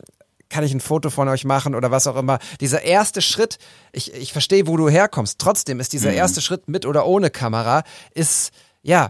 kann 0.54 0.64
ich 0.64 0.74
ein 0.74 0.80
Foto 0.80 1.10
von 1.10 1.28
euch 1.30 1.46
machen 1.46 1.74
oder 1.74 1.90
was 1.90 2.06
auch 2.06 2.16
immer. 2.16 2.38
Dieser 2.62 2.84
erste 2.84 3.24
Schritt, 3.24 3.58
ich, 3.92 4.14
ich 4.14 4.32
verstehe, 4.32 4.68
wo 4.68 4.78
du 4.78 4.88
herkommst. 4.88 5.40
Trotzdem 5.40 5.80
ist 5.80 5.94
dieser 5.94 6.12
mhm. 6.12 6.18
erste 6.18 6.42
Schritt 6.42 6.70
mit 6.70 6.86
oder 6.86 7.08
ohne 7.08 7.32
Kamera, 7.32 7.82
ist, 8.14 8.52
ja, 8.84 9.10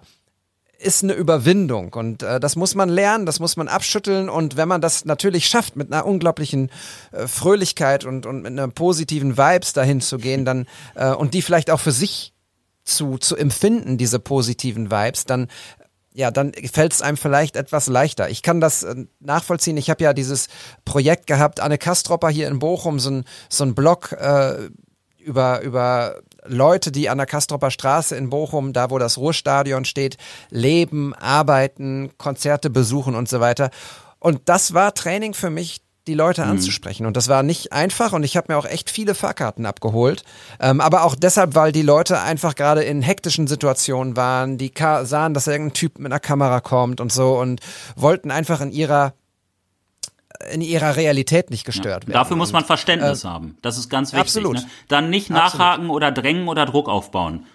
ist 0.80 1.04
eine 1.04 1.14
Überwindung 1.14 1.94
und 1.94 2.24
äh, 2.24 2.40
das 2.40 2.56
muss 2.56 2.76
man 2.76 2.88
lernen, 2.88 3.26
das 3.26 3.42
muss 3.42 3.58
man 3.58 3.68
abschütteln 3.68 4.30
und 4.30 4.56
wenn 4.56 4.70
man 4.70 4.80
das 4.80 5.04
natürlich 5.04 5.48
schafft, 5.48 5.76
mit 5.76 5.92
einer 5.92 6.06
unglaublichen 6.06 6.72
äh, 7.12 7.28
Fröhlichkeit 7.28 8.06
und, 8.06 8.26
und 8.26 8.42
mit 8.42 8.52
einer 8.52 8.70
positiven 8.70 9.38
Vibes 9.38 9.74
dahin 9.74 10.00
zu 10.02 10.18
gehen, 10.18 10.46
dann 10.46 10.66
äh, 10.96 11.12
und 11.12 11.34
die 11.34 11.42
vielleicht 11.42 11.72
auch 11.72 11.80
für 11.80 11.92
sich 11.92 12.34
zu, 12.86 13.18
zu 13.18 13.36
empfinden, 13.36 13.98
diese 13.98 14.20
positiven 14.20 14.92
Vibes, 14.92 15.26
dann 15.26 15.48
ja, 16.14 16.32
dann 16.32 16.54
fällt 16.72 16.94
es 16.94 17.02
einem 17.02 17.18
vielleicht 17.18 17.56
etwas 17.56 17.88
leichter. 17.88 18.30
Ich 18.30 18.44
kann 18.44 18.62
das 18.62 18.84
äh, 18.84 19.06
nachvollziehen. 19.20 19.78
Ich 19.78 19.90
habe 19.90 20.04
ja 20.04 20.14
dieses 20.14 20.48
Projekt 20.86 21.28
gehabt, 21.28 21.60
Anne 21.60 21.78
Kastropper 21.78 22.30
hier 22.30 22.48
in 22.48 22.60
Bochum, 22.60 23.00
so 23.00 23.10
ein, 23.10 23.26
so 23.50 23.64
ein 23.64 23.76
Blog 23.76 24.12
äh, 24.14 24.70
über, 25.20 25.62
über 25.62 26.22
Leute, 26.46 26.92
die 26.92 27.10
an 27.10 27.18
der 27.18 27.28
Kastropper 27.28 27.72
Straße 27.72 28.16
in 28.16 28.30
Bochum, 28.30 28.74
da 28.74 28.90
wo 28.90 29.00
das 29.00 29.18
Ruhrstadion 29.18 29.86
steht, 29.86 30.18
leben, 30.50 31.14
arbeiten, 31.16 32.12
Konzerte 32.18 32.70
besuchen 32.70 33.16
und 33.16 33.30
so 33.30 33.40
weiter. 33.40 33.72
Und 34.20 34.42
das 34.46 34.74
war 34.74 34.94
Training 34.94 35.34
für 35.34 35.50
mich, 35.50 35.82
die 36.08 36.14
Leute 36.14 36.44
mhm. 36.44 36.52
anzusprechen. 36.52 37.06
Und 37.06 37.16
das 37.16 37.30
war 37.30 37.44
nicht 37.44 37.72
einfach 37.72 38.14
und 38.14 38.24
ich 38.24 38.36
habe 38.36 38.52
mir 38.52 38.58
auch 38.58 38.66
echt 38.66 38.90
viele 38.90 39.16
Fahrkarten 39.16 39.66
abgeholt. 39.66 40.24
Ähm, 40.60 40.82
aber 40.82 41.04
auch 41.04 41.16
deshalb, 41.16 41.56
weil 41.56 41.72
die 41.72 41.82
Leute 41.82 42.20
einfach 42.22 42.56
gerade 42.56 42.84
in 42.84 43.02
hektischen 43.02 43.48
Situationen 43.48 44.18
waren, 44.18 44.58
die 44.58 44.72
sahen, 45.04 45.34
dass 45.34 45.48
irgendein 45.48 45.74
Typ 45.74 46.00
mit 46.00 46.12
einer 46.12 46.20
Kamera 46.20 46.60
kommt 46.60 47.00
und 47.00 47.12
so 47.12 47.40
und 47.40 47.62
wollten 47.96 48.32
einfach 48.32 48.62
in 48.62 48.72
ihrer 48.72 49.14
in 50.52 50.60
ihrer 50.60 50.98
Realität 50.98 51.52
nicht 51.52 51.66
gestört 51.66 52.04
ja. 52.04 52.08
werden. 52.08 52.14
Dafür 52.14 52.36
muss 52.36 52.52
man 52.52 52.66
Verständnis 52.66 53.24
äh, 53.24 53.28
haben. 53.28 53.58
Das 53.62 53.78
ist 53.78 53.90
ganz 53.90 54.12
wichtig. 54.12 54.28
Absolut. 54.28 54.56
Ne? 54.58 54.66
Dann 54.90 55.10
nicht 55.10 55.30
nachhaken 55.30 55.86
absolut. 55.86 55.96
oder 55.96 56.12
drängen 56.12 56.50
oder 56.50 56.66
Druck 56.66 56.90
aufbauen. 56.90 57.46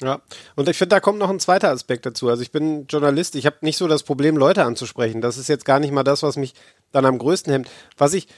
Ja, 0.00 0.20
und 0.54 0.68
ich 0.68 0.76
finde, 0.76 0.94
da 0.94 1.00
kommt 1.00 1.18
noch 1.18 1.30
ein 1.30 1.40
zweiter 1.40 1.70
Aspekt 1.70 2.06
dazu. 2.06 2.28
Also 2.28 2.42
ich 2.42 2.52
bin 2.52 2.86
Journalist, 2.86 3.34
ich 3.34 3.46
habe 3.46 3.56
nicht 3.62 3.76
so 3.76 3.88
das 3.88 4.04
Problem, 4.04 4.36
Leute 4.36 4.64
anzusprechen. 4.64 5.20
Das 5.20 5.38
ist 5.38 5.48
jetzt 5.48 5.64
gar 5.64 5.80
nicht 5.80 5.92
mal 5.92 6.04
das, 6.04 6.22
was 6.22 6.36
mich 6.36 6.54
dann 6.92 7.04
am 7.04 7.18
größten 7.18 7.52
hemmt. 7.52 7.70
Was 7.96 8.14
ich 8.14 8.28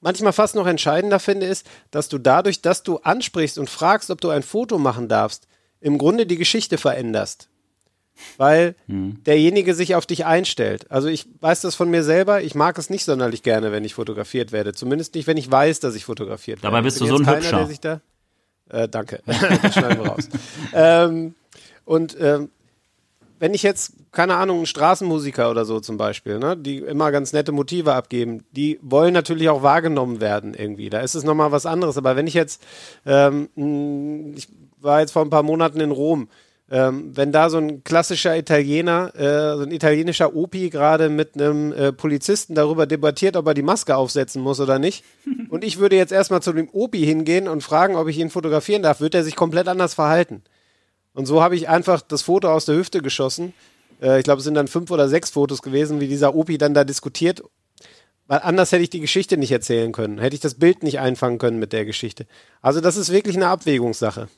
manchmal 0.00 0.32
fast 0.32 0.54
noch 0.54 0.66
entscheidender 0.66 1.20
finde, 1.20 1.46
ist, 1.46 1.66
dass 1.90 2.08
du 2.08 2.18
dadurch, 2.18 2.62
dass 2.62 2.82
du 2.82 2.98
ansprichst 2.98 3.58
und 3.58 3.70
fragst, 3.70 4.10
ob 4.10 4.20
du 4.20 4.30
ein 4.30 4.42
Foto 4.42 4.78
machen 4.78 5.08
darfst, 5.08 5.46
im 5.80 5.98
Grunde 5.98 6.26
die 6.26 6.36
Geschichte 6.36 6.78
veränderst 6.78 7.50
weil 8.36 8.74
hm. 8.86 9.22
derjenige 9.24 9.74
sich 9.74 9.94
auf 9.94 10.06
dich 10.06 10.24
einstellt. 10.24 10.90
Also 10.90 11.08
ich 11.08 11.26
weiß 11.40 11.62
das 11.62 11.74
von 11.74 11.90
mir 11.90 12.02
selber, 12.02 12.42
ich 12.42 12.54
mag 12.54 12.78
es 12.78 12.90
nicht 12.90 13.04
sonderlich 13.04 13.42
gerne, 13.42 13.72
wenn 13.72 13.84
ich 13.84 13.94
fotografiert 13.94 14.52
werde. 14.52 14.72
Zumindest 14.72 15.14
nicht, 15.14 15.26
wenn 15.26 15.36
ich 15.36 15.50
weiß, 15.50 15.80
dass 15.80 15.94
ich 15.94 16.04
fotografiert 16.04 16.62
werde. 16.62 16.72
Dabei 16.72 16.82
bist 16.82 17.00
du 17.00 17.06
so 17.06 17.16
ein 17.16 17.24
keiner, 17.24 17.38
Hübscher. 17.38 17.56
Der 17.56 17.66
sich 17.66 17.80
da, 17.80 18.00
äh, 18.68 18.88
danke, 18.88 19.22
schneiden 19.72 20.02
wir 20.02 20.06
raus. 20.06 20.28
ähm, 20.72 21.34
und 21.84 22.16
ähm, 22.20 22.50
wenn 23.40 23.54
ich 23.54 23.62
jetzt, 23.62 23.94
keine 24.12 24.36
Ahnung, 24.36 24.60
ein 24.60 24.66
Straßenmusiker 24.66 25.50
oder 25.50 25.64
so 25.64 25.80
zum 25.80 25.96
Beispiel, 25.96 26.38
ne, 26.38 26.56
die 26.56 26.78
immer 26.78 27.10
ganz 27.10 27.32
nette 27.32 27.52
Motive 27.52 27.94
abgeben, 27.94 28.44
die 28.52 28.78
wollen 28.82 29.14
natürlich 29.14 29.48
auch 29.48 29.62
wahrgenommen 29.62 30.20
werden 30.20 30.52
irgendwie. 30.52 30.90
Da 30.90 31.00
ist 31.00 31.14
es 31.14 31.24
nochmal 31.24 31.50
was 31.50 31.64
anderes. 31.64 31.96
Aber 31.96 32.16
wenn 32.16 32.26
ich 32.26 32.34
jetzt, 32.34 32.62
ähm, 33.06 33.48
ich 34.36 34.46
war 34.78 35.00
jetzt 35.00 35.12
vor 35.12 35.22
ein 35.22 35.30
paar 35.30 35.42
Monaten 35.42 35.80
in 35.80 35.90
Rom, 35.90 36.28
ähm, 36.70 37.16
wenn 37.16 37.32
da 37.32 37.48
so 37.48 37.56
ein 37.56 37.82
klassischer 37.82 38.36
Italiener, 38.36 39.14
äh, 39.16 39.56
so 39.56 39.62
ein 39.62 39.72
italienischer 39.72 40.36
Opi 40.36 40.68
gerade 40.68 41.08
mit 41.08 41.34
einem 41.34 41.72
äh, 41.72 41.92
Polizisten 41.92 42.54
darüber 42.54 42.86
debattiert, 42.86 43.36
ob 43.36 43.46
er 43.46 43.54
die 43.54 43.62
Maske 43.62 43.96
aufsetzen 43.96 44.42
muss 44.42 44.60
oder 44.60 44.78
nicht, 44.78 45.02
und 45.48 45.64
ich 45.64 45.78
würde 45.78 45.96
jetzt 45.96 46.12
erstmal 46.12 46.42
zu 46.42 46.52
dem 46.52 46.68
Opi 46.70 47.04
hingehen 47.04 47.48
und 47.48 47.62
fragen, 47.62 47.96
ob 47.96 48.06
ich 48.06 48.18
ihn 48.18 48.30
fotografieren 48.30 48.82
darf, 48.82 49.00
wird 49.00 49.14
er 49.14 49.24
sich 49.24 49.34
komplett 49.34 49.66
anders 49.66 49.94
verhalten. 49.94 50.42
Und 51.20 51.26
so 51.26 51.42
habe 51.42 51.54
ich 51.54 51.68
einfach 51.68 52.00
das 52.00 52.22
Foto 52.22 52.50
aus 52.50 52.64
der 52.64 52.76
Hüfte 52.76 53.02
geschossen. 53.02 53.52
Äh, 54.00 54.20
ich 54.20 54.24
glaube, 54.24 54.38
es 54.38 54.44
sind 54.44 54.54
dann 54.54 54.68
fünf 54.68 54.90
oder 54.90 55.06
sechs 55.06 55.28
Fotos 55.28 55.60
gewesen, 55.60 56.00
wie 56.00 56.08
dieser 56.08 56.34
Opi 56.34 56.56
dann 56.56 56.72
da 56.72 56.82
diskutiert. 56.82 57.42
Weil 58.26 58.40
anders 58.42 58.72
hätte 58.72 58.82
ich 58.82 58.88
die 58.88 59.00
Geschichte 59.00 59.36
nicht 59.36 59.52
erzählen 59.52 59.92
können. 59.92 60.18
Hätte 60.18 60.34
ich 60.34 60.40
das 60.40 60.54
Bild 60.54 60.82
nicht 60.82 60.98
einfangen 60.98 61.36
können 61.36 61.58
mit 61.58 61.74
der 61.74 61.84
Geschichte. 61.84 62.26
Also 62.62 62.80
das 62.80 62.96
ist 62.96 63.12
wirklich 63.12 63.36
eine 63.36 63.48
Abwägungssache. 63.48 64.28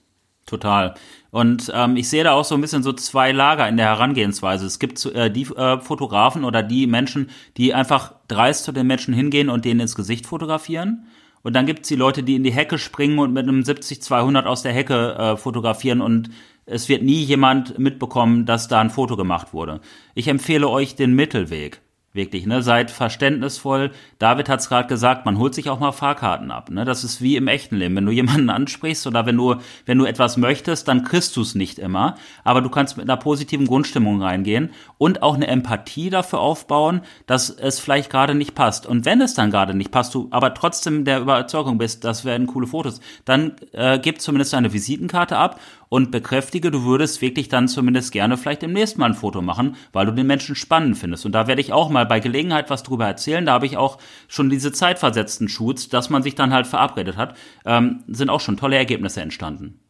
Total. 0.45 0.95
Und 1.30 1.70
ähm, 1.72 1.97
ich 1.97 2.09
sehe 2.09 2.24
da 2.24 2.33
auch 2.33 2.45
so 2.45 2.57
ein 2.57 2.61
bisschen 2.61 2.83
so 2.83 2.93
zwei 2.93 3.30
Lager 3.30 3.68
in 3.68 3.76
der 3.76 3.87
Herangehensweise. 3.87 4.66
Es 4.66 4.80
gibt 4.80 5.07
äh, 5.07 5.30
die 5.30 5.43
äh, 5.55 5.78
Fotografen 5.78 6.43
oder 6.43 6.64
die 6.64 6.89
Menschen, 6.89 7.30
die 7.59 7.74
einfach 7.74 8.14
dreist 8.26 8.64
zu 8.64 8.72
den 8.72 8.89
Menschen 8.89 9.14
hingehen 9.14 9.51
und 9.51 9.64
denen 9.64 9.78
ins 9.78 9.95
Gesicht 9.95 10.26
fotografieren. 10.26 11.07
Und 11.43 11.55
dann 11.55 11.66
gibt's 11.66 11.89
die 11.89 11.97
Leute, 11.97 12.24
die 12.24 12.37
in 12.37 12.45
die 12.45 12.53
Hecke 12.53 12.78
springen 12.78 13.20
und 13.20 13.33
mit 13.33 13.49
einem 13.49 13.61
70-200 13.61 14.45
aus 14.45 14.62
der 14.62 14.72
Hecke 14.72 15.14
äh, 15.14 15.37
fotografieren 15.37 16.01
und 16.01 16.30
es 16.67 16.89
wird 16.89 17.03
nie 17.03 17.23
jemand 17.23 17.79
mitbekommen, 17.79 18.47
dass 18.47 18.69
da 18.69 18.81
ein 18.81 18.91
Foto 18.91 19.17
gemacht 19.17 19.53
wurde. 19.53 19.81
Ich 20.15 20.29
empfehle 20.29 20.69
euch 20.69 20.95
den 20.95 21.15
Mittelweg. 21.15 21.81
Wirklich, 22.15 22.45
ne? 22.45 22.63
Seid 22.63 22.91
verständnisvoll. 22.91 23.91
David 24.19 24.51
hat 24.51 24.61
es 24.61 24.69
gerade 24.69 24.87
gesagt, 24.87 25.25
man 25.25 25.39
holt 25.39 25.55
sich 25.55 25.71
auch 25.71 25.81
mal 25.81 25.93
Fahrkarten 25.93 26.51
ab. 26.51 26.71
Ne? 26.71 26.85
Das 26.85 27.05
ist 27.05 27.23
wie 27.23 27.37
im 27.37 27.49
echten 27.49 27.77
Leben. 27.77 27.97
Wenn 27.97 28.05
du 28.05 28.13
jemanden 28.13 28.51
ansprichst 28.51 29.07
oder 29.07 29.25
wenn 29.25 29.39
du, 29.39 29.55
wenn 29.87 29.97
du 29.97 30.05
etwas 30.05 30.37
möchtest, 30.37 30.89
dann 30.89 31.05
kriegst 31.05 31.35
du 31.37 31.41
es 31.41 31.55
nicht 31.55 31.79
immer. 31.79 32.17
Aber 32.45 32.61
du 32.61 32.69
kannst 32.69 32.99
mit 32.99 33.09
einer 33.09 33.17
positiven 33.17 33.67
Grundstimmung 33.67 34.21
reingehen 34.21 34.73
und 34.99 35.23
auch 35.23 35.37
eine 35.37 35.47
Empathie 35.47 36.11
dafür 36.11 36.41
aufbauen, 36.41 37.01
dass 37.27 37.49
es 37.49 37.81
vielleicht 37.81 38.11
gerade 38.11 38.35
nicht 38.35 38.55
passt. 38.55 38.87
Und 38.87 39.07
wenn 39.07 39.23
es 39.23 39.33
dann 39.33 39.51
gerade 39.51 39.73
nicht 39.73 39.91
passt, 39.91 40.15
du 40.15 40.29
aber 40.33 40.53
trotzdem 40.53 41.07
der 41.07 41.21
Überzeugung 41.21 41.79
bist, 41.79 42.05
das 42.05 42.27
werden 42.27 42.47
coole 42.47 42.67
Fotos, 42.67 43.01
dann 43.25 43.57
äh, 43.73 43.99
gib 43.99 44.21
zumindest 44.21 44.53
eine 44.53 44.75
Visitenkarte 44.75 45.39
ab 45.39 45.59
und 45.93 46.11
bekräftige, 46.11 46.70
du 46.70 46.84
würdest 46.84 47.20
wirklich 47.20 47.51
dann 47.51 47.68
zumindest 47.68 48.12
gerne 48.12 48.38
vielleicht 48.38 48.62
im 48.62 48.72
nächsten 48.72 48.99
Mal 48.99 49.11
ein 49.11 49.14
Foto 49.14 49.43
machen, 49.43 49.76
weil 49.93 50.07
du 50.07 50.12
den 50.12 50.26
Menschen 50.26 50.55
spannend 50.55 50.97
findest. 50.97 51.26
Und 51.26 51.32
da 51.32 51.47
werde 51.47 51.61
ich 51.61 51.74
auch 51.74 51.90
mal 51.90 52.07
bei 52.07 52.18
Gelegenheit 52.18 52.70
was 52.70 52.82
drüber 52.82 53.05
erzählen. 53.05 53.45
Da 53.45 53.53
habe 53.53 53.66
ich 53.66 53.76
auch 53.76 53.99
schon 54.26 54.49
diese 54.49 54.72
zeitversetzten 54.72 55.49
Shoots, 55.51 55.90
dass 55.90 56.09
man 56.09 56.22
sich 56.22 56.34
dann 56.34 56.51
halt 56.51 56.66
verabredet 56.66 57.18
hat, 57.18 57.36
ähm, 57.66 58.05
sind 58.07 58.30
auch 58.30 58.40
schon 58.40 58.57
tolle 58.57 58.76
Ergebnisse 58.76 59.20
entstanden. 59.20 59.82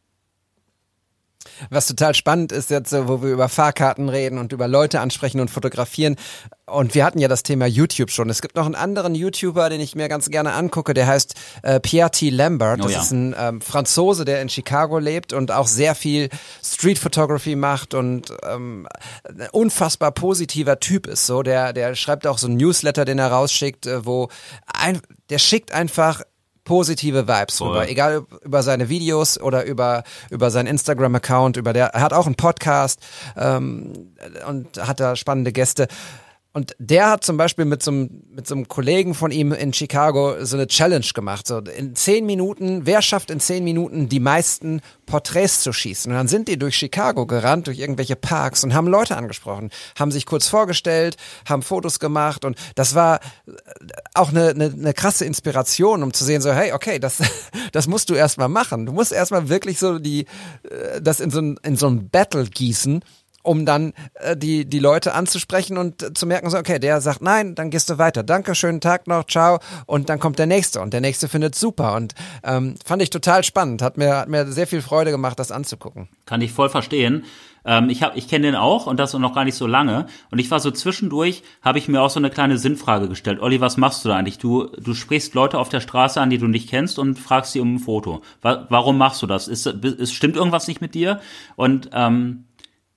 Was 1.70 1.86
total 1.86 2.14
spannend 2.14 2.52
ist 2.52 2.70
jetzt, 2.70 2.92
wo 2.92 3.22
wir 3.22 3.30
über 3.30 3.48
Fahrkarten 3.48 4.08
reden 4.08 4.38
und 4.38 4.52
über 4.52 4.68
Leute 4.68 5.00
ansprechen 5.00 5.40
und 5.40 5.50
fotografieren. 5.50 6.16
Und 6.66 6.94
wir 6.94 7.04
hatten 7.04 7.18
ja 7.18 7.28
das 7.28 7.42
Thema 7.42 7.66
YouTube 7.66 8.10
schon. 8.10 8.30
Es 8.30 8.40
gibt 8.40 8.56
noch 8.56 8.64
einen 8.64 8.74
anderen 8.74 9.14
YouTuber, 9.14 9.68
den 9.68 9.80
ich 9.80 9.94
mir 9.94 10.08
ganz 10.08 10.30
gerne 10.30 10.52
angucke, 10.52 10.94
der 10.94 11.06
heißt 11.06 11.34
äh, 11.62 11.80
Pierre 11.80 12.10
T. 12.10 12.30
Lambert. 12.30 12.80
Oh 12.80 12.84
das 12.84 12.92
oh 12.92 12.94
ja. 12.94 13.02
ist 13.02 13.10
ein 13.10 13.34
ähm, 13.38 13.60
Franzose, 13.60 14.24
der 14.24 14.40
in 14.40 14.48
Chicago 14.48 14.98
lebt 14.98 15.32
und 15.32 15.50
auch 15.50 15.66
sehr 15.66 15.94
viel 15.94 16.30
Street 16.64 16.98
Photography 16.98 17.56
macht 17.56 17.94
und 17.94 18.32
ähm, 18.48 18.86
ein 19.24 19.48
unfassbar 19.50 20.12
positiver 20.12 20.80
Typ 20.80 21.06
ist. 21.06 21.26
So, 21.26 21.42
der, 21.42 21.72
der 21.72 21.94
schreibt 21.94 22.26
auch 22.26 22.38
so 22.38 22.46
ein 22.46 22.56
Newsletter, 22.56 23.04
den 23.04 23.18
er 23.18 23.32
rausschickt, 23.32 23.86
äh, 23.86 24.06
wo 24.06 24.28
ein, 24.72 25.00
der 25.30 25.38
schickt 25.38 25.72
einfach 25.72 26.22
positive 26.64 27.26
Vibes 27.28 27.58
Voll. 27.58 27.68
rüber, 27.68 27.88
egal 27.88 28.26
über 28.42 28.62
seine 28.62 28.88
Videos 28.88 29.40
oder 29.40 29.64
über 29.64 30.04
über 30.30 30.50
seinen 30.50 30.66
Instagram-Account, 30.66 31.56
über 31.56 31.72
der 31.72 31.86
er 31.88 32.00
hat 32.00 32.12
auch 32.12 32.26
einen 32.26 32.36
Podcast 32.36 33.00
ähm, 33.36 34.14
und 34.46 34.78
hat 34.78 35.00
da 35.00 35.16
spannende 35.16 35.52
Gäste. 35.52 35.88
Und 36.54 36.76
der 36.78 37.08
hat 37.08 37.24
zum 37.24 37.38
Beispiel 37.38 37.64
mit 37.64 37.82
so, 37.82 37.90
einem, 37.90 38.24
mit 38.30 38.46
so 38.46 38.54
einem 38.54 38.68
Kollegen 38.68 39.14
von 39.14 39.30
ihm 39.30 39.52
in 39.52 39.72
Chicago 39.72 40.44
so 40.44 40.56
eine 40.56 40.66
Challenge 40.66 41.06
gemacht. 41.14 41.46
So 41.46 41.58
in 41.58 41.96
zehn 41.96 42.26
Minuten, 42.26 42.84
wer 42.84 43.00
schafft 43.00 43.30
in 43.30 43.40
zehn 43.40 43.64
Minuten 43.64 44.10
die 44.10 44.20
meisten 44.20 44.82
Porträts 45.06 45.62
zu 45.62 45.72
schießen? 45.72 46.12
Und 46.12 46.18
dann 46.18 46.28
sind 46.28 46.48
die 46.48 46.58
durch 46.58 46.76
Chicago 46.76 47.26
gerannt, 47.26 47.68
durch 47.68 47.78
irgendwelche 47.78 48.16
Parks 48.16 48.64
und 48.64 48.74
haben 48.74 48.86
Leute 48.86 49.16
angesprochen, 49.16 49.70
haben 49.98 50.10
sich 50.10 50.26
kurz 50.26 50.46
vorgestellt, 50.46 51.16
haben 51.48 51.62
Fotos 51.62 51.98
gemacht 51.98 52.44
und 52.44 52.58
das 52.74 52.94
war 52.94 53.20
auch 54.12 54.28
eine, 54.28 54.50
eine, 54.50 54.66
eine 54.66 54.92
krasse 54.92 55.24
Inspiration, 55.24 56.02
um 56.02 56.12
zu 56.12 56.24
sehen, 56.24 56.42
so, 56.42 56.52
hey, 56.52 56.72
okay, 56.72 56.98
das, 56.98 57.22
das 57.72 57.86
musst 57.86 58.10
du 58.10 58.14
erstmal 58.14 58.48
machen. 58.48 58.84
Du 58.84 58.92
musst 58.92 59.12
erstmal 59.12 59.48
wirklich 59.48 59.78
so 59.78 59.98
die, 59.98 60.26
äh, 60.68 61.00
das 61.00 61.20
in 61.20 61.30
so 61.30 61.40
ein, 61.40 61.56
in 61.62 61.76
so 61.76 61.88
ein 61.88 62.10
Battle 62.10 62.44
gießen 62.44 63.02
um 63.42 63.66
dann 63.66 63.92
äh, 64.14 64.36
die, 64.36 64.64
die 64.64 64.78
Leute 64.78 65.14
anzusprechen 65.14 65.78
und 65.78 66.02
äh, 66.02 66.14
zu 66.14 66.26
merken, 66.26 66.48
so, 66.50 66.58
okay, 66.58 66.78
der 66.78 67.00
sagt 67.00 67.22
nein, 67.22 67.54
dann 67.54 67.70
gehst 67.70 67.90
du 67.90 67.98
weiter. 67.98 68.22
Danke, 68.22 68.54
schönen 68.54 68.80
Tag 68.80 69.06
noch, 69.06 69.24
ciao. 69.24 69.58
Und 69.86 70.08
dann 70.08 70.18
kommt 70.18 70.38
der 70.38 70.46
nächste 70.46 70.80
und 70.80 70.92
der 70.92 71.00
nächste 71.00 71.28
findet 71.28 71.54
super. 71.54 71.94
Und 71.94 72.14
ähm, 72.44 72.76
fand 72.84 73.02
ich 73.02 73.10
total 73.10 73.44
spannend. 73.44 73.82
Hat 73.82 73.96
mir, 73.98 74.16
hat 74.16 74.28
mir 74.28 74.46
sehr 74.46 74.66
viel 74.66 74.82
Freude 74.82 75.10
gemacht, 75.10 75.38
das 75.38 75.52
anzugucken. 75.52 76.08
Kann 76.26 76.40
ich 76.40 76.52
voll 76.52 76.68
verstehen. 76.68 77.24
Ähm, 77.64 77.90
ich 77.90 78.02
hab, 78.02 78.16
ich 78.16 78.28
kenne 78.28 78.46
den 78.46 78.56
auch 78.56 78.86
und 78.86 78.98
das 78.98 79.12
noch 79.12 79.34
gar 79.34 79.44
nicht 79.44 79.54
so 79.54 79.66
lange. 79.66 80.06
Und 80.30 80.38
ich 80.38 80.50
war 80.50 80.60
so 80.60 80.70
zwischendurch, 80.70 81.42
habe 81.62 81.78
ich 81.78 81.88
mir 81.88 82.00
auch 82.02 82.10
so 82.10 82.18
eine 82.18 82.30
kleine 82.30 82.58
Sinnfrage 82.58 83.08
gestellt. 83.08 83.40
Olli, 83.40 83.60
was 83.60 83.76
machst 83.76 84.04
du 84.04 84.08
da 84.08 84.16
eigentlich? 84.16 84.38
Du, 84.38 84.66
du 84.66 84.94
sprichst 84.94 85.34
Leute 85.34 85.58
auf 85.58 85.68
der 85.68 85.80
Straße 85.80 86.20
an, 86.20 86.30
die 86.30 86.38
du 86.38 86.46
nicht 86.46 86.68
kennst 86.68 86.98
und 86.98 87.18
fragst 87.18 87.52
sie 87.52 87.60
um 87.60 87.74
ein 87.74 87.78
Foto. 87.78 88.22
Wa 88.40 88.66
warum 88.68 88.98
machst 88.98 89.22
du 89.22 89.26
das? 89.26 89.48
Ist, 89.48 89.66
ist, 89.66 90.12
stimmt 90.12 90.36
irgendwas 90.36 90.68
nicht 90.68 90.80
mit 90.80 90.94
dir? 90.94 91.20
Und 91.56 91.90
ähm, 91.92 92.44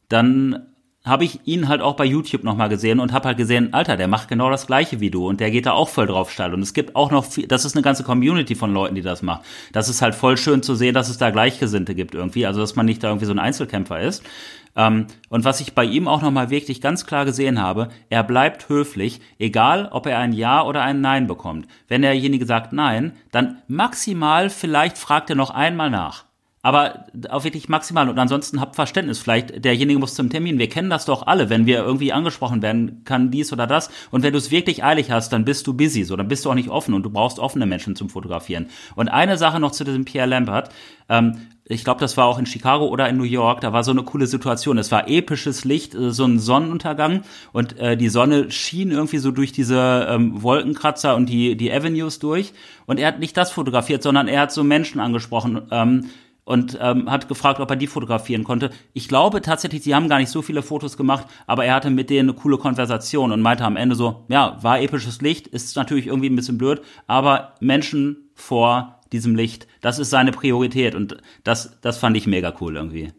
dann 0.09 0.67
habe 1.05 1.23
ich 1.23 1.39
ihn 1.45 1.67
halt 1.67 1.81
auch 1.81 1.95
bei 1.95 2.03
YouTube 2.03 2.43
nochmal 2.43 2.67
gesehen 2.67 2.99
und 2.99 3.13
habe 3.13 3.27
halt 3.27 3.37
gesehen, 3.37 3.73
Alter, 3.73 3.95
der 3.95 4.07
macht 4.07 4.27
genau 4.27 4.49
das 4.49 4.65
gleiche 4.65 4.99
wie 4.99 5.11
du 5.11 5.27
und 5.27 5.39
der 5.39 5.51
geht 5.51 5.67
da 5.67 5.73
auch 5.73 5.87
voll 5.87 6.07
drauf 6.07 6.31
steil. 6.31 6.53
Und 6.53 6.61
es 6.61 6.73
gibt 6.73 6.95
auch 6.95 7.11
noch, 7.11 7.25
viel, 7.25 7.47
das 7.47 7.63
ist 7.63 7.75
eine 7.75 7.83
ganze 7.83 8.03
Community 8.03 8.55
von 8.55 8.73
Leuten, 8.73 8.95
die 8.95 9.03
das 9.03 9.21
macht. 9.21 9.43
Das 9.71 9.87
ist 9.87 10.01
halt 10.01 10.15
voll 10.15 10.35
schön 10.35 10.63
zu 10.63 10.73
sehen, 10.73 10.95
dass 10.95 11.09
es 11.09 11.19
da 11.19 11.29
Gleichgesinnte 11.29 11.93
gibt 11.93 12.15
irgendwie, 12.15 12.47
also 12.47 12.59
dass 12.59 12.75
man 12.75 12.87
nicht 12.87 13.03
da 13.03 13.09
irgendwie 13.09 13.27
so 13.27 13.33
ein 13.33 13.39
Einzelkämpfer 13.39 14.01
ist. 14.01 14.23
Ähm, 14.75 15.05
und 15.29 15.45
was 15.45 15.61
ich 15.61 15.73
bei 15.73 15.85
ihm 15.85 16.07
auch 16.07 16.23
nochmal 16.23 16.49
wirklich 16.49 16.81
ganz 16.81 17.05
klar 17.05 17.23
gesehen 17.23 17.61
habe, 17.61 17.89
er 18.09 18.23
bleibt 18.23 18.67
höflich, 18.67 19.21
egal 19.37 19.89
ob 19.91 20.07
er 20.07 20.17
ein 20.17 20.33
Ja 20.33 20.63
oder 20.63 20.81
ein 20.81 21.01
Nein 21.01 21.27
bekommt. 21.27 21.67
Wenn 21.87 22.01
derjenige 22.01 22.47
sagt 22.47 22.73
Nein, 22.73 23.13
dann 23.31 23.59
maximal 23.67 24.49
vielleicht 24.49 24.97
fragt 24.97 25.29
er 25.29 25.35
noch 25.35 25.51
einmal 25.51 25.91
nach 25.91 26.25
aber 26.66 27.05
auch 27.30 27.43
wirklich 27.43 27.70
maximal. 27.70 28.09
Und 28.09 28.18
ansonsten 28.18 28.59
habt 28.59 28.76
Verständnis. 28.76 29.20
Vielleicht 29.20 29.63
derjenige 29.63 29.99
muss 29.99 30.16
zum 30.16 30.32
Termin. 30.32 30.57
Wir 30.57 30.68
kennen 30.68 30.89
das 30.89 31.05
doch 31.05 31.28
alle, 31.28 31.51
wenn 31.51 31.68
wir 31.68 31.78
irgendwie 31.84 32.11
angesprochen 32.11 32.63
werden, 32.63 33.03
kann 33.05 33.30
dies 33.30 33.53
oder 33.53 33.68
das. 33.68 33.91
Und 34.09 34.24
wenn 34.24 34.34
du 34.34 34.39
es 34.39 34.49
wirklich 34.49 34.84
eilig 34.84 35.11
hast, 35.11 35.32
dann 35.32 35.45
bist 35.45 35.68
du 35.68 35.76
busy. 35.76 36.03
So, 36.03 36.16
dann 36.16 36.28
bist 36.28 36.43
du 36.43 36.49
auch 36.49 36.55
nicht 36.55 36.70
offen 36.70 36.95
und 36.95 37.03
du 37.03 37.11
brauchst 37.11 37.38
offene 37.38 37.68
Menschen 37.68 37.95
zum 37.95 38.09
Fotografieren. 38.09 38.66
Und 38.95 39.09
eine 39.09 39.38
Sache 39.38 39.59
noch 39.59 39.74
zu 39.74 39.84
diesem 39.84 40.05
Pierre 40.05 40.28
Lambert. 40.28 40.72
Ähm, 41.07 41.38
ich 41.68 41.84
glaube, 41.84 41.99
das 41.99 42.18
war 42.18 42.26
auch 42.26 42.39
in 42.39 42.47
Chicago 42.47 42.88
oder 42.88 43.09
in 43.09 43.18
New 43.18 43.24
York, 43.24 43.61
da 43.61 43.72
war 43.72 43.84
so 43.84 43.91
eine 43.91 44.01
coole 44.01 44.26
Situation. 44.26 44.80
Es 44.80 44.91
war 44.91 45.07
episches 45.07 45.66
Licht, 45.66 45.93
äh, 45.93 46.11
so 46.11 46.26
ein 46.26 46.39
Sonnenuntergang 46.39 47.22
und 47.53 47.78
äh, 47.78 47.95
die 47.95 48.09
Sonne 48.09 48.49
schien 48.49 48.89
irgendwie 48.89 49.20
so 49.20 49.30
durch 49.30 49.51
diese 49.51 50.07
ähm, 50.09 50.41
Wolkenkratzer 50.41 51.16
und 51.16 51.28
die, 51.28 51.57
die 51.57 51.72
Avenues 51.72 52.18
durch. 52.18 52.53
Und 52.88 52.99
er 52.99 53.09
hat 53.09 53.20
nicht 53.20 53.38
das 53.38 53.51
fotografiert, 53.51 54.01
sondern 54.01 54.28
er 54.28 54.41
hat 54.41 54.51
so 54.51 54.63
Menschen 54.63 54.99
angesprochen. 54.99 55.61
Ähm, 55.70 56.09
und 56.45 56.77
ähm, 56.79 57.11
hat 57.11 57.27
gefragt, 57.27 57.59
ob 57.59 57.69
er 57.69 57.75
die 57.75 57.87
fotografieren 57.87 58.43
konnte. 58.43 58.69
Ich 58.93 59.07
glaube 59.07 59.41
tatsächlich, 59.41 59.83
sie 59.83 59.93
haben 59.93 60.07
gar 60.07 60.19
nicht 60.19 60.29
so 60.29 60.41
viele 60.41 60.61
Fotos 60.61 60.95
gemacht, 60.95 61.27
aber 61.47 61.65
er 61.65 61.75
hatte 61.75 61.89
mit 61.89 62.09
denen 62.09 62.29
eine 62.29 62.37
coole 62.37 62.57
Konversation 62.57 63.31
und 63.31 63.41
meinte 63.41 63.65
am 63.65 63.75
Ende 63.75 63.95
so, 63.95 64.25
ja, 64.29 64.57
war 64.61 64.79
episches 64.79 65.21
Licht, 65.21 65.47
ist 65.47 65.75
natürlich 65.75 66.07
irgendwie 66.07 66.29
ein 66.29 66.35
bisschen 66.35 66.57
blöd, 66.57 66.81
aber 67.07 67.55
Menschen 67.59 68.29
vor 68.33 68.99
diesem 69.11 69.35
Licht, 69.35 69.67
das 69.81 69.99
ist 69.99 70.09
seine 70.09 70.31
Priorität 70.31 70.95
und 70.95 71.17
das, 71.43 71.79
das 71.81 71.97
fand 71.97 72.15
ich 72.15 72.27
mega 72.27 72.53
cool 72.61 72.75
irgendwie. 72.75 73.11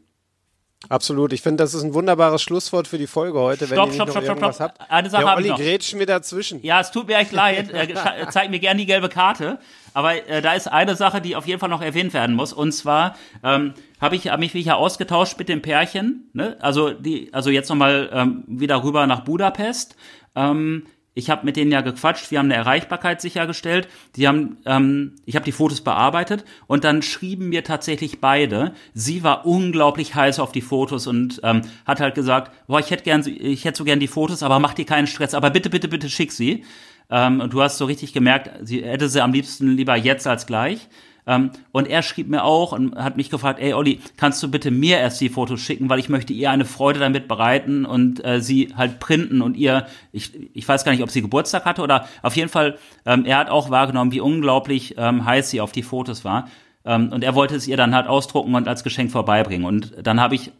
Absolut. 0.88 1.32
Ich 1.32 1.42
finde, 1.42 1.64
das 1.64 1.74
ist 1.74 1.82
ein 1.82 1.94
wunderbares 1.94 2.42
Schlusswort 2.42 2.86
für 2.86 2.98
die 2.98 3.06
Folge 3.06 3.40
heute. 3.40 3.66
Stopp, 3.66 3.92
stopp, 3.92 4.10
stopp, 4.10 4.24
stopp, 4.24 4.54
stopp. 4.54 4.74
Eine 4.88 5.10
Sache 5.10 5.26
habe 5.26 5.42
ich 5.42 5.48
noch. 5.48 5.98
mir 5.98 6.06
dazwischen. 6.06 6.62
Ja, 6.62 6.80
es 6.80 6.90
tut 6.90 7.08
mir 7.08 7.16
echt 7.16 7.32
leid. 7.32 7.70
Zeig 8.30 8.50
mir 8.50 8.60
gerne 8.60 8.80
die 8.80 8.86
gelbe 8.86 9.08
Karte. 9.08 9.58
Aber 9.94 10.28
äh, 10.28 10.42
da 10.42 10.52
ist 10.52 10.68
eine 10.68 10.94
Sache, 10.94 11.20
die 11.20 11.34
auf 11.34 11.46
jeden 11.46 11.58
Fall 11.58 11.70
noch 11.70 11.82
erwähnt 11.82 12.14
werden 12.14 12.36
muss. 12.36 12.52
Und 12.52 12.72
zwar 12.72 13.16
ähm, 13.42 13.74
habe 14.00 14.14
ich 14.14 14.28
hab 14.28 14.38
mich 14.38 14.54
wieder 14.54 14.76
ausgetauscht 14.76 15.38
mit 15.38 15.48
dem 15.48 15.62
Pärchen. 15.62 16.30
Ne? 16.34 16.56
Also 16.60 16.90
die, 16.90 17.32
also 17.32 17.50
jetzt 17.50 17.68
nochmal 17.68 18.10
ähm, 18.12 18.44
wieder 18.46 18.84
rüber 18.84 19.06
nach 19.06 19.20
Budapest. 19.20 19.96
Ähm, 20.36 20.84
ich 21.16 21.30
habe 21.30 21.46
mit 21.46 21.56
denen 21.56 21.72
ja 21.72 21.80
gequatscht, 21.80 22.30
wir 22.30 22.38
haben 22.38 22.46
eine 22.46 22.56
Erreichbarkeit 22.56 23.22
sichergestellt. 23.22 23.88
Die 24.16 24.28
haben, 24.28 24.58
ähm, 24.66 25.14
ich 25.24 25.34
habe 25.34 25.46
die 25.46 25.52
Fotos 25.52 25.80
bearbeitet 25.80 26.44
und 26.66 26.84
dann 26.84 27.00
schrieben 27.00 27.48
mir 27.48 27.64
tatsächlich 27.64 28.20
beide. 28.20 28.74
Sie 28.92 29.24
war 29.24 29.46
unglaublich 29.46 30.14
heiß 30.14 30.38
auf 30.38 30.52
die 30.52 30.60
Fotos 30.60 31.06
und 31.06 31.40
ähm, 31.42 31.62
hat 31.86 32.00
halt 32.00 32.14
gesagt, 32.14 32.52
boah, 32.66 32.80
ich 32.80 32.90
hätte 32.90 33.02
gern, 33.02 33.24
ich 33.26 33.64
hätte 33.64 33.78
so 33.78 33.84
gern 33.84 33.98
die 33.98 34.08
Fotos, 34.08 34.42
aber 34.42 34.58
mach 34.58 34.74
dir 34.74 34.84
keinen 34.84 35.06
Stress, 35.06 35.32
aber 35.32 35.48
bitte, 35.48 35.70
bitte, 35.70 35.88
bitte 35.88 36.10
schick 36.10 36.32
sie. 36.32 36.64
Ähm, 37.08 37.40
und 37.40 37.54
du 37.54 37.62
hast 37.62 37.78
so 37.78 37.86
richtig 37.86 38.12
gemerkt, 38.12 38.50
sie 38.66 38.84
hätte 38.84 39.08
sie 39.08 39.22
am 39.22 39.32
liebsten 39.32 39.74
lieber 39.74 39.96
jetzt 39.96 40.26
als 40.26 40.46
gleich. 40.46 40.86
Ähm, 41.26 41.50
und 41.72 41.88
er 41.88 42.02
schrieb 42.02 42.28
mir 42.28 42.44
auch 42.44 42.72
und 42.72 42.94
hat 42.96 43.16
mich 43.16 43.30
gefragt, 43.30 43.58
ey 43.60 43.74
Olli, 43.74 44.00
kannst 44.16 44.42
du 44.42 44.50
bitte 44.50 44.70
mir 44.70 44.98
erst 44.98 45.20
die 45.20 45.28
Fotos 45.28 45.60
schicken, 45.60 45.88
weil 45.88 45.98
ich 45.98 46.08
möchte 46.08 46.32
ihr 46.32 46.50
eine 46.50 46.64
Freude 46.64 47.00
damit 47.00 47.26
bereiten 47.26 47.84
und 47.84 48.24
äh, 48.24 48.40
sie 48.40 48.72
halt 48.76 49.00
printen 49.00 49.42
und 49.42 49.56
ihr, 49.56 49.86
ich, 50.12 50.32
ich 50.54 50.68
weiß 50.68 50.84
gar 50.84 50.92
nicht, 50.92 51.02
ob 51.02 51.10
sie 51.10 51.22
Geburtstag 51.22 51.64
hatte 51.64 51.82
oder 51.82 52.08
auf 52.22 52.36
jeden 52.36 52.48
Fall, 52.48 52.78
ähm, 53.04 53.24
er 53.24 53.38
hat 53.38 53.50
auch 53.50 53.70
wahrgenommen, 53.70 54.12
wie 54.12 54.20
unglaublich 54.20 54.94
ähm, 54.98 55.24
heiß 55.24 55.50
sie 55.50 55.60
auf 55.60 55.72
die 55.72 55.82
Fotos 55.82 56.24
war. 56.24 56.48
Ähm, 56.84 57.12
und 57.12 57.24
er 57.24 57.34
wollte 57.34 57.56
es 57.56 57.66
ihr 57.66 57.76
dann 57.76 57.94
halt 57.94 58.06
ausdrucken 58.06 58.54
und 58.54 58.68
als 58.68 58.84
Geschenk 58.84 59.10
vorbeibringen. 59.10 59.66
Und 59.66 59.94
dann 60.02 60.20
habe 60.20 60.36
ich, 60.36 60.52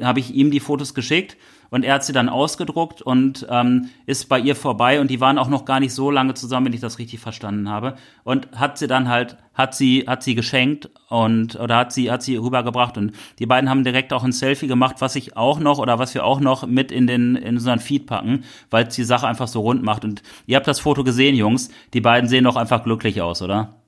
hab 0.00 0.16
ich 0.16 0.34
ihm 0.34 0.50
die 0.50 0.60
Fotos 0.60 0.94
geschickt 0.94 1.36
und 1.70 1.84
er 1.84 1.94
hat 1.94 2.04
sie 2.04 2.12
dann 2.12 2.28
ausgedruckt 2.28 3.00
und 3.00 3.46
ähm, 3.48 3.90
ist 4.06 4.28
bei 4.28 4.38
ihr 4.38 4.56
vorbei 4.56 5.00
und 5.00 5.10
die 5.10 5.20
waren 5.20 5.38
auch 5.38 5.48
noch 5.48 5.64
gar 5.64 5.80
nicht 5.80 5.94
so 5.94 6.10
lange 6.10 6.34
zusammen, 6.34 6.66
wenn 6.66 6.72
ich 6.72 6.80
das 6.80 6.98
richtig 6.98 7.20
verstanden 7.20 7.68
habe. 7.68 7.94
Und 8.24 8.48
hat 8.56 8.78
sie 8.78 8.86
dann 8.86 9.08
halt, 9.08 9.36
hat 9.54 9.74
sie, 9.74 10.04
hat 10.06 10.22
sie 10.22 10.34
geschenkt 10.34 10.90
und 11.08 11.56
oder 11.56 11.76
hat 11.76 11.92
sie, 11.92 12.10
hat 12.10 12.22
sie 12.22 12.36
rübergebracht 12.36 12.98
und 12.98 13.12
die 13.38 13.46
beiden 13.46 13.70
haben 13.70 13.84
direkt 13.84 14.12
auch 14.12 14.24
ein 14.24 14.32
Selfie 14.32 14.66
gemacht, 14.66 14.96
was 14.98 15.16
ich 15.16 15.36
auch 15.36 15.60
noch 15.60 15.78
oder 15.78 15.98
was 15.98 16.14
wir 16.14 16.24
auch 16.24 16.40
noch 16.40 16.66
mit 16.66 16.92
in 16.92 17.06
den 17.06 17.36
in 17.36 17.54
unseren 17.54 17.78
Feed 17.78 18.06
packen, 18.06 18.44
weil 18.70 18.86
es 18.86 18.94
die 18.94 19.04
Sache 19.04 19.26
einfach 19.26 19.48
so 19.48 19.60
rund 19.60 19.82
macht. 19.82 20.04
Und 20.04 20.22
ihr 20.46 20.56
habt 20.56 20.66
das 20.66 20.80
Foto 20.80 21.04
gesehen, 21.04 21.36
Jungs. 21.36 21.70
Die 21.94 22.00
beiden 22.00 22.28
sehen 22.28 22.44
doch 22.44 22.56
einfach 22.56 22.84
glücklich 22.84 23.22
aus, 23.22 23.42
oder? 23.42 23.79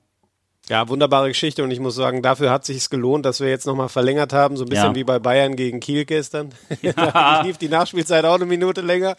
Ja, 0.69 0.87
wunderbare 0.87 1.27
Geschichte 1.27 1.61
und 1.63 1.71
ich 1.71 1.81
muss 1.81 1.95
sagen, 1.95 2.21
dafür 2.21 2.49
hat 2.49 2.63
sich 2.63 2.89
gelohnt, 2.89 3.25
dass 3.25 3.41
wir 3.41 3.49
jetzt 3.49 3.65
nochmal 3.65 3.89
verlängert 3.89 4.31
haben, 4.31 4.55
so 4.55 4.63
ein 4.63 4.69
bisschen 4.69 4.91
ja. 4.91 4.95
wie 4.95 5.03
bei 5.03 5.19
Bayern 5.19 5.57
gegen 5.57 5.79
Kiel 5.79 6.05
gestern. 6.05 6.53
Ja. 6.81 7.41
lief 7.41 7.57
die 7.57 7.69
Nachspielzeit 7.69 8.23
auch 8.25 8.35
eine 8.35 8.45
Minute 8.45 8.81
länger. 8.81 9.15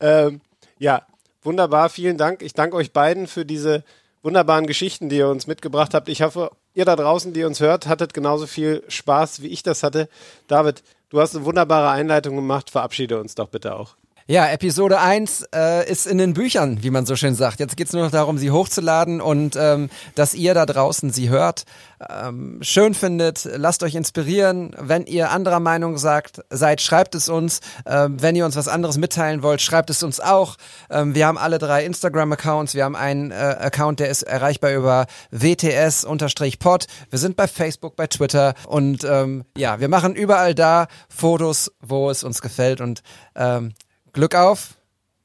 Ähm, 0.00 0.40
ja, 0.78 1.02
wunderbar, 1.42 1.88
vielen 1.88 2.16
Dank. 2.16 2.42
Ich 2.42 2.52
danke 2.52 2.76
euch 2.76 2.92
beiden 2.92 3.26
für 3.26 3.44
diese 3.44 3.82
wunderbaren 4.22 4.66
Geschichten, 4.66 5.08
die 5.08 5.16
ihr 5.16 5.28
uns 5.28 5.46
mitgebracht 5.46 5.94
habt. 5.94 6.08
Ich 6.08 6.22
hoffe, 6.22 6.50
ihr 6.74 6.84
da 6.84 6.94
draußen, 6.94 7.32
die 7.32 7.44
uns 7.44 7.60
hört, 7.60 7.88
hattet 7.88 8.14
genauso 8.14 8.46
viel 8.46 8.84
Spaß, 8.88 9.42
wie 9.42 9.48
ich 9.48 9.62
das 9.62 9.82
hatte. 9.82 10.08
David, 10.46 10.82
du 11.08 11.20
hast 11.20 11.34
eine 11.34 11.44
wunderbare 11.44 11.90
Einleitung 11.90 12.36
gemacht. 12.36 12.70
Verabschiede 12.70 13.20
uns 13.20 13.34
doch 13.34 13.48
bitte 13.48 13.74
auch. 13.74 13.96
Ja, 14.30 14.46
Episode 14.50 15.00
1 15.00 15.46
äh, 15.54 15.90
ist 15.90 16.06
in 16.06 16.18
den 16.18 16.34
Büchern, 16.34 16.82
wie 16.82 16.90
man 16.90 17.06
so 17.06 17.16
schön 17.16 17.34
sagt. 17.34 17.60
Jetzt 17.60 17.78
geht's 17.78 17.94
nur 17.94 18.02
noch 18.02 18.10
darum, 18.10 18.36
sie 18.36 18.50
hochzuladen 18.50 19.22
und 19.22 19.56
ähm, 19.56 19.88
dass 20.16 20.34
ihr 20.34 20.52
da 20.52 20.66
draußen 20.66 21.10
sie 21.10 21.30
hört, 21.30 21.64
ähm, 22.10 22.58
schön 22.60 22.92
findet. 22.92 23.48
Lasst 23.56 23.82
euch 23.82 23.94
inspirieren. 23.94 24.76
Wenn 24.78 25.06
ihr 25.06 25.30
anderer 25.30 25.60
Meinung 25.60 25.96
sagt, 25.96 26.42
seid, 26.50 26.82
schreibt 26.82 27.14
es 27.14 27.30
uns. 27.30 27.60
Ähm, 27.86 28.20
wenn 28.20 28.36
ihr 28.36 28.44
uns 28.44 28.54
was 28.54 28.68
anderes 28.68 28.98
mitteilen 28.98 29.42
wollt, 29.42 29.62
schreibt 29.62 29.88
es 29.88 30.02
uns 30.02 30.20
auch. 30.20 30.56
Ähm, 30.90 31.14
wir 31.14 31.26
haben 31.26 31.38
alle 31.38 31.56
drei 31.56 31.86
Instagram-Accounts. 31.86 32.74
Wir 32.74 32.84
haben 32.84 32.96
einen 32.96 33.30
äh, 33.30 33.34
Account, 33.34 33.98
der 33.98 34.10
ist 34.10 34.24
erreichbar 34.24 34.74
über 34.74 35.06
WTS-Pod. 35.30 36.86
Wir 37.08 37.18
sind 37.18 37.34
bei 37.34 37.48
Facebook, 37.48 37.96
bei 37.96 38.08
Twitter 38.08 38.52
und 38.66 39.04
ähm, 39.04 39.46
ja, 39.56 39.80
wir 39.80 39.88
machen 39.88 40.14
überall 40.14 40.54
da 40.54 40.86
Fotos, 41.08 41.72
wo 41.80 42.10
es 42.10 42.24
uns 42.24 42.42
gefällt 42.42 42.82
und 42.82 43.02
ähm, 43.34 43.72
Glück 44.12 44.34
auf. 44.34 44.74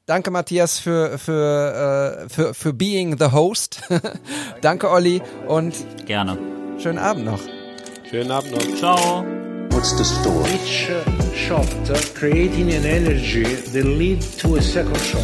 Danke, 0.06 0.30
Matthias, 0.30 0.78
für, 0.78 1.18
für, 1.18 2.26
äh, 2.26 2.28
für, 2.28 2.54
für 2.54 2.72
being 2.74 3.16
the 3.18 3.32
host. 3.32 3.80
Danke, 4.60 4.90
Olli. 4.90 5.22
Und 5.46 5.74
gerne. 6.06 6.38
Schönen 6.78 6.98
Abend 6.98 7.24
noch. 7.24 7.40
Schönen 8.10 8.30
Abend 8.30 8.52
noch. 8.52 8.76
Ciao. 8.76 9.24
What's 9.70 9.96
the 9.96 10.04
story? 10.04 10.50
Each 10.52 10.88
shot 11.34 11.66
creating 12.14 12.72
an 12.72 12.84
energy 12.84 13.42
that 13.42 13.84
leads 13.84 14.36
to 14.36 14.56
a 14.56 14.62
second 14.62 14.96
shot. 14.98 15.20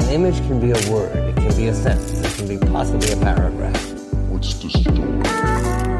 An 0.00 0.10
image 0.10 0.36
can 0.46 0.60
be 0.60 0.72
a 0.72 0.92
word, 0.92 1.16
it 1.16 1.36
can 1.36 1.56
be 1.56 1.68
a 1.68 1.74
sentence, 1.74 2.20
it 2.20 2.36
can 2.36 2.46
be 2.46 2.58
possibly 2.58 3.12
a 3.12 3.16
paragraph. 3.16 3.92
What's 4.28 4.54
the 4.54 4.68
story? 4.68 5.93